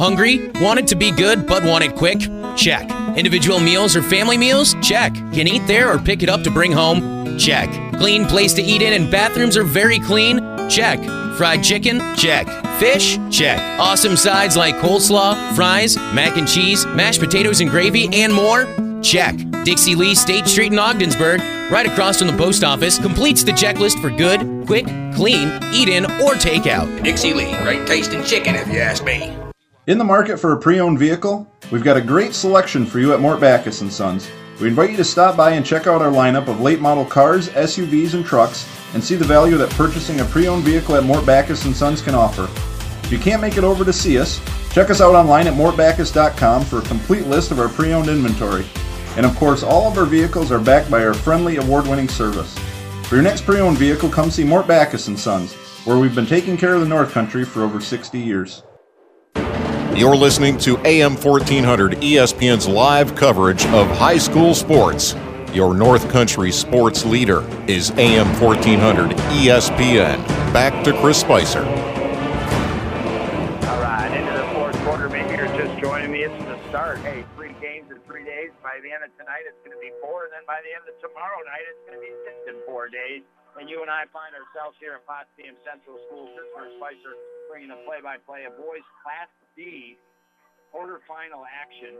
Hungry? 0.00 0.48
Want 0.62 0.80
it 0.80 0.86
to 0.86 0.96
be 0.96 1.10
good 1.10 1.46
but 1.46 1.62
want 1.62 1.84
it 1.84 1.94
quick? 1.94 2.20
Check. 2.56 2.90
Individual 3.18 3.60
meals 3.60 3.94
or 3.94 4.02
family 4.02 4.38
meals? 4.38 4.74
Check. 4.80 5.12
Can 5.12 5.46
eat 5.46 5.66
there 5.66 5.92
or 5.92 5.98
pick 5.98 6.22
it 6.22 6.30
up 6.30 6.42
to 6.44 6.50
bring 6.50 6.72
home? 6.72 7.36
Check. 7.38 7.68
Clean 7.98 8.24
place 8.24 8.54
to 8.54 8.62
eat 8.62 8.80
in 8.80 8.94
and 8.94 9.10
bathrooms 9.10 9.58
are 9.58 9.62
very 9.62 9.98
clean? 9.98 10.38
Check. 10.70 10.98
Fried 11.36 11.62
chicken? 11.62 12.00
Check. 12.16 12.46
Fish? 12.80 13.18
Check. 13.30 13.60
Awesome 13.78 14.16
sides 14.16 14.56
like 14.56 14.74
coleslaw, 14.76 15.54
fries, 15.54 15.98
mac 16.14 16.38
and 16.38 16.48
cheese, 16.48 16.86
mashed 16.86 17.20
potatoes 17.20 17.60
and 17.60 17.68
gravy, 17.68 18.08
and 18.10 18.32
more? 18.32 18.64
Check. 19.02 19.36
Dixie 19.64 19.96
Lee 19.96 20.14
State 20.14 20.46
Street 20.46 20.72
in 20.72 20.78
Ogdensburg, 20.78 21.42
right 21.70 21.84
across 21.84 22.20
from 22.20 22.28
the 22.28 22.36
post 22.38 22.64
office, 22.64 22.98
completes 22.98 23.44
the 23.44 23.52
checklist 23.52 24.00
for 24.00 24.08
good, 24.08 24.66
quick, 24.66 24.86
clean, 25.14 25.48
eat 25.74 25.90
in, 25.90 26.06
or 26.06 26.36
takeout. 26.36 27.02
Dixie 27.02 27.34
Lee, 27.34 27.54
great 27.58 27.86
tasting 27.86 28.24
chicken 28.24 28.54
if 28.54 28.66
you 28.68 28.78
ask 28.78 29.04
me. 29.04 29.39
In 29.90 29.98
the 29.98 30.04
market 30.04 30.38
for 30.38 30.52
a 30.52 30.56
pre-owned 30.56 31.00
vehicle? 31.00 31.48
We've 31.72 31.82
got 31.82 31.96
a 31.96 32.00
great 32.00 32.32
selection 32.32 32.86
for 32.86 33.00
you 33.00 33.12
at 33.12 33.18
Mort 33.18 33.40
Backus 33.40 33.78
& 33.78 33.90
Sons. 33.92 34.30
We 34.60 34.68
invite 34.68 34.92
you 34.92 34.96
to 34.98 35.02
stop 35.02 35.36
by 35.36 35.54
and 35.54 35.66
check 35.66 35.88
out 35.88 36.00
our 36.00 36.12
lineup 36.12 36.46
of 36.46 36.60
late 36.60 36.78
model 36.78 37.04
cars, 37.04 37.48
SUVs, 37.48 38.14
and 38.14 38.24
trucks 38.24 38.68
and 38.94 39.02
see 39.02 39.16
the 39.16 39.24
value 39.24 39.56
that 39.56 39.70
purchasing 39.70 40.20
a 40.20 40.24
pre-owned 40.26 40.62
vehicle 40.62 40.94
at 40.94 41.02
Mort 41.02 41.26
Backus 41.26 41.62
& 41.62 41.76
Sons 41.76 42.02
can 42.02 42.14
offer. 42.14 42.44
If 43.02 43.10
you 43.10 43.18
can't 43.18 43.42
make 43.42 43.56
it 43.56 43.64
over 43.64 43.84
to 43.84 43.92
see 43.92 44.16
us, 44.16 44.40
check 44.70 44.90
us 44.90 45.00
out 45.00 45.16
online 45.16 45.48
at 45.48 45.54
mortbackus.com 45.54 46.66
for 46.66 46.78
a 46.78 46.82
complete 46.82 47.26
list 47.26 47.50
of 47.50 47.58
our 47.58 47.68
pre-owned 47.68 48.08
inventory. 48.08 48.66
And 49.16 49.26
of 49.26 49.34
course, 49.34 49.64
all 49.64 49.90
of 49.90 49.98
our 49.98 50.06
vehicles 50.06 50.52
are 50.52 50.60
backed 50.60 50.88
by 50.88 51.04
our 51.04 51.14
friendly 51.14 51.56
award-winning 51.56 52.10
service. 52.10 52.56
For 53.08 53.16
your 53.16 53.24
next 53.24 53.44
pre-owned 53.44 53.78
vehicle, 53.78 54.08
come 54.08 54.30
see 54.30 54.44
Mort 54.44 54.68
Backus 54.68 55.06
& 55.06 55.16
Sons, 55.20 55.52
where 55.84 55.98
we've 55.98 56.14
been 56.14 56.26
taking 56.26 56.56
care 56.56 56.74
of 56.76 56.80
the 56.80 56.86
North 56.86 57.10
Country 57.10 57.44
for 57.44 57.64
over 57.64 57.80
60 57.80 58.20
years. 58.20 58.62
You're 59.96 60.14
listening 60.14 60.56
to 60.58 60.78
AM 60.86 61.18
1400 61.18 61.98
ESPN's 61.98 62.68
live 62.68 63.16
coverage 63.18 63.66
of 63.74 63.90
high 63.90 64.18
school 64.22 64.54
sports. 64.54 65.18
Your 65.52 65.74
North 65.74 66.08
Country 66.08 66.52
sports 66.52 67.04
leader 67.04 67.42
is 67.66 67.90
AM 67.98 68.30
1400 68.40 69.10
ESPN. 69.42 70.22
Back 70.54 70.84
to 70.84 70.94
Chris 71.02 71.18
Spicer. 71.18 71.66
All 73.66 73.82
right, 73.82 74.14
into 74.14 74.30
the 74.30 74.46
fourth 74.54 74.78
quarter. 74.86 75.10
Maybe 75.10 75.34
you're 75.34 75.50
just 75.58 75.74
joining 75.82 76.14
me. 76.14 76.22
It's 76.22 76.38
the 76.46 76.56
start. 76.70 77.02
Hey, 77.02 77.26
three 77.34 77.52
games 77.60 77.90
in 77.90 77.98
three 78.06 78.24
days. 78.24 78.54
By 78.62 78.78
the 78.86 78.94
end 78.94 79.02
of 79.02 79.10
tonight, 79.18 79.42
it's 79.50 79.58
going 79.66 79.74
to 79.74 79.82
be 79.82 79.90
four, 80.00 80.30
and 80.30 80.32
then 80.32 80.46
by 80.46 80.62
the 80.62 80.70
end 80.70 80.86
of 80.86 80.94
tomorrow 81.02 81.42
night, 81.50 81.66
it's 81.66 81.82
going 81.90 81.98
to 81.98 82.04
be 82.06 82.14
six 82.24 82.38
in 82.46 82.56
four 82.64 82.86
days. 82.88 83.26
And 83.58 83.68
you 83.68 83.82
and 83.82 83.90
I 83.90 84.06
find 84.14 84.30
ourselves 84.38 84.78
here 84.78 84.94
at 84.94 85.02
Potsdam 85.02 85.58
Central 85.66 85.98
School. 86.06 86.30
Pittsburgh 86.30 86.78
Spicer 86.78 87.12
bringing 87.50 87.74
the 87.74 87.82
play-by-play 87.82 88.46
of 88.46 88.54
boys 88.54 88.86
Class 89.02 89.26
D 89.56 89.96
quarterfinal 90.70 91.42
action. 91.50 91.98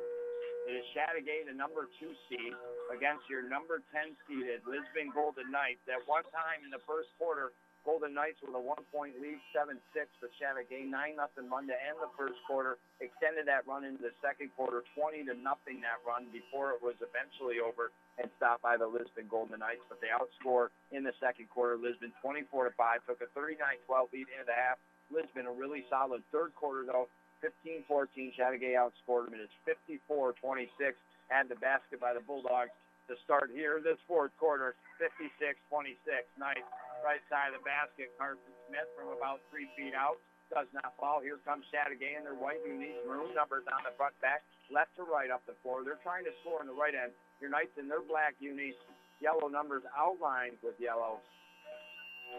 It 0.69 0.77
is 0.79 0.87
Chateaugay, 0.95 1.49
the 1.51 1.57
number 1.57 1.91
two 1.99 2.13
seed, 2.29 2.55
against 2.95 3.27
your 3.27 3.43
number 3.43 3.83
10 3.91 4.15
seeded 4.29 4.63
Lisbon 4.69 5.11
Golden 5.11 5.51
Knights. 5.51 5.83
At 5.91 6.05
one 6.07 6.23
time 6.31 6.63
in 6.63 6.71
the 6.71 6.83
first 6.87 7.11
quarter, 7.19 7.51
Golden 7.83 8.13
Knights 8.13 8.39
with 8.45 8.53
a 8.53 8.61
one-point 8.61 9.17
lead, 9.25 9.41
7-6 9.57 9.81
for 10.21 10.29
Chateaugay, 10.37 10.85
9-0 10.85 11.17
run 11.49 11.65
to 11.65 11.75
end 11.81 11.97
the 11.99 12.13
first 12.13 12.37
quarter. 12.45 12.77
Extended 13.01 13.49
that 13.49 13.65
run 13.65 13.89
into 13.89 14.05
the 14.05 14.13
second 14.21 14.53
quarter, 14.53 14.85
20 14.93 15.25
to 15.33 15.35
nothing 15.41 15.81
that 15.81 15.97
run 16.05 16.29
before 16.29 16.77
it 16.77 16.81
was 16.85 16.95
eventually 17.01 17.57
over 17.57 17.89
and 18.21 18.29
stopped 18.37 18.61
by 18.61 18.77
the 18.77 18.85
Lisbon 18.85 19.33
Golden 19.33 19.59
Knights. 19.59 19.83
But 19.89 20.05
they 20.05 20.13
outscored 20.13 20.77
in 20.93 21.09
the 21.09 21.17
second 21.25 21.49
quarter. 21.49 21.81
Lisbon 21.81 22.13
24 22.21 22.69
to 22.69 22.73
5, 22.77 23.09
took 23.09 23.25
a 23.25 23.33
39-12 23.33 24.13
lead 24.13 24.29
into 24.29 24.45
the 24.45 24.55
half. 24.55 24.77
Lisbon 25.09 25.49
a 25.49 25.55
really 25.57 25.89
solid 25.89 26.21
third 26.31 26.55
quarter 26.55 26.85
though, 26.85 27.09
15-14. 27.41 28.37
Chateaugay 28.37 28.77
outscored 28.77 29.29
them. 29.29 29.37
It 29.37 29.49
is 29.49 29.55
54-26. 29.67 30.97
Had 31.29 31.49
the 31.49 31.57
basket 31.57 32.01
by 32.01 32.15
the 32.15 32.21
Bulldogs 32.21 32.75
to 33.09 33.15
start 33.25 33.51
here 33.53 33.81
this 33.83 33.99
fourth 34.07 34.31
quarter. 34.39 34.75
56-26. 35.03 35.97
Nice 36.39 36.62
right 37.03 37.23
side 37.33 37.57
of 37.57 37.61
the 37.61 37.67
basket. 37.67 38.12
Carson 38.21 38.53
Smith 38.69 38.89
from 38.95 39.12
about 39.17 39.41
three 39.49 39.69
feet 39.75 39.97
out 39.97 40.21
does 40.53 40.69
not 40.75 40.93
fall. 40.99 41.23
Here 41.23 41.39
comes 41.47 41.65
Chateaugay 41.71 42.19
in 42.19 42.27
their 42.27 42.37
white 42.37 42.61
unis, 42.67 42.99
maroon 43.07 43.33
numbers 43.33 43.65
on 43.71 43.87
the 43.87 43.95
front 43.95 44.12
back, 44.19 44.43
left 44.69 44.93
to 44.99 45.07
right 45.07 45.31
up 45.31 45.43
the 45.47 45.55
floor. 45.62 45.87
They're 45.87 46.03
trying 46.03 46.27
to 46.27 46.35
score 46.43 46.61
on 46.61 46.67
the 46.67 46.77
right 46.77 46.95
end. 46.95 47.15
Your 47.39 47.49
Knights 47.49 47.79
in 47.79 47.87
their 47.89 48.03
black 48.03 48.35
unis, 48.43 48.77
yellow 49.23 49.47
numbers 49.47 49.87
outlined 49.95 50.59
with 50.61 50.75
yellow 50.83 51.23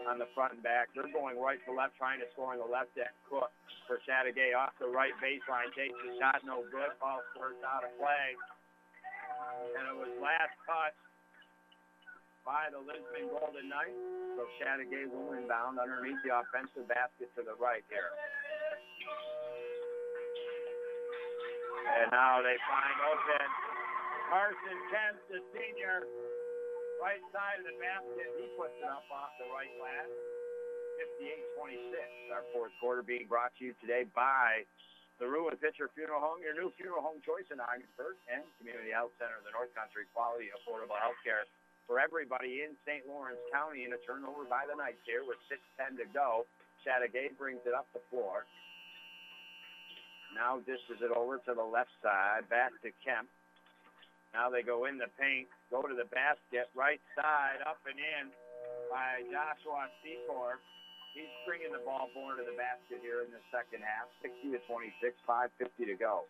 on 0.08 0.18
the 0.18 0.28
front 0.34 0.56
and 0.56 0.62
back. 0.62 0.88
They're 0.94 1.10
going 1.12 1.38
right 1.38 1.60
to 1.66 1.72
left, 1.72 1.96
trying 1.96 2.20
to 2.20 2.28
score 2.32 2.52
on 2.52 2.60
the 2.60 2.68
left 2.68 2.96
end. 2.98 3.12
Cook 3.28 3.52
for 3.86 3.98
Chateaugay 4.08 4.56
off 4.56 4.74
the 4.80 4.88
right 4.88 5.14
baseline, 5.22 5.70
takes 5.76 5.96
the 6.02 6.16
shot, 6.18 6.42
no 6.44 6.64
good. 6.70 6.92
Ball 6.98 7.22
squirts 7.34 7.62
out 7.62 7.84
of 7.84 7.92
play. 7.98 8.34
And 9.78 9.84
it 9.90 9.96
was 9.98 10.10
last 10.22 10.54
touch 10.66 10.96
by 12.46 12.70
the 12.70 12.78
Lisbon 12.78 13.30
Golden 13.30 13.66
Knights. 13.70 14.00
So 14.38 14.48
Chateaugay 14.58 15.10
will 15.10 15.34
inbound 15.38 15.78
underneath 15.78 16.18
the 16.26 16.34
offensive 16.34 16.88
basket 16.88 17.30
to 17.38 17.42
the 17.46 17.54
right 17.58 17.84
here. 17.90 18.10
And 21.82 22.08
now 22.14 22.40
they 22.40 22.56
find 22.66 22.96
open 23.10 23.46
Carson 24.30 24.78
Kent, 24.88 25.18
the 25.28 25.40
senior, 25.52 26.08
right 27.02 27.18
side 27.34 27.58
of 27.58 27.66
the 27.66 27.74
basket. 27.82 28.30
He 28.38 28.46
puts 28.54 28.78
it 28.78 28.86
up 28.86 29.02
off 29.10 29.34
the 29.42 29.50
right 29.50 29.74
glass. 29.82 30.06
58-26. 31.58 31.98
Our 32.30 32.46
fourth 32.54 32.70
quarter 32.78 33.02
being 33.02 33.26
brought 33.26 33.50
to 33.58 33.66
you 33.66 33.74
today 33.82 34.06
by 34.14 34.62
the 35.18 35.26
Ruin 35.26 35.58
Pitcher 35.58 35.90
Funeral 35.98 36.22
Home, 36.22 36.38
your 36.46 36.54
new 36.54 36.70
funeral 36.78 37.02
home 37.02 37.18
choice 37.26 37.50
in 37.50 37.58
Ogdensburg, 37.58 38.14
and 38.30 38.46
Community 38.62 38.94
Health 38.94 39.10
Center 39.18 39.34
of 39.34 39.42
the 39.42 39.50
North 39.50 39.74
Country. 39.74 40.06
Quality, 40.14 40.54
affordable 40.54 40.94
health 40.94 41.18
care 41.26 41.42
for 41.90 41.98
everybody 41.98 42.62
in 42.62 42.78
St. 42.86 43.02
Lawrence 43.10 43.42
County 43.50 43.82
and 43.82 43.98
a 43.98 44.00
turnover 44.06 44.46
by 44.46 44.62
the 44.70 44.78
Knights 44.78 45.02
here 45.02 45.26
with 45.26 45.42
6.10 45.50 45.98
to 45.98 46.06
go. 46.14 46.46
Chateaugay 46.86 47.34
brings 47.34 47.66
it 47.66 47.74
up 47.74 47.90
the 47.90 48.02
floor. 48.14 48.46
Now 50.38 50.62
dishes 50.62 51.02
it 51.02 51.10
over 51.10 51.42
to 51.50 51.52
the 51.52 51.66
left 51.66 51.92
side, 51.98 52.46
back 52.46 52.70
to 52.86 52.94
Kemp. 53.02 53.26
Now 54.32 54.48
they 54.48 54.64
go 54.64 54.88
in 54.88 54.96
the 54.96 55.12
paint, 55.20 55.48
go 55.68 55.84
to 55.84 55.92
the 55.92 56.08
basket, 56.08 56.72
right 56.72 57.00
side, 57.12 57.60
up 57.68 57.80
and 57.84 58.00
in 58.00 58.32
by 58.88 59.20
Joshua 59.28 59.92
Secor. 60.00 60.56
He's 61.12 61.28
bringing 61.44 61.68
the 61.68 61.84
ball 61.84 62.08
more 62.16 62.40
to 62.40 62.44
the 62.44 62.56
basket 62.56 63.04
here 63.04 63.20
in 63.20 63.28
the 63.28 63.44
second 63.52 63.84
half, 63.84 64.08
60 64.24 64.56
to 64.56 64.60
26, 64.64 65.12
5.50 65.28 65.92
to 65.92 65.96
go. 66.00 66.24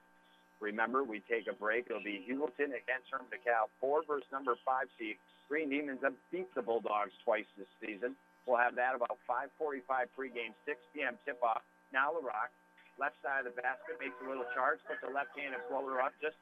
Remember, 0.59 1.07
we 1.07 1.23
take 1.31 1.47
a 1.47 1.55
break. 1.55 1.87
It'll 1.87 2.03
be 2.03 2.23
Heuvelton 2.27 2.75
against 2.75 3.11
Herm 3.11 3.27
DeKalb, 3.31 3.71
four 3.79 4.03
versus 4.07 4.27
number 4.31 4.59
five 4.67 4.91
seed. 4.99 5.19
Green 5.47 5.71
Demons 5.71 6.03
have 6.03 6.15
beat 6.31 6.51
the 6.55 6.63
Bulldogs 6.63 7.15
twice 7.23 7.47
this 7.59 7.71
season. 7.79 8.15
We'll 8.47 8.59
have 8.59 8.75
that 8.79 8.95
about 8.95 9.19
5:45 9.27 9.83
pregame, 10.19 10.55
6 10.67 10.79
p.m. 10.95 11.19
tip-off. 11.27 11.63
Now 11.95 12.15
LaRock, 12.15 12.51
left 12.99 13.19
side 13.23 13.47
of 13.47 13.55
the 13.55 13.63
basket, 13.63 13.99
makes 14.03 14.19
a 14.23 14.27
little 14.27 14.47
charge, 14.55 14.79
puts 14.87 15.03
a 15.07 15.11
left-handed 15.11 15.63
floater 15.71 16.03
up, 16.03 16.15
just 16.23 16.39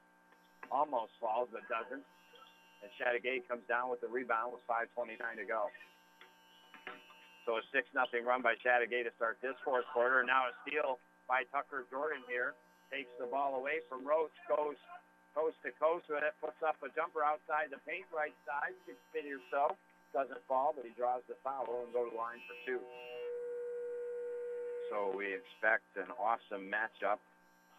almost 0.69 1.17
falls, 1.17 1.49
but 1.49 1.65
doesn't. 1.73 2.05
And 2.81 2.89
Chateaugay 2.97 3.45
comes 3.49 3.65
down 3.69 3.89
with 3.89 4.01
the 4.01 4.09
rebound 4.09 4.53
with 4.57 4.65
5.29 4.69 5.17
to 5.41 5.45
go. 5.45 5.69
So 7.49 7.57
a 7.57 7.63
6 7.73 7.89
nothing 7.97 8.25
run 8.25 8.45
by 8.45 8.57
Chateaugay 8.61 9.09
to 9.09 9.13
start 9.17 9.41
this 9.41 9.57
fourth 9.65 9.89
quarter. 9.93 10.21
Now 10.25 10.49
a 10.49 10.53
steal 10.65 11.01
by 11.29 11.45
Tucker 11.53 11.85
Jordan 11.89 12.25
here. 12.29 12.57
Takes 12.93 13.13
the 13.23 13.31
ball 13.31 13.55
away 13.55 13.87
from 13.87 14.03
Roach, 14.03 14.35
goes 14.51 14.75
coast 15.31 15.55
to 15.63 15.71
coast 15.79 16.11
with 16.11 16.27
it, 16.27 16.35
puts 16.43 16.59
up 16.67 16.75
a 16.83 16.91
jumper 16.91 17.23
outside 17.23 17.71
the 17.71 17.79
paint 17.87 18.07
right 18.11 18.35
side, 18.43 18.75
six 18.83 18.99
feet 19.15 19.31
or 19.31 19.39
so. 19.55 19.79
Doesn't 20.11 20.43
fall, 20.51 20.75
but 20.75 20.83
he 20.83 20.91
draws 20.99 21.23
the 21.31 21.39
foul 21.47 21.87
and 21.87 21.95
go 21.95 22.03
to 22.03 22.11
the 22.11 22.19
line 22.19 22.43
for 22.51 22.57
two. 22.67 22.83
So 24.91 25.15
we 25.15 25.31
expect 25.31 25.87
an 25.95 26.11
awesome 26.19 26.67
matchup 26.67 27.23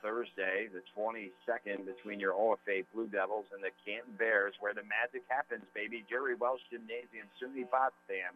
Thursday, 0.01 0.67
the 0.73 0.81
22nd, 0.97 1.85
between 1.85 2.19
your 2.19 2.33
OFA 2.33 2.85
Blue 2.93 3.07
Devils 3.07 3.45
and 3.53 3.61
the 3.61 3.71
Canton 3.85 4.17
Bears, 4.17 4.53
where 4.59 4.73
the 4.73 4.85
magic 4.85 5.23
happens, 5.29 5.65
baby. 5.73 6.03
Jerry 6.09 6.35
Welsh 6.35 6.61
Gymnasium, 6.73 7.29
SUNY 7.37 7.69
Potsdam. 7.69 8.33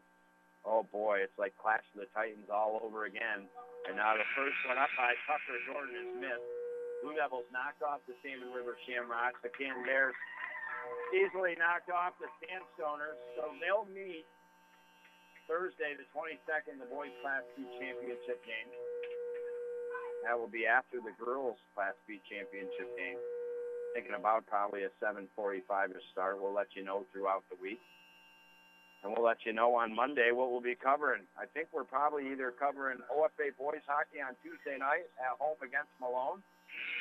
Oh 0.66 0.86
boy, 0.90 1.22
it's 1.22 1.38
like 1.38 1.54
Clash 1.62 1.86
of 1.94 2.02
the 2.02 2.10
Titans 2.14 2.50
all 2.50 2.82
over 2.82 3.06
again. 3.06 3.46
And 3.86 3.98
now 3.98 4.18
the 4.18 4.26
first 4.34 4.58
one 4.66 4.82
up 4.82 4.90
by 4.98 5.14
Tucker 5.30 5.62
Jordan 5.70 5.94
is 5.94 6.14
missed. 6.18 6.50
Blue 7.06 7.14
Devils 7.14 7.46
knocked 7.54 7.86
off 7.86 8.02
the 8.10 8.18
Salmon 8.26 8.50
River 8.50 8.74
Shamrocks. 8.90 9.38
The 9.46 9.54
Canton 9.54 9.86
Bears 9.86 10.18
easily 11.14 11.54
knocked 11.62 11.94
off 11.94 12.18
the 12.18 12.30
Sandstoners. 12.42 13.20
So 13.38 13.54
they'll 13.62 13.86
meet 13.94 14.26
Thursday, 15.46 15.94
the 15.94 16.10
22nd, 16.10 16.82
the 16.82 16.90
boys 16.90 17.14
Class 17.22 17.46
B 17.54 17.62
championship 17.78 18.42
game. 18.42 18.70
That 20.26 20.34
will 20.34 20.50
be 20.50 20.66
after 20.66 20.98
the 20.98 21.14
girls 21.22 21.62
Class 21.78 21.94
B 22.10 22.18
championship 22.26 22.90
game. 22.98 23.22
Thinking 23.94 24.18
about 24.18 24.50
probably 24.50 24.84
a 24.84 24.92
7:45 24.98 25.94
to 25.94 26.02
start. 26.12 26.42
We'll 26.42 26.52
let 26.52 26.74
you 26.76 26.84
know 26.84 27.06
throughout 27.14 27.46
the 27.54 27.56
week, 27.62 27.80
and 29.04 29.14
we'll 29.14 29.24
let 29.24 29.46
you 29.46 29.54
know 29.54 29.78
on 29.78 29.94
Monday 29.94 30.34
what 30.34 30.50
we'll 30.50 30.66
be 30.66 30.76
covering. 30.76 31.24
I 31.38 31.46
think 31.46 31.70
we're 31.72 31.86
probably 31.86 32.28
either 32.34 32.52
covering 32.52 33.00
OFA 33.08 33.56
boys 33.56 33.86
hockey 33.86 34.20
on 34.20 34.36
Tuesday 34.42 34.82
night 34.82 35.06
at 35.22 35.38
home 35.38 35.62
against 35.62 35.94
Malone, 36.02 36.42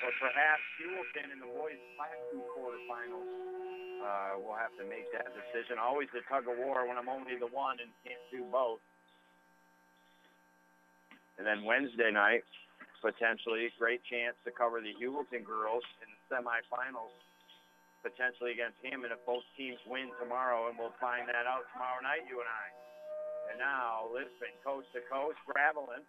or 0.05 0.11
perhaps 0.21 0.63
Heuvelton 0.79 1.33
in 1.33 1.41
the 1.41 1.49
boys 1.49 1.81
Class 1.97 2.21
B 2.31 2.39
quarterfinals. 2.53 3.65
Uh, 4.05 4.39
we'll 4.45 4.61
have 4.61 4.77
to 4.77 4.85
make 4.85 5.09
that 5.17 5.33
decision. 5.33 5.81
Always 5.81 6.13
the 6.13 6.21
tug 6.29 6.45
of 6.45 6.61
war 6.61 6.87
when 6.87 7.01
I'm 7.01 7.09
only 7.09 7.41
the 7.41 7.49
one 7.49 7.81
and 7.81 7.89
can't 8.05 8.21
do 8.31 8.45
both. 8.53 8.85
And 11.39 11.47
then 11.47 11.65
Wednesday 11.65 12.13
night, 12.13 12.45
potentially 13.05 13.69
great 13.77 14.01
chance 14.09 14.33
to 14.49 14.51
cover 14.51 14.81
the 14.81 14.97
Heuvelton 14.97 15.45
girls 15.45 15.85
in 16.01 16.09
the 16.09 16.21
semifinals, 16.33 17.13
potentially 18.01 18.57
against 18.57 18.81
Hammond 18.81 19.13
if 19.13 19.21
both 19.29 19.45
teams 19.61 19.77
win 19.85 20.09
tomorrow, 20.17 20.73
and 20.73 20.81
we'll 20.81 20.97
find 20.97 21.29
that 21.29 21.45
out 21.45 21.69
tomorrow 21.77 22.01
night, 22.01 22.25
you 22.25 22.41
and 22.41 22.49
I. 22.49 22.67
And 23.53 23.57
now 23.61 24.09
Lisbon, 24.09 24.57
coast 24.65 24.89
to 24.97 25.05
coast, 25.05 25.37
Gravelin 25.45 26.01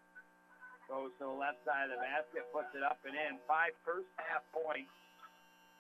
goes 0.88 1.12
to 1.20 1.28
the 1.28 1.36
left 1.36 1.60
side 1.68 1.92
of 1.92 2.00
the 2.00 2.02
basket, 2.02 2.48
puts 2.56 2.72
it 2.72 2.86
up 2.86 3.04
and 3.04 3.12
in. 3.12 3.44
Five 3.44 3.76
first 3.84 4.08
half 4.16 4.48
points. 4.56 4.88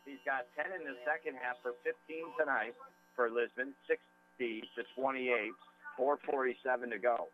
He's 0.03 0.21
got 0.27 0.45
10 0.59 0.75
in 0.75 0.83
the 0.83 0.99
second 1.07 1.39
half 1.39 1.57
for 1.63 1.79
15 1.87 1.95
tonight 2.35 2.75
for 3.15 3.31
Lisbon, 3.31 3.71
60 3.87 4.67
to 4.75 4.81
28, 4.99 5.55
447 5.95 6.91
to 6.91 6.99
go. 6.99 7.31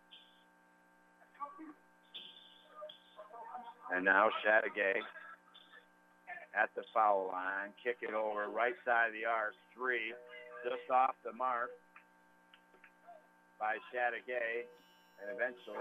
And 3.93 4.05
now 4.05 4.29
Chateaugay 4.39 5.03
at 6.55 6.69
the 6.75 6.83
foul 6.93 7.27
line. 7.31 7.75
Kick 7.83 7.97
it 8.01 8.13
over 8.13 8.47
right 8.47 8.75
side 8.85 9.11
of 9.11 9.13
the 9.13 9.27
arc. 9.27 9.53
Three 9.75 10.13
just 10.63 10.87
off 10.91 11.15
the 11.23 11.33
mark 11.33 11.71
by 13.59 13.75
Chateaugay. 13.91 14.63
And 15.21 15.35
eventually 15.35 15.77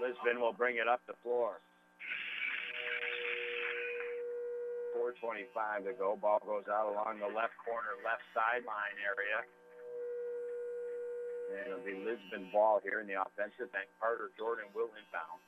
Lisbon 0.00 0.40
will 0.40 0.54
bring 0.54 0.76
it 0.76 0.88
up 0.88 1.02
the 1.06 1.18
floor. 1.22 1.60
4.25 4.96 5.84
to 5.86 5.92
go. 5.94 6.18
Ball 6.20 6.40
goes 6.44 6.64
out 6.70 6.90
along 6.90 7.20
the 7.20 7.30
left 7.30 7.54
corner, 7.62 7.94
left 8.02 8.24
sideline 8.34 8.96
area 9.04 9.44
the 11.50 11.94
Lisbon 12.06 12.46
ball 12.54 12.78
here 12.82 13.02
in 13.02 13.06
the 13.10 13.18
offensive 13.18 13.70
end. 13.74 13.90
Carter 13.98 14.30
Jordan 14.38 14.70
will 14.70 14.90
inbound. 14.94 15.42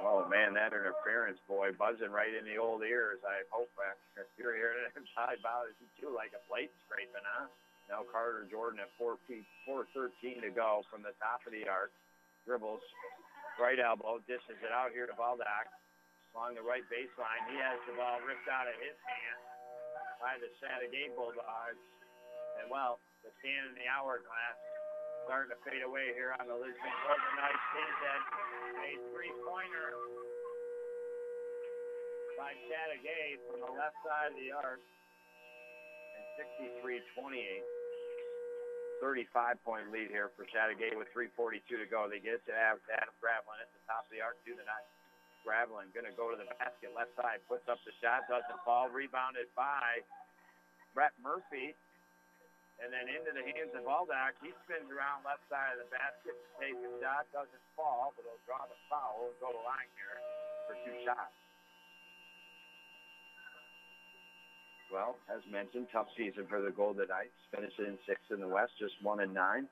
Oh 0.00 0.24
man, 0.24 0.56
that 0.56 0.72
interference, 0.72 1.36
boy, 1.44 1.76
buzzing 1.76 2.08
right 2.08 2.32
in 2.32 2.48
the 2.48 2.56
old 2.56 2.80
ears. 2.80 3.20
I 3.20 3.44
hope 3.52 3.68
uh, 3.76 3.92
if 4.16 4.24
you're 4.40 4.56
hearing 4.56 4.80
it 4.88 4.96
inside, 4.96 5.42
bothers 5.44 5.76
you 5.76 5.90
too, 6.00 6.08
like 6.14 6.32
a 6.32 6.40
plate 6.48 6.72
scraping, 6.88 7.20
huh? 7.20 7.50
Now 7.90 8.06
Carter 8.08 8.46
Jordan 8.48 8.80
at 8.80 8.88
14, 8.96 9.44
4:13 9.68 10.40
to 10.46 10.50
go 10.54 10.86
from 10.88 11.02
the 11.04 11.12
top 11.20 11.44
of 11.44 11.52
the 11.52 11.68
arc, 11.68 11.92
dribbles, 12.46 12.80
right 13.60 13.76
elbow, 13.76 14.22
dishes 14.24 14.56
it 14.62 14.72
out 14.72 14.94
here 14.94 15.04
to 15.04 15.16
Baldock 15.18 15.68
along 16.32 16.54
the 16.54 16.64
right 16.64 16.86
baseline. 16.86 17.42
He 17.50 17.58
has 17.58 17.76
the 17.84 17.98
ball 17.98 18.22
ripped 18.22 18.46
out 18.46 18.70
of 18.70 18.78
his 18.78 18.96
hand 19.04 19.49
by 20.20 20.36
the 20.36 20.52
Chateaugay 20.60 21.16
Bulldogs. 21.16 21.80
And 22.60 22.68
well, 22.68 23.00
the 23.24 23.32
stand 23.40 23.72
in 23.72 23.74
the 23.74 23.88
hourglass 23.88 24.56
starting 25.24 25.52
to 25.52 25.58
fade 25.64 25.84
away 25.84 26.12
here 26.12 26.36
on 26.36 26.44
the 26.48 26.56
Lisbon 26.56 26.94
Golden 27.08 27.32
Knights. 27.40 27.64
Kinzet, 27.72 28.22
a 28.84 28.90
three-pointer 29.12 29.88
by 32.36 32.52
Chateaugay 32.68 33.40
from 33.48 33.60
the 33.64 33.72
left 33.72 33.96
side 34.04 34.32
of 34.32 34.36
the 34.36 34.52
arc. 34.52 34.80
And 34.80 36.24
63-28. 36.84 37.00
35-point 39.00 39.88
lead 39.88 40.12
here 40.12 40.28
for 40.36 40.44
Chateaugay 40.44 40.92
with 40.92 41.08
3.42 41.16 41.64
to 41.64 41.88
go. 41.88 42.04
They 42.04 42.20
get 42.20 42.36
it 42.40 42.44
to 42.48 42.54
Adam 42.56 42.80
Gravelin 43.16 43.56
at 43.64 43.72
the 43.72 43.80
top 43.88 44.04
of 44.04 44.12
the 44.12 44.20
arc 44.20 44.36
through 44.44 44.60
the 44.60 44.68
night. 44.68 44.84
Gravelin 45.44 45.88
going 45.96 46.06
to 46.06 46.14
go 46.14 46.28
to 46.28 46.36
the 46.36 46.48
basket, 46.60 46.92
left 46.92 47.16
side, 47.16 47.40
puts 47.48 47.64
up 47.66 47.80
the 47.88 47.94
shot, 47.98 48.28
doesn't 48.28 48.60
fall, 48.64 48.92
rebounded 48.92 49.48
by 49.56 50.04
Brett 50.92 51.16
Murphy. 51.20 51.74
And 52.80 52.88
then 52.88 53.12
into 53.12 53.36
the 53.36 53.44
hands 53.44 53.76
of 53.76 53.84
Baldock. 53.84 54.40
He 54.40 54.56
spins 54.64 54.88
around 54.88 55.20
left 55.20 55.44
side 55.52 55.76
of 55.76 55.84
the 55.84 55.90
basket, 55.92 56.32
takes 56.56 56.80
a 56.80 56.88
shot, 57.04 57.28
doesn't 57.28 57.64
fall, 57.76 58.16
but 58.16 58.24
he'll 58.24 58.40
draw 58.48 58.64
the 58.64 58.78
foul 58.88 59.28
and 59.28 59.36
go 59.36 59.52
to 59.52 59.60
line 59.68 59.90
here 60.00 60.16
for 60.64 60.74
two 60.88 60.96
shots. 61.04 61.36
Well, 64.88 65.20
as 65.28 65.44
mentioned, 65.46 65.92
tough 65.92 66.08
season 66.16 66.48
for 66.48 66.64
the 66.64 66.72
Golden 66.72 67.06
Knights. 67.06 67.36
Finishing 67.52 67.94
in 67.94 67.98
sixth 68.08 68.32
in 68.32 68.40
the 68.40 68.48
West, 68.48 68.72
just 68.80 68.96
one 69.04 69.20
and 69.20 69.36
nine. 69.36 69.68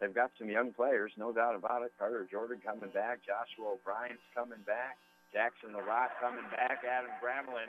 They've 0.00 0.14
got 0.14 0.32
some 0.40 0.48
young 0.48 0.72
players, 0.72 1.12
no 1.20 1.28
doubt 1.30 1.54
about 1.54 1.84
it. 1.84 1.92
Carter 2.00 2.24
Jordan 2.24 2.58
coming 2.64 2.88
back, 2.90 3.20
Joshua 3.20 3.76
O'Brien's 3.76 4.24
coming 4.32 4.64
back, 4.64 4.96
Jackson 5.28 5.76
LaRock 5.76 6.16
coming 6.18 6.48
back, 6.48 6.80
Adam 6.88 7.12
Gravelin. 7.20 7.68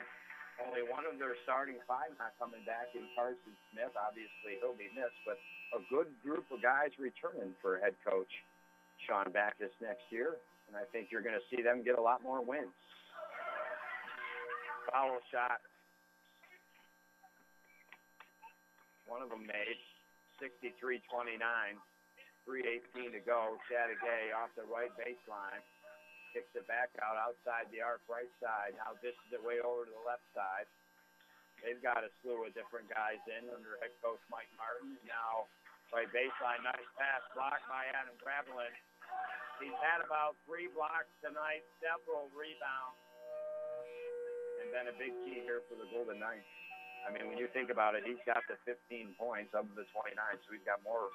Only 0.64 0.84
one 0.88 1.04
of 1.04 1.20
their 1.20 1.36
starting 1.44 1.80
five 1.88 2.12
not 2.16 2.36
coming 2.40 2.60
back 2.64 2.92
in 2.96 3.04
Carson 3.16 3.52
Smith. 3.72 3.92
Obviously, 3.96 4.60
he'll 4.60 4.76
be 4.76 4.88
missed, 4.96 5.16
but 5.24 5.36
a 5.76 5.80
good 5.92 6.08
group 6.24 6.44
of 6.52 6.60
guys 6.60 6.92
returning 6.96 7.56
for 7.60 7.80
head 7.80 7.96
coach 8.04 8.28
Sean 9.04 9.32
Backus 9.32 9.72
next 9.80 10.04
year. 10.12 10.36
And 10.68 10.76
I 10.76 10.88
think 10.92 11.08
you're 11.12 11.24
going 11.24 11.36
to 11.36 11.46
see 11.52 11.60
them 11.60 11.84
get 11.84 12.00
a 12.00 12.04
lot 12.04 12.24
more 12.24 12.40
wins 12.40 12.72
foul 14.92 15.16
shot. 15.32 15.64
One 19.08 19.24
of 19.24 19.32
them 19.32 19.48
made 19.48 19.80
63-29. 20.36 21.40
3.18 22.48 23.14
to 23.14 23.22
go. 23.22 23.56
Chateaugay 23.70 24.34
off 24.34 24.50
the 24.58 24.66
right 24.66 24.92
baseline. 24.98 25.62
Kicks 26.32 26.50
it 26.56 26.64
back 26.64 26.88
out 27.04 27.20
outside 27.20 27.68
the 27.68 27.84
arc 27.84 28.00
right 28.08 28.30
side. 28.40 28.72
Now 28.80 28.96
dishes 29.04 29.30
it 29.30 29.42
way 29.42 29.60
over 29.60 29.84
to 29.84 29.92
the 29.92 30.04
left 30.04 30.24
side. 30.32 30.66
They've 31.60 31.80
got 31.80 32.02
a 32.02 32.10
slew 32.20 32.42
of 32.48 32.56
different 32.56 32.90
guys 32.90 33.20
in 33.28 33.46
under 33.52 33.78
head 33.78 33.94
coach 34.00 34.22
Mike 34.32 34.50
Martin. 34.56 34.96
Now 35.04 35.46
right 35.92 36.08
baseline. 36.08 36.64
Nice 36.64 36.88
pass 36.96 37.22
blocked 37.36 37.68
by 37.68 37.86
Adam 37.92 38.16
Gravelin. 38.18 38.72
He's 39.60 39.76
had 39.84 40.02
about 40.02 40.34
three 40.48 40.66
blocks 40.72 41.12
tonight, 41.22 41.62
several 41.78 42.32
rebounds 42.32 42.98
and 44.62 44.70
then 44.70 44.86
a 44.86 44.94
big 44.94 45.10
key 45.26 45.42
here 45.42 45.66
for 45.66 45.74
the 45.74 45.84
Golden 45.90 46.22
Knights. 46.22 46.46
I 47.02 47.10
mean, 47.10 47.26
when 47.26 47.34
you 47.34 47.50
think 47.50 47.74
about 47.74 47.98
it, 47.98 48.06
he's 48.06 48.22
got 48.22 48.46
the 48.46 48.54
15 48.62 49.18
points 49.18 49.50
of 49.58 49.66
the 49.74 49.82
29, 49.90 50.14
so 50.14 50.48
he's 50.54 50.62
got 50.62 50.78
more 50.86 51.10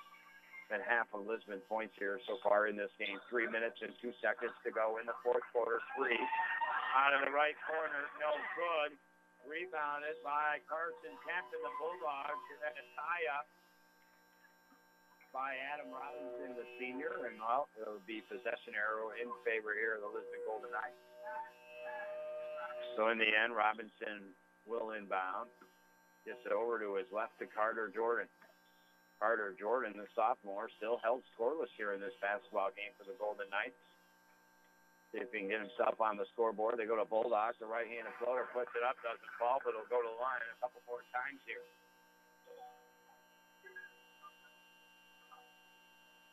than 0.67 0.83
half 0.83 1.07
of 1.15 1.23
Lisbon 1.23 1.63
points 1.65 1.95
here 1.95 2.19
so 2.27 2.37
far 2.43 2.67
in 2.67 2.75
this 2.75 2.91
game. 2.99 3.19
Three 3.31 3.47
minutes 3.47 3.79
and 3.79 3.95
two 4.03 4.11
seconds 4.19 4.51
to 4.67 4.69
go 4.71 4.99
in 4.99 5.07
the 5.07 5.15
fourth 5.23 5.43
quarter. 5.55 5.79
Three 5.95 6.19
out 6.95 7.13
of 7.13 7.23
the 7.23 7.33
right 7.33 7.55
corner, 7.67 8.09
no 8.19 8.31
good. 8.57 8.95
Rebounded 9.47 10.19
by 10.27 10.59
Carson 10.67 11.15
Kemp 11.23 11.47
and 11.55 11.63
the 11.63 11.71
Bulldogs, 11.79 12.45
and 12.51 12.59
then 12.67 12.75
a 12.75 12.85
tie-up 12.99 13.47
by 15.31 15.55
Adam 15.71 15.87
Robinson, 15.87 16.51
the 16.57 16.67
senior, 16.75 17.31
and 17.31 17.39
well, 17.39 17.71
it'll 17.79 18.03
be 18.03 18.19
possession 18.27 18.75
arrow 18.75 19.15
in 19.15 19.31
favor 19.47 19.71
here 19.71 19.95
of 19.95 20.03
the 20.03 20.11
Lisbon 20.11 20.41
Golden 20.43 20.71
Knights. 20.73 20.99
So 22.99 23.07
in 23.13 23.21
the 23.21 23.29
end, 23.29 23.55
Robinson 23.55 24.35
will 24.67 24.97
inbound. 24.97 25.47
Gets 26.25 26.43
it 26.43 26.51
over 26.51 26.75
to 26.81 26.99
his 26.99 27.07
left 27.13 27.39
to 27.39 27.47
Carter 27.47 27.87
Jordan. 27.87 28.27
Carter 29.17 29.57
Jordan, 29.57 29.97
the 29.97 30.05
sophomore, 30.13 30.69
still 30.77 31.01
held 31.01 31.25
scoreless 31.33 31.73
here 31.73 31.97
in 31.97 31.99
this 31.99 32.13
basketball 32.21 32.69
game 32.77 32.93
for 32.97 33.05
the 33.05 33.17
Golden 33.17 33.49
Knights. 33.49 33.77
See 35.09 35.23
if 35.23 35.31
he 35.33 35.41
can 35.41 35.49
get 35.49 35.63
himself 35.63 35.97
on 35.97 36.19
the 36.19 36.27
scoreboard. 36.35 36.77
They 36.77 36.85
go 36.85 36.99
to 36.99 37.07
Baldock. 37.07 37.57
The 37.57 37.65
right-handed 37.65 38.13
floater 38.21 38.45
puts 38.53 38.69
it 38.77 38.83
up, 38.85 38.99
doesn't 39.01 39.33
fall, 39.41 39.57
but 39.65 39.73
it'll 39.73 39.89
go 39.89 40.03
to 40.03 40.09
the 40.11 40.19
line 40.21 40.43
a 40.43 40.57
couple 40.61 40.83
more 40.85 41.01
times 41.09 41.41
here. 41.49 41.63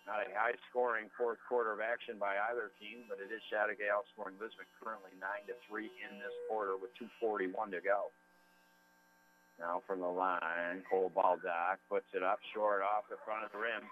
Not 0.05 0.20
a 0.20 0.28
high-scoring 0.36 1.09
fourth 1.16 1.40
quarter 1.48 1.73
of 1.73 1.81
action 1.81 2.20
by 2.20 2.36
either 2.52 2.69
team, 2.77 3.09
but 3.09 3.16
it 3.24 3.32
is 3.32 3.40
Chateaugay 3.48 3.89
outscoring 3.89 4.36
Lisbon 4.36 4.69
currently 4.77 5.16
9 5.16 5.48
to 5.48 5.56
3 5.65 5.89
in 5.89 6.20
this 6.20 6.35
quarter 6.44 6.77
with 6.77 6.93
2.41 7.01 7.73
to 7.73 7.81
go. 7.81 8.12
Now 9.59 9.82
from 9.86 10.01
the 10.01 10.10
line, 10.10 10.82
Cole 10.90 11.12
Baldock 11.14 11.78
puts 11.89 12.10
it 12.14 12.22
up 12.22 12.39
short 12.52 12.82
off 12.82 13.06
the 13.09 13.16
front 13.24 13.44
of 13.47 13.52
the 13.52 13.59
rim. 13.59 13.86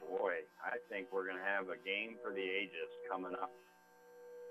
Boy, 0.00 0.46
I 0.62 0.78
think 0.88 1.10
we're 1.12 1.26
going 1.26 1.40
to 1.40 1.50
have 1.50 1.68
a 1.68 1.76
game 1.82 2.16
for 2.22 2.32
the 2.32 2.42
ages 2.42 2.88
coming 3.10 3.34
up 3.36 3.52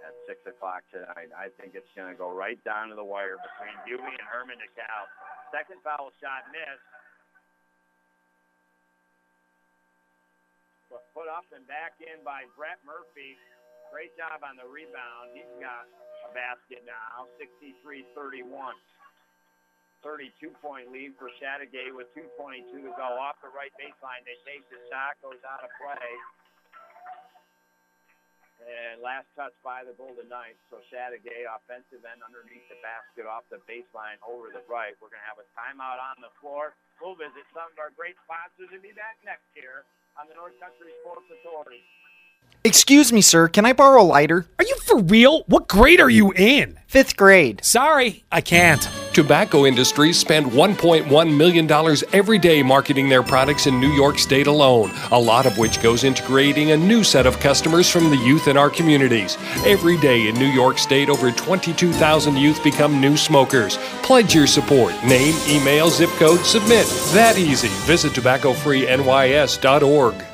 at 0.06 0.14
6 0.30 0.54
o'clock 0.54 0.86
tonight. 0.94 1.34
I 1.34 1.50
think 1.58 1.74
it's 1.74 1.90
going 1.98 2.12
to 2.12 2.18
go 2.18 2.30
right 2.30 2.60
down 2.62 2.92
to 2.92 2.96
the 2.96 3.06
wire 3.06 3.42
between 3.42 3.74
Dewey 3.88 4.14
and 4.14 4.28
Hermon 4.30 4.60
DeKalb. 4.62 5.08
Second 5.50 5.82
foul 5.82 6.14
shot 6.22 6.46
missed. 6.54 6.90
But 10.92 11.10
put 11.18 11.26
up 11.26 11.50
and 11.56 11.66
back 11.66 11.98
in 12.04 12.22
by 12.22 12.46
Brett 12.54 12.78
Murphy. 12.86 13.40
Great 13.90 14.14
job 14.20 14.44
on 14.44 14.60
the 14.60 14.68
rebound. 14.68 15.34
He's 15.34 15.50
got 15.58 15.88
basket 16.34 16.82
now, 16.88 17.28
63-31. 17.38 18.46
32-point 20.06 20.94
lead 20.94 21.18
for 21.18 21.34
Chateaugay 21.42 21.90
with 21.90 22.06
2.22 22.14 22.70
to 22.70 22.94
go. 22.94 23.08
Off 23.18 23.42
the 23.42 23.50
right 23.50 23.74
baseline, 23.74 24.22
they 24.22 24.38
take 24.46 24.62
the 24.70 24.78
shot, 24.94 25.18
goes 25.26 25.42
out 25.42 25.66
of 25.66 25.74
play. 25.82 26.14
And 28.66 29.02
last 29.02 29.26
touch 29.34 29.54
by 29.66 29.82
the 29.82 29.98
Golden 29.98 30.30
Knights. 30.30 30.62
So 30.70 30.78
Chateaugay 30.94 31.50
offensive 31.50 32.06
end 32.06 32.22
underneath 32.22 32.66
the 32.70 32.78
basket 32.86 33.26
off 33.26 33.50
the 33.50 33.62
baseline 33.66 34.22
over 34.22 34.54
the 34.54 34.62
right. 34.70 34.94
We're 35.02 35.10
going 35.10 35.26
to 35.26 35.30
have 35.30 35.42
a 35.42 35.48
timeout 35.58 35.98
on 35.98 36.22
the 36.22 36.34
floor. 36.38 36.78
We'll 37.02 37.18
visit 37.18 37.46
some 37.54 37.70
of 37.74 37.78
our 37.82 37.90
great 37.94 38.16
sponsors 38.26 38.70
and 38.74 38.82
be 38.86 38.94
back 38.94 39.18
next 39.26 39.46
year 39.58 39.86
on 40.22 40.30
the 40.30 40.38
North 40.38 40.56
Country 40.62 40.94
Sports 41.02 41.28
Authority. 41.34 41.82
Excuse 42.66 43.14
me, 43.14 43.22
sir. 43.22 43.48
Can 43.48 43.64
I 43.64 43.74
borrow 43.74 44.02
a 44.02 44.04
lighter? 44.04 44.48
Are 44.58 44.66
you 44.66 44.76
for 44.78 44.98
real? 44.98 45.44
What 45.46 45.68
grade 45.68 46.02
are 46.02 46.10
you 46.10 46.34
in? 46.36 46.80
Fifth 46.88 47.16
grade. 47.16 47.64
Sorry, 47.64 48.24
I 48.32 48.42
can't. 48.42 48.90
Tobacco 49.14 49.68
industries 49.68 50.18
spend 50.18 50.48
$1.1 50.48 51.38
million 51.38 51.72
every 52.12 52.40
day 52.40 52.64
marketing 52.64 53.08
their 53.08 53.22
products 53.22 53.68
in 53.68 53.80
New 53.80 53.92
York 53.92 54.18
State 54.18 54.48
alone, 54.48 54.92
a 55.12 55.20
lot 55.20 55.46
of 55.46 55.60
which 55.60 55.80
goes 55.84 56.04
into 56.04 56.24
creating 56.24 56.72
a 56.72 56.78
new 56.78 57.04
set 57.04 57.28
of 57.28 57.40
customers 57.40 57.88
from 57.88 58.10
the 58.10 58.18
youth 58.18 58.48
in 58.48 58.58
our 58.58 58.72
communities. 58.72 59.38
Every 59.58 60.00
day 60.00 60.28
in 60.28 60.34
New 60.34 60.48
York 60.48 60.80
State, 60.80 61.08
over 61.08 61.32
22,000 61.32 62.36
youth 62.36 62.64
become 62.64 63.00
new 63.00 63.16
smokers. 63.16 63.78
Pledge 64.02 64.34
your 64.34 64.48
support. 64.48 64.96
Name, 65.04 65.36
email, 65.48 65.92
zip 65.92 66.10
code, 66.18 66.40
submit. 66.40 66.88
That 67.14 67.38
easy. 67.38 67.70
Visit 67.86 68.14
tobaccofreenys.org. 68.14 70.25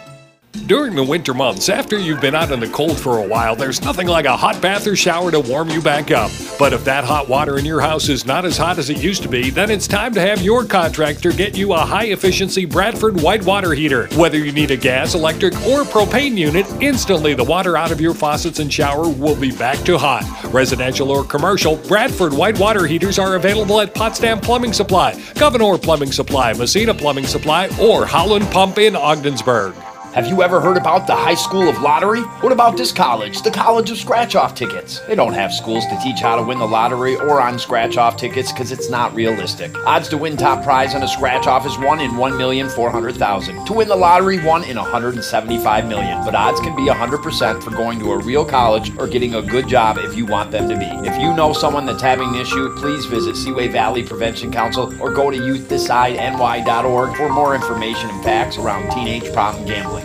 During 0.72 0.96
the 0.96 1.04
winter 1.04 1.34
months, 1.34 1.70
after 1.70 1.98
you've 1.98 2.22
been 2.22 2.36
out 2.36 2.52
in 2.52 2.60
the 2.60 2.68
cold 2.68 2.98
for 2.98 3.18
a 3.18 3.28
while, 3.28 3.56
there's 3.56 3.82
nothing 3.82 4.08
like 4.08 4.26
a 4.26 4.36
hot 4.36 4.62
bath 4.62 4.86
or 4.86 4.96
shower 4.96 5.32
to 5.32 5.40
warm 5.40 5.70
you 5.70 5.82
back 5.82 6.12
up. 6.12 6.32
But 6.60 6.74
if 6.74 6.84
that 6.86 7.04
hot 7.04 7.30
water 7.30 7.58
in 7.58 7.66
your 7.66 7.80
house 7.82 8.10
is 8.10 8.26
not 8.26 8.46
as 8.46 8.58
hot 8.58 8.78
as 8.78 8.90
it 8.90 9.02
used 9.02 9.22
to 9.24 9.30
be, 9.30 9.50
then 9.50 9.72
it's 9.72 9.88
time 9.88 10.14
to 10.14 10.22
have 10.22 10.42
your 10.42 10.66
contractor 10.66 11.32
get 11.32 11.58
you 11.58 11.74
a 11.74 11.78
high 11.78 12.08
efficiency 12.08 12.66
Bradford 12.66 13.22
white 13.22 13.44
water 13.46 13.74
heater. 13.74 14.08
Whether 14.16 14.38
you 14.38 14.52
need 14.52 14.72
a 14.72 14.78
gas, 14.78 15.16
electric, 15.16 15.54
or 15.66 15.84
propane 15.84 16.38
unit, 16.38 16.66
instantly 16.82 17.34
the 17.34 17.44
water 17.44 17.76
out 17.76 17.92
of 17.92 18.02
your 18.02 18.14
faucets 18.14 18.60
and 18.60 18.72
shower 18.72 19.10
will 19.10 19.36
be 19.38 19.52
back 19.52 19.78
to 19.80 19.98
hot. 19.98 20.24
Residential 20.54 21.12
or 21.12 21.24
commercial, 21.24 21.78
Bradford 21.78 22.34
white 22.34 22.60
water 22.60 22.86
heaters 22.86 23.20
are 23.20 23.36
available 23.36 23.80
at 23.80 23.94
Potsdam 23.94 24.40
Plumbing 24.40 24.74
Supply, 24.74 25.22
Gouverneur 25.36 25.78
Plumbing 25.78 26.12
Supply, 26.12 26.54
Massena 26.54 26.94
Plumbing 26.94 27.26
Supply, 27.26 27.70
or 27.80 28.06
Howland 28.06 28.46
Pump 28.52 28.78
in 28.78 28.96
Ogdensburg. 28.96 29.76
Have 30.14 30.28
you 30.28 30.44
ever 30.44 30.60
heard 30.60 30.76
about 30.76 31.08
the 31.08 31.16
High 31.16 31.36
School 31.36 31.70
of 31.70 31.80
Lottery? 31.82 32.20
What 32.42 32.52
about 32.52 32.76
this 32.76 32.92
college, 32.92 33.44
the 33.44 33.50
College 33.50 33.92
of 33.92 33.98
Scratch 33.98 34.36
Off 34.36 34.54
Tickets? 34.54 35.00
They 35.08 35.16
don't 35.16 35.32
have 35.32 35.54
schools 35.54 35.86
to 35.86 35.98
teach 36.04 36.20
how 36.20 36.36
to 36.36 36.44
win 36.44 36.60
the 36.60 36.68
lottery 36.68 37.16
or 37.16 37.40
on 37.40 37.58
scratch 37.58 37.96
off 37.96 38.18
tickets 38.18 38.52
because 38.52 38.74
it's 38.74 38.90
not 38.90 39.16
realistic. 39.16 39.74
Odds 39.88 40.10
to 40.10 40.18
win 40.18 40.36
top 40.36 40.66
prize 40.66 40.96
on 40.96 41.04
a 41.04 41.08
scratch 41.08 41.48
off 41.48 41.66
is 41.66 41.78
1 41.78 42.02
in 42.02 42.12
1,400,000. 42.12 43.66
To 43.66 43.72
win 43.74 43.88
the 43.88 43.96
lottery, 43.96 44.44
1 44.44 44.66
in 44.66 44.76
175 44.76 45.88
million. 45.88 46.26
But 46.26 46.36
odds 46.36 46.60
can 46.60 46.76
be 46.76 46.90
100% 46.90 47.64
for 47.64 47.70
going 47.70 47.98
to 48.00 48.12
a 48.12 48.18
real 48.18 48.44
college 48.44 48.92
or 48.98 49.08
getting 49.08 49.36
a 49.36 49.42
good 49.42 49.70
job 49.70 49.98
if 49.98 50.18
you 50.18 50.26
want 50.26 50.52
them 50.52 50.68
to 50.68 50.78
be. 50.78 51.08
If 51.08 51.18
you 51.22 51.34
know 51.34 51.54
someone 51.54 51.86
that's 51.86 52.02
having 52.02 52.36
an 52.36 52.42
issue, 52.42 52.76
please 52.76 53.06
visit 53.06 53.38
Seaway 53.38 53.70
Valley 53.70 54.04
Prevention 54.04 54.52
Council 54.52 54.94
or 55.02 55.14
go 55.14 55.32
to 55.32 55.38
youthdecideNY.org 55.38 57.16
for 57.16 57.30
more 57.30 57.56
information 57.56 58.10
and 58.10 58.22
facts 58.26 58.58
around 58.58 58.92
teenage 58.92 59.32
problem 59.32 59.66
gambling. 59.66 60.01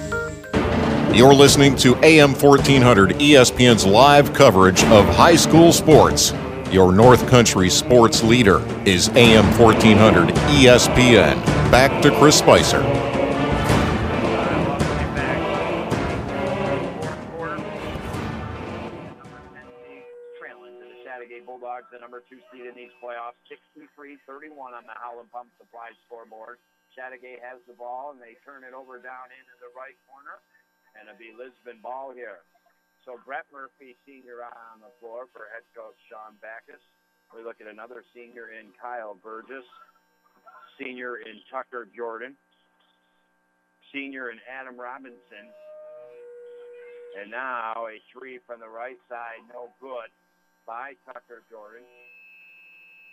You're 1.16 1.32
listening 1.32 1.76
to 1.76 1.96
AM 2.04 2.34
1400 2.34 3.16
ESPN's 3.16 3.86
live 3.86 4.34
coverage 4.34 4.84
of 4.92 5.08
high 5.08 5.34
school 5.34 5.72
sports. 5.72 6.34
Your 6.68 6.92
North 6.92 7.26
Country 7.32 7.70
sports 7.70 8.22
leader 8.22 8.60
is 8.84 9.08
AM 9.16 9.48
1400 9.56 10.28
ESPN. 10.60 11.40
Back 11.72 12.02
to 12.02 12.12
Chris 12.18 12.36
Spicer. 12.36 12.84
Bulldogs, 21.46 21.86
the 21.92 21.98
number 21.98 22.20
two 22.28 22.36
seed 22.52 22.66
in 22.66 22.74
these 22.74 22.92
playoffs, 23.00 23.40
63-31 23.48 24.76
on 24.76 24.84
the 24.84 24.92
Howland 25.00 25.32
Pump 25.32 25.48
Supply 25.56 25.88
scoreboard. 26.04 26.58
Chateaugay 26.92 27.40
has 27.40 27.64
the 27.64 27.72
ball, 27.72 28.12
and 28.12 28.20
they 28.20 28.36
turn 28.44 28.64
it 28.64 28.74
over 28.76 28.98
down 29.00 29.32
into 29.32 29.56
the 29.64 29.72
right 29.72 29.96
corner, 30.04 30.42
and 31.06 31.14
it'll 31.14 31.22
be 31.22 31.30
Lisbon 31.30 31.78
ball 31.78 32.10
here. 32.10 32.42
So 33.06 33.14
Brett 33.22 33.46
Murphy, 33.54 33.94
senior 34.02 34.42
on 34.42 34.82
the 34.82 34.90
floor 34.98 35.30
for 35.30 35.46
head 35.54 35.62
coach 35.70 35.94
Sean 36.10 36.34
Backus. 36.42 36.82
We 37.30 37.46
look 37.46 37.62
at 37.62 37.70
another 37.70 38.02
senior 38.10 38.50
in 38.50 38.74
Kyle 38.74 39.14
Burgess, 39.14 39.62
senior 40.74 41.22
in 41.22 41.38
Tucker 41.46 41.86
Jordan, 41.94 42.34
senior 43.94 44.34
in 44.34 44.42
Adam 44.50 44.74
Robinson, 44.74 45.46
and 47.22 47.30
now 47.30 47.86
a 47.86 48.02
three 48.10 48.42
from 48.42 48.58
the 48.58 48.68
right 48.68 48.98
side, 49.06 49.46
no 49.54 49.70
good 49.78 50.10
by 50.66 50.98
Tucker 51.06 51.46
Jordan. 51.46 51.86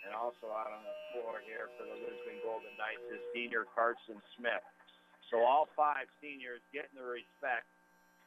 And 0.04 0.12
also 0.12 0.52
out 0.52 0.68
on 0.68 0.84
the 0.84 0.98
floor 1.14 1.40
here 1.48 1.70
for 1.78 1.86
the 1.86 1.96
Lisbon 1.96 2.36
Golden 2.44 2.74
Knights 2.76 3.08
is 3.08 3.22
senior 3.32 3.64
Carson 3.72 4.20
Smith. 4.36 4.60
So 5.32 5.40
all 5.40 5.70
five 5.72 6.04
seniors 6.20 6.60
getting 6.76 6.92
the 7.00 7.08
respect 7.08 7.64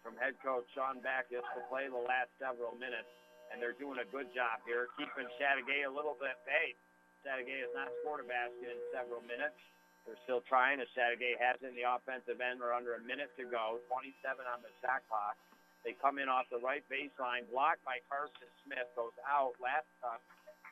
from 0.07 0.15
head 0.23 0.39
coach 0.39 0.63
Sean 0.71 1.03
Backus 1.03 1.43
to 1.51 1.59
play 1.67 1.91
the 1.91 1.99
last 1.99 2.31
several 2.39 2.71
minutes. 2.79 3.11
And 3.51 3.59
they're 3.59 3.75
doing 3.75 3.99
a 3.99 4.07
good 4.07 4.31
job 4.31 4.63
here, 4.63 4.88
keeping 4.95 5.27
Chateaugay 5.35 5.84
a 5.84 5.91
little 5.91 6.15
bit 6.15 6.39
paid. 6.47 6.79
Chateaugay 7.27 7.67
has 7.67 7.73
not 7.75 7.91
scored 7.99 8.23
a 8.23 8.27
basket 8.27 8.71
in 8.71 8.79
several 8.95 9.19
minutes. 9.27 9.59
They're 10.07 10.19
still 10.23 10.39
trying 10.47 10.79
as 10.79 10.88
Chateaugay 10.95 11.35
has 11.43 11.59
in 11.59 11.75
the 11.75 11.84
offensive 11.84 12.39
end. 12.39 12.63
We're 12.63 12.71
under 12.71 12.95
a 12.95 13.03
minute 13.03 13.35
to 13.35 13.43
go, 13.51 13.84
27 13.91 14.47
on 14.47 14.63
the 14.63 14.71
shot 14.79 15.03
clock. 15.11 15.35
They 15.84 15.91
come 15.99 16.23
in 16.23 16.31
off 16.31 16.47
the 16.47 16.63
right 16.63 16.84
baseline, 16.88 17.43
blocked 17.51 17.84
by 17.84 17.99
Carson 18.07 18.47
Smith, 18.63 18.88
goes 18.95 19.15
out, 19.27 19.59
last 19.59 19.88
touch 19.99 20.23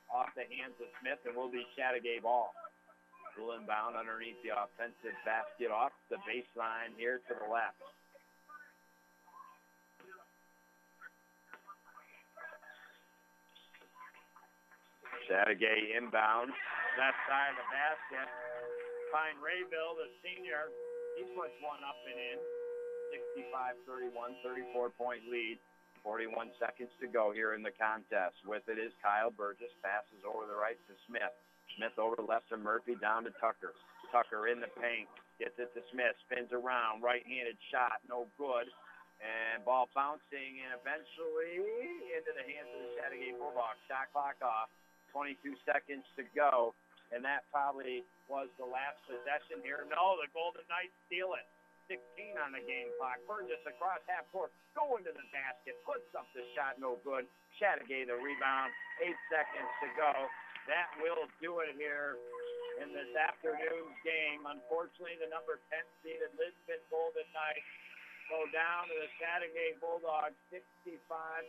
off 0.07 0.31
the 0.39 0.47
hands 0.47 0.79
of 0.79 0.87
Smith, 1.03 1.19
and 1.27 1.35
will 1.35 1.51
be 1.51 1.67
Chateaugay 1.75 2.23
ball. 2.23 2.55
Will 3.35 3.59
inbound 3.59 3.99
underneath 3.99 4.39
the 4.47 4.55
offensive 4.55 5.15
basket 5.27 5.67
off 5.67 5.91
the 6.07 6.19
baseline 6.23 6.95
here 6.95 7.19
to 7.27 7.35
the 7.35 7.47
left. 7.51 7.83
Chateaugay 15.25 15.97
inbound, 15.97 16.53
left 16.97 17.19
side 17.25 17.53
of 17.53 17.59
the 17.59 17.67
basket. 17.73 18.27
Find 19.13 19.37
Rayville, 19.41 19.97
the 19.97 20.09
senior. 20.21 20.69
He 21.17 21.23
puts 21.33 21.55
one 21.63 21.81
up 21.85 21.97
and 22.05 22.19
in. 22.19 22.39
65-31, 23.85 24.11
34-point 24.43 25.23
lead. 25.31 25.57
41 26.03 26.53
seconds 26.61 26.91
to 27.01 27.07
go 27.09 27.33
here 27.33 27.57
in 27.57 27.65
the 27.65 27.73
contest. 27.73 28.37
With 28.45 28.61
it 28.69 28.77
is 28.77 28.93
Kyle 29.01 29.33
Burgess. 29.33 29.73
Passes 29.81 30.21
over 30.21 30.45
the 30.45 30.57
right 30.57 30.77
to 30.85 30.93
Smith. 31.09 31.33
Smith 31.77 31.97
over 31.97 32.21
left 32.21 32.49
to 32.53 32.57
Murphy, 32.61 32.93
down 33.01 33.25
to 33.25 33.33
Tucker. 33.41 33.73
Tucker 34.13 34.51
in 34.51 34.61
the 34.61 34.69
paint. 34.77 35.09
Gets 35.41 35.57
it 35.57 35.73
to 35.73 35.81
Smith. 35.89 36.13
Spins 36.29 36.53
around. 36.53 37.01
Right-handed 37.01 37.57
shot. 37.73 38.05
No 38.05 38.29
good. 38.37 38.69
And 39.17 39.63
ball 39.65 39.89
bouncing 39.95 40.61
and 40.61 40.75
eventually 40.77 41.57
into 42.13 42.31
the 42.35 42.45
hands 42.45 42.69
of 42.69 42.79
the 42.85 42.91
Chateaugay 42.99 43.33
Bulldogs. 43.39 43.81
Shot 43.89 44.11
clock 44.13 44.37
off. 44.43 44.69
22 45.15 45.55
seconds 45.63 46.03
to 46.19 46.27
go. 46.35 46.75
And 47.15 47.23
that 47.23 47.47
probably 47.47 48.03
was 48.27 48.51
the 48.59 48.67
last 48.67 48.99
possession 49.07 49.63
here. 49.63 49.87
No, 49.87 50.19
the 50.19 50.27
Golden 50.35 50.67
Knights 50.67 50.91
steal 51.07 51.31
it. 51.39 51.47
16 51.87 52.01
on 52.41 52.51
the 52.51 52.63
game 52.65 52.89
clock. 52.97 53.21
Burgess 53.29 53.61
across 53.63 54.01
half 54.09 54.25
court, 54.33 54.49
going 54.73 55.05
to 55.05 55.13
the 55.13 55.27
basket, 55.29 55.77
puts 55.85 56.09
up 56.17 56.25
the 56.33 56.41
shot, 56.57 56.81
no 56.81 56.97
good. 57.05 57.29
Chateaugay 57.61 58.09
the 58.09 58.17
rebound, 58.17 58.73
eight 59.05 59.17
seconds 59.29 59.69
to 59.85 59.87
go. 59.93 60.11
That 60.65 60.89
will 60.97 61.29
do 61.37 61.61
it 61.61 61.77
here 61.77 62.17
in 62.81 62.89
this 62.89 63.13
afternoon's 63.13 63.97
game. 64.01 64.49
Unfortunately, 64.49 65.13
the 65.21 65.29
number 65.29 65.61
10 65.69 65.77
seeded 66.01 66.33
Lisbon 66.41 66.81
Golden 66.89 67.29
Knights 67.37 67.69
go 68.33 68.49
down 68.49 68.89
to 68.89 68.95
the 68.97 69.09
Chateaugay 69.21 69.77
Bulldogs 69.77 70.33
65 70.49 70.89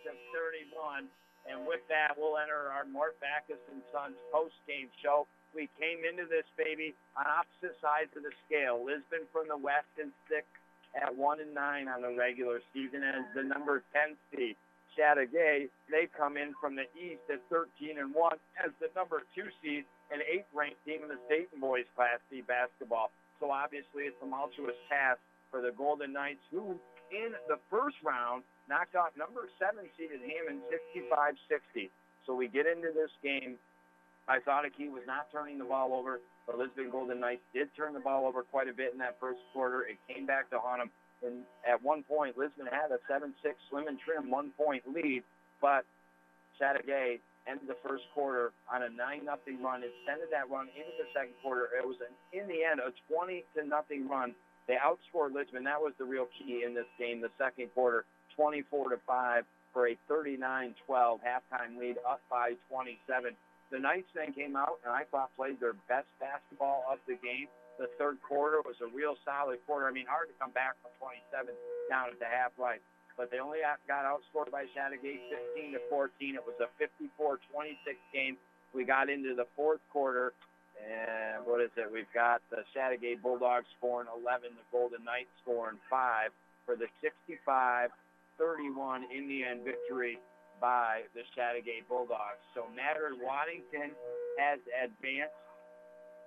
to 0.04 0.12
31. 0.36 1.08
And 1.46 1.66
with 1.66 1.82
that, 1.88 2.18
we'll 2.18 2.38
enter 2.38 2.70
our 2.74 2.84
Mort 2.84 3.14
Backus 3.22 3.62
and 3.70 3.80
Sons 3.94 4.18
post-game 4.34 4.90
show 5.02 5.26
we 5.56 5.72
came 5.80 6.04
into 6.04 6.28
this 6.28 6.44
baby 6.60 6.92
on 7.16 7.24
opposite 7.24 7.80
sides 7.80 8.12
of 8.12 8.22
the 8.28 8.34
scale. 8.44 8.84
Lisbon 8.84 9.24
from 9.32 9.48
the 9.48 9.56
west 9.56 9.88
and 9.96 10.12
six 10.28 10.44
at 10.92 11.08
one 11.08 11.40
and 11.40 11.56
nine 11.56 11.88
on 11.88 12.04
the 12.04 12.12
regular 12.12 12.60
season 12.76 13.00
as 13.00 13.24
the 13.32 13.40
number 13.40 13.80
10 13.96 14.20
seed. 14.28 14.56
Chateaugay, 14.92 15.68
they 15.88 16.08
come 16.12 16.36
in 16.36 16.52
from 16.60 16.76
the 16.76 16.88
east 16.92 17.24
at 17.32 17.40
13 17.48 17.96
and 17.96 18.12
one 18.12 18.36
as 18.60 18.72
the 18.80 18.92
number 18.92 19.24
two 19.32 19.48
seed 19.64 19.84
and 20.12 20.20
eighth 20.24 20.48
ranked 20.52 20.80
team 20.84 21.04
in 21.04 21.08
the 21.08 21.20
state 21.24 21.48
and 21.52 21.60
boys 21.60 21.88
Class 21.96 22.20
C 22.28 22.44
basketball. 22.44 23.10
So 23.40 23.50
obviously 23.50 24.08
it's 24.08 24.16
a 24.20 24.24
tumultuous 24.24 24.76
task 24.88 25.20
for 25.50 25.60
the 25.60 25.72
Golden 25.72 26.12
Knights 26.12 26.44
who 26.52 26.76
in 27.12 27.32
the 27.48 27.60
first 27.68 27.96
round 28.04 28.44
knocked 28.68 28.94
off 28.94 29.14
number 29.16 29.48
seven 29.58 29.86
seeded 29.96 30.20
Hammond 30.20 30.62
65-60. 30.70 31.90
So 32.26 32.34
we 32.34 32.48
get 32.48 32.66
into 32.66 32.90
this 32.92 33.10
game 33.22 33.56
I 34.28 34.40
thought 34.40 34.64
he 34.76 34.88
was 34.88 35.02
not 35.06 35.30
turning 35.30 35.58
the 35.58 35.64
ball 35.64 35.94
over. 35.94 36.18
The 36.50 36.56
Lisbon 36.56 36.90
Golden 36.90 37.20
Knights 37.20 37.46
did 37.54 37.70
turn 37.76 37.94
the 37.94 38.00
ball 38.00 38.26
over 38.26 38.42
quite 38.42 38.68
a 38.68 38.72
bit 38.72 38.92
in 38.92 38.98
that 38.98 39.16
first 39.20 39.38
quarter. 39.52 39.82
It 39.82 39.98
came 40.10 40.26
back 40.26 40.50
to 40.50 40.58
haunt 40.58 40.82
them. 40.82 40.90
And 41.22 41.46
at 41.66 41.82
one 41.82 42.02
point, 42.02 42.36
Lisbon 42.36 42.66
had 42.66 42.90
a 42.90 42.98
7-6 43.10 43.32
slim 43.70 43.86
and 43.86 43.98
trim 43.98 44.30
one-point 44.30 44.82
lead, 44.92 45.22
but 45.62 45.86
Chateaugay 46.60 47.18
ended 47.48 47.66
the 47.68 47.78
first 47.86 48.04
quarter 48.12 48.52
on 48.70 48.82
a 48.82 48.90
9 48.90 49.24
nothing 49.24 49.62
run, 49.62 49.82
extended 49.82 50.28
that 50.30 50.50
run 50.50 50.68
into 50.74 50.92
the 50.98 51.08
second 51.14 51.34
quarter. 51.42 51.70
It 51.72 51.86
was, 51.86 51.96
an, 52.02 52.12
in 52.36 52.46
the 52.50 52.66
end, 52.66 52.80
a 52.82 52.92
20 53.08 53.44
to 53.56 53.64
nothing 53.64 54.08
run. 54.08 54.34
They 54.68 54.76
outscored 54.76 55.32
Lisbon. 55.32 55.64
That 55.64 55.80
was 55.80 55.94
the 55.98 56.04
real 56.04 56.26
key 56.36 56.64
in 56.66 56.74
this 56.74 56.90
game, 56.98 57.22
the 57.22 57.30
second 57.38 57.70
quarter, 57.72 58.04
24 58.36 58.90
to 58.90 58.98
5 59.06 59.44
for 59.72 59.88
a 59.88 59.96
39-12 60.08 60.72
halftime 60.88 61.76
lead, 61.78 61.96
up 62.08 62.20
by 62.30 62.52
27. 62.70 63.32
The 63.70 63.78
Knights 63.78 64.08
then 64.14 64.32
came 64.32 64.56
out 64.56 64.78
and 64.84 64.94
I 64.94 65.04
thought 65.10 65.34
played 65.36 65.58
their 65.58 65.74
best 65.88 66.06
basketball 66.20 66.84
of 66.88 66.98
the 67.08 67.18
game. 67.20 67.48
The 67.78 67.90
third 67.98 68.16
quarter 68.24 68.62
was 68.64 68.76
a 68.80 68.88
real 68.88 69.16
solid 69.24 69.58
quarter. 69.66 69.84
I 69.86 69.92
mean, 69.92 70.06
hard 70.08 70.28
to 70.28 70.36
come 70.40 70.50
back 70.52 70.80
from 70.80 70.92
27 70.96 71.52
down 71.90 72.08
at 72.08 72.18
the 72.18 72.24
half 72.24 72.56
right. 72.56 72.80
But 73.16 73.30
they 73.30 73.38
only 73.38 73.60
got 73.88 74.04
outscored 74.04 74.52
by 74.52 74.64
Chateaugay 74.72 75.28
15 75.56 75.72
to 75.72 75.80
14. 75.88 76.36
It 76.36 76.44
was 76.44 76.56
a 76.60 76.68
54-26 76.80 77.96
game. 78.12 78.36
We 78.72 78.84
got 78.84 79.08
into 79.08 79.34
the 79.34 79.46
fourth 79.56 79.80
quarter, 79.92 80.32
and 80.76 81.44
what 81.44 81.60
is 81.60 81.70
it? 81.76 81.88
We've 81.90 82.08
got 82.12 82.40
the 82.50 82.64
Chateaugay 82.76 83.20
Bulldogs 83.20 83.66
scoring 83.78 84.08
11, 84.08 84.50
the 84.52 84.64
Golden 84.72 85.04
Knights 85.04 85.32
scoring 85.42 85.80
five. 85.88 86.32
for 86.66 86.76
the 86.76 86.88
65 87.00 87.90
31 88.38 89.04
Indian 89.10 89.64
victory 89.64 90.18
by 90.60 91.02
the 91.14 91.20
Chateaugay 91.36 91.84
Bulldogs. 91.88 92.40
So 92.54 92.64
Madrid 92.72 93.20
Waddington 93.20 93.92
has 94.38 94.60
advanced, 94.72 95.36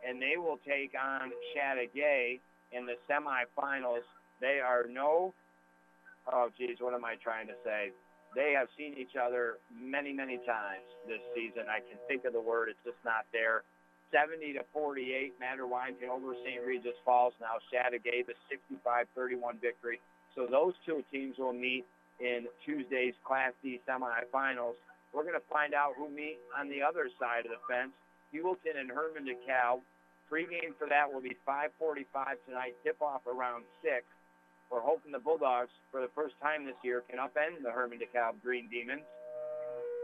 and 0.06 0.22
they 0.22 0.38
will 0.38 0.60
take 0.66 0.94
on 0.94 1.32
Chateaugay 1.54 2.40
in 2.72 2.86
the 2.86 2.96
semifinals. 3.10 4.06
They 4.42 4.60
are 4.64 4.86
no, 4.90 5.34
oh 6.32 6.50
geez, 6.58 6.78
what 6.80 6.94
am 6.94 7.06
I 7.06 7.16
trying 7.22 7.48
to 7.48 7.58
say? 7.64 7.92
They 8.36 8.54
have 8.54 8.68
seen 8.78 8.94
each 8.94 9.18
other 9.18 9.58
many, 9.74 10.14
many 10.14 10.38
times 10.46 10.86
this 11.08 11.22
season. 11.34 11.66
I 11.66 11.82
can 11.82 11.98
think 12.08 12.26
of 12.26 12.34
the 12.34 12.42
word, 12.42 12.70
it's 12.70 12.80
just 12.86 13.02
not 13.04 13.26
there. 13.34 13.64
70 14.14 14.54
to 14.54 14.66
48, 14.74 15.34
Madrid 15.40 15.70
Waddington 15.70 16.10
over 16.10 16.34
St. 16.46 16.66
Regis 16.66 16.98
Falls. 17.06 17.34
Now 17.42 17.58
Chateaugay, 17.70 18.26
the 18.26 18.34
65-31 18.86 19.62
victory. 19.62 20.00
So 20.36 20.46
those 20.50 20.74
two 20.86 21.04
teams 21.12 21.38
will 21.38 21.54
meet 21.54 21.86
in 22.20 22.48
Tuesday's 22.66 23.16
Class 23.24 23.54
D 23.64 23.80
semifinals. 23.88 24.76
We're 25.14 25.24
going 25.24 25.40
to 25.40 25.50
find 25.52 25.74
out 25.74 25.94
who 25.98 26.10
meet 26.10 26.38
on 26.54 26.70
the 26.70 26.84
other 26.84 27.10
side 27.20 27.46
of 27.46 27.52
the 27.52 27.62
fence. 27.66 27.92
Heuvelton 28.34 28.78
and 28.78 28.92
Hermon 28.92 29.26
DeKalb. 29.26 29.82
Pre-game 30.30 30.78
for 30.78 30.86
that 30.88 31.12
will 31.12 31.22
be 31.22 31.36
5:45 31.48 32.38
tonight. 32.46 32.78
Tip-off 32.84 33.26
around 33.26 33.66
six. 33.82 34.06
We're 34.70 34.86
hoping 34.86 35.12
the 35.12 35.18
Bulldogs, 35.18 35.74
for 35.90 36.00
the 36.02 36.14
first 36.14 36.38
time 36.38 36.66
this 36.70 36.78
year, 36.84 37.02
can 37.10 37.18
upend 37.18 37.66
the 37.66 37.72
Hermon 37.72 37.98
DeKalb 37.98 38.38
Green 38.44 38.70
Demons. 38.70 39.02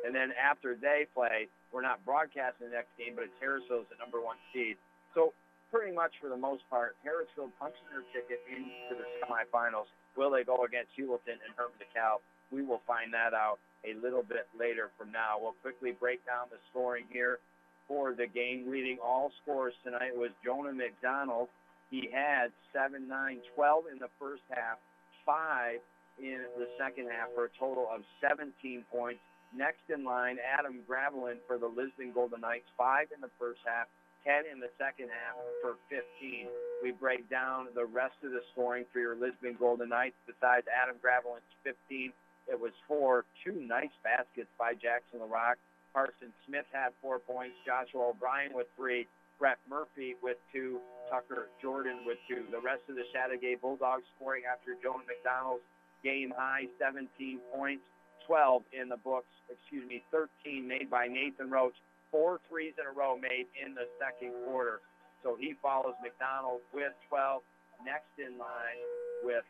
And 0.06 0.14
then 0.14 0.34
after 0.34 0.74
they 0.74 1.06
play, 1.14 1.48
we're 1.72 1.86
not 1.86 2.02
broadcasting 2.06 2.70
the 2.70 2.74
next 2.74 2.90
game, 2.98 3.14
but 3.14 3.26
it's 3.26 3.38
Harrisville's 3.38 3.86
the 3.94 3.98
number 4.02 4.22
one 4.22 4.38
seed. 4.54 4.78
So 5.14 5.34
pretty 5.70 5.94
much 5.94 6.14
for 6.22 6.30
the 6.30 6.38
most 6.38 6.64
part, 6.70 6.98
Harrisville 7.06 7.54
punching 7.62 7.86
their 7.94 8.06
ticket 8.10 8.42
into 8.50 8.98
the 8.98 9.06
semifinals. 9.22 9.90
Will 10.16 10.32
they 10.32 10.44
go 10.44 10.64
against 10.64 10.92
Heuvelton 10.98 11.40
and 11.44 11.54
Hermon 11.56 11.76
DeKalb? 11.80 12.20
We 12.52 12.64
will 12.64 12.82
find 12.88 13.14
that 13.14 13.34
out 13.34 13.60
a 13.84 13.94
little 14.00 14.24
bit 14.24 14.48
later 14.58 14.90
from 14.98 15.12
now. 15.12 15.38
We'll 15.40 15.56
quickly 15.62 15.92
break 15.92 16.26
down 16.26 16.48
the 16.50 16.58
scoring 16.72 17.06
here 17.12 17.40
for 17.88 18.14
the 18.14 18.28
game. 18.28 18.70
Leading 18.70 18.98
all 19.04 19.32
scores 19.44 19.74
tonight 19.84 20.16
was 20.16 20.32
Jonah 20.44 20.74
McDonald. 20.74 21.50
He 21.92 22.10
had 22.12 22.52
7, 22.74 23.08
9, 23.08 23.40
12 23.56 23.84
in 23.92 24.00
the 24.00 24.10
first 24.20 24.42
half, 24.50 24.78
5 25.26 25.80
in 26.20 26.40
the 26.58 26.68
second 26.80 27.10
half 27.12 27.30
for 27.36 27.46
a 27.46 27.50
total 27.60 27.88
of 27.94 28.02
17 28.22 28.86
points. 28.92 29.20
Next 29.56 29.84
in 29.94 30.04
line, 30.04 30.38
Adam 30.42 30.80
Gravelin 30.88 31.38
for 31.48 31.58
the 31.58 31.68
Lisbon 31.68 32.12
Golden 32.14 32.42
Knights, 32.42 32.66
5 32.78 33.08
in 33.16 33.22
the 33.22 33.32
first 33.40 33.60
half, 33.66 33.88
10 34.26 34.50
in 34.52 34.60
the 34.60 34.74
second 34.82 35.14
half 35.14 35.38
for 35.62 35.78
15. 35.88 36.50
We 36.82 36.92
break 36.92 37.30
down 37.30 37.70
the 37.78 37.86
rest 37.86 38.18
of 38.26 38.34
the 38.34 38.42
scoring 38.52 38.84
for 38.92 39.00
your 39.00 39.16
Lisbon 39.16 39.56
Golden 39.58 39.90
Knights. 39.90 40.18
Besides 40.26 40.66
Adam 40.68 40.98
Gravelin's 41.00 41.46
15, 41.64 42.12
it 42.50 42.60
was 42.60 42.74
four, 42.90 43.26
two 43.46 43.54
nice 43.54 43.94
baskets 44.04 44.50
by 44.58 44.74
Jackson 44.74 45.22
LaRock. 45.22 45.62
Carson 45.94 46.34
Smith 46.46 46.66
had 46.74 46.90
four 47.02 47.20
points. 47.20 47.56
Joshua 47.66 48.12
O'Brien 48.12 48.52
with 48.54 48.68
three. 48.76 49.08
Brett 49.40 49.58
Murphy 49.70 50.16
with 50.22 50.38
two. 50.52 50.82
Tucker 51.10 51.48
Jordan 51.62 52.02
with 52.06 52.18
two. 52.28 52.44
The 52.52 52.60
rest 52.60 52.82
of 52.90 52.96
the 52.96 53.06
Chateaugay 53.14 53.62
Bulldogs 53.62 54.04
scoring 54.18 54.44
after 54.50 54.74
Jonah 54.82 55.06
McDonald's 55.06 55.64
game 56.04 56.34
high 56.36 56.66
17 56.82 57.08
points. 57.54 57.84
12 58.28 58.64
in 58.74 58.90
the 58.90 58.98
books, 58.98 59.30
excuse 59.50 59.88
me, 59.88 60.02
13 60.10 60.68
made 60.68 60.90
by 60.90 61.06
Nathan 61.06 61.50
Roach. 61.50 61.76
Four 62.12 62.40
threes 62.48 62.74
in 62.80 62.86
a 62.88 62.94
row 62.94 63.18
made 63.18 63.48
in 63.58 63.76
the 63.76 63.88
second 64.00 64.32
quarter. 64.46 64.82
So 65.24 65.36
he 65.36 65.58
follows 65.62 65.98
McDonald 66.02 66.62
with 66.74 66.94
12. 67.10 67.42
Next 67.84 68.14
in 68.18 68.38
line 68.40 68.80
with 69.26 69.44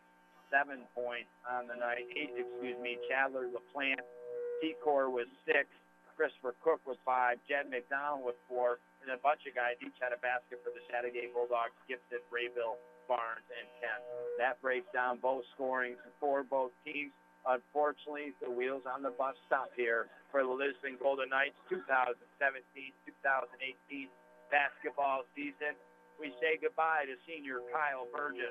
seven 0.49 0.87
points 0.95 1.29
on 1.45 1.67
the 1.67 1.77
night. 1.77 2.07
Eight, 2.15 2.33
excuse 2.33 2.79
me, 2.81 2.97
Chandler 3.11 3.51
LaPlante. 3.51 4.01
Secor 4.63 5.11
was 5.11 5.27
six. 5.45 5.67
Christopher 6.15 6.55
Cook 6.63 6.79
was 6.87 6.95
five. 7.03 7.37
Jed 7.43 7.67
McDonald 7.69 8.23
with 8.23 8.39
four. 8.47 8.79
And 9.03 9.11
a 9.11 9.19
bunch 9.21 9.43
of 9.45 9.53
guys 9.53 9.77
each 9.83 9.99
had 10.01 10.15
a 10.15 10.19
basket 10.23 10.63
for 10.63 10.71
the 10.71 10.81
Chateaugay 10.89 11.29
Bulldogs, 11.35 11.75
Gibson, 11.85 12.23
Rayville, 12.33 12.79
Barnes, 13.05 13.45
and 13.53 13.67
Kent. 13.77 14.01
That 14.39 14.57
breaks 14.63 14.87
down 14.95 15.21
both 15.21 15.45
scorings 15.53 15.99
for 16.17 16.41
both 16.41 16.71
teams. 16.81 17.13
Unfortunately, 17.45 18.33
the 18.41 18.49
wheels 18.49 18.89
on 18.89 19.05
the 19.05 19.13
bus 19.13 19.37
stop 19.45 19.69
here 19.77 20.09
for 20.33 20.41
the 20.41 20.49
Lisbon 20.49 20.97
Golden 20.97 21.29
Knights 21.29 21.53
2017-2018 21.69 24.09
basketball 24.49 25.29
season. 25.37 25.77
We 26.17 26.33
say 26.41 26.57
goodbye 26.57 27.05
to 27.05 27.13
senior 27.29 27.61
Kyle 27.69 28.09
Burgess, 28.09 28.49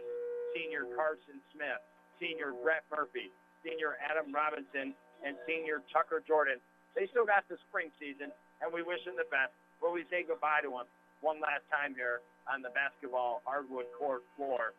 senior 0.54 0.86
Carson 0.94 1.42
Smith, 1.50 1.82
senior 2.22 2.54
Brett 2.62 2.86
Murphy, 2.86 3.34
senior 3.66 3.98
Adam 3.98 4.30
Robinson, 4.30 4.94
and 5.26 5.34
senior 5.42 5.82
Tucker 5.90 6.22
Jordan. 6.22 6.62
They 6.94 7.10
still 7.10 7.26
got 7.26 7.42
the 7.50 7.58
spring 7.66 7.90
season, 7.98 8.30
and 8.62 8.70
we 8.70 8.86
wish 8.86 9.02
them 9.02 9.18
the 9.18 9.26
best. 9.26 9.50
But 9.82 9.90
we 9.90 10.06
say 10.06 10.22
goodbye 10.22 10.62
to 10.62 10.70
them 10.70 10.86
one 11.18 11.42
last 11.42 11.66
time 11.66 11.98
here 11.98 12.22
on 12.46 12.62
the 12.62 12.70
basketball 12.70 13.42
hardwood 13.42 13.90
court 13.98 14.22
floor. 14.38 14.70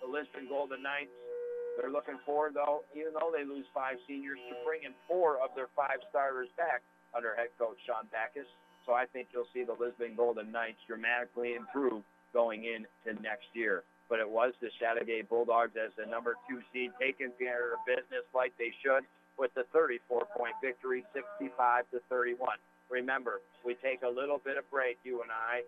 The 0.00 0.08
Lisbon 0.08 0.48
Golden 0.48 0.80
Knights 0.80 1.12
they're 1.78 1.90
looking 1.90 2.18
forward, 2.24 2.54
though, 2.54 2.84
even 2.92 3.12
though 3.16 3.32
they 3.32 3.44
lose 3.44 3.66
five 3.72 3.96
seniors, 4.06 4.38
to 4.48 4.54
bringing 4.64 4.94
four 5.08 5.40
of 5.40 5.50
their 5.56 5.68
five 5.76 6.00
starters 6.10 6.48
back 6.56 6.82
under 7.16 7.34
head 7.34 7.52
coach 7.58 7.76
Sean 7.86 8.08
Backus. 8.12 8.48
So 8.84 8.92
I 8.92 9.06
think 9.06 9.28
you'll 9.32 9.48
see 9.54 9.64
the 9.64 9.76
Lisbon 9.78 10.16
Golden 10.16 10.50
Knights 10.50 10.82
dramatically 10.86 11.54
improve 11.54 12.02
going 12.32 12.64
into 12.64 13.20
next 13.22 13.46
year. 13.54 13.84
But 14.08 14.18
it 14.18 14.28
was 14.28 14.52
the 14.60 14.68
Chateaugay 14.76 15.28
Bulldogs 15.28 15.72
as 15.78 15.92
the 15.96 16.04
number 16.04 16.36
two 16.48 16.60
seed 16.72 16.90
taking 17.00 17.32
care 17.38 17.72
of 17.72 17.80
business 17.86 18.26
like 18.34 18.52
they 18.58 18.74
should 18.82 19.06
with 19.38 19.54
the 19.54 19.64
34-point 19.72 20.52
victory, 20.60 21.04
65 21.14 21.84
to 21.92 22.00
31. 22.10 22.58
Remember, 22.90 23.40
we 23.64 23.74
take 23.80 24.02
a 24.02 24.08
little 24.08 24.40
bit 24.44 24.58
of 24.58 24.68
break, 24.70 24.98
you 25.04 25.22
and 25.22 25.30
I, 25.32 25.62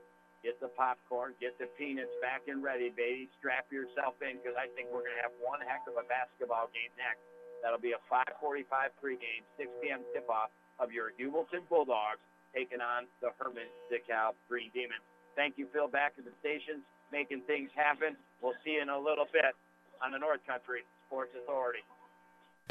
Get 0.44 0.60
the 0.60 0.68
popcorn, 0.76 1.32
get 1.40 1.56
the 1.56 1.72
peanuts 1.80 2.12
back 2.20 2.44
and 2.52 2.60
ready, 2.60 2.92
baby. 2.92 3.32
Strap 3.40 3.64
yourself 3.72 4.20
in 4.20 4.36
because 4.36 4.52
I 4.60 4.68
think 4.76 4.92
we're 4.92 5.00
going 5.00 5.16
to 5.16 5.24
have 5.24 5.32
one 5.40 5.64
heck 5.64 5.88
of 5.88 5.96
a 5.96 6.04
basketball 6.04 6.68
game 6.76 6.92
next. 7.00 7.24
That'll 7.64 7.80
be 7.80 7.96
a 7.96 8.02
5:45 8.12 8.68
pregame, 9.00 9.40
6 9.56 9.72
p.m. 9.80 10.04
tip-off 10.12 10.52
of 10.76 10.92
your 10.92 11.16
Heuvelton 11.16 11.64
Bulldogs 11.72 12.20
taking 12.52 12.84
on 12.84 13.08
the 13.24 13.32
Hermon 13.40 13.72
DeKalb 13.88 14.36
Green 14.52 14.68
Demons. 14.76 15.00
Thank 15.32 15.56
you, 15.56 15.66
Phil, 15.72 15.88
back 15.88 16.12
at 16.20 16.28
the 16.28 16.36
stations, 16.44 16.84
making 17.10 17.40
things 17.48 17.70
happen. 17.74 18.12
We'll 18.44 18.52
see 18.60 18.76
you 18.76 18.82
in 18.82 18.92
a 18.92 18.98
little 18.98 19.26
bit 19.32 19.56
on 20.04 20.12
the 20.12 20.18
North 20.18 20.44
Country 20.46 20.84
Sports 21.08 21.32
Authority. 21.42 21.80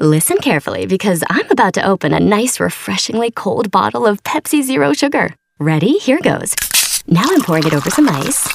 Listen 0.00 0.38
carefully 0.38 0.86
because 0.86 1.22
I'm 1.28 1.50
about 1.50 1.74
to 1.74 1.86
open 1.86 2.14
a 2.14 2.20
nice, 2.20 2.58
refreshingly 2.58 3.30
cold 3.30 3.70
bottle 3.70 4.06
of 4.06 4.22
Pepsi 4.22 4.62
Zero 4.62 4.92
Sugar. 4.92 5.34
Ready? 5.58 5.98
Here 5.98 6.20
goes. 6.20 6.54
Now 7.06 7.24
I'm 7.26 7.42
pouring 7.42 7.66
it 7.66 7.74
over 7.74 7.90
some 7.90 8.08
ice. 8.08 8.46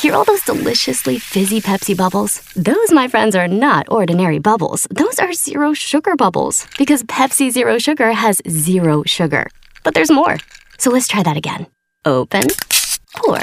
Hear 0.00 0.14
all 0.14 0.24
those 0.24 0.42
deliciously 0.42 1.18
fizzy 1.18 1.60
Pepsi 1.60 1.96
bubbles? 1.96 2.42
Those, 2.54 2.92
my 2.92 3.08
friends, 3.08 3.34
are 3.34 3.48
not 3.48 3.88
ordinary 3.90 4.38
bubbles. 4.38 4.86
Those 4.90 5.18
are 5.18 5.32
zero 5.32 5.72
sugar 5.72 6.14
bubbles 6.14 6.66
because 6.76 7.02
Pepsi 7.04 7.50
Zero 7.50 7.78
Sugar 7.78 8.12
has 8.12 8.42
zero 8.48 9.02
sugar. 9.06 9.48
But 9.82 9.94
there's 9.94 10.10
more. 10.10 10.36
So 10.78 10.90
let's 10.90 11.08
try 11.08 11.22
that 11.22 11.38
again. 11.38 11.66
Open, 12.04 12.42
pour. 13.16 13.38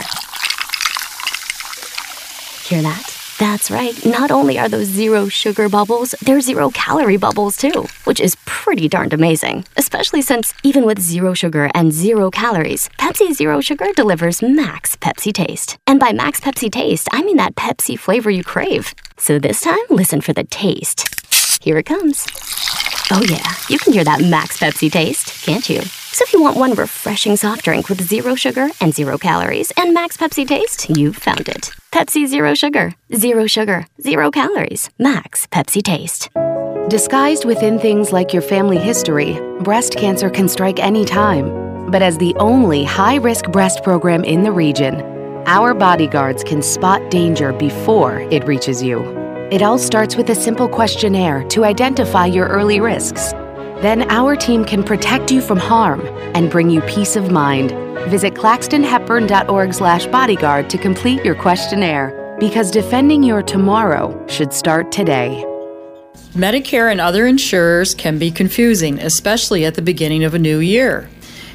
Hear 2.68 2.84
that? 2.84 3.21
That's 3.42 3.72
right. 3.72 4.06
Not 4.06 4.30
only 4.30 4.60
are 4.60 4.70
those 4.70 4.86
zero 4.86 5.28
sugar 5.28 5.68
bubbles, 5.68 6.12
they're 6.22 6.42
zero 6.42 6.70
calorie 6.70 7.18
bubbles 7.18 7.58
too, 7.58 7.88
which 8.04 8.20
is 8.20 8.38
pretty 8.46 8.88
darned 8.88 9.14
amazing. 9.14 9.66
Especially 9.78 10.22
since 10.22 10.54
even 10.62 10.86
with 10.86 11.00
zero 11.00 11.34
sugar 11.34 11.68
and 11.74 11.92
zero 11.92 12.30
calories, 12.30 12.88
Pepsi 13.00 13.34
Zero 13.34 13.60
Sugar 13.60 13.88
delivers 13.96 14.44
max 14.44 14.96
Pepsi 14.96 15.34
taste. 15.34 15.80
And 15.88 16.00
by 16.00 16.12
max 16.14 16.40
Pepsi 16.40 16.72
taste, 16.72 17.08
I 17.12 17.24
mean 17.24 17.38
that 17.38 17.56
Pepsi 17.56 17.98
flavor 17.98 18.30
you 18.30 18.44
crave. 18.44 18.94
So 19.18 19.40
this 19.40 19.62
time, 19.62 19.88
listen 19.90 20.22
for 20.22 20.34
the 20.34 20.44
taste. 20.44 21.21
Here 21.62 21.78
it 21.78 21.86
comes. 21.86 22.26
Oh 23.12 23.22
yeah, 23.30 23.54
you 23.70 23.78
can 23.78 23.94
hear 23.94 24.04
that 24.04 24.22
max 24.22 24.58
Pepsi 24.58 24.92
taste, 24.92 25.44
can't 25.46 25.70
you? 25.70 25.82
So 25.82 26.24
if 26.24 26.34
you 26.34 26.42
want 26.42 26.58
one 26.58 26.74
refreshing 26.74 27.38
soft 27.38 27.64
drink 27.64 27.88
with 27.88 28.02
zero 28.02 28.34
sugar 28.34 28.70
and 28.82 28.94
zero 28.94 29.18
calories 29.18 29.72
and 29.78 29.94
max 29.94 30.18
Pepsi 30.18 30.48
taste, 30.48 30.90
you've 30.90 31.18
found 31.18 31.48
it. 31.48 31.72
Pepsi 31.92 32.26
Zero 32.26 32.56
Sugar. 32.56 32.96
Zero 33.16 33.46
sugar, 33.46 33.86
zero 34.02 34.32
calories, 34.32 34.90
max 34.98 35.46
Pepsi 35.48 35.84
taste. 35.84 36.30
Disguised 36.90 37.46
within 37.46 37.78
things 37.78 38.12
like 38.12 38.34
your 38.34 38.42
family 38.42 38.78
history, 38.78 39.40
breast 39.62 39.96
cancer 39.96 40.30
can 40.30 40.48
strike 40.48 40.80
any 40.80 41.06
time. 41.06 41.92
But 41.92 42.02
as 42.02 42.18
the 42.18 42.34
only 42.36 42.84
high 42.86 43.16
risk 43.16 43.46
breast 43.52 43.84
program 43.84 44.24
in 44.24 44.44
the 44.44 44.52
region, 44.52 45.02
our 45.46 45.74
bodyguards 45.74 46.44
can 46.44 46.62
spot 46.62 47.12
danger 47.12 47.54
before 47.54 48.22
it 48.32 48.46
reaches 48.46 48.82
you. 48.82 49.00
It 49.52 49.62
all 49.62 49.78
starts 49.78 50.16
with 50.16 50.30
a 50.30 50.36
simple 50.36 50.70
questionnaire 50.70 51.44
to 51.50 51.66
identify 51.66 52.26
your 52.26 52.48
early 52.48 52.80
risks. 52.80 53.32
Then 53.82 54.10
our 54.10 54.38
team 54.38 54.64
can 54.64 54.82
protect 54.82 55.30
you 55.30 55.42
from 55.42 55.58
harm 55.58 56.00
and 56.34 56.50
bring 56.50 56.70
you 56.70 56.80
peace 56.84 57.18
of 57.18 57.32
mind. 57.32 57.72
Visit 58.10 58.34
claxtonhepburn.org 58.34 59.74
slash 59.74 60.06
bodyguard 60.06 60.70
to 60.70 60.78
complete 60.78 61.26
your 61.26 61.36
questionnaire. 61.36 62.38
Because 62.40 62.72
defending 62.72 63.24
your 63.24 63.44
tomorrow 63.44 64.26
should 64.30 64.54
start 64.54 64.90
today. 64.90 65.44
Medicare 66.32 66.90
and 66.90 67.02
other 67.02 67.26
insurers 67.26 67.94
can 67.94 68.18
be 68.18 68.32
confusing, 68.32 69.00
especially 69.00 69.66
at 69.66 69.76
the 69.76 69.82
beginning 69.82 70.24
of 70.24 70.34
a 70.34 70.40
new 70.40 70.60
year. 70.60 71.10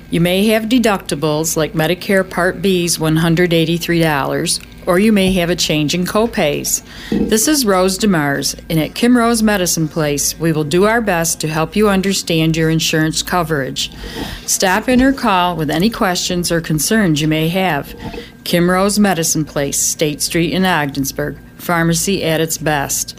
You 0.09 0.21
may 0.21 0.47
have 0.47 0.65
deductibles 0.65 1.57
like 1.57 1.73
Medicare 1.73 2.29
Part 2.29 2.63
B's 2.63 2.99
$183, 2.99 4.67
or 4.87 4.99
you 5.01 5.13
may 5.13 5.33
have 5.33 5.51
a 5.51 5.57
change 5.57 5.95
in 5.95 6.05
copays. 6.05 6.85
This 7.11 7.49
is 7.49 7.67
Rose 7.67 7.99
DeMars, 7.99 8.57
and 8.71 8.79
at 8.79 8.95
Kim 8.95 9.17
Rose 9.17 9.43
Medicine 9.43 9.89
Place, 9.89 10.39
we 10.39 10.53
will 10.53 10.63
do 10.63 10.85
our 10.85 11.01
best 11.01 11.41
to 11.41 11.49
help 11.49 11.75
you 11.75 11.89
understand 11.89 12.57
your 12.57 12.71
insurance 12.71 13.21
coverage. 13.21 13.91
Stop 14.47 14.89
in 14.89 15.03
or 15.03 15.13
call 15.13 15.57
with 15.57 15.71
any 15.71 15.91
questions 15.91 16.53
or 16.53 16.61
concerns 16.61 17.21
you 17.21 17.27
may 17.27 17.49
have. 17.49 17.93
Kim 18.45 18.71
Rose 18.71 19.01
Medicine 19.01 19.45
Place, 19.45 19.83
State 19.83 20.23
Street 20.23 20.53
in 20.53 20.65
Ogdensburg. 20.65 21.37
Pharmacy 21.57 22.23
at 22.23 22.41
its 22.41 22.59
best. 22.59 23.19